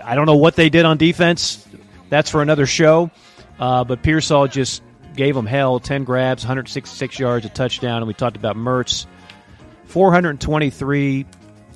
I 0.03 0.15
don't 0.15 0.25
know 0.25 0.37
what 0.37 0.55
they 0.55 0.69
did 0.69 0.85
on 0.85 0.97
defense. 0.97 1.65
That's 2.09 2.29
for 2.29 2.41
another 2.41 2.65
show. 2.65 3.11
Uh, 3.59 3.83
but 3.83 4.03
Pearsall 4.03 4.47
just 4.47 4.81
gave 5.15 5.33
them 5.33 5.45
hell 5.45 5.79
10 5.79 6.03
grabs, 6.03 6.43
166 6.43 7.19
yards, 7.19 7.45
a 7.45 7.49
touchdown. 7.49 7.97
And 7.97 8.07
we 8.07 8.13
talked 8.13 8.35
about 8.35 8.55
Mertz 8.55 9.05
423, 9.95 11.25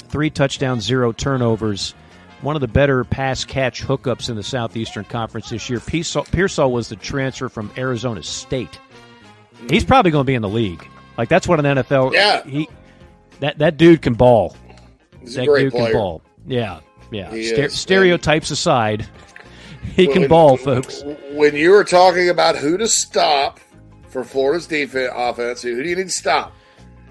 three 0.09 0.29
touchdowns, 0.29 0.83
zero 0.83 1.13
turnovers. 1.13 1.93
One 2.41 2.53
of 2.55 2.59
the 2.59 2.67
better 2.67 3.05
pass 3.05 3.45
catch 3.45 3.81
hookups 3.81 4.29
in 4.29 4.35
the 4.35 4.43
Southeastern 4.43 5.05
Conference 5.05 5.49
this 5.49 5.69
year. 5.69 5.79
Pearsall, 5.79 6.25
Pearsall 6.25 6.73
was 6.73 6.89
the 6.89 6.97
transfer 6.97 7.47
from 7.47 7.71
Arizona 7.77 8.21
State. 8.21 8.77
He's 9.69 9.85
probably 9.85 10.11
going 10.11 10.23
to 10.25 10.27
be 10.27 10.35
in 10.35 10.41
the 10.41 10.49
league. 10.49 10.85
Like 11.17 11.29
that's 11.29 11.47
what 11.47 11.59
an 11.63 11.77
NFL. 11.77 12.11
Yeah. 12.11 12.43
He 12.43 12.67
that 13.39 13.57
that 13.59 13.77
dude 13.77 14.01
can 14.01 14.15
ball. 14.15 14.53
he's 15.21 15.37
a 15.37 15.39
That 15.39 15.47
great 15.47 15.61
dude 15.63 15.71
player. 15.71 15.85
can 15.91 15.93
ball. 15.93 16.21
Yeah, 16.45 16.81
yeah. 17.11 17.31
He 17.31 17.45
Ster- 17.45 17.65
is, 17.67 17.73
stereotypes 17.73 18.51
aside, 18.51 19.07
he 19.95 20.07
can 20.07 20.23
When- 20.23 20.29
ball, 20.29 20.57
folks. 20.57 21.03
When 21.31 21.55
you 21.55 21.71
were 21.71 21.85
talking 21.85 22.27
about 22.27 22.57
who 22.57 22.75
to 22.79 22.87
stop 22.89 23.61
for 24.09 24.25
Florida's 24.25 24.67
defense 24.67 25.09
offense, 25.15 25.61
who 25.61 25.81
do 25.81 25.87
you 25.87 25.95
need 25.95 26.07
to 26.07 26.09
stop? 26.09 26.53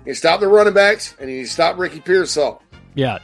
You 0.08 0.14
stop 0.14 0.40
the 0.40 0.48
running 0.48 0.72
backs, 0.74 1.14
and 1.20 1.30
you 1.30 1.44
stop 1.46 1.78
Ricky 1.78 2.00
Pearsall. 2.00 2.62
Yeah. 2.94 3.18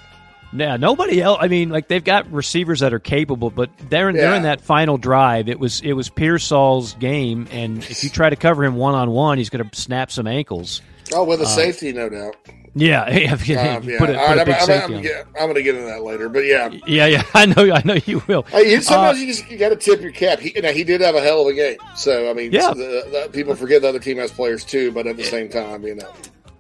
Yeah, 0.53 0.77
nobody 0.77 1.21
else. 1.21 1.39
I 1.41 1.49
mean, 1.49 1.71
like 1.71 1.89
they've 1.89 2.05
got 2.05 2.31
receivers 2.31 2.79
that 2.81 2.93
are 2.95 3.01
capable, 3.01 3.51
but 3.51 3.71
during 3.91 4.15
Yeah. 4.15 4.29
during 4.29 4.43
that 4.43 4.61
final 4.61 4.99
drive, 4.99 5.49
it 5.49 5.59
was 5.59 5.81
it 5.81 5.95
was 5.95 6.09
Pearsall's 6.11 6.93
game, 6.95 7.49
and 7.51 7.79
if 7.79 8.05
you 8.05 8.11
try 8.11 8.31
to 8.31 8.37
cover 8.37 8.65
him 8.65 8.77
one 8.77 8.95
on 8.95 9.11
one, 9.11 9.39
he's 9.39 9.51
going 9.51 9.69
to 9.69 9.77
snap 9.81 10.13
some 10.13 10.29
ankles. 10.29 10.81
Oh, 11.13 11.25
with 11.25 11.41
a 11.41 11.47
safety, 11.47 11.93
no 11.93 12.09
doubt. 12.09 12.37
Yeah, 12.77 13.09
yeah, 13.47 13.77
Um, 13.77 13.83
yeah. 13.85 13.99
put 13.99 14.11
a, 14.11 14.19
All 14.21 14.27
put 14.29 14.37
right, 14.37 14.37
a 14.37 14.41
I'm, 14.41 14.47
big 14.47 14.55
I'm, 14.55 14.67
safety 14.67 14.95
I'm, 14.97 15.03
get- 15.03 15.27
I'm 15.35 15.43
going 15.47 15.55
to 15.55 15.63
get 15.63 15.75
into 15.77 15.87
that 15.89 16.03
later, 16.03 16.29
but 16.29 16.45
yeah. 16.45 16.69
Yeah, 16.87 17.07
yeah, 17.07 17.23
I 17.35 17.47
know, 17.47 17.73
I 17.73 17.83
know 17.85 17.97
you 18.07 18.23
will. 18.29 18.43
Hey, 18.43 18.73
you, 18.73 18.81
sometimes 18.81 19.19
Uh, 19.19 19.21
you 19.23 19.27
just 19.29 19.49
you 19.51 19.57
got 19.59 19.71
to 19.71 19.77
tip 19.77 20.01
your 20.03 20.13
cap. 20.13 20.39
He, 20.41 20.53
now, 20.61 20.71
he 20.73 20.85
did 20.85 21.01
have 21.01 21.15
a 21.17 21.21
hell 21.21 21.41
of 21.43 21.47
a 21.49 21.53
game, 21.55 21.79
so 21.97 22.29
I 22.31 22.33
mean, 22.35 22.53
Yeah. 22.53 22.71
the, 22.75 23.27
the, 23.27 23.31
people 23.33 23.55
forget 23.57 23.83
the 23.83 23.89
other 23.89 23.99
team 24.01 24.19
has 24.19 24.31
players 24.33 24.65
too, 24.65 24.93
but 24.93 25.07
at 25.09 25.17
the 25.17 25.25
same 25.25 25.49
time, 25.49 25.85
you 25.85 25.95
know, 25.97 26.13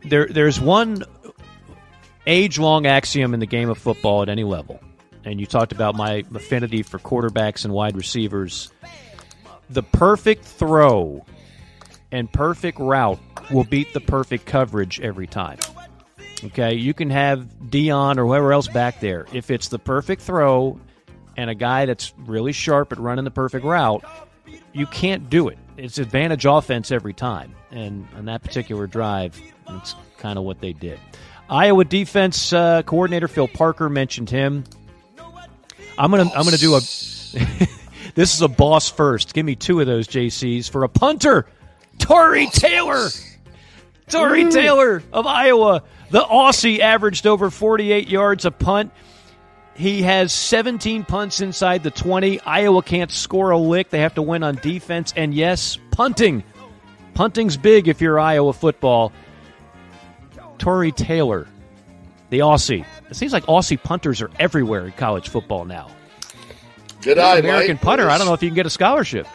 there 0.04 0.26
there's 0.26 0.60
one 0.60 1.02
age 2.26 2.58
long 2.58 2.86
axiom 2.86 3.34
in 3.34 3.40
the 3.40 3.46
game 3.46 3.68
of 3.68 3.78
football 3.78 4.22
at 4.22 4.28
any 4.28 4.44
level. 4.44 4.80
And 5.24 5.40
you 5.40 5.46
talked 5.46 5.72
about 5.72 5.94
my 5.94 6.24
affinity 6.34 6.82
for 6.82 6.98
quarterbacks 6.98 7.64
and 7.64 7.72
wide 7.72 7.96
receivers. 7.96 8.70
The 9.70 9.82
perfect 9.82 10.44
throw 10.44 11.24
and 12.12 12.30
perfect 12.30 12.78
route 12.78 13.18
will 13.50 13.64
beat 13.64 13.92
the 13.92 14.00
perfect 14.00 14.46
coverage 14.46 15.00
every 15.00 15.26
time. 15.26 15.58
Okay, 16.44 16.74
you 16.74 16.92
can 16.92 17.08
have 17.08 17.46
Deion 17.68 18.18
or 18.18 18.26
whoever 18.26 18.52
else 18.52 18.68
back 18.68 19.00
there. 19.00 19.26
If 19.32 19.50
it's 19.50 19.68
the 19.68 19.78
perfect 19.78 20.20
throw 20.20 20.78
and 21.36 21.48
a 21.48 21.54
guy 21.54 21.86
that's 21.86 22.12
really 22.18 22.52
sharp 22.52 22.92
at 22.92 22.98
running 22.98 23.24
the 23.24 23.30
perfect 23.30 23.64
route, 23.64 24.04
you 24.72 24.86
can't 24.86 25.30
do 25.30 25.48
it. 25.48 25.58
It's 25.76 25.98
advantage 25.98 26.44
offense 26.44 26.90
every 26.90 27.14
time. 27.14 27.54
And 27.70 28.06
on 28.14 28.26
that 28.26 28.42
particular 28.42 28.86
drive, 28.86 29.40
it's 29.68 29.94
kind 30.18 30.38
of 30.38 30.44
what 30.44 30.60
they 30.60 30.72
did. 30.72 30.98
Iowa 31.48 31.84
defense 31.84 32.52
uh, 32.52 32.82
coordinator 32.82 33.28
Phil 33.28 33.48
Parker 33.48 33.88
mentioned 33.88 34.30
him. 34.30 34.64
I'm 35.98 36.10
gonna 36.10 36.30
I'm 36.34 36.44
gonna 36.44 36.56
do 36.56 36.74
a. 36.74 36.80
this 38.14 38.34
is 38.34 38.42
a 38.42 38.48
boss 38.48 38.88
first. 38.88 39.34
Give 39.34 39.44
me 39.44 39.54
two 39.54 39.80
of 39.80 39.86
those 39.86 40.08
JCs 40.08 40.70
for 40.70 40.84
a 40.84 40.88
punter, 40.88 41.46
Tory 41.98 42.46
Taylor. 42.46 43.08
Tory 44.08 44.50
Taylor 44.50 45.02
of 45.12 45.26
Iowa, 45.26 45.82
the 46.10 46.20
Aussie, 46.20 46.80
averaged 46.80 47.26
over 47.26 47.50
48 47.50 48.08
yards 48.08 48.44
a 48.44 48.50
punt. 48.50 48.92
He 49.74 50.02
has 50.02 50.32
17 50.32 51.04
punts 51.04 51.40
inside 51.40 51.82
the 51.82 51.90
20. 51.90 52.40
Iowa 52.40 52.82
can't 52.82 53.10
score 53.10 53.50
a 53.50 53.58
lick. 53.58 53.90
They 53.90 54.00
have 54.00 54.14
to 54.14 54.22
win 54.22 54.42
on 54.42 54.56
defense. 54.56 55.12
And 55.16 55.34
yes, 55.34 55.78
punting. 55.90 56.44
Punting's 57.14 57.56
big 57.56 57.88
if 57.88 58.00
you're 58.00 58.20
Iowa 58.20 58.52
football. 58.52 59.12
Tory 60.58 60.92
Taylor, 60.92 61.46
the 62.30 62.40
Aussie. 62.40 62.84
It 63.10 63.16
seems 63.16 63.32
like 63.32 63.44
Aussie 63.44 63.80
punters 63.82 64.22
are 64.22 64.30
everywhere 64.38 64.86
in 64.86 64.92
college 64.92 65.28
football 65.28 65.64
now. 65.64 65.88
good 67.02 67.18
eye, 67.18 67.38
American 67.38 67.74
Mike. 67.76 67.82
punter. 67.82 68.08
I 68.10 68.18
don't 68.18 68.26
know 68.26 68.34
if 68.34 68.42
you 68.42 68.48
can 68.48 68.56
get 68.56 68.66
a 68.66 68.70
scholarship. 68.70 69.26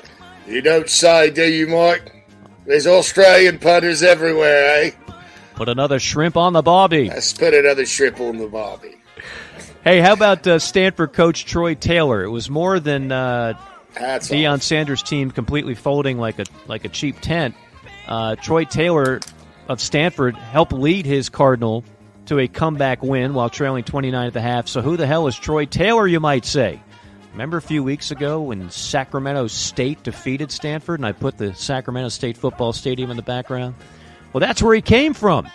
You 0.47 0.61
don't 0.61 0.89
say, 0.89 1.29
do 1.29 1.43
you, 1.43 1.67
Mike? 1.67 2.25
There's 2.65 2.87
Australian 2.87 3.59
punters 3.59 4.03
everywhere, 4.03 4.83
eh? 4.85 4.91
Put 5.55 5.69
another 5.69 5.99
shrimp 5.99 6.37
on 6.37 6.53
the 6.53 6.61
bobby. 6.61 7.09
Let's 7.09 7.33
put 7.33 7.53
another 7.53 7.85
shrimp 7.85 8.19
on 8.19 8.37
the 8.37 8.47
bobby. 8.47 8.95
Hey, 9.83 9.99
how 9.99 10.13
about 10.13 10.45
uh, 10.47 10.59
Stanford 10.59 11.13
coach 11.13 11.45
Troy 11.45 11.73
Taylor? 11.75 12.23
It 12.23 12.29
was 12.29 12.49
more 12.49 12.79
than 12.79 13.11
uh, 13.11 13.53
Deion. 13.95 14.61
Sanders' 14.61 15.03
team 15.03 15.31
completely 15.31 15.73
folding 15.75 16.17
like 16.17 16.39
a 16.39 16.45
like 16.67 16.85
a 16.85 16.89
cheap 16.89 17.19
tent. 17.21 17.55
Uh, 18.07 18.35
Troy 18.35 18.65
Taylor 18.65 19.19
of 19.69 19.79
Stanford 19.79 20.35
helped 20.35 20.73
lead 20.73 21.05
his 21.05 21.29
Cardinal 21.29 21.85
to 22.25 22.39
a 22.39 22.47
comeback 22.47 23.01
win 23.01 23.33
while 23.33 23.49
trailing 23.49 23.83
29 23.83 24.27
at 24.27 24.33
the 24.33 24.41
half. 24.41 24.67
So 24.67 24.81
who 24.81 24.97
the 24.97 25.07
hell 25.07 25.27
is 25.27 25.37
Troy 25.37 25.65
Taylor, 25.65 26.07
you 26.07 26.19
might 26.19 26.43
say? 26.43 26.81
Remember 27.31 27.57
a 27.57 27.61
few 27.61 27.83
weeks 27.83 28.11
ago 28.11 28.41
when 28.41 28.69
Sacramento 28.71 29.47
State 29.47 30.03
defeated 30.03 30.51
Stanford 30.51 30.99
and 30.99 31.05
I 31.05 31.11
put 31.11 31.37
the 31.37 31.53
Sacramento 31.53 32.09
State 32.09 32.35
football 32.35 32.73
stadium 32.73 33.11
in 33.11 33.17
the 33.17 33.23
background? 33.23 33.75
Well, 34.33 34.39
that's 34.41 34.61
where 34.61 34.73
he 34.73 34.81
came 34.81 35.13
from. 35.13 35.47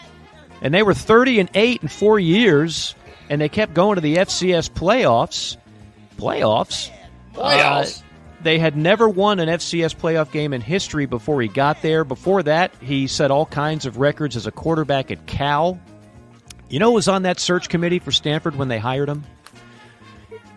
And 0.63 0.73
they 0.73 0.83
were 0.83 0.95
30 0.95 1.41
and 1.41 1.51
8 1.53 1.83
in 1.83 1.89
4 1.89 2.19
years 2.21 2.95
and 3.29 3.41
they 3.41 3.49
kept 3.49 3.75
going 3.75 3.97
to 3.97 4.01
the 4.01 4.17
FCS 4.17 4.71
playoffs. 4.71 5.57
Playoffs? 6.17 6.91
Playoffs. 7.35 8.01
Uh, 8.01 8.05
they 8.45 8.59
had 8.59 8.77
never 8.77 9.09
won 9.09 9.41
an 9.41 9.49
FCS 9.49 9.97
playoff 9.97 10.31
game 10.31 10.53
in 10.53 10.61
history 10.61 11.07
before 11.07 11.43
he 11.43 11.49
got 11.49 11.83
there. 11.83 12.05
Before 12.05 12.43
that, 12.45 12.73
he 12.81 13.07
set 13.07 13.31
all 13.31 13.47
kinds 13.47 13.87
of 13.87 13.99
records 13.99 14.37
as 14.37 14.47
a 14.47 14.53
quarterback 14.53 15.11
at 15.11 15.27
Cal. 15.27 15.81
You 16.69 16.79
know 16.79 16.91
who 16.91 16.95
was 16.95 17.09
on 17.09 17.23
that 17.23 17.41
search 17.41 17.69
committee 17.69 17.99
for 17.99 18.13
Stanford 18.13 18.57
when 18.57 18.69
they 18.69 18.79
hired 18.79 19.09
him? 19.09 19.25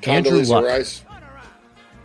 Andrew 0.03 0.41
Luck. 0.43 0.65
Rice. 0.65 1.03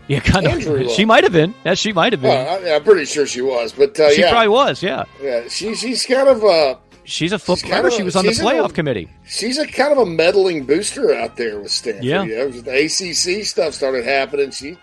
Yeah, 0.09 0.20
kind 0.20 0.46
of. 0.46 0.90
She 0.90 1.04
might 1.04 1.24
have 1.24 1.32
been. 1.32 1.54
Yeah, 1.64 1.74
she 1.74 1.92
might 1.92 2.12
have 2.12 2.20
been. 2.20 2.30
Well, 2.30 2.66
I, 2.66 2.74
I'm 2.74 2.84
pretty 2.84 3.04
sure 3.04 3.26
she 3.26 3.40
was, 3.40 3.72
but 3.72 3.98
uh, 3.98 4.10
she 4.10 4.20
yeah, 4.20 4.30
probably 4.30 4.48
was. 4.48 4.82
Yeah. 4.82 5.04
yeah, 5.22 5.48
she, 5.48 5.74
she's 5.74 6.04
kind 6.04 6.28
of 6.28 6.42
a. 6.42 6.78
She's 7.04 7.32
a 7.32 7.38
footballer. 7.38 7.90
She 7.90 8.02
was 8.02 8.14
on 8.14 8.24
the 8.24 8.32
playoff 8.32 8.70
a, 8.70 8.72
committee. 8.72 9.09
She's 9.26 9.59
a 9.59 9.66
kind 9.66 9.92
of 9.92 9.98
a 9.98 10.06
meddling 10.06 10.64
booster 10.64 11.14
out 11.14 11.36
there 11.36 11.59
with 11.59 11.70
Stanford. 11.70 12.04
Yeah, 12.04 12.22
you 12.24 12.36
know, 12.36 12.50
the 12.50 12.84
ACC 12.84 13.44
stuff 13.44 13.74
started 13.74 14.04
happening. 14.04 14.50
She, 14.50 14.76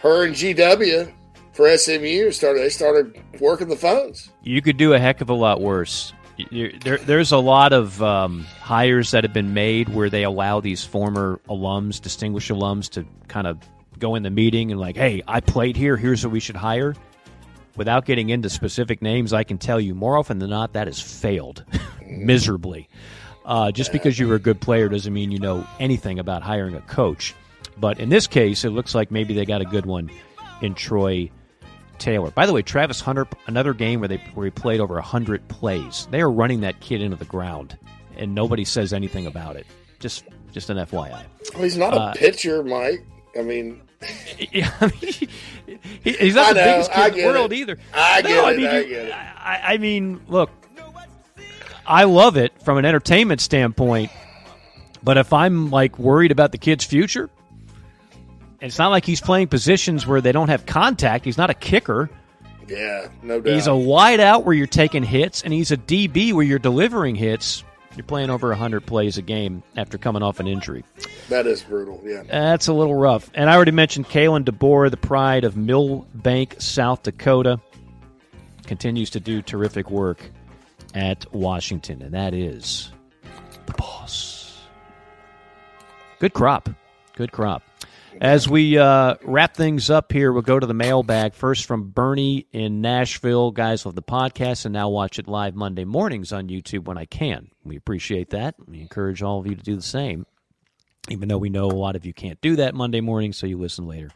her 0.00 0.24
and 0.24 0.34
GW 0.34 1.12
for 1.52 1.76
SMU 1.76 2.30
started. 2.30 2.62
They 2.62 2.68
started 2.68 3.20
working 3.40 3.68
the 3.68 3.76
phones. 3.76 4.30
You 4.42 4.60
could 4.62 4.76
do 4.76 4.92
a 4.92 4.98
heck 4.98 5.20
of 5.20 5.30
a 5.30 5.34
lot 5.34 5.60
worse. 5.60 6.12
There, 6.50 6.98
there's 6.98 7.32
a 7.32 7.38
lot 7.38 7.72
of 7.72 8.02
um, 8.02 8.44
hires 8.60 9.10
that 9.12 9.24
have 9.24 9.32
been 9.32 9.54
made 9.54 9.88
where 9.88 10.10
they 10.10 10.22
allow 10.22 10.60
these 10.60 10.84
former 10.84 11.40
alums, 11.48 12.00
distinguished 12.00 12.50
alums, 12.50 12.90
to 12.90 13.06
kind 13.28 13.46
of 13.46 13.58
go 13.98 14.14
in 14.14 14.22
the 14.22 14.30
meeting 14.30 14.70
and 14.70 14.78
like, 14.78 14.96
hey, 14.96 15.22
I 15.26 15.40
played 15.40 15.76
here. 15.76 15.96
Here's 15.96 16.24
what 16.24 16.32
we 16.32 16.40
should 16.40 16.56
hire. 16.56 16.94
Without 17.76 18.04
getting 18.04 18.28
into 18.30 18.50
specific 18.50 19.00
names, 19.00 19.32
I 19.32 19.44
can 19.44 19.56
tell 19.58 19.80
you 19.80 19.94
more 19.94 20.18
often 20.18 20.38
than 20.38 20.50
not 20.50 20.74
that 20.74 20.86
has 20.86 21.00
failed 21.00 21.64
miserably. 22.06 22.88
Uh, 23.44 23.70
just 23.70 23.92
because 23.92 24.18
you 24.18 24.28
were 24.28 24.34
a 24.34 24.40
good 24.40 24.60
player 24.60 24.88
doesn't 24.88 25.12
mean 25.12 25.30
you 25.30 25.38
know 25.38 25.66
anything 25.78 26.18
about 26.18 26.42
hiring 26.42 26.74
a 26.74 26.80
coach. 26.82 27.34
But 27.78 28.00
in 28.00 28.08
this 28.08 28.26
case, 28.26 28.64
it 28.64 28.70
looks 28.70 28.94
like 28.94 29.10
maybe 29.10 29.34
they 29.34 29.44
got 29.44 29.60
a 29.60 29.64
good 29.66 29.86
one 29.86 30.10
in 30.62 30.74
Troy 30.74 31.30
Taylor. 31.98 32.30
By 32.30 32.46
the 32.46 32.52
way, 32.52 32.62
Travis 32.62 33.00
Hunter, 33.00 33.26
another 33.46 33.74
game 33.74 34.00
where 34.00 34.08
they 34.08 34.16
where 34.34 34.46
he 34.46 34.50
played 34.50 34.80
over 34.80 35.00
hundred 35.00 35.46
plays. 35.48 36.08
They 36.10 36.20
are 36.20 36.30
running 36.30 36.60
that 36.60 36.80
kid 36.80 37.02
into 37.02 37.16
the 37.16 37.24
ground, 37.26 37.76
and 38.16 38.34
nobody 38.34 38.64
says 38.64 38.92
anything 38.92 39.26
about 39.26 39.56
it. 39.56 39.66
Just 39.98 40.24
just 40.52 40.70
an 40.70 40.78
FYI. 40.78 41.24
Well, 41.54 41.62
he's 41.62 41.76
not 41.76 41.94
a 41.94 42.00
uh, 42.00 42.14
pitcher, 42.14 42.62
Mike. 42.62 43.04
I 43.38 43.42
mean, 43.42 43.82
yeah, 44.52 44.72
I 44.80 44.86
mean, 44.86 45.28
he's 46.02 46.34
not 46.34 46.50
I 46.50 46.52
the 46.52 46.60
know, 46.60 46.72
biggest 46.72 46.92
kid 46.92 47.14
in 47.14 47.18
the 47.18 47.26
world 47.26 47.52
it. 47.52 47.56
either. 47.56 47.78
I 47.94 48.22
no, 48.22 48.28
get 48.28 48.44
I 48.44 48.50
it. 48.52 48.56
mean, 48.56 48.66
I 48.66 48.82
get 48.84 49.06
it. 49.06 49.12
I, 49.12 49.60
I 49.64 49.78
mean, 49.78 50.20
look, 50.28 50.50
I 51.86 52.04
love 52.04 52.36
it 52.36 52.52
from 52.62 52.78
an 52.78 52.84
entertainment 52.84 53.40
standpoint, 53.40 54.10
but 55.02 55.18
if 55.18 55.32
I'm 55.32 55.70
like 55.70 55.98
worried 55.98 56.30
about 56.32 56.52
the 56.52 56.58
kid's 56.58 56.84
future, 56.84 57.30
it's 58.60 58.78
not 58.78 58.88
like 58.88 59.04
he's 59.04 59.20
playing 59.20 59.48
positions 59.48 60.06
where 60.06 60.20
they 60.20 60.32
don't 60.32 60.48
have 60.48 60.66
contact. 60.66 61.24
He's 61.24 61.38
not 61.38 61.50
a 61.50 61.54
kicker. 61.54 62.10
Yeah, 62.68 63.08
no 63.22 63.40
doubt. 63.40 63.54
He's 63.54 63.66
a 63.66 63.76
wide 63.76 64.20
out 64.20 64.44
where 64.44 64.54
you're 64.54 64.66
taking 64.66 65.04
hits, 65.04 65.42
and 65.42 65.52
he's 65.52 65.70
a 65.70 65.76
DB 65.76 66.32
where 66.32 66.44
you're 66.44 66.58
delivering 66.58 67.14
hits. 67.14 67.62
You're 67.96 68.04
playing 68.04 68.28
over 68.28 68.48
100 68.48 68.84
plays 68.84 69.16
a 69.16 69.22
game 69.22 69.62
after 69.76 69.96
coming 69.96 70.22
off 70.22 70.38
an 70.38 70.46
injury. 70.46 70.84
That 71.30 71.46
is 71.46 71.62
brutal, 71.62 72.00
yeah. 72.04 72.24
That's 72.24 72.66
a 72.66 72.74
little 72.74 72.94
rough. 72.94 73.30
And 73.34 73.48
I 73.48 73.54
already 73.54 73.70
mentioned 73.70 74.06
Kalen 74.08 74.44
DeBoer, 74.44 74.90
the 74.90 74.98
pride 74.98 75.44
of 75.44 75.56
Milbank, 75.56 76.56
South 76.58 77.04
Dakota, 77.04 77.58
continues 78.66 79.10
to 79.10 79.20
do 79.20 79.40
terrific 79.40 79.90
work 79.90 80.30
at 80.94 81.32
Washington, 81.32 82.02
and 82.02 82.12
that 82.12 82.34
is 82.34 82.92
the 83.66 83.72
boss. 83.74 84.60
Good 86.18 86.34
crop. 86.34 86.68
Good 87.16 87.32
crop. 87.32 87.62
As 88.20 88.48
we 88.48 88.78
uh, 88.78 89.16
wrap 89.24 89.54
things 89.54 89.90
up 89.90 90.10
here, 90.10 90.32
we'll 90.32 90.42
go 90.42 90.58
to 90.58 90.66
the 90.66 90.74
mailbag. 90.74 91.34
First 91.34 91.66
from 91.66 91.90
Bernie 91.90 92.46
in 92.50 92.80
Nashville. 92.80 93.50
Guys 93.50 93.84
love 93.84 93.94
the 93.94 94.02
podcast 94.02 94.64
and 94.64 94.72
now 94.72 94.88
watch 94.88 95.18
it 95.18 95.28
live 95.28 95.54
Monday 95.54 95.84
mornings 95.84 96.32
on 96.32 96.48
YouTube 96.48 96.84
when 96.84 96.96
I 96.96 97.04
can. 97.04 97.50
We 97.62 97.76
appreciate 97.76 98.30
that. 98.30 98.54
We 98.66 98.80
encourage 98.80 99.22
all 99.22 99.40
of 99.40 99.46
you 99.46 99.54
to 99.54 99.62
do 99.62 99.76
the 99.76 99.82
same, 99.82 100.24
even 101.10 101.28
though 101.28 101.36
we 101.36 101.50
know 101.50 101.66
a 101.66 101.72
lot 101.72 101.94
of 101.94 102.06
you 102.06 102.14
can't 102.14 102.40
do 102.40 102.56
that 102.56 102.74
Monday 102.74 103.02
morning, 103.02 103.34
so 103.34 103.46
you 103.46 103.58
listen 103.58 103.86
later. 103.86 104.10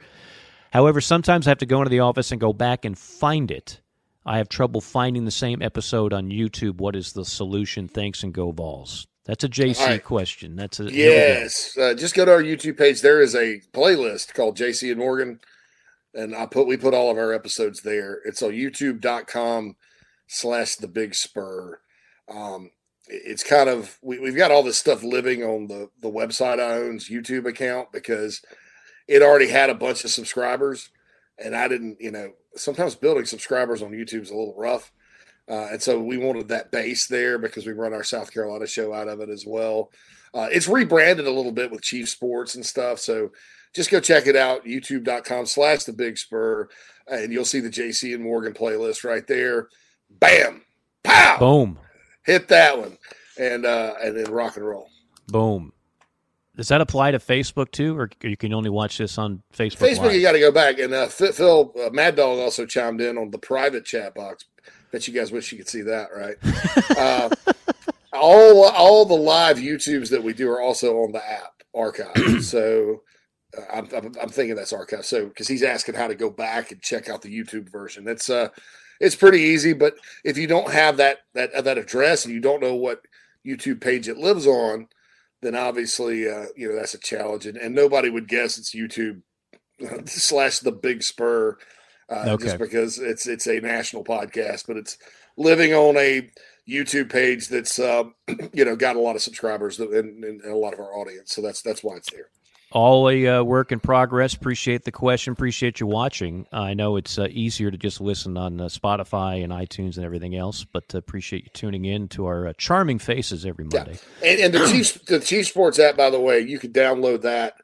However, 0.72 1.00
sometimes 1.00 1.46
I 1.46 1.50
have 1.50 1.58
to 1.58 1.66
go 1.66 1.80
into 1.80 1.90
the 1.90 2.00
office 2.00 2.32
and 2.32 2.40
go 2.40 2.52
back 2.54 2.86
and 2.86 2.98
find 2.98 3.50
it. 3.50 3.80
I 4.24 4.38
have 4.38 4.48
trouble 4.48 4.80
finding 4.80 5.24
the 5.24 5.30
same 5.30 5.60
episode 5.60 6.12
on 6.12 6.30
YouTube. 6.30 6.78
What 6.78 6.96
is 6.96 7.12
the 7.12 7.24
solution? 7.24 7.88
Thanks 7.88 8.22
and 8.22 8.32
go 8.32 8.52
balls. 8.52 9.06
That's 9.24 9.44
a 9.44 9.48
JC 9.48 9.86
right. 9.86 10.04
question. 10.04 10.56
That's 10.56 10.80
a 10.80 10.84
yes. 10.84 11.76
Uh, 11.76 11.94
just 11.94 12.14
go 12.14 12.24
to 12.24 12.32
our 12.32 12.42
YouTube 12.42 12.78
page. 12.78 13.00
There 13.00 13.20
is 13.20 13.34
a 13.34 13.60
playlist 13.72 14.34
called 14.34 14.56
JC 14.56 14.90
and 14.90 14.98
Morgan, 14.98 15.40
and 16.14 16.34
I 16.34 16.46
put 16.46 16.66
we 16.66 16.76
put 16.76 16.94
all 16.94 17.10
of 17.10 17.18
our 17.18 17.32
episodes 17.32 17.82
there. 17.82 18.20
It's 18.24 18.42
on 18.42 18.52
YouTube.com 18.52 19.76
slash 20.26 20.76
The 20.76 20.88
Big 20.88 21.14
Spur. 21.14 21.80
Um, 22.28 22.70
it's 23.08 23.42
kind 23.42 23.68
of 23.68 23.98
we, 24.02 24.18
we've 24.18 24.36
got 24.36 24.50
all 24.50 24.62
this 24.62 24.78
stuff 24.78 25.02
living 25.02 25.42
on 25.42 25.66
the 25.66 25.90
the 26.00 26.10
website 26.10 26.58
I 26.60 26.76
own's 26.76 27.10
YouTube 27.10 27.46
account 27.46 27.92
because 27.92 28.42
it 29.06 29.22
already 29.22 29.48
had 29.48 29.68
a 29.68 29.74
bunch 29.74 30.04
of 30.04 30.10
subscribers, 30.10 30.90
and 31.38 31.54
I 31.54 31.68
didn't. 31.68 31.98
You 32.00 32.12
know, 32.12 32.32
sometimes 32.56 32.94
building 32.94 33.26
subscribers 33.26 33.82
on 33.82 33.90
YouTube 33.90 34.22
is 34.22 34.30
a 34.30 34.36
little 34.36 34.54
rough. 34.56 34.92
Uh, 35.50 35.68
and 35.72 35.82
so 35.82 36.00
we 36.00 36.16
wanted 36.16 36.48
that 36.48 36.70
base 36.70 37.08
there 37.08 37.36
because 37.36 37.66
we 37.66 37.72
run 37.72 37.92
our 37.92 38.04
South 38.04 38.32
Carolina 38.32 38.66
show 38.66 38.94
out 38.94 39.08
of 39.08 39.20
it 39.20 39.28
as 39.28 39.44
well. 39.44 39.90
Uh, 40.32 40.48
it's 40.52 40.68
rebranded 40.68 41.26
a 41.26 41.30
little 41.30 41.50
bit 41.50 41.72
with 41.72 41.82
Chief 41.82 42.08
Sports 42.08 42.54
and 42.54 42.64
stuff. 42.64 43.00
So 43.00 43.32
just 43.74 43.90
go 43.90 43.98
check 43.98 44.26
it 44.26 44.36
out, 44.36 44.64
youtube.com 44.64 45.46
slash 45.46 45.84
the 45.84 45.92
big 45.92 46.18
spur, 46.18 46.68
and 47.08 47.32
you'll 47.32 47.44
see 47.44 47.60
the 47.60 47.68
JC 47.68 48.14
and 48.14 48.22
Morgan 48.22 48.52
playlist 48.52 49.04
right 49.04 49.26
there. 49.26 49.68
Bam! 50.08 50.62
Pow! 51.02 51.36
Boom. 51.38 51.78
Hit 52.24 52.48
that 52.48 52.78
one. 52.78 52.96
And 53.38 53.64
uh, 53.64 53.94
and 54.02 54.16
then 54.16 54.30
rock 54.30 54.56
and 54.56 54.66
roll. 54.66 54.88
Boom. 55.28 55.72
Does 56.56 56.68
that 56.68 56.80
apply 56.80 57.12
to 57.12 57.18
Facebook 57.18 57.70
too, 57.70 57.96
or 57.96 58.10
you 58.22 58.36
can 58.36 58.52
only 58.52 58.70
watch 58.70 58.98
this 58.98 59.16
on 59.16 59.42
Facebook? 59.54 59.78
Facebook, 59.78 60.02
Live? 60.02 60.14
you 60.16 60.22
got 60.22 60.32
to 60.32 60.40
go 60.40 60.52
back. 60.52 60.78
And 60.78 60.92
uh, 60.92 61.06
Phil 61.06 61.72
uh, 61.82 61.90
Mad 61.90 62.16
Dog 62.16 62.38
also 62.38 62.66
chimed 62.66 63.00
in 63.00 63.16
on 63.16 63.30
the 63.30 63.38
private 63.38 63.84
chat 63.84 64.14
box. 64.14 64.44
Bet 64.92 65.06
you 65.06 65.14
guys 65.14 65.32
wish 65.32 65.52
you 65.52 65.58
could 65.58 65.68
see 65.68 65.82
that, 65.82 66.08
right? 66.14 66.36
uh, 66.96 67.30
all 68.12 68.68
all 68.68 69.04
the 69.04 69.14
live 69.14 69.58
YouTubes 69.58 70.10
that 70.10 70.22
we 70.22 70.32
do 70.32 70.50
are 70.50 70.60
also 70.60 70.98
on 71.02 71.12
the 71.12 71.24
app 71.24 71.62
archive. 71.74 72.42
so 72.44 73.02
uh, 73.56 73.62
I'm, 73.72 73.88
I'm, 73.94 74.12
I'm 74.20 74.28
thinking 74.28 74.54
that's 74.54 74.72
archive. 74.72 75.06
So 75.06 75.26
because 75.26 75.48
he's 75.48 75.62
asking 75.62 75.94
how 75.94 76.08
to 76.08 76.14
go 76.14 76.30
back 76.30 76.72
and 76.72 76.82
check 76.82 77.08
out 77.08 77.22
the 77.22 77.36
YouTube 77.36 77.70
version, 77.70 78.08
it's 78.08 78.30
uh 78.30 78.48
it's 79.00 79.16
pretty 79.16 79.40
easy. 79.40 79.72
But 79.72 79.94
if 80.24 80.36
you 80.36 80.46
don't 80.46 80.72
have 80.72 80.96
that 80.98 81.18
that 81.34 81.64
that 81.64 81.78
address 81.78 82.24
and 82.24 82.34
you 82.34 82.40
don't 82.40 82.62
know 82.62 82.74
what 82.74 83.02
YouTube 83.46 83.80
page 83.80 84.08
it 84.08 84.18
lives 84.18 84.46
on, 84.46 84.88
then 85.42 85.54
obviously 85.54 86.28
uh, 86.28 86.46
you 86.56 86.68
know 86.68 86.74
that's 86.74 86.94
a 86.94 86.98
challenge, 86.98 87.46
and, 87.46 87.56
and 87.56 87.74
nobody 87.74 88.10
would 88.10 88.28
guess 88.28 88.58
it's 88.58 88.74
YouTube 88.74 89.22
slash 90.06 90.58
the 90.58 90.72
Big 90.72 91.02
Spur 91.02 91.56
uh, 92.10 92.24
okay. 92.30 92.44
just 92.44 92.58
because 92.58 92.98
it's 92.98 93.26
it's 93.26 93.46
a 93.46 93.60
national 93.60 94.04
podcast, 94.04 94.66
but 94.66 94.76
it's 94.76 94.98
living 95.36 95.72
on 95.72 95.96
a 95.96 96.28
YouTube 96.68 97.10
page 97.10 97.48
that's 97.48 97.78
um, 97.78 98.14
you 98.52 98.64
know 98.64 98.76
got 98.76 98.96
a 98.96 99.00
lot 99.00 99.16
of 99.16 99.22
subscribers 99.22 99.78
and, 99.78 100.24
and, 100.24 100.44
a 100.44 100.56
lot 100.56 100.74
of 100.74 100.80
our 100.80 100.94
audience. 100.94 101.32
So 101.34 101.42
that's 101.42 101.62
that's 101.62 101.82
why 101.82 101.96
it's 101.96 102.10
there. 102.10 102.28
All 102.72 103.08
a 103.08 103.26
uh, 103.26 103.42
work 103.42 103.72
in 103.72 103.80
progress. 103.80 104.34
Appreciate 104.34 104.84
the 104.84 104.92
question. 104.92 105.32
Appreciate 105.32 105.80
you 105.80 105.88
watching. 105.88 106.46
I 106.52 106.74
know 106.74 106.96
it's 106.96 107.18
uh, 107.18 107.26
easier 107.28 107.68
to 107.68 107.76
just 107.76 108.00
listen 108.00 108.36
on 108.36 108.60
uh, 108.60 108.66
Spotify 108.66 109.42
and 109.42 109.52
iTunes 109.52 109.96
and 109.96 110.04
everything 110.04 110.36
else, 110.36 110.64
but 110.64 110.94
appreciate 110.94 111.44
you 111.44 111.50
tuning 111.52 111.84
in 111.84 112.06
to 112.10 112.26
our 112.26 112.46
uh, 112.46 112.52
charming 112.58 113.00
faces 113.00 113.44
every 113.44 113.64
Monday. 113.64 113.98
Yeah. 114.22 114.30
And, 114.30 114.40
and 114.40 114.54
the 114.54 114.68
Chief 114.72 115.04
the 115.06 115.18
Chief 115.18 115.48
Sports 115.48 115.80
app, 115.80 115.96
by 115.96 116.10
the 116.10 116.20
way, 116.20 116.40
you 116.40 116.60
can 116.60 116.72
download 116.72 117.22
that 117.22 117.54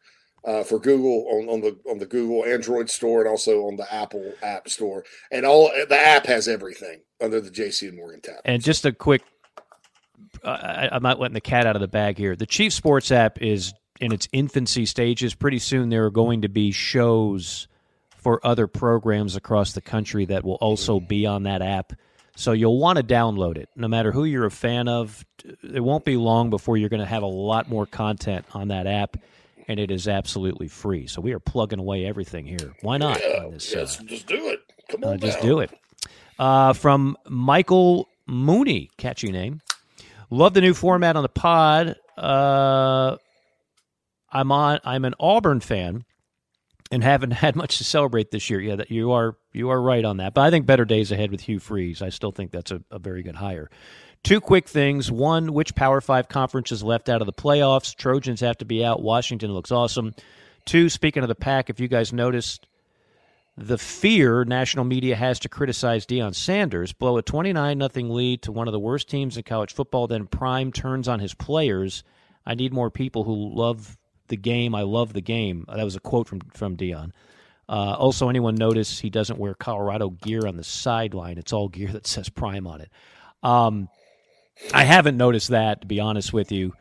uh, 0.47 0.63
for 0.63 0.79
Google 0.79 1.27
on, 1.29 1.49
on 1.49 1.61
the 1.61 1.77
on 1.91 1.99
the 1.99 2.07
Google 2.07 2.45
Android 2.45 2.89
store 2.89 3.21
and 3.21 3.29
also 3.29 3.67
on 3.67 3.77
the 3.77 3.93
Apple 3.93 4.33
App 4.43 4.69
Store. 4.69 5.05
And 5.33 5.45
all 5.45 5.71
the 5.89 5.99
app 5.99 6.27
has 6.27 6.47
everything 6.47 7.01
under 7.21 7.41
the 7.41 7.51
JC 7.51 7.89
and 7.89 7.97
Morgan 7.97 8.21
tab. 8.21 8.37
And 8.45 8.63
just 8.63 8.85
a 8.87 8.93
quick, 8.93 9.23
uh, 10.45 10.49
I, 10.49 10.89
I'm 10.93 11.03
not 11.03 11.19
letting 11.19 11.35
the 11.35 11.41
cat 11.41 11.67
out 11.67 11.75
of 11.75 11.81
the 11.83 11.89
bag 11.89 12.17
here. 12.17 12.37
The 12.37 12.47
Chief 12.47 12.73
Sports 12.73 13.11
app 13.11 13.43
is 13.43 13.75
in 14.01 14.13
its 14.13 14.29
infancy 14.33 14.87
stages. 14.87 15.35
Pretty 15.35 15.59
soon 15.59 15.89
there 15.89 16.05
are 16.05 16.11
going 16.11 16.43
to 16.43 16.49
be 16.49 16.71
shows 16.71 17.67
for 18.17 18.45
other 18.47 18.67
programs 18.67 19.35
across 19.35 19.73
the 19.73 19.81
country 19.81 20.27
that 20.27 20.45
will 20.45 20.55
also 20.55 21.01
be 21.01 21.27
on 21.27 21.43
that 21.45 21.63
app. 21.63 21.93
So 22.37 22.53
you'll 22.53 22.79
want 22.79 22.99
to 22.99 23.05
download 23.05 23.57
it. 23.57 23.71
No 23.77 23.89
matter 23.89 24.13
who 24.13 24.25
you're 24.25 24.45
a 24.45 24.51
fan 24.51 24.89
of, 24.89 25.25
it 25.63 25.81
won't 25.81 26.05
be 26.05 26.17
long 26.17 26.51
before 26.51 26.77
you're 26.77 26.91
going 26.91 27.01
to 27.01 27.07
have 27.07 27.23
a 27.23 27.27
lot 27.27 27.69
more 27.69 27.87
content 27.87 28.45
on 28.53 28.69
that 28.69 28.87
app 28.87 29.17
and 29.69 29.81
it 29.81 29.91
is 29.91 30.09
absolutely 30.09 30.69
free. 30.69 31.07
So 31.07 31.21
we 31.21 31.33
are 31.33 31.41
plugging 31.41 31.79
away 31.79 32.05
everything 32.07 32.47
here. 32.47 32.75
Why 32.83 32.99
not? 32.99 33.21
Yeah, 33.21 33.49
this, 33.51 33.73
yes, 33.75 34.01
uh, 34.01 34.05
just 34.05 34.27
do 34.27 34.49
it. 34.49 34.61
Come 34.89 35.05
on, 35.05 35.15
uh, 35.15 35.17
just 35.17 35.41
do 35.41 35.61
it. 35.61 35.71
Uh, 36.39 36.73
from 36.73 37.17
Michael 37.29 38.09
Mooney, 38.27 38.91
catchy 38.97 39.33
name. 39.33 39.61
Love 40.31 40.55
the 40.55 40.61
new 40.61 40.75
format 40.75 41.17
on 41.17 41.23
the 41.23 41.29
pod. 41.29 41.97
Uh, 42.17 43.17
I'm 44.31 44.53
on. 44.53 44.81
I'm 44.85 45.05
an 45.05 45.15
Auburn 45.21 45.61
fan, 45.61 46.05
and 46.91 47.03
haven't 47.03 47.31
had 47.33 47.57
much 47.57 47.79
to 47.79 47.85
celebrate 47.85 48.31
this 48.31 48.51
year. 48.51 48.61
Yeah, 48.61 48.77
that 48.77 48.91
you 48.91 49.13
are 49.13 49.37
you 49.53 49.71
are 49.71 49.81
right 49.81 50.05
on 50.05 50.19
that. 50.19 50.35
But 50.35 50.43
I 50.43 50.51
think 50.51 50.67
better 50.67 50.85
days 50.85 51.13
ahead 51.13 51.31
with 51.31 51.43
Hugh 51.43 51.61
Freeze. 51.61 52.03
I 52.03 52.11
still 52.11 52.33
think 52.33 52.51
that's 52.51 52.71
a, 52.71 52.83
a 52.91 52.99
very 52.99 53.23
good 53.23 53.37
hire. 53.37 53.71
Two 54.27 54.41
quick 54.41 54.69
things. 54.69 55.09
One, 55.09 55.53
which 55.53 55.77
Power 55.77 56.01
Five 56.01 56.29
conference 56.29 56.73
is 56.73 56.83
left 56.83 57.09
out 57.09 57.23
of 57.23 57.27
the 57.27 57.33
playoffs? 57.33 57.95
Trojans 57.95 58.41
have 58.41 58.59
to 58.59 58.65
be 58.65 58.85
out. 58.85 59.01
Washington 59.01 59.53
looks 59.53 59.71
awesome. 59.71 60.17
Two, 60.65 60.89
speaking 60.89 61.23
of 61.23 61.29
the 61.29 61.37
Pac, 61.37 61.71
if 61.71 61.79
you 61.79 61.87
guys 61.87 62.13
noticed, 62.13 62.67
the 63.57 63.79
fear 63.79 64.45
national 64.45 64.85
media 64.85 65.15
has 65.15 65.39
to 65.39 65.49
criticize 65.49 66.07
Deion 66.07 66.35
Sanders, 66.35 66.93
blow 66.93 67.19
a 67.19 67.23
29 67.23 67.79
nothing 67.79 68.11
lead 68.11 68.43
to 68.43 68.51
one 68.51 68.67
of 68.67 68.73
the 68.73 68.81
worst 68.81 69.09
teams 69.09 69.37
in 69.37 69.45
college 69.45 69.73
football, 69.73 70.09
then 70.09 70.27
Prime 70.27 70.73
turns 70.73 71.07
on 71.07 71.21
his 71.21 71.33
players. 71.33 72.03
I 72.45 72.57
need 72.57 72.73
more 72.73 72.91
people 72.91 73.23
who 73.23 73.55
love 73.55 73.97
the 74.27 74.37
game. 74.37 74.75
I 74.75 74.83
love 74.83 75.13
the 75.13 75.21
game. 75.21 75.67
That 75.69 75.85
was 75.85 75.95
a 75.95 76.01
quote 76.01 76.27
from 76.27 76.41
from 76.53 76.77
Deion. 76.77 77.13
Uh, 77.69 77.95
also, 77.97 78.29
anyone 78.29 78.57
notice 78.57 78.99
he 78.99 79.09
doesn't 79.09 79.39
wear 79.39 79.55
Colorado 79.55 80.11
gear 80.11 80.49
on 80.49 80.57
the 80.57 80.65
sideline? 80.65 81.39
It's 81.39 81.53
all 81.53 81.69
gear 81.69 81.93
that 81.93 82.09
says 82.09 82.29
Prime 82.29 82.67
on 82.67 82.81
it. 82.81 82.91
Um, 83.45 83.89
I 84.73 84.85
haven't 84.85 85.17
noticed 85.17 85.49
that, 85.49 85.83
to 85.83 85.87
be 85.87 86.01
honest 86.01 86.33
with 86.33 86.51
you. 86.53 86.73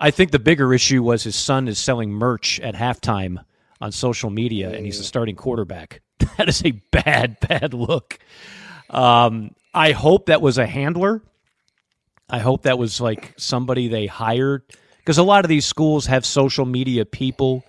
I 0.00 0.10
think 0.10 0.30
the 0.30 0.38
bigger 0.38 0.72
issue 0.72 1.02
was 1.02 1.24
his 1.24 1.36
son 1.36 1.68
is 1.68 1.78
selling 1.78 2.10
merch 2.10 2.60
at 2.60 2.74
halftime 2.74 3.38
on 3.80 3.92
social 3.92 4.30
media, 4.30 4.70
and 4.70 4.84
he's 4.84 4.98
the 4.98 5.04
starting 5.04 5.36
quarterback. 5.36 6.02
That 6.36 6.48
is 6.48 6.64
a 6.64 6.70
bad, 6.92 7.40
bad 7.40 7.74
look. 7.74 8.16
Um, 8.90 9.56
I 9.74 9.90
hope 9.90 10.26
that 10.26 10.40
was 10.40 10.56
a 10.56 10.66
handler. 10.66 11.20
I 12.30 12.38
hope 12.38 12.62
that 12.62 12.78
was 12.78 13.00
like 13.00 13.34
somebody 13.36 13.88
they 13.88 14.06
hired 14.06 14.62
because 14.98 15.18
a 15.18 15.24
lot 15.24 15.44
of 15.44 15.48
these 15.48 15.64
schools 15.64 16.06
have 16.06 16.24
social 16.24 16.64
media 16.64 17.04
people 17.04 17.64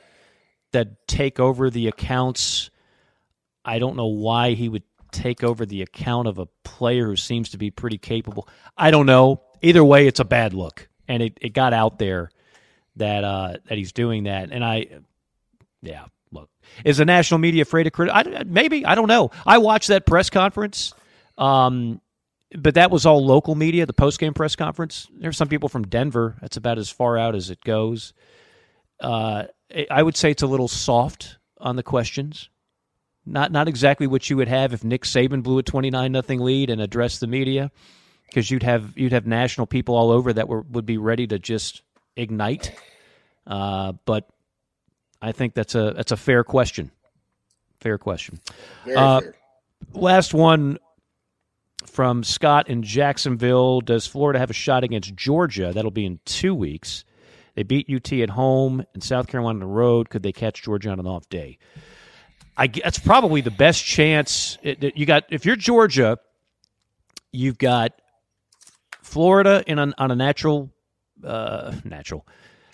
that 0.72 1.08
take 1.08 1.40
over 1.40 1.70
the 1.70 1.88
accounts. 1.88 2.70
I 3.66 3.80
don't 3.80 3.96
know 3.96 4.08
why 4.08 4.52
he 4.54 4.70
would 4.70 4.84
take 5.12 5.44
over 5.44 5.66
the 5.66 5.82
account 5.82 6.28
of 6.28 6.38
a 6.38 6.48
player 6.64 7.08
who 7.08 7.16
seems 7.16 7.50
to 7.50 7.58
be 7.58 7.72
pretty 7.72 7.98
capable. 7.98 8.48
I 8.78 8.92
don't 8.92 9.06
know. 9.06 9.42
Either 9.62 9.84
way, 9.84 10.08
it's 10.08 10.20
a 10.20 10.26
bad 10.26 10.54
look, 10.54 10.88
and 11.08 11.22
it, 11.22 11.38
it 11.42 11.54
got 11.54 11.74
out 11.74 12.00
there 12.00 12.32
that 12.96 13.24
uh, 13.24 13.58
that 13.68 13.78
he's 13.78 13.92
doing 13.92 14.24
that, 14.24 14.52
and 14.52 14.64
I, 14.64 14.88
yeah, 15.82 16.06
look, 16.32 16.50
is 16.86 16.98
the 16.98 17.06
national 17.06 17.40
media 17.40 17.64
afraid 17.64 17.88
of 17.88 17.94
criticize? 17.94 18.46
Maybe 18.46 18.86
I 18.86 18.96
don't 18.96 19.08
know. 19.08 19.32
I 19.46 19.58
watched 19.58 19.90
that 19.90 20.06
press 20.06 20.30
conference, 20.30 20.94
um, 21.38 22.00
but 22.58 22.76
that 22.76 22.92
was 22.92 23.06
all 23.06 23.26
local 23.26 23.56
media. 23.56 23.86
The 23.86 23.94
post 23.94 24.20
game 24.20 24.34
press 24.34 24.56
conference. 24.56 25.08
There's 25.14 25.38
some 25.38 25.50
people 25.50 25.70
from 25.70 25.88
Denver. 25.88 26.38
That's 26.42 26.58
about 26.58 26.78
as 26.78 26.90
far 26.90 27.18
out 27.18 27.36
as 27.36 27.50
it 27.50 27.62
goes. 27.62 28.14
Uh, 29.00 29.46
I 29.90 30.04
would 30.04 30.18
say 30.18 30.32
it's 30.32 30.44
a 30.44 30.48
little 30.48 30.68
soft 30.68 31.38
on 31.58 31.76
the 31.76 31.84
questions. 31.84 32.50
Not 33.30 33.52
not 33.52 33.68
exactly 33.68 34.08
what 34.08 34.30
you 34.30 34.38
would 34.38 34.48
have 34.48 34.74
if 34.74 34.84
Nick 34.84 35.04
Saban 35.04 35.44
blew 35.44 35.60
a 35.60 35.64
twenty 35.64 35.90
nine 35.90 36.12
nothing 36.12 36.40
lead 36.40 36.70
and 36.70 36.82
addressed 36.82 37.20
the 37.20 37.28
media, 37.28 37.72
because 38.28 38.50
you'd 38.50 38.64
have 38.64 38.98
you'd 38.98 39.12
have 39.12 39.28
national 39.28 39.68
people 39.68 39.96
all 39.96 40.12
over 40.12 40.34
that 40.34 40.48
were 40.48 40.62
would 40.62 40.86
be 40.86 40.98
ready 40.98 41.28
to 41.28 41.40
just 41.40 41.82
ignite. 42.16 42.74
Uh, 43.46 43.94
but 44.06 44.28
I 45.22 45.32
think 45.32 45.54
that's 45.54 45.76
a 45.76 45.94
that's 45.96 46.12
a 46.12 46.18
fair 46.18 46.44
question. 46.44 46.92
Fair 47.80 47.98
question. 47.98 48.40
Uh, 48.96 49.22
fair. 49.22 49.36
Last 49.94 50.34
one 50.34 50.78
from 51.86 52.24
Scott 52.24 52.70
in 52.70 52.84
Jacksonville. 52.84 53.82
Does 53.82 54.06
Florida 54.06 54.40
have 54.40 54.50
a 54.50 54.54
shot 54.54 54.84
against 54.84 55.16
Georgia? 55.16 55.72
That'll 55.74 55.92
be 55.92 56.06
in 56.06 56.20
two 56.26 56.54
weeks. 56.54 57.06
They 57.56 57.64
beat 57.64 57.90
UT 57.90 58.12
at 58.14 58.30
home 58.30 58.86
and 58.94 59.04
South 59.04 59.28
Carolina 59.28 59.56
on 59.56 59.60
the 59.60 59.66
road. 59.66 60.10
Could 60.10 60.24
they 60.24 60.32
catch 60.32 60.62
Georgia 60.62 60.92
on 60.92 61.00
an 61.00 61.08
off 61.08 61.28
day? 61.30 61.58
I, 62.58 62.68
that's 62.68 63.00
probably 63.00 63.42
the 63.42 63.52
best 63.52 63.84
chance. 63.84 64.58
It, 64.62 64.96
you 64.98 65.06
got 65.06 65.26
if 65.30 65.46
you're 65.46 65.56
Georgia, 65.56 66.18
you've 67.32 67.58
got 67.58 67.94
Florida 69.02 69.64
in 69.66 69.80
an, 69.80 69.94
on 69.98 70.12
a 70.12 70.16
natural, 70.16 70.72
uh, 71.24 71.74
natural, 71.84 72.28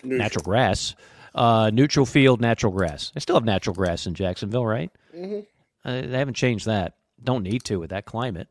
Neutral. 0.04 0.20
natural 0.20 0.44
grass 0.44 0.96
uh, 1.36 1.70
neutral 1.72 2.06
field, 2.06 2.42
natural 2.42 2.72
grass. 2.72 3.12
They 3.14 3.20
still 3.20 3.36
have 3.36 3.44
natural 3.44 3.76
grass 3.76 4.08
in 4.08 4.14
Jacksonville, 4.14 4.66
right? 4.66 4.90
Mm-hmm. 5.16 5.40
Uh, 5.88 6.02
they 6.02 6.18
haven't 6.18 6.36
changed 6.36 6.66
that. 6.66 6.96
Don't 7.22 7.44
need 7.44 7.64
to 7.66 7.78
with 7.78 7.90
that 7.92 8.06
climate. 8.06 8.48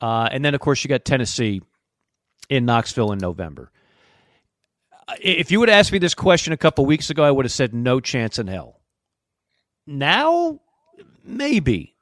Uh, 0.00 0.28
and 0.30 0.44
then, 0.44 0.54
of 0.54 0.60
course, 0.60 0.84
you 0.84 0.88
got 0.88 1.04
Tennessee 1.04 1.62
in 2.50 2.66
Knoxville 2.66 3.12
in 3.12 3.18
November. 3.18 3.72
If 5.20 5.50
you 5.50 5.60
would 5.60 5.70
ask 5.70 5.92
me 5.92 5.98
this 5.98 6.14
question 6.14 6.52
a 6.52 6.56
couple 6.56 6.84
weeks 6.84 7.10
ago, 7.10 7.24
I 7.24 7.30
would 7.30 7.44
have 7.46 7.52
said 7.52 7.72
no 7.72 8.00
chance 8.00 8.38
in 8.38 8.46
hell. 8.48 8.80
Now, 9.86 10.60
maybe. 11.24 11.94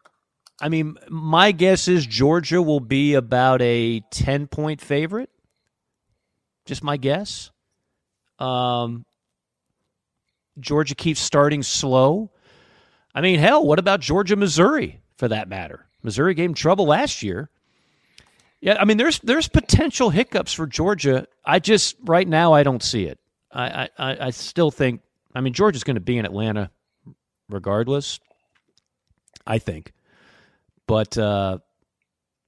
I 0.60 0.68
mean, 0.68 0.96
my 1.08 1.52
guess 1.52 1.88
is 1.88 2.06
Georgia 2.06 2.62
will 2.62 2.80
be 2.80 3.14
about 3.14 3.60
a 3.60 4.00
10 4.10 4.46
point 4.46 4.80
favorite. 4.80 5.30
Just 6.64 6.82
my 6.82 6.96
guess. 6.96 7.50
Um, 8.38 9.04
Georgia 10.58 10.94
keeps 10.94 11.20
starting 11.20 11.62
slow. 11.62 12.30
I 13.14 13.20
mean, 13.20 13.38
hell, 13.38 13.64
what 13.64 13.78
about 13.78 14.00
Georgia, 14.00 14.36
Missouri, 14.36 15.00
for 15.16 15.28
that 15.28 15.48
matter? 15.48 15.86
Missouri 16.02 16.34
gave 16.34 16.54
trouble 16.54 16.86
last 16.86 17.22
year. 17.22 17.50
Yeah, 18.60 18.76
I 18.80 18.86
mean, 18.86 18.96
there's 18.96 19.18
there's 19.18 19.46
potential 19.46 20.08
hiccups 20.10 20.52
for 20.52 20.66
Georgia. 20.66 21.26
I 21.44 21.58
just 21.58 21.96
right 22.04 22.26
now 22.26 22.54
I 22.54 22.62
don't 22.62 22.82
see 22.82 23.04
it. 23.04 23.18
I 23.52 23.90
I, 23.98 24.26
I 24.26 24.30
still 24.30 24.70
think. 24.70 25.02
I 25.34 25.42
mean, 25.42 25.52
Georgia's 25.52 25.84
going 25.84 25.96
to 25.96 26.00
be 26.00 26.16
in 26.16 26.24
Atlanta 26.24 26.70
regardless. 27.50 28.20
I 29.46 29.58
think, 29.58 29.92
but 30.86 31.16
uh, 31.18 31.58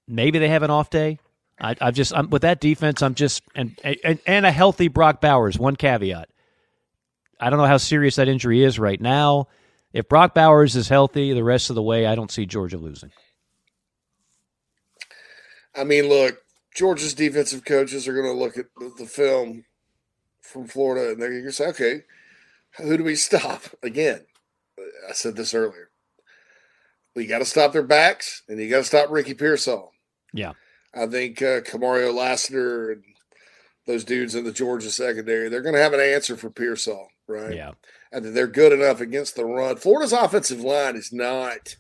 maybe 0.09 0.39
they 0.39 0.49
have 0.49 0.63
an 0.63 0.71
off 0.71 0.91
day. 0.91 1.19
I, 1.61 1.75
I've 1.81 1.95
just 1.95 2.15
I'm, 2.15 2.31
with 2.31 2.43
that 2.43 2.61
defense. 2.61 3.03
I'm 3.03 3.15
just 3.15 3.43
and, 3.55 3.79
and 4.05 4.19
and 4.27 4.47
a 4.47 4.53
healthy 4.53 4.89
Brock 4.89 5.21
Bowers. 5.21 5.59
One 5.59 5.77
caveat: 5.77 6.29
I 7.41 7.51
don't 7.51 7.59
know 7.59 7.67
how 7.67 7.79
serious 7.79 8.17
that 8.17 8.29
injury 8.29 8.63
is 8.63 8.79
right 8.79 9.01
now. 9.01 9.49
If 9.93 10.09
Brock 10.09 10.35
Bowers 10.35 10.77
is 10.77 10.89
healthy 10.89 11.33
the 11.33 11.45
rest 11.45 11.71
of 11.71 11.77
the 11.77 11.83
way, 11.83 12.07
I 12.07 12.15
don't 12.15 12.31
see 12.31 12.45
Georgia 12.45 12.77
losing. 12.77 13.13
I 15.75 15.85
mean, 15.85 16.09
look, 16.09 16.39
Georgia's 16.75 17.15
defensive 17.15 17.65
coaches 17.65 18.09
are 18.09 18.15
going 18.15 18.27
to 18.27 18.39
look 18.39 18.57
at 18.57 18.67
the 18.99 19.07
film 19.07 19.65
from 20.43 20.67
Florida 20.67 21.13
and 21.13 21.21
they're 21.21 21.31
going 21.31 21.45
to 21.45 21.53
say, 21.53 21.69
okay, 21.69 22.03
who 22.77 22.97
do 22.97 23.05
we 23.05 23.15
stop? 23.17 23.63
Again, 23.83 24.27
I 25.09 25.13
said 25.13 25.37
this 25.37 25.55
earlier. 25.55 25.86
We 27.17 27.27
got 27.27 27.39
to 27.39 27.45
stop 27.45 27.73
their 27.73 27.83
backs 27.83 28.43
and 28.49 28.61
you 28.61 28.71
got 28.71 28.79
to 28.79 28.85
stop 28.85 29.11
Ricky 29.11 29.35
Pearsall. 29.35 29.93
Yeah. 30.33 30.53
I 30.95 31.07
think 31.07 31.43
uh, 31.43 31.61
Kamario 31.63 32.15
Lassiter 32.15 32.93
and 32.93 33.03
those 33.87 34.05
dudes 34.05 34.37
in 34.37 34.45
the 34.45 34.53
Georgia 34.53 34.91
secondary, 34.91 35.49
they're 35.49 35.63
going 35.63 35.75
to 35.75 35.81
have 35.81 35.93
an 35.93 36.01
answer 36.01 36.37
for 36.37 36.51
Pearsall 36.51 37.09
right? 37.27 37.55
Yeah. 37.55 37.73
And 38.13 38.25
they're 38.25 38.47
good 38.47 38.73
enough 38.73 39.01
against 39.01 39.37
the 39.37 39.45
run. 39.45 39.77
Florida's 39.77 40.13
offensive 40.13 40.61
line 40.61 40.97
is 40.97 41.13
not 41.13 41.77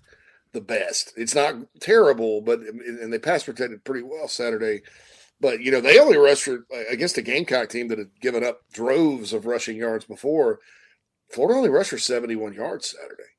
the 0.52 0.60
best. 0.60 1.12
It's 1.16 1.34
not 1.34 1.54
terrible, 1.80 2.40
but 2.40 2.60
and 2.60 3.12
they 3.12 3.18
pass 3.18 3.44
protected 3.44 3.84
pretty 3.84 4.02
well 4.02 4.28
Saturday. 4.28 4.82
But 5.40 5.60
you 5.60 5.70
know 5.70 5.80
they 5.80 5.98
only 5.98 6.16
rushed 6.16 6.44
for, 6.44 6.66
against 6.90 7.18
a 7.18 7.22
Gamecock 7.22 7.68
team 7.68 7.88
that 7.88 7.98
had 7.98 8.20
given 8.20 8.42
up 8.42 8.62
droves 8.72 9.32
of 9.32 9.46
rushing 9.46 9.76
yards 9.76 10.04
before. 10.04 10.60
Florida 11.30 11.58
only 11.58 11.68
rushed 11.68 11.90
for 11.90 11.98
seventy-one 11.98 12.54
yards 12.54 12.94
Saturday, 12.98 13.30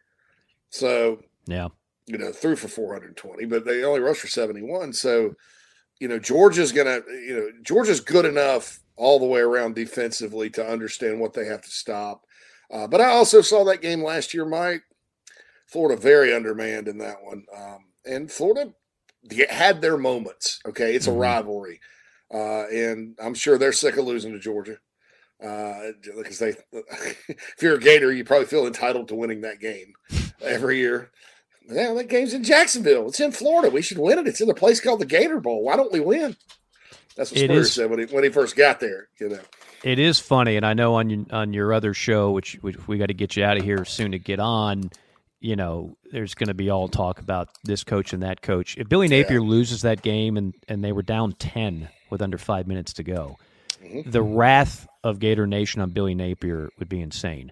so 0.70 1.24
yeah, 1.46 1.70
you 2.08 2.18
know 2.18 2.32
threw 2.32 2.56
for 2.56 2.68
four 2.68 2.94
hundred 2.94 3.16
twenty, 3.16 3.46
but 3.46 3.66
they 3.66 3.84
only 3.84 4.00
rushed 4.00 4.22
for 4.22 4.28
seventy-one. 4.28 4.94
So 4.94 5.36
you 6.00 6.08
know 6.08 6.18
Georgia's 6.18 6.72
gonna 6.72 7.02
you 7.10 7.36
know 7.36 7.50
Georgia's 7.62 8.00
good 8.00 8.26
enough 8.26 8.80
all 8.96 9.20
the 9.20 9.26
way 9.26 9.42
around 9.42 9.76
defensively 9.76 10.50
to 10.50 10.68
understand 10.68 11.20
what 11.20 11.34
they 11.34 11.46
have 11.46 11.62
to 11.62 11.70
stop. 11.70 12.26
Uh, 12.72 12.88
but 12.88 13.00
I 13.00 13.12
also 13.12 13.42
saw 13.42 13.64
that 13.66 13.82
game 13.82 14.04
last 14.04 14.34
year, 14.34 14.46
Mike. 14.46 14.82
Florida 15.68 16.00
very 16.02 16.34
undermanned 16.34 16.88
in 16.88 16.98
that 17.00 17.22
one, 17.22 17.46
um, 17.56 17.86
and 18.06 18.32
Florida 18.32 18.74
had 19.50 19.82
their 19.82 19.98
moments. 19.98 20.62
Okay, 20.66 20.96
it's 20.96 21.08
a 21.08 21.10
mm-hmm. 21.10 21.20
rivalry, 21.20 21.82
uh, 22.34 22.68
and 22.68 23.18
I'm 23.22 23.34
sure 23.34 23.58
they're 23.58 23.74
sick 23.74 23.98
of 23.98 24.06
losing 24.06 24.32
to 24.32 24.40
Georgia 24.40 24.78
uh, 25.44 25.92
because 26.16 26.40
they. 26.40 26.56
if 26.72 27.58
you're 27.62 27.76
a 27.76 27.80
Gator, 27.80 28.14
you 28.14 28.24
probably 28.24 28.48
feel 28.48 28.66
entitled 28.66 29.10
to 29.10 29.16
winning 29.16 29.42
that 29.42 29.60
game 29.60 29.94
every 30.42 30.78
year. 30.78 31.12
Yeah, 31.70 31.94
that 31.94 32.08
game's 32.08 32.34
in 32.34 32.44
Jacksonville. 32.44 33.08
It's 33.10 33.20
in 33.20 33.32
Florida. 33.32 33.70
We 33.70 33.82
should 33.82 33.98
win 33.98 34.20
it. 34.20 34.28
It's 34.28 34.42
in 34.42 34.50
a 34.50 34.54
place 34.54 34.80
called 34.80 35.02
the 35.02 35.06
Gator 35.06 35.40
Bowl. 35.40 35.64
Why 35.64 35.76
don't 35.76 35.92
we 35.92 36.00
win? 36.00 36.36
That's 37.16 37.32
what 37.32 37.42
Spurs 37.42 37.74
said 37.74 37.90
when 37.90 38.00
he 38.00 38.06
when 38.06 38.24
he 38.24 38.30
first 38.30 38.56
got 38.56 38.80
there. 38.80 39.10
You 39.20 39.30
know, 39.30 39.40
it 39.84 40.00
is 40.00 40.20
funny, 40.20 40.56
and 40.56 40.66
I 40.66 40.74
know 40.74 40.96
on 40.96 41.10
your 41.10 41.26
on 41.32 41.54
your 41.54 41.74
other 41.74 41.94
show, 41.94 42.32
which, 42.32 42.54
which 42.62 42.88
we 42.88 42.98
got 42.98 43.08
to 43.08 43.14
get 43.14 43.36
you 43.36 43.44
out 43.44 43.58
of 43.58 43.64
here 43.64 43.84
soon 43.86 44.12
to 44.12 44.20
get 44.20 44.40
on. 44.40 44.92
You 45.40 45.56
know, 45.56 45.98
there's 46.12 46.36
going 46.36 46.48
to 46.48 46.54
be 46.54 46.70
all 46.70 46.88
talk 46.88 47.20
about 47.20 47.50
this 47.64 47.84
coach 47.84 48.14
and 48.14 48.24
that 48.24 48.42
coach. 48.42 48.78
If 48.78 48.88
Billy 48.88 49.08
Napier 49.08 49.40
yeah. 49.40 49.48
loses 49.48 49.82
that 49.82 50.02
game 50.02 50.38
and 50.38 50.54
and 50.68 50.84
they 50.84 50.92
were 50.92 51.04
down 51.04 51.34
ten 51.34 51.90
with 52.10 52.22
under 52.22 52.38
five 52.38 52.68
minutes 52.68 52.94
to 52.94 53.04
go, 53.04 53.38
mm-hmm. 53.84 54.10
the 54.10 54.22
wrath 54.22 54.88
of 55.04 55.20
Gator 55.20 55.48
Nation 55.48 55.82
on 55.82 55.90
Billy 55.90 56.16
Napier 56.16 56.70
would 56.80 56.90
be 56.90 57.02
insane. 57.02 57.52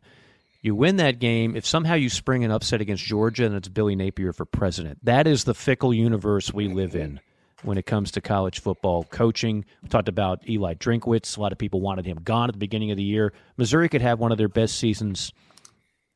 You 0.65 0.73
win 0.73 0.95
that 0.95 1.19
game. 1.19 1.55
If 1.55 1.63
somehow 1.63 1.93
you 1.93 2.09
spring 2.09 2.43
an 2.43 2.49
upset 2.49 2.81
against 2.81 3.03
Georgia, 3.03 3.45
and 3.45 3.53
it's 3.53 3.67
Billy 3.67 3.95
Napier 3.95 4.33
for 4.33 4.45
president. 4.45 4.97
That 5.05 5.27
is 5.27 5.43
the 5.43 5.53
fickle 5.53 5.93
universe 5.93 6.51
we 6.51 6.67
live 6.67 6.95
in 6.95 7.19
when 7.61 7.77
it 7.77 7.85
comes 7.85 8.09
to 8.13 8.21
college 8.21 8.61
football 8.61 9.03
coaching. 9.03 9.65
We 9.83 9.89
talked 9.89 10.09
about 10.09 10.49
Eli 10.49 10.73
Drinkwitz. 10.73 11.37
A 11.37 11.39
lot 11.39 11.51
of 11.51 11.59
people 11.59 11.81
wanted 11.81 12.07
him 12.07 12.17
gone 12.23 12.49
at 12.49 12.53
the 12.53 12.57
beginning 12.57 12.89
of 12.89 12.97
the 12.97 13.03
year. 13.03 13.31
Missouri 13.57 13.87
could 13.89 14.01
have 14.01 14.17
one 14.17 14.31
of 14.31 14.39
their 14.39 14.47
best 14.47 14.79
seasons 14.79 15.31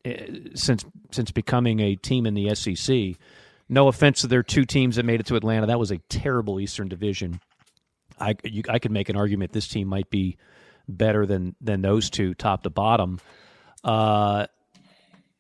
uh, 0.04 0.14
since 0.56 0.84
since 1.12 1.30
becoming 1.30 1.80
a 1.80 1.96
team 1.96 2.26
in 2.26 2.34
the 2.34 2.56
SEC. 2.56 3.22
No 3.70 3.88
offense 3.88 4.22
to 4.22 4.28
their 4.28 4.42
two 4.42 4.66
teams 4.66 4.96
that 4.96 5.06
made 5.06 5.20
it 5.20 5.28
to 5.28 5.36
Atlanta. 5.36 5.68
That 5.68 5.78
was 5.78 5.92
a 5.92 6.00
terrible 6.10 6.60
Eastern 6.60 6.88
Division. 6.88 7.40
I 8.20 8.34
you, 8.44 8.64
I 8.68 8.80
could 8.80 8.92
make 8.92 9.10
an 9.10 9.16
argument 9.16 9.52
this 9.52 9.68
team 9.68 9.88
might 9.88 10.10
be 10.10 10.38
better 10.88 11.28
than 11.28 11.56
than 11.62 11.84
those 11.84 12.10
two, 12.10 12.34
top 12.34 12.64
to 12.64 12.72
bottom. 12.72 13.20
Uh, 13.84 14.48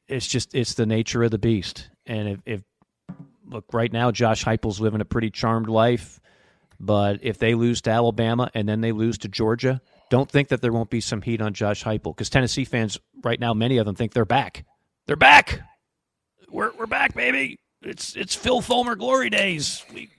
it's 0.08 0.28
just 0.28 0.56
it's 0.56 0.74
the 0.74 0.86
nature 0.86 1.24
of 1.24 1.32
the 1.32 1.38
beast. 1.38 1.90
And 2.06 2.30
if, 2.30 2.40
if 2.46 2.62
look 3.46 3.66
right 3.74 3.92
now, 3.92 4.12
Josh 4.12 4.44
Heupel's 4.44 4.80
living 4.80 5.02
a 5.02 5.06
pretty 5.06 5.30
charmed 5.30 5.70
life. 5.70 6.20
But 6.80 7.20
if 7.24 7.38
they 7.38 7.56
lose 7.56 7.82
to 7.82 7.92
Alabama 7.92 8.50
and 8.54 8.68
then 8.68 8.82
they 8.82 8.94
lose 8.94 9.18
to 9.20 9.28
Georgia, 9.28 9.82
don't 10.10 10.32
think 10.32 10.48
that 10.48 10.62
there 10.62 10.72
won't 10.72 10.90
be 10.90 11.02
some 11.02 11.22
heat 11.22 11.42
on 11.42 11.54
Josh 11.54 11.84
Heupel 11.84 12.16
because 12.16 12.30
Tennessee 12.30 12.66
fans 12.66 13.00
right 13.24 13.40
now, 13.40 13.54
many 13.54 13.78
of 13.78 13.86
them 13.86 13.96
think 13.96 14.14
they're 14.14 14.26
back. 14.26 14.66
They're 15.06 15.16
back. 15.16 15.62
We're 16.50 16.72
we're 16.78 16.88
back, 16.88 17.14
baby. 17.14 17.60
It's 17.82 18.16
it's 18.16 18.36
Phil 18.36 18.62
Fulmer 18.62 18.96
glory 18.96 19.30
days. 19.30 19.84
We, 19.94 20.10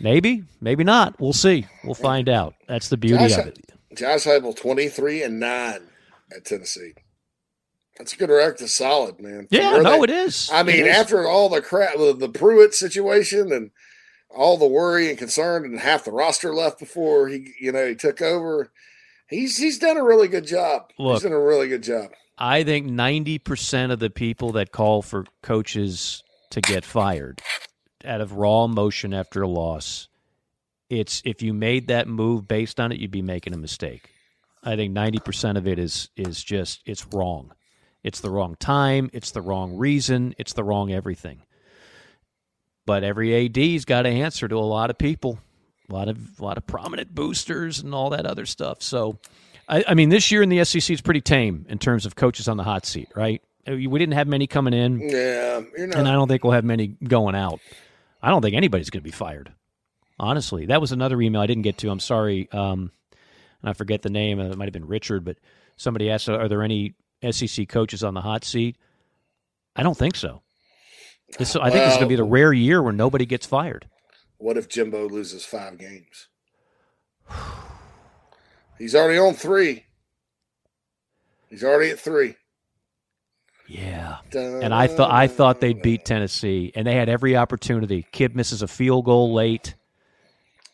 maybe, 0.00 0.44
maybe 0.60 0.84
not. 0.84 1.20
We'll 1.20 1.32
see. 1.32 1.66
We'll 1.84 1.94
find 1.94 2.28
out. 2.28 2.54
That's 2.68 2.88
the 2.88 2.96
beauty 2.96 3.28
Josh, 3.28 3.38
of 3.38 3.46
it. 3.46 3.58
Josh 3.94 4.24
Heupel, 4.24 4.56
twenty 4.56 4.88
three 4.88 5.22
and 5.22 5.40
nine 5.40 5.80
at 6.34 6.44
Tennessee. 6.44 6.92
That's 7.98 8.12
a 8.12 8.16
good 8.16 8.30
record. 8.30 8.60
It's 8.60 8.74
solid, 8.74 9.20
man. 9.20 9.48
Yeah, 9.50 9.78
no, 9.78 10.02
it 10.02 10.10
is. 10.10 10.50
I 10.52 10.62
mean, 10.62 10.86
after 10.86 11.26
all 11.26 11.48
the 11.48 11.62
crap, 11.62 11.96
the, 11.96 12.14
the 12.14 12.28
Pruitt 12.28 12.74
situation 12.74 13.52
and 13.52 13.70
all 14.28 14.58
the 14.58 14.66
worry 14.66 15.08
and 15.08 15.18
concern, 15.18 15.64
and 15.64 15.80
half 15.80 16.04
the 16.04 16.12
roster 16.12 16.54
left 16.54 16.78
before 16.78 17.28
he, 17.28 17.54
you 17.58 17.72
know, 17.72 17.86
he 17.86 17.94
took 17.94 18.20
over. 18.20 18.70
He's 19.28 19.56
he's 19.56 19.78
done 19.78 19.96
a 19.96 20.04
really 20.04 20.28
good 20.28 20.46
job. 20.46 20.90
Look, 20.98 21.14
he's 21.14 21.22
done 21.22 21.32
a 21.32 21.40
really 21.40 21.68
good 21.68 21.82
job. 21.82 22.10
I 22.38 22.64
think 22.64 22.86
ninety 22.86 23.38
percent 23.38 23.92
of 23.92 23.98
the 23.98 24.10
people 24.10 24.52
that 24.52 24.72
call 24.72 25.02
for 25.02 25.24
coaches 25.42 26.22
to 26.50 26.60
get 26.60 26.84
fired 26.84 27.40
out 28.04 28.20
of 28.20 28.32
raw 28.32 28.64
emotion 28.64 29.12
after 29.12 29.42
a 29.42 29.48
loss, 29.48 30.08
it's 30.88 31.22
if 31.24 31.42
you 31.42 31.52
made 31.52 31.88
that 31.88 32.06
move 32.08 32.46
based 32.46 32.78
on 32.78 32.92
it, 32.92 32.98
you'd 32.98 33.10
be 33.10 33.22
making 33.22 33.52
a 33.52 33.58
mistake. 33.58 34.10
I 34.62 34.76
think 34.76 34.92
ninety 34.92 35.18
percent 35.18 35.58
of 35.58 35.66
it 35.66 35.78
is 35.78 36.10
is 36.16 36.42
just 36.42 36.82
it's 36.86 37.06
wrong. 37.12 37.52
It's 38.06 38.20
the 38.20 38.30
wrong 38.30 38.54
time. 38.60 39.10
It's 39.12 39.32
the 39.32 39.42
wrong 39.42 39.76
reason. 39.76 40.32
It's 40.38 40.52
the 40.52 40.62
wrong 40.62 40.92
everything. 40.92 41.42
But 42.86 43.02
every 43.02 43.34
AD's 43.34 43.84
got 43.84 44.02
to 44.02 44.08
answer 44.08 44.46
to 44.46 44.54
a 44.54 44.60
lot 44.60 44.90
of 44.90 44.96
people, 44.96 45.40
a 45.90 45.92
lot 45.92 46.08
of 46.08 46.38
a 46.38 46.44
lot 46.44 46.56
of 46.56 46.68
prominent 46.68 47.12
boosters 47.12 47.80
and 47.80 47.92
all 47.92 48.10
that 48.10 48.24
other 48.24 48.46
stuff. 48.46 48.80
So, 48.80 49.18
I, 49.68 49.84
I 49.88 49.94
mean, 49.94 50.10
this 50.10 50.30
year 50.30 50.40
in 50.40 50.50
the 50.50 50.64
SEC 50.64 50.88
is 50.88 51.00
pretty 51.00 51.20
tame 51.20 51.66
in 51.68 51.78
terms 51.78 52.06
of 52.06 52.14
coaches 52.14 52.46
on 52.46 52.56
the 52.56 52.62
hot 52.62 52.86
seat, 52.86 53.08
right? 53.16 53.42
We 53.66 53.88
didn't 53.98 54.14
have 54.14 54.28
many 54.28 54.46
coming 54.46 54.72
in, 54.72 55.00
Yeah, 55.00 55.62
and 55.76 56.06
I 56.06 56.12
don't 56.12 56.28
think 56.28 56.44
we'll 56.44 56.52
have 56.52 56.64
many 56.64 56.86
going 56.86 57.34
out. 57.34 57.58
I 58.22 58.30
don't 58.30 58.40
think 58.40 58.54
anybody's 58.54 58.88
going 58.88 59.00
to 59.00 59.04
be 59.04 59.10
fired. 59.10 59.52
Honestly, 60.16 60.66
that 60.66 60.80
was 60.80 60.92
another 60.92 61.20
email 61.20 61.40
I 61.40 61.46
didn't 61.46 61.64
get 61.64 61.78
to. 61.78 61.90
I'm 61.90 61.98
sorry, 61.98 62.48
um, 62.52 62.92
and 63.62 63.70
I 63.70 63.72
forget 63.72 64.02
the 64.02 64.10
name. 64.10 64.38
It 64.38 64.56
might 64.56 64.66
have 64.66 64.72
been 64.72 64.86
Richard, 64.86 65.24
but 65.24 65.38
somebody 65.76 66.08
asked, 66.08 66.28
"Are 66.28 66.46
there 66.46 66.62
any 66.62 66.94
SEC 67.30 67.68
coaches 67.68 68.02
on 68.04 68.14
the 68.14 68.20
hot 68.22 68.44
seat?" 68.44 68.76
I 69.74 69.82
don't 69.82 69.96
think 69.96 70.16
so. 70.16 70.42
This, 71.38 71.54
I 71.56 71.70
think 71.70 71.82
is 71.84 71.94
going 71.94 72.02
to 72.02 72.06
be 72.08 72.16
the 72.16 72.24
rare 72.24 72.52
year 72.52 72.82
where 72.82 72.92
nobody 72.92 73.26
gets 73.26 73.46
fired. 73.46 73.88
What 74.38 74.56
if 74.56 74.68
Jimbo 74.68 75.08
loses 75.08 75.44
five 75.44 75.76
games? 75.78 76.28
He's 78.78 78.94
already 78.94 79.18
on 79.18 79.34
three. 79.34 79.84
He's 81.48 81.64
already 81.64 81.90
at 81.90 81.98
three. 81.98 82.36
Yeah. 83.68 84.18
And 84.32 84.72
I 84.74 84.86
thought 84.86 85.10
I 85.10 85.26
thought 85.26 85.60
they'd 85.60 85.82
beat 85.82 86.04
Tennessee, 86.04 86.72
and 86.74 86.86
they 86.86 86.94
had 86.94 87.08
every 87.08 87.36
opportunity. 87.36 88.06
Kid 88.12 88.36
misses 88.36 88.62
a 88.62 88.68
field 88.68 89.04
goal 89.06 89.32
late. 89.34 89.74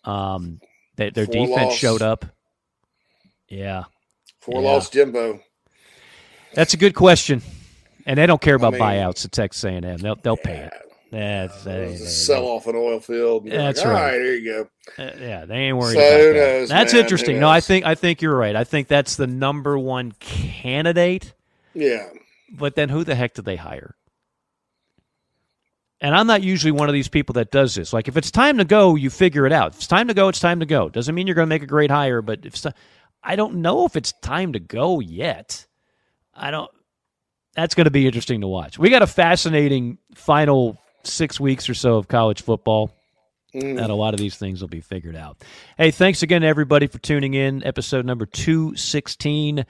Um, 0.04 0.60
they, 0.96 1.10
their 1.10 1.26
Four 1.26 1.46
defense 1.46 1.68
loss. 1.70 1.76
showed 1.76 2.02
up. 2.02 2.26
Yeah, 3.48 3.84
Four 4.40 4.60
Yeah. 4.60 4.68
lost 4.68 4.92
Jimbo. 4.92 5.40
That's 6.54 6.74
a 6.74 6.76
good 6.76 6.94
question, 6.94 7.42
and 8.06 8.18
they 8.18 8.26
don't 8.26 8.40
care 8.40 8.54
about 8.54 8.72
mean- 8.74 8.82
buyouts 8.82 9.24
at 9.24 9.32
Texas 9.32 9.64
A&M. 9.64 9.98
They'll 9.98 10.16
they'll 10.16 10.36
pay 10.36 10.56
it. 10.58 10.72
That's 11.10 11.64
that 11.64 11.78
It 11.80 11.90
a 12.00 12.06
sell 12.06 12.46
off 12.46 12.66
an 12.66 12.74
oil 12.74 12.98
field. 12.98 13.44
That's 13.46 13.80
like, 13.80 13.86
All 13.86 13.92
right. 13.92 14.12
right, 14.12 14.14
here 14.14 14.34
you 14.34 14.50
go. 14.96 15.02
Uh, 15.04 15.10
yeah, 15.20 15.44
they 15.44 15.56
ain't 15.56 15.76
worried 15.76 15.96
So 15.96 15.98
about 16.00 16.20
who 16.20 16.32
that. 16.32 16.68
that's 16.68 16.92
man? 16.94 17.02
Interesting. 17.02 17.38
No, 17.38 17.50
I 17.50 17.60
think 17.60 17.84
I 17.84 17.94
think 17.94 18.22
you're 18.22 18.34
right. 18.34 18.56
I 18.56 18.64
think 18.64 18.88
that's 18.88 19.16
the 19.16 19.26
number 19.26 19.78
one 19.78 20.12
candidate. 20.20 21.34
Yeah. 21.74 22.08
But 22.50 22.76
then 22.76 22.88
who 22.88 23.04
the 23.04 23.14
heck 23.14 23.34
did 23.34 23.44
they 23.44 23.56
hire? 23.56 23.94
And 26.00 26.14
I'm 26.16 26.26
not 26.26 26.42
usually 26.42 26.72
one 26.72 26.88
of 26.88 26.94
these 26.94 27.08
people 27.08 27.34
that 27.34 27.50
does 27.50 27.74
this. 27.74 27.92
Like 27.92 28.08
if 28.08 28.16
it's 28.16 28.30
time 28.30 28.58
to 28.58 28.64
go, 28.64 28.96
you 28.96 29.08
figure 29.10 29.46
it 29.46 29.52
out. 29.52 29.72
If 29.72 29.76
it's 29.76 29.86
time 29.86 30.08
to 30.08 30.14
go, 30.14 30.28
it's 30.28 30.40
time 30.40 30.60
to 30.60 30.66
go. 30.66 30.88
Doesn't 30.88 31.14
mean 31.14 31.26
you're 31.26 31.34
going 31.36 31.46
to 31.46 31.54
make 31.54 31.62
a 31.62 31.66
great 31.66 31.90
hire, 31.90 32.22
but 32.22 32.40
if 32.44 32.54
I 33.22 33.36
don't 33.36 33.56
know 33.56 33.84
if 33.86 33.96
it's 33.96 34.12
time 34.22 34.54
to 34.54 34.60
go 34.60 34.98
yet. 35.00 35.66
I 36.34 36.50
don't. 36.50 36.70
That's 37.54 37.74
going 37.74 37.84
to 37.84 37.90
be 37.90 38.06
interesting 38.06 38.40
to 38.40 38.48
watch. 38.48 38.78
We 38.78 38.88
got 38.90 39.02
a 39.02 39.06
fascinating 39.06 39.98
final 40.14 40.78
six 41.04 41.38
weeks 41.38 41.68
or 41.68 41.74
so 41.74 41.96
of 41.96 42.08
college 42.08 42.42
football. 42.42 42.94
Mm. 43.54 43.82
And 43.82 43.90
a 43.90 43.94
lot 43.94 44.14
of 44.14 44.20
these 44.20 44.36
things 44.36 44.62
will 44.62 44.68
be 44.68 44.80
figured 44.80 45.16
out. 45.16 45.44
Hey, 45.76 45.90
thanks 45.90 46.22
again 46.22 46.42
everybody 46.42 46.86
for 46.86 46.98
tuning 46.98 47.34
in. 47.34 47.62
Episode 47.64 48.06
number 48.06 48.24
216. 48.24 49.66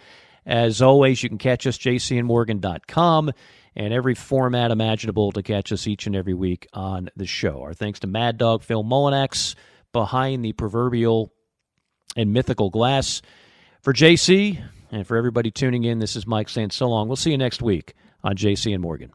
As 0.47 0.83
always, 0.83 1.23
you 1.23 1.29
can 1.29 1.39
catch 1.39 1.67
us, 1.67 1.79
jcandmorgan.com, 1.79 3.33
and 3.75 3.93
every 3.93 4.15
format 4.15 4.71
imaginable 4.71 5.33
to 5.33 5.43
catch 5.43 5.73
us 5.73 5.87
each 5.87 6.07
and 6.07 6.15
every 6.15 6.35
week 6.35 6.69
on 6.73 7.11
the 7.17 7.27
show. 7.27 7.63
Our 7.63 7.75
thanks 7.75 8.01
to 8.01 8.07
Mad 8.07 8.39
Dog 8.39 8.63
Phil 8.63 8.85
Molinax 8.85 9.55
behind 9.93 10.45
the 10.45 10.53
proverbial 10.53 11.33
and 12.17 12.33
mythical 12.33 12.71
glass. 12.71 13.23
For 13.83 13.93
JC 13.93 14.63
and 14.93 15.07
for 15.07 15.17
everybody 15.17 15.51
tuning 15.51 15.85
in, 15.85 15.99
this 15.99 16.15
is 16.15 16.27
Mike 16.27 16.49
saying 16.49 16.71
so 16.71 16.89
long. 16.89 17.09
We'll 17.09 17.17
see 17.17 17.31
you 17.31 17.39
next 17.39 17.63
week 17.63 17.95
on 18.23 18.37
JC 18.37 18.73
and 18.73 18.83
Morgan. 18.83 19.13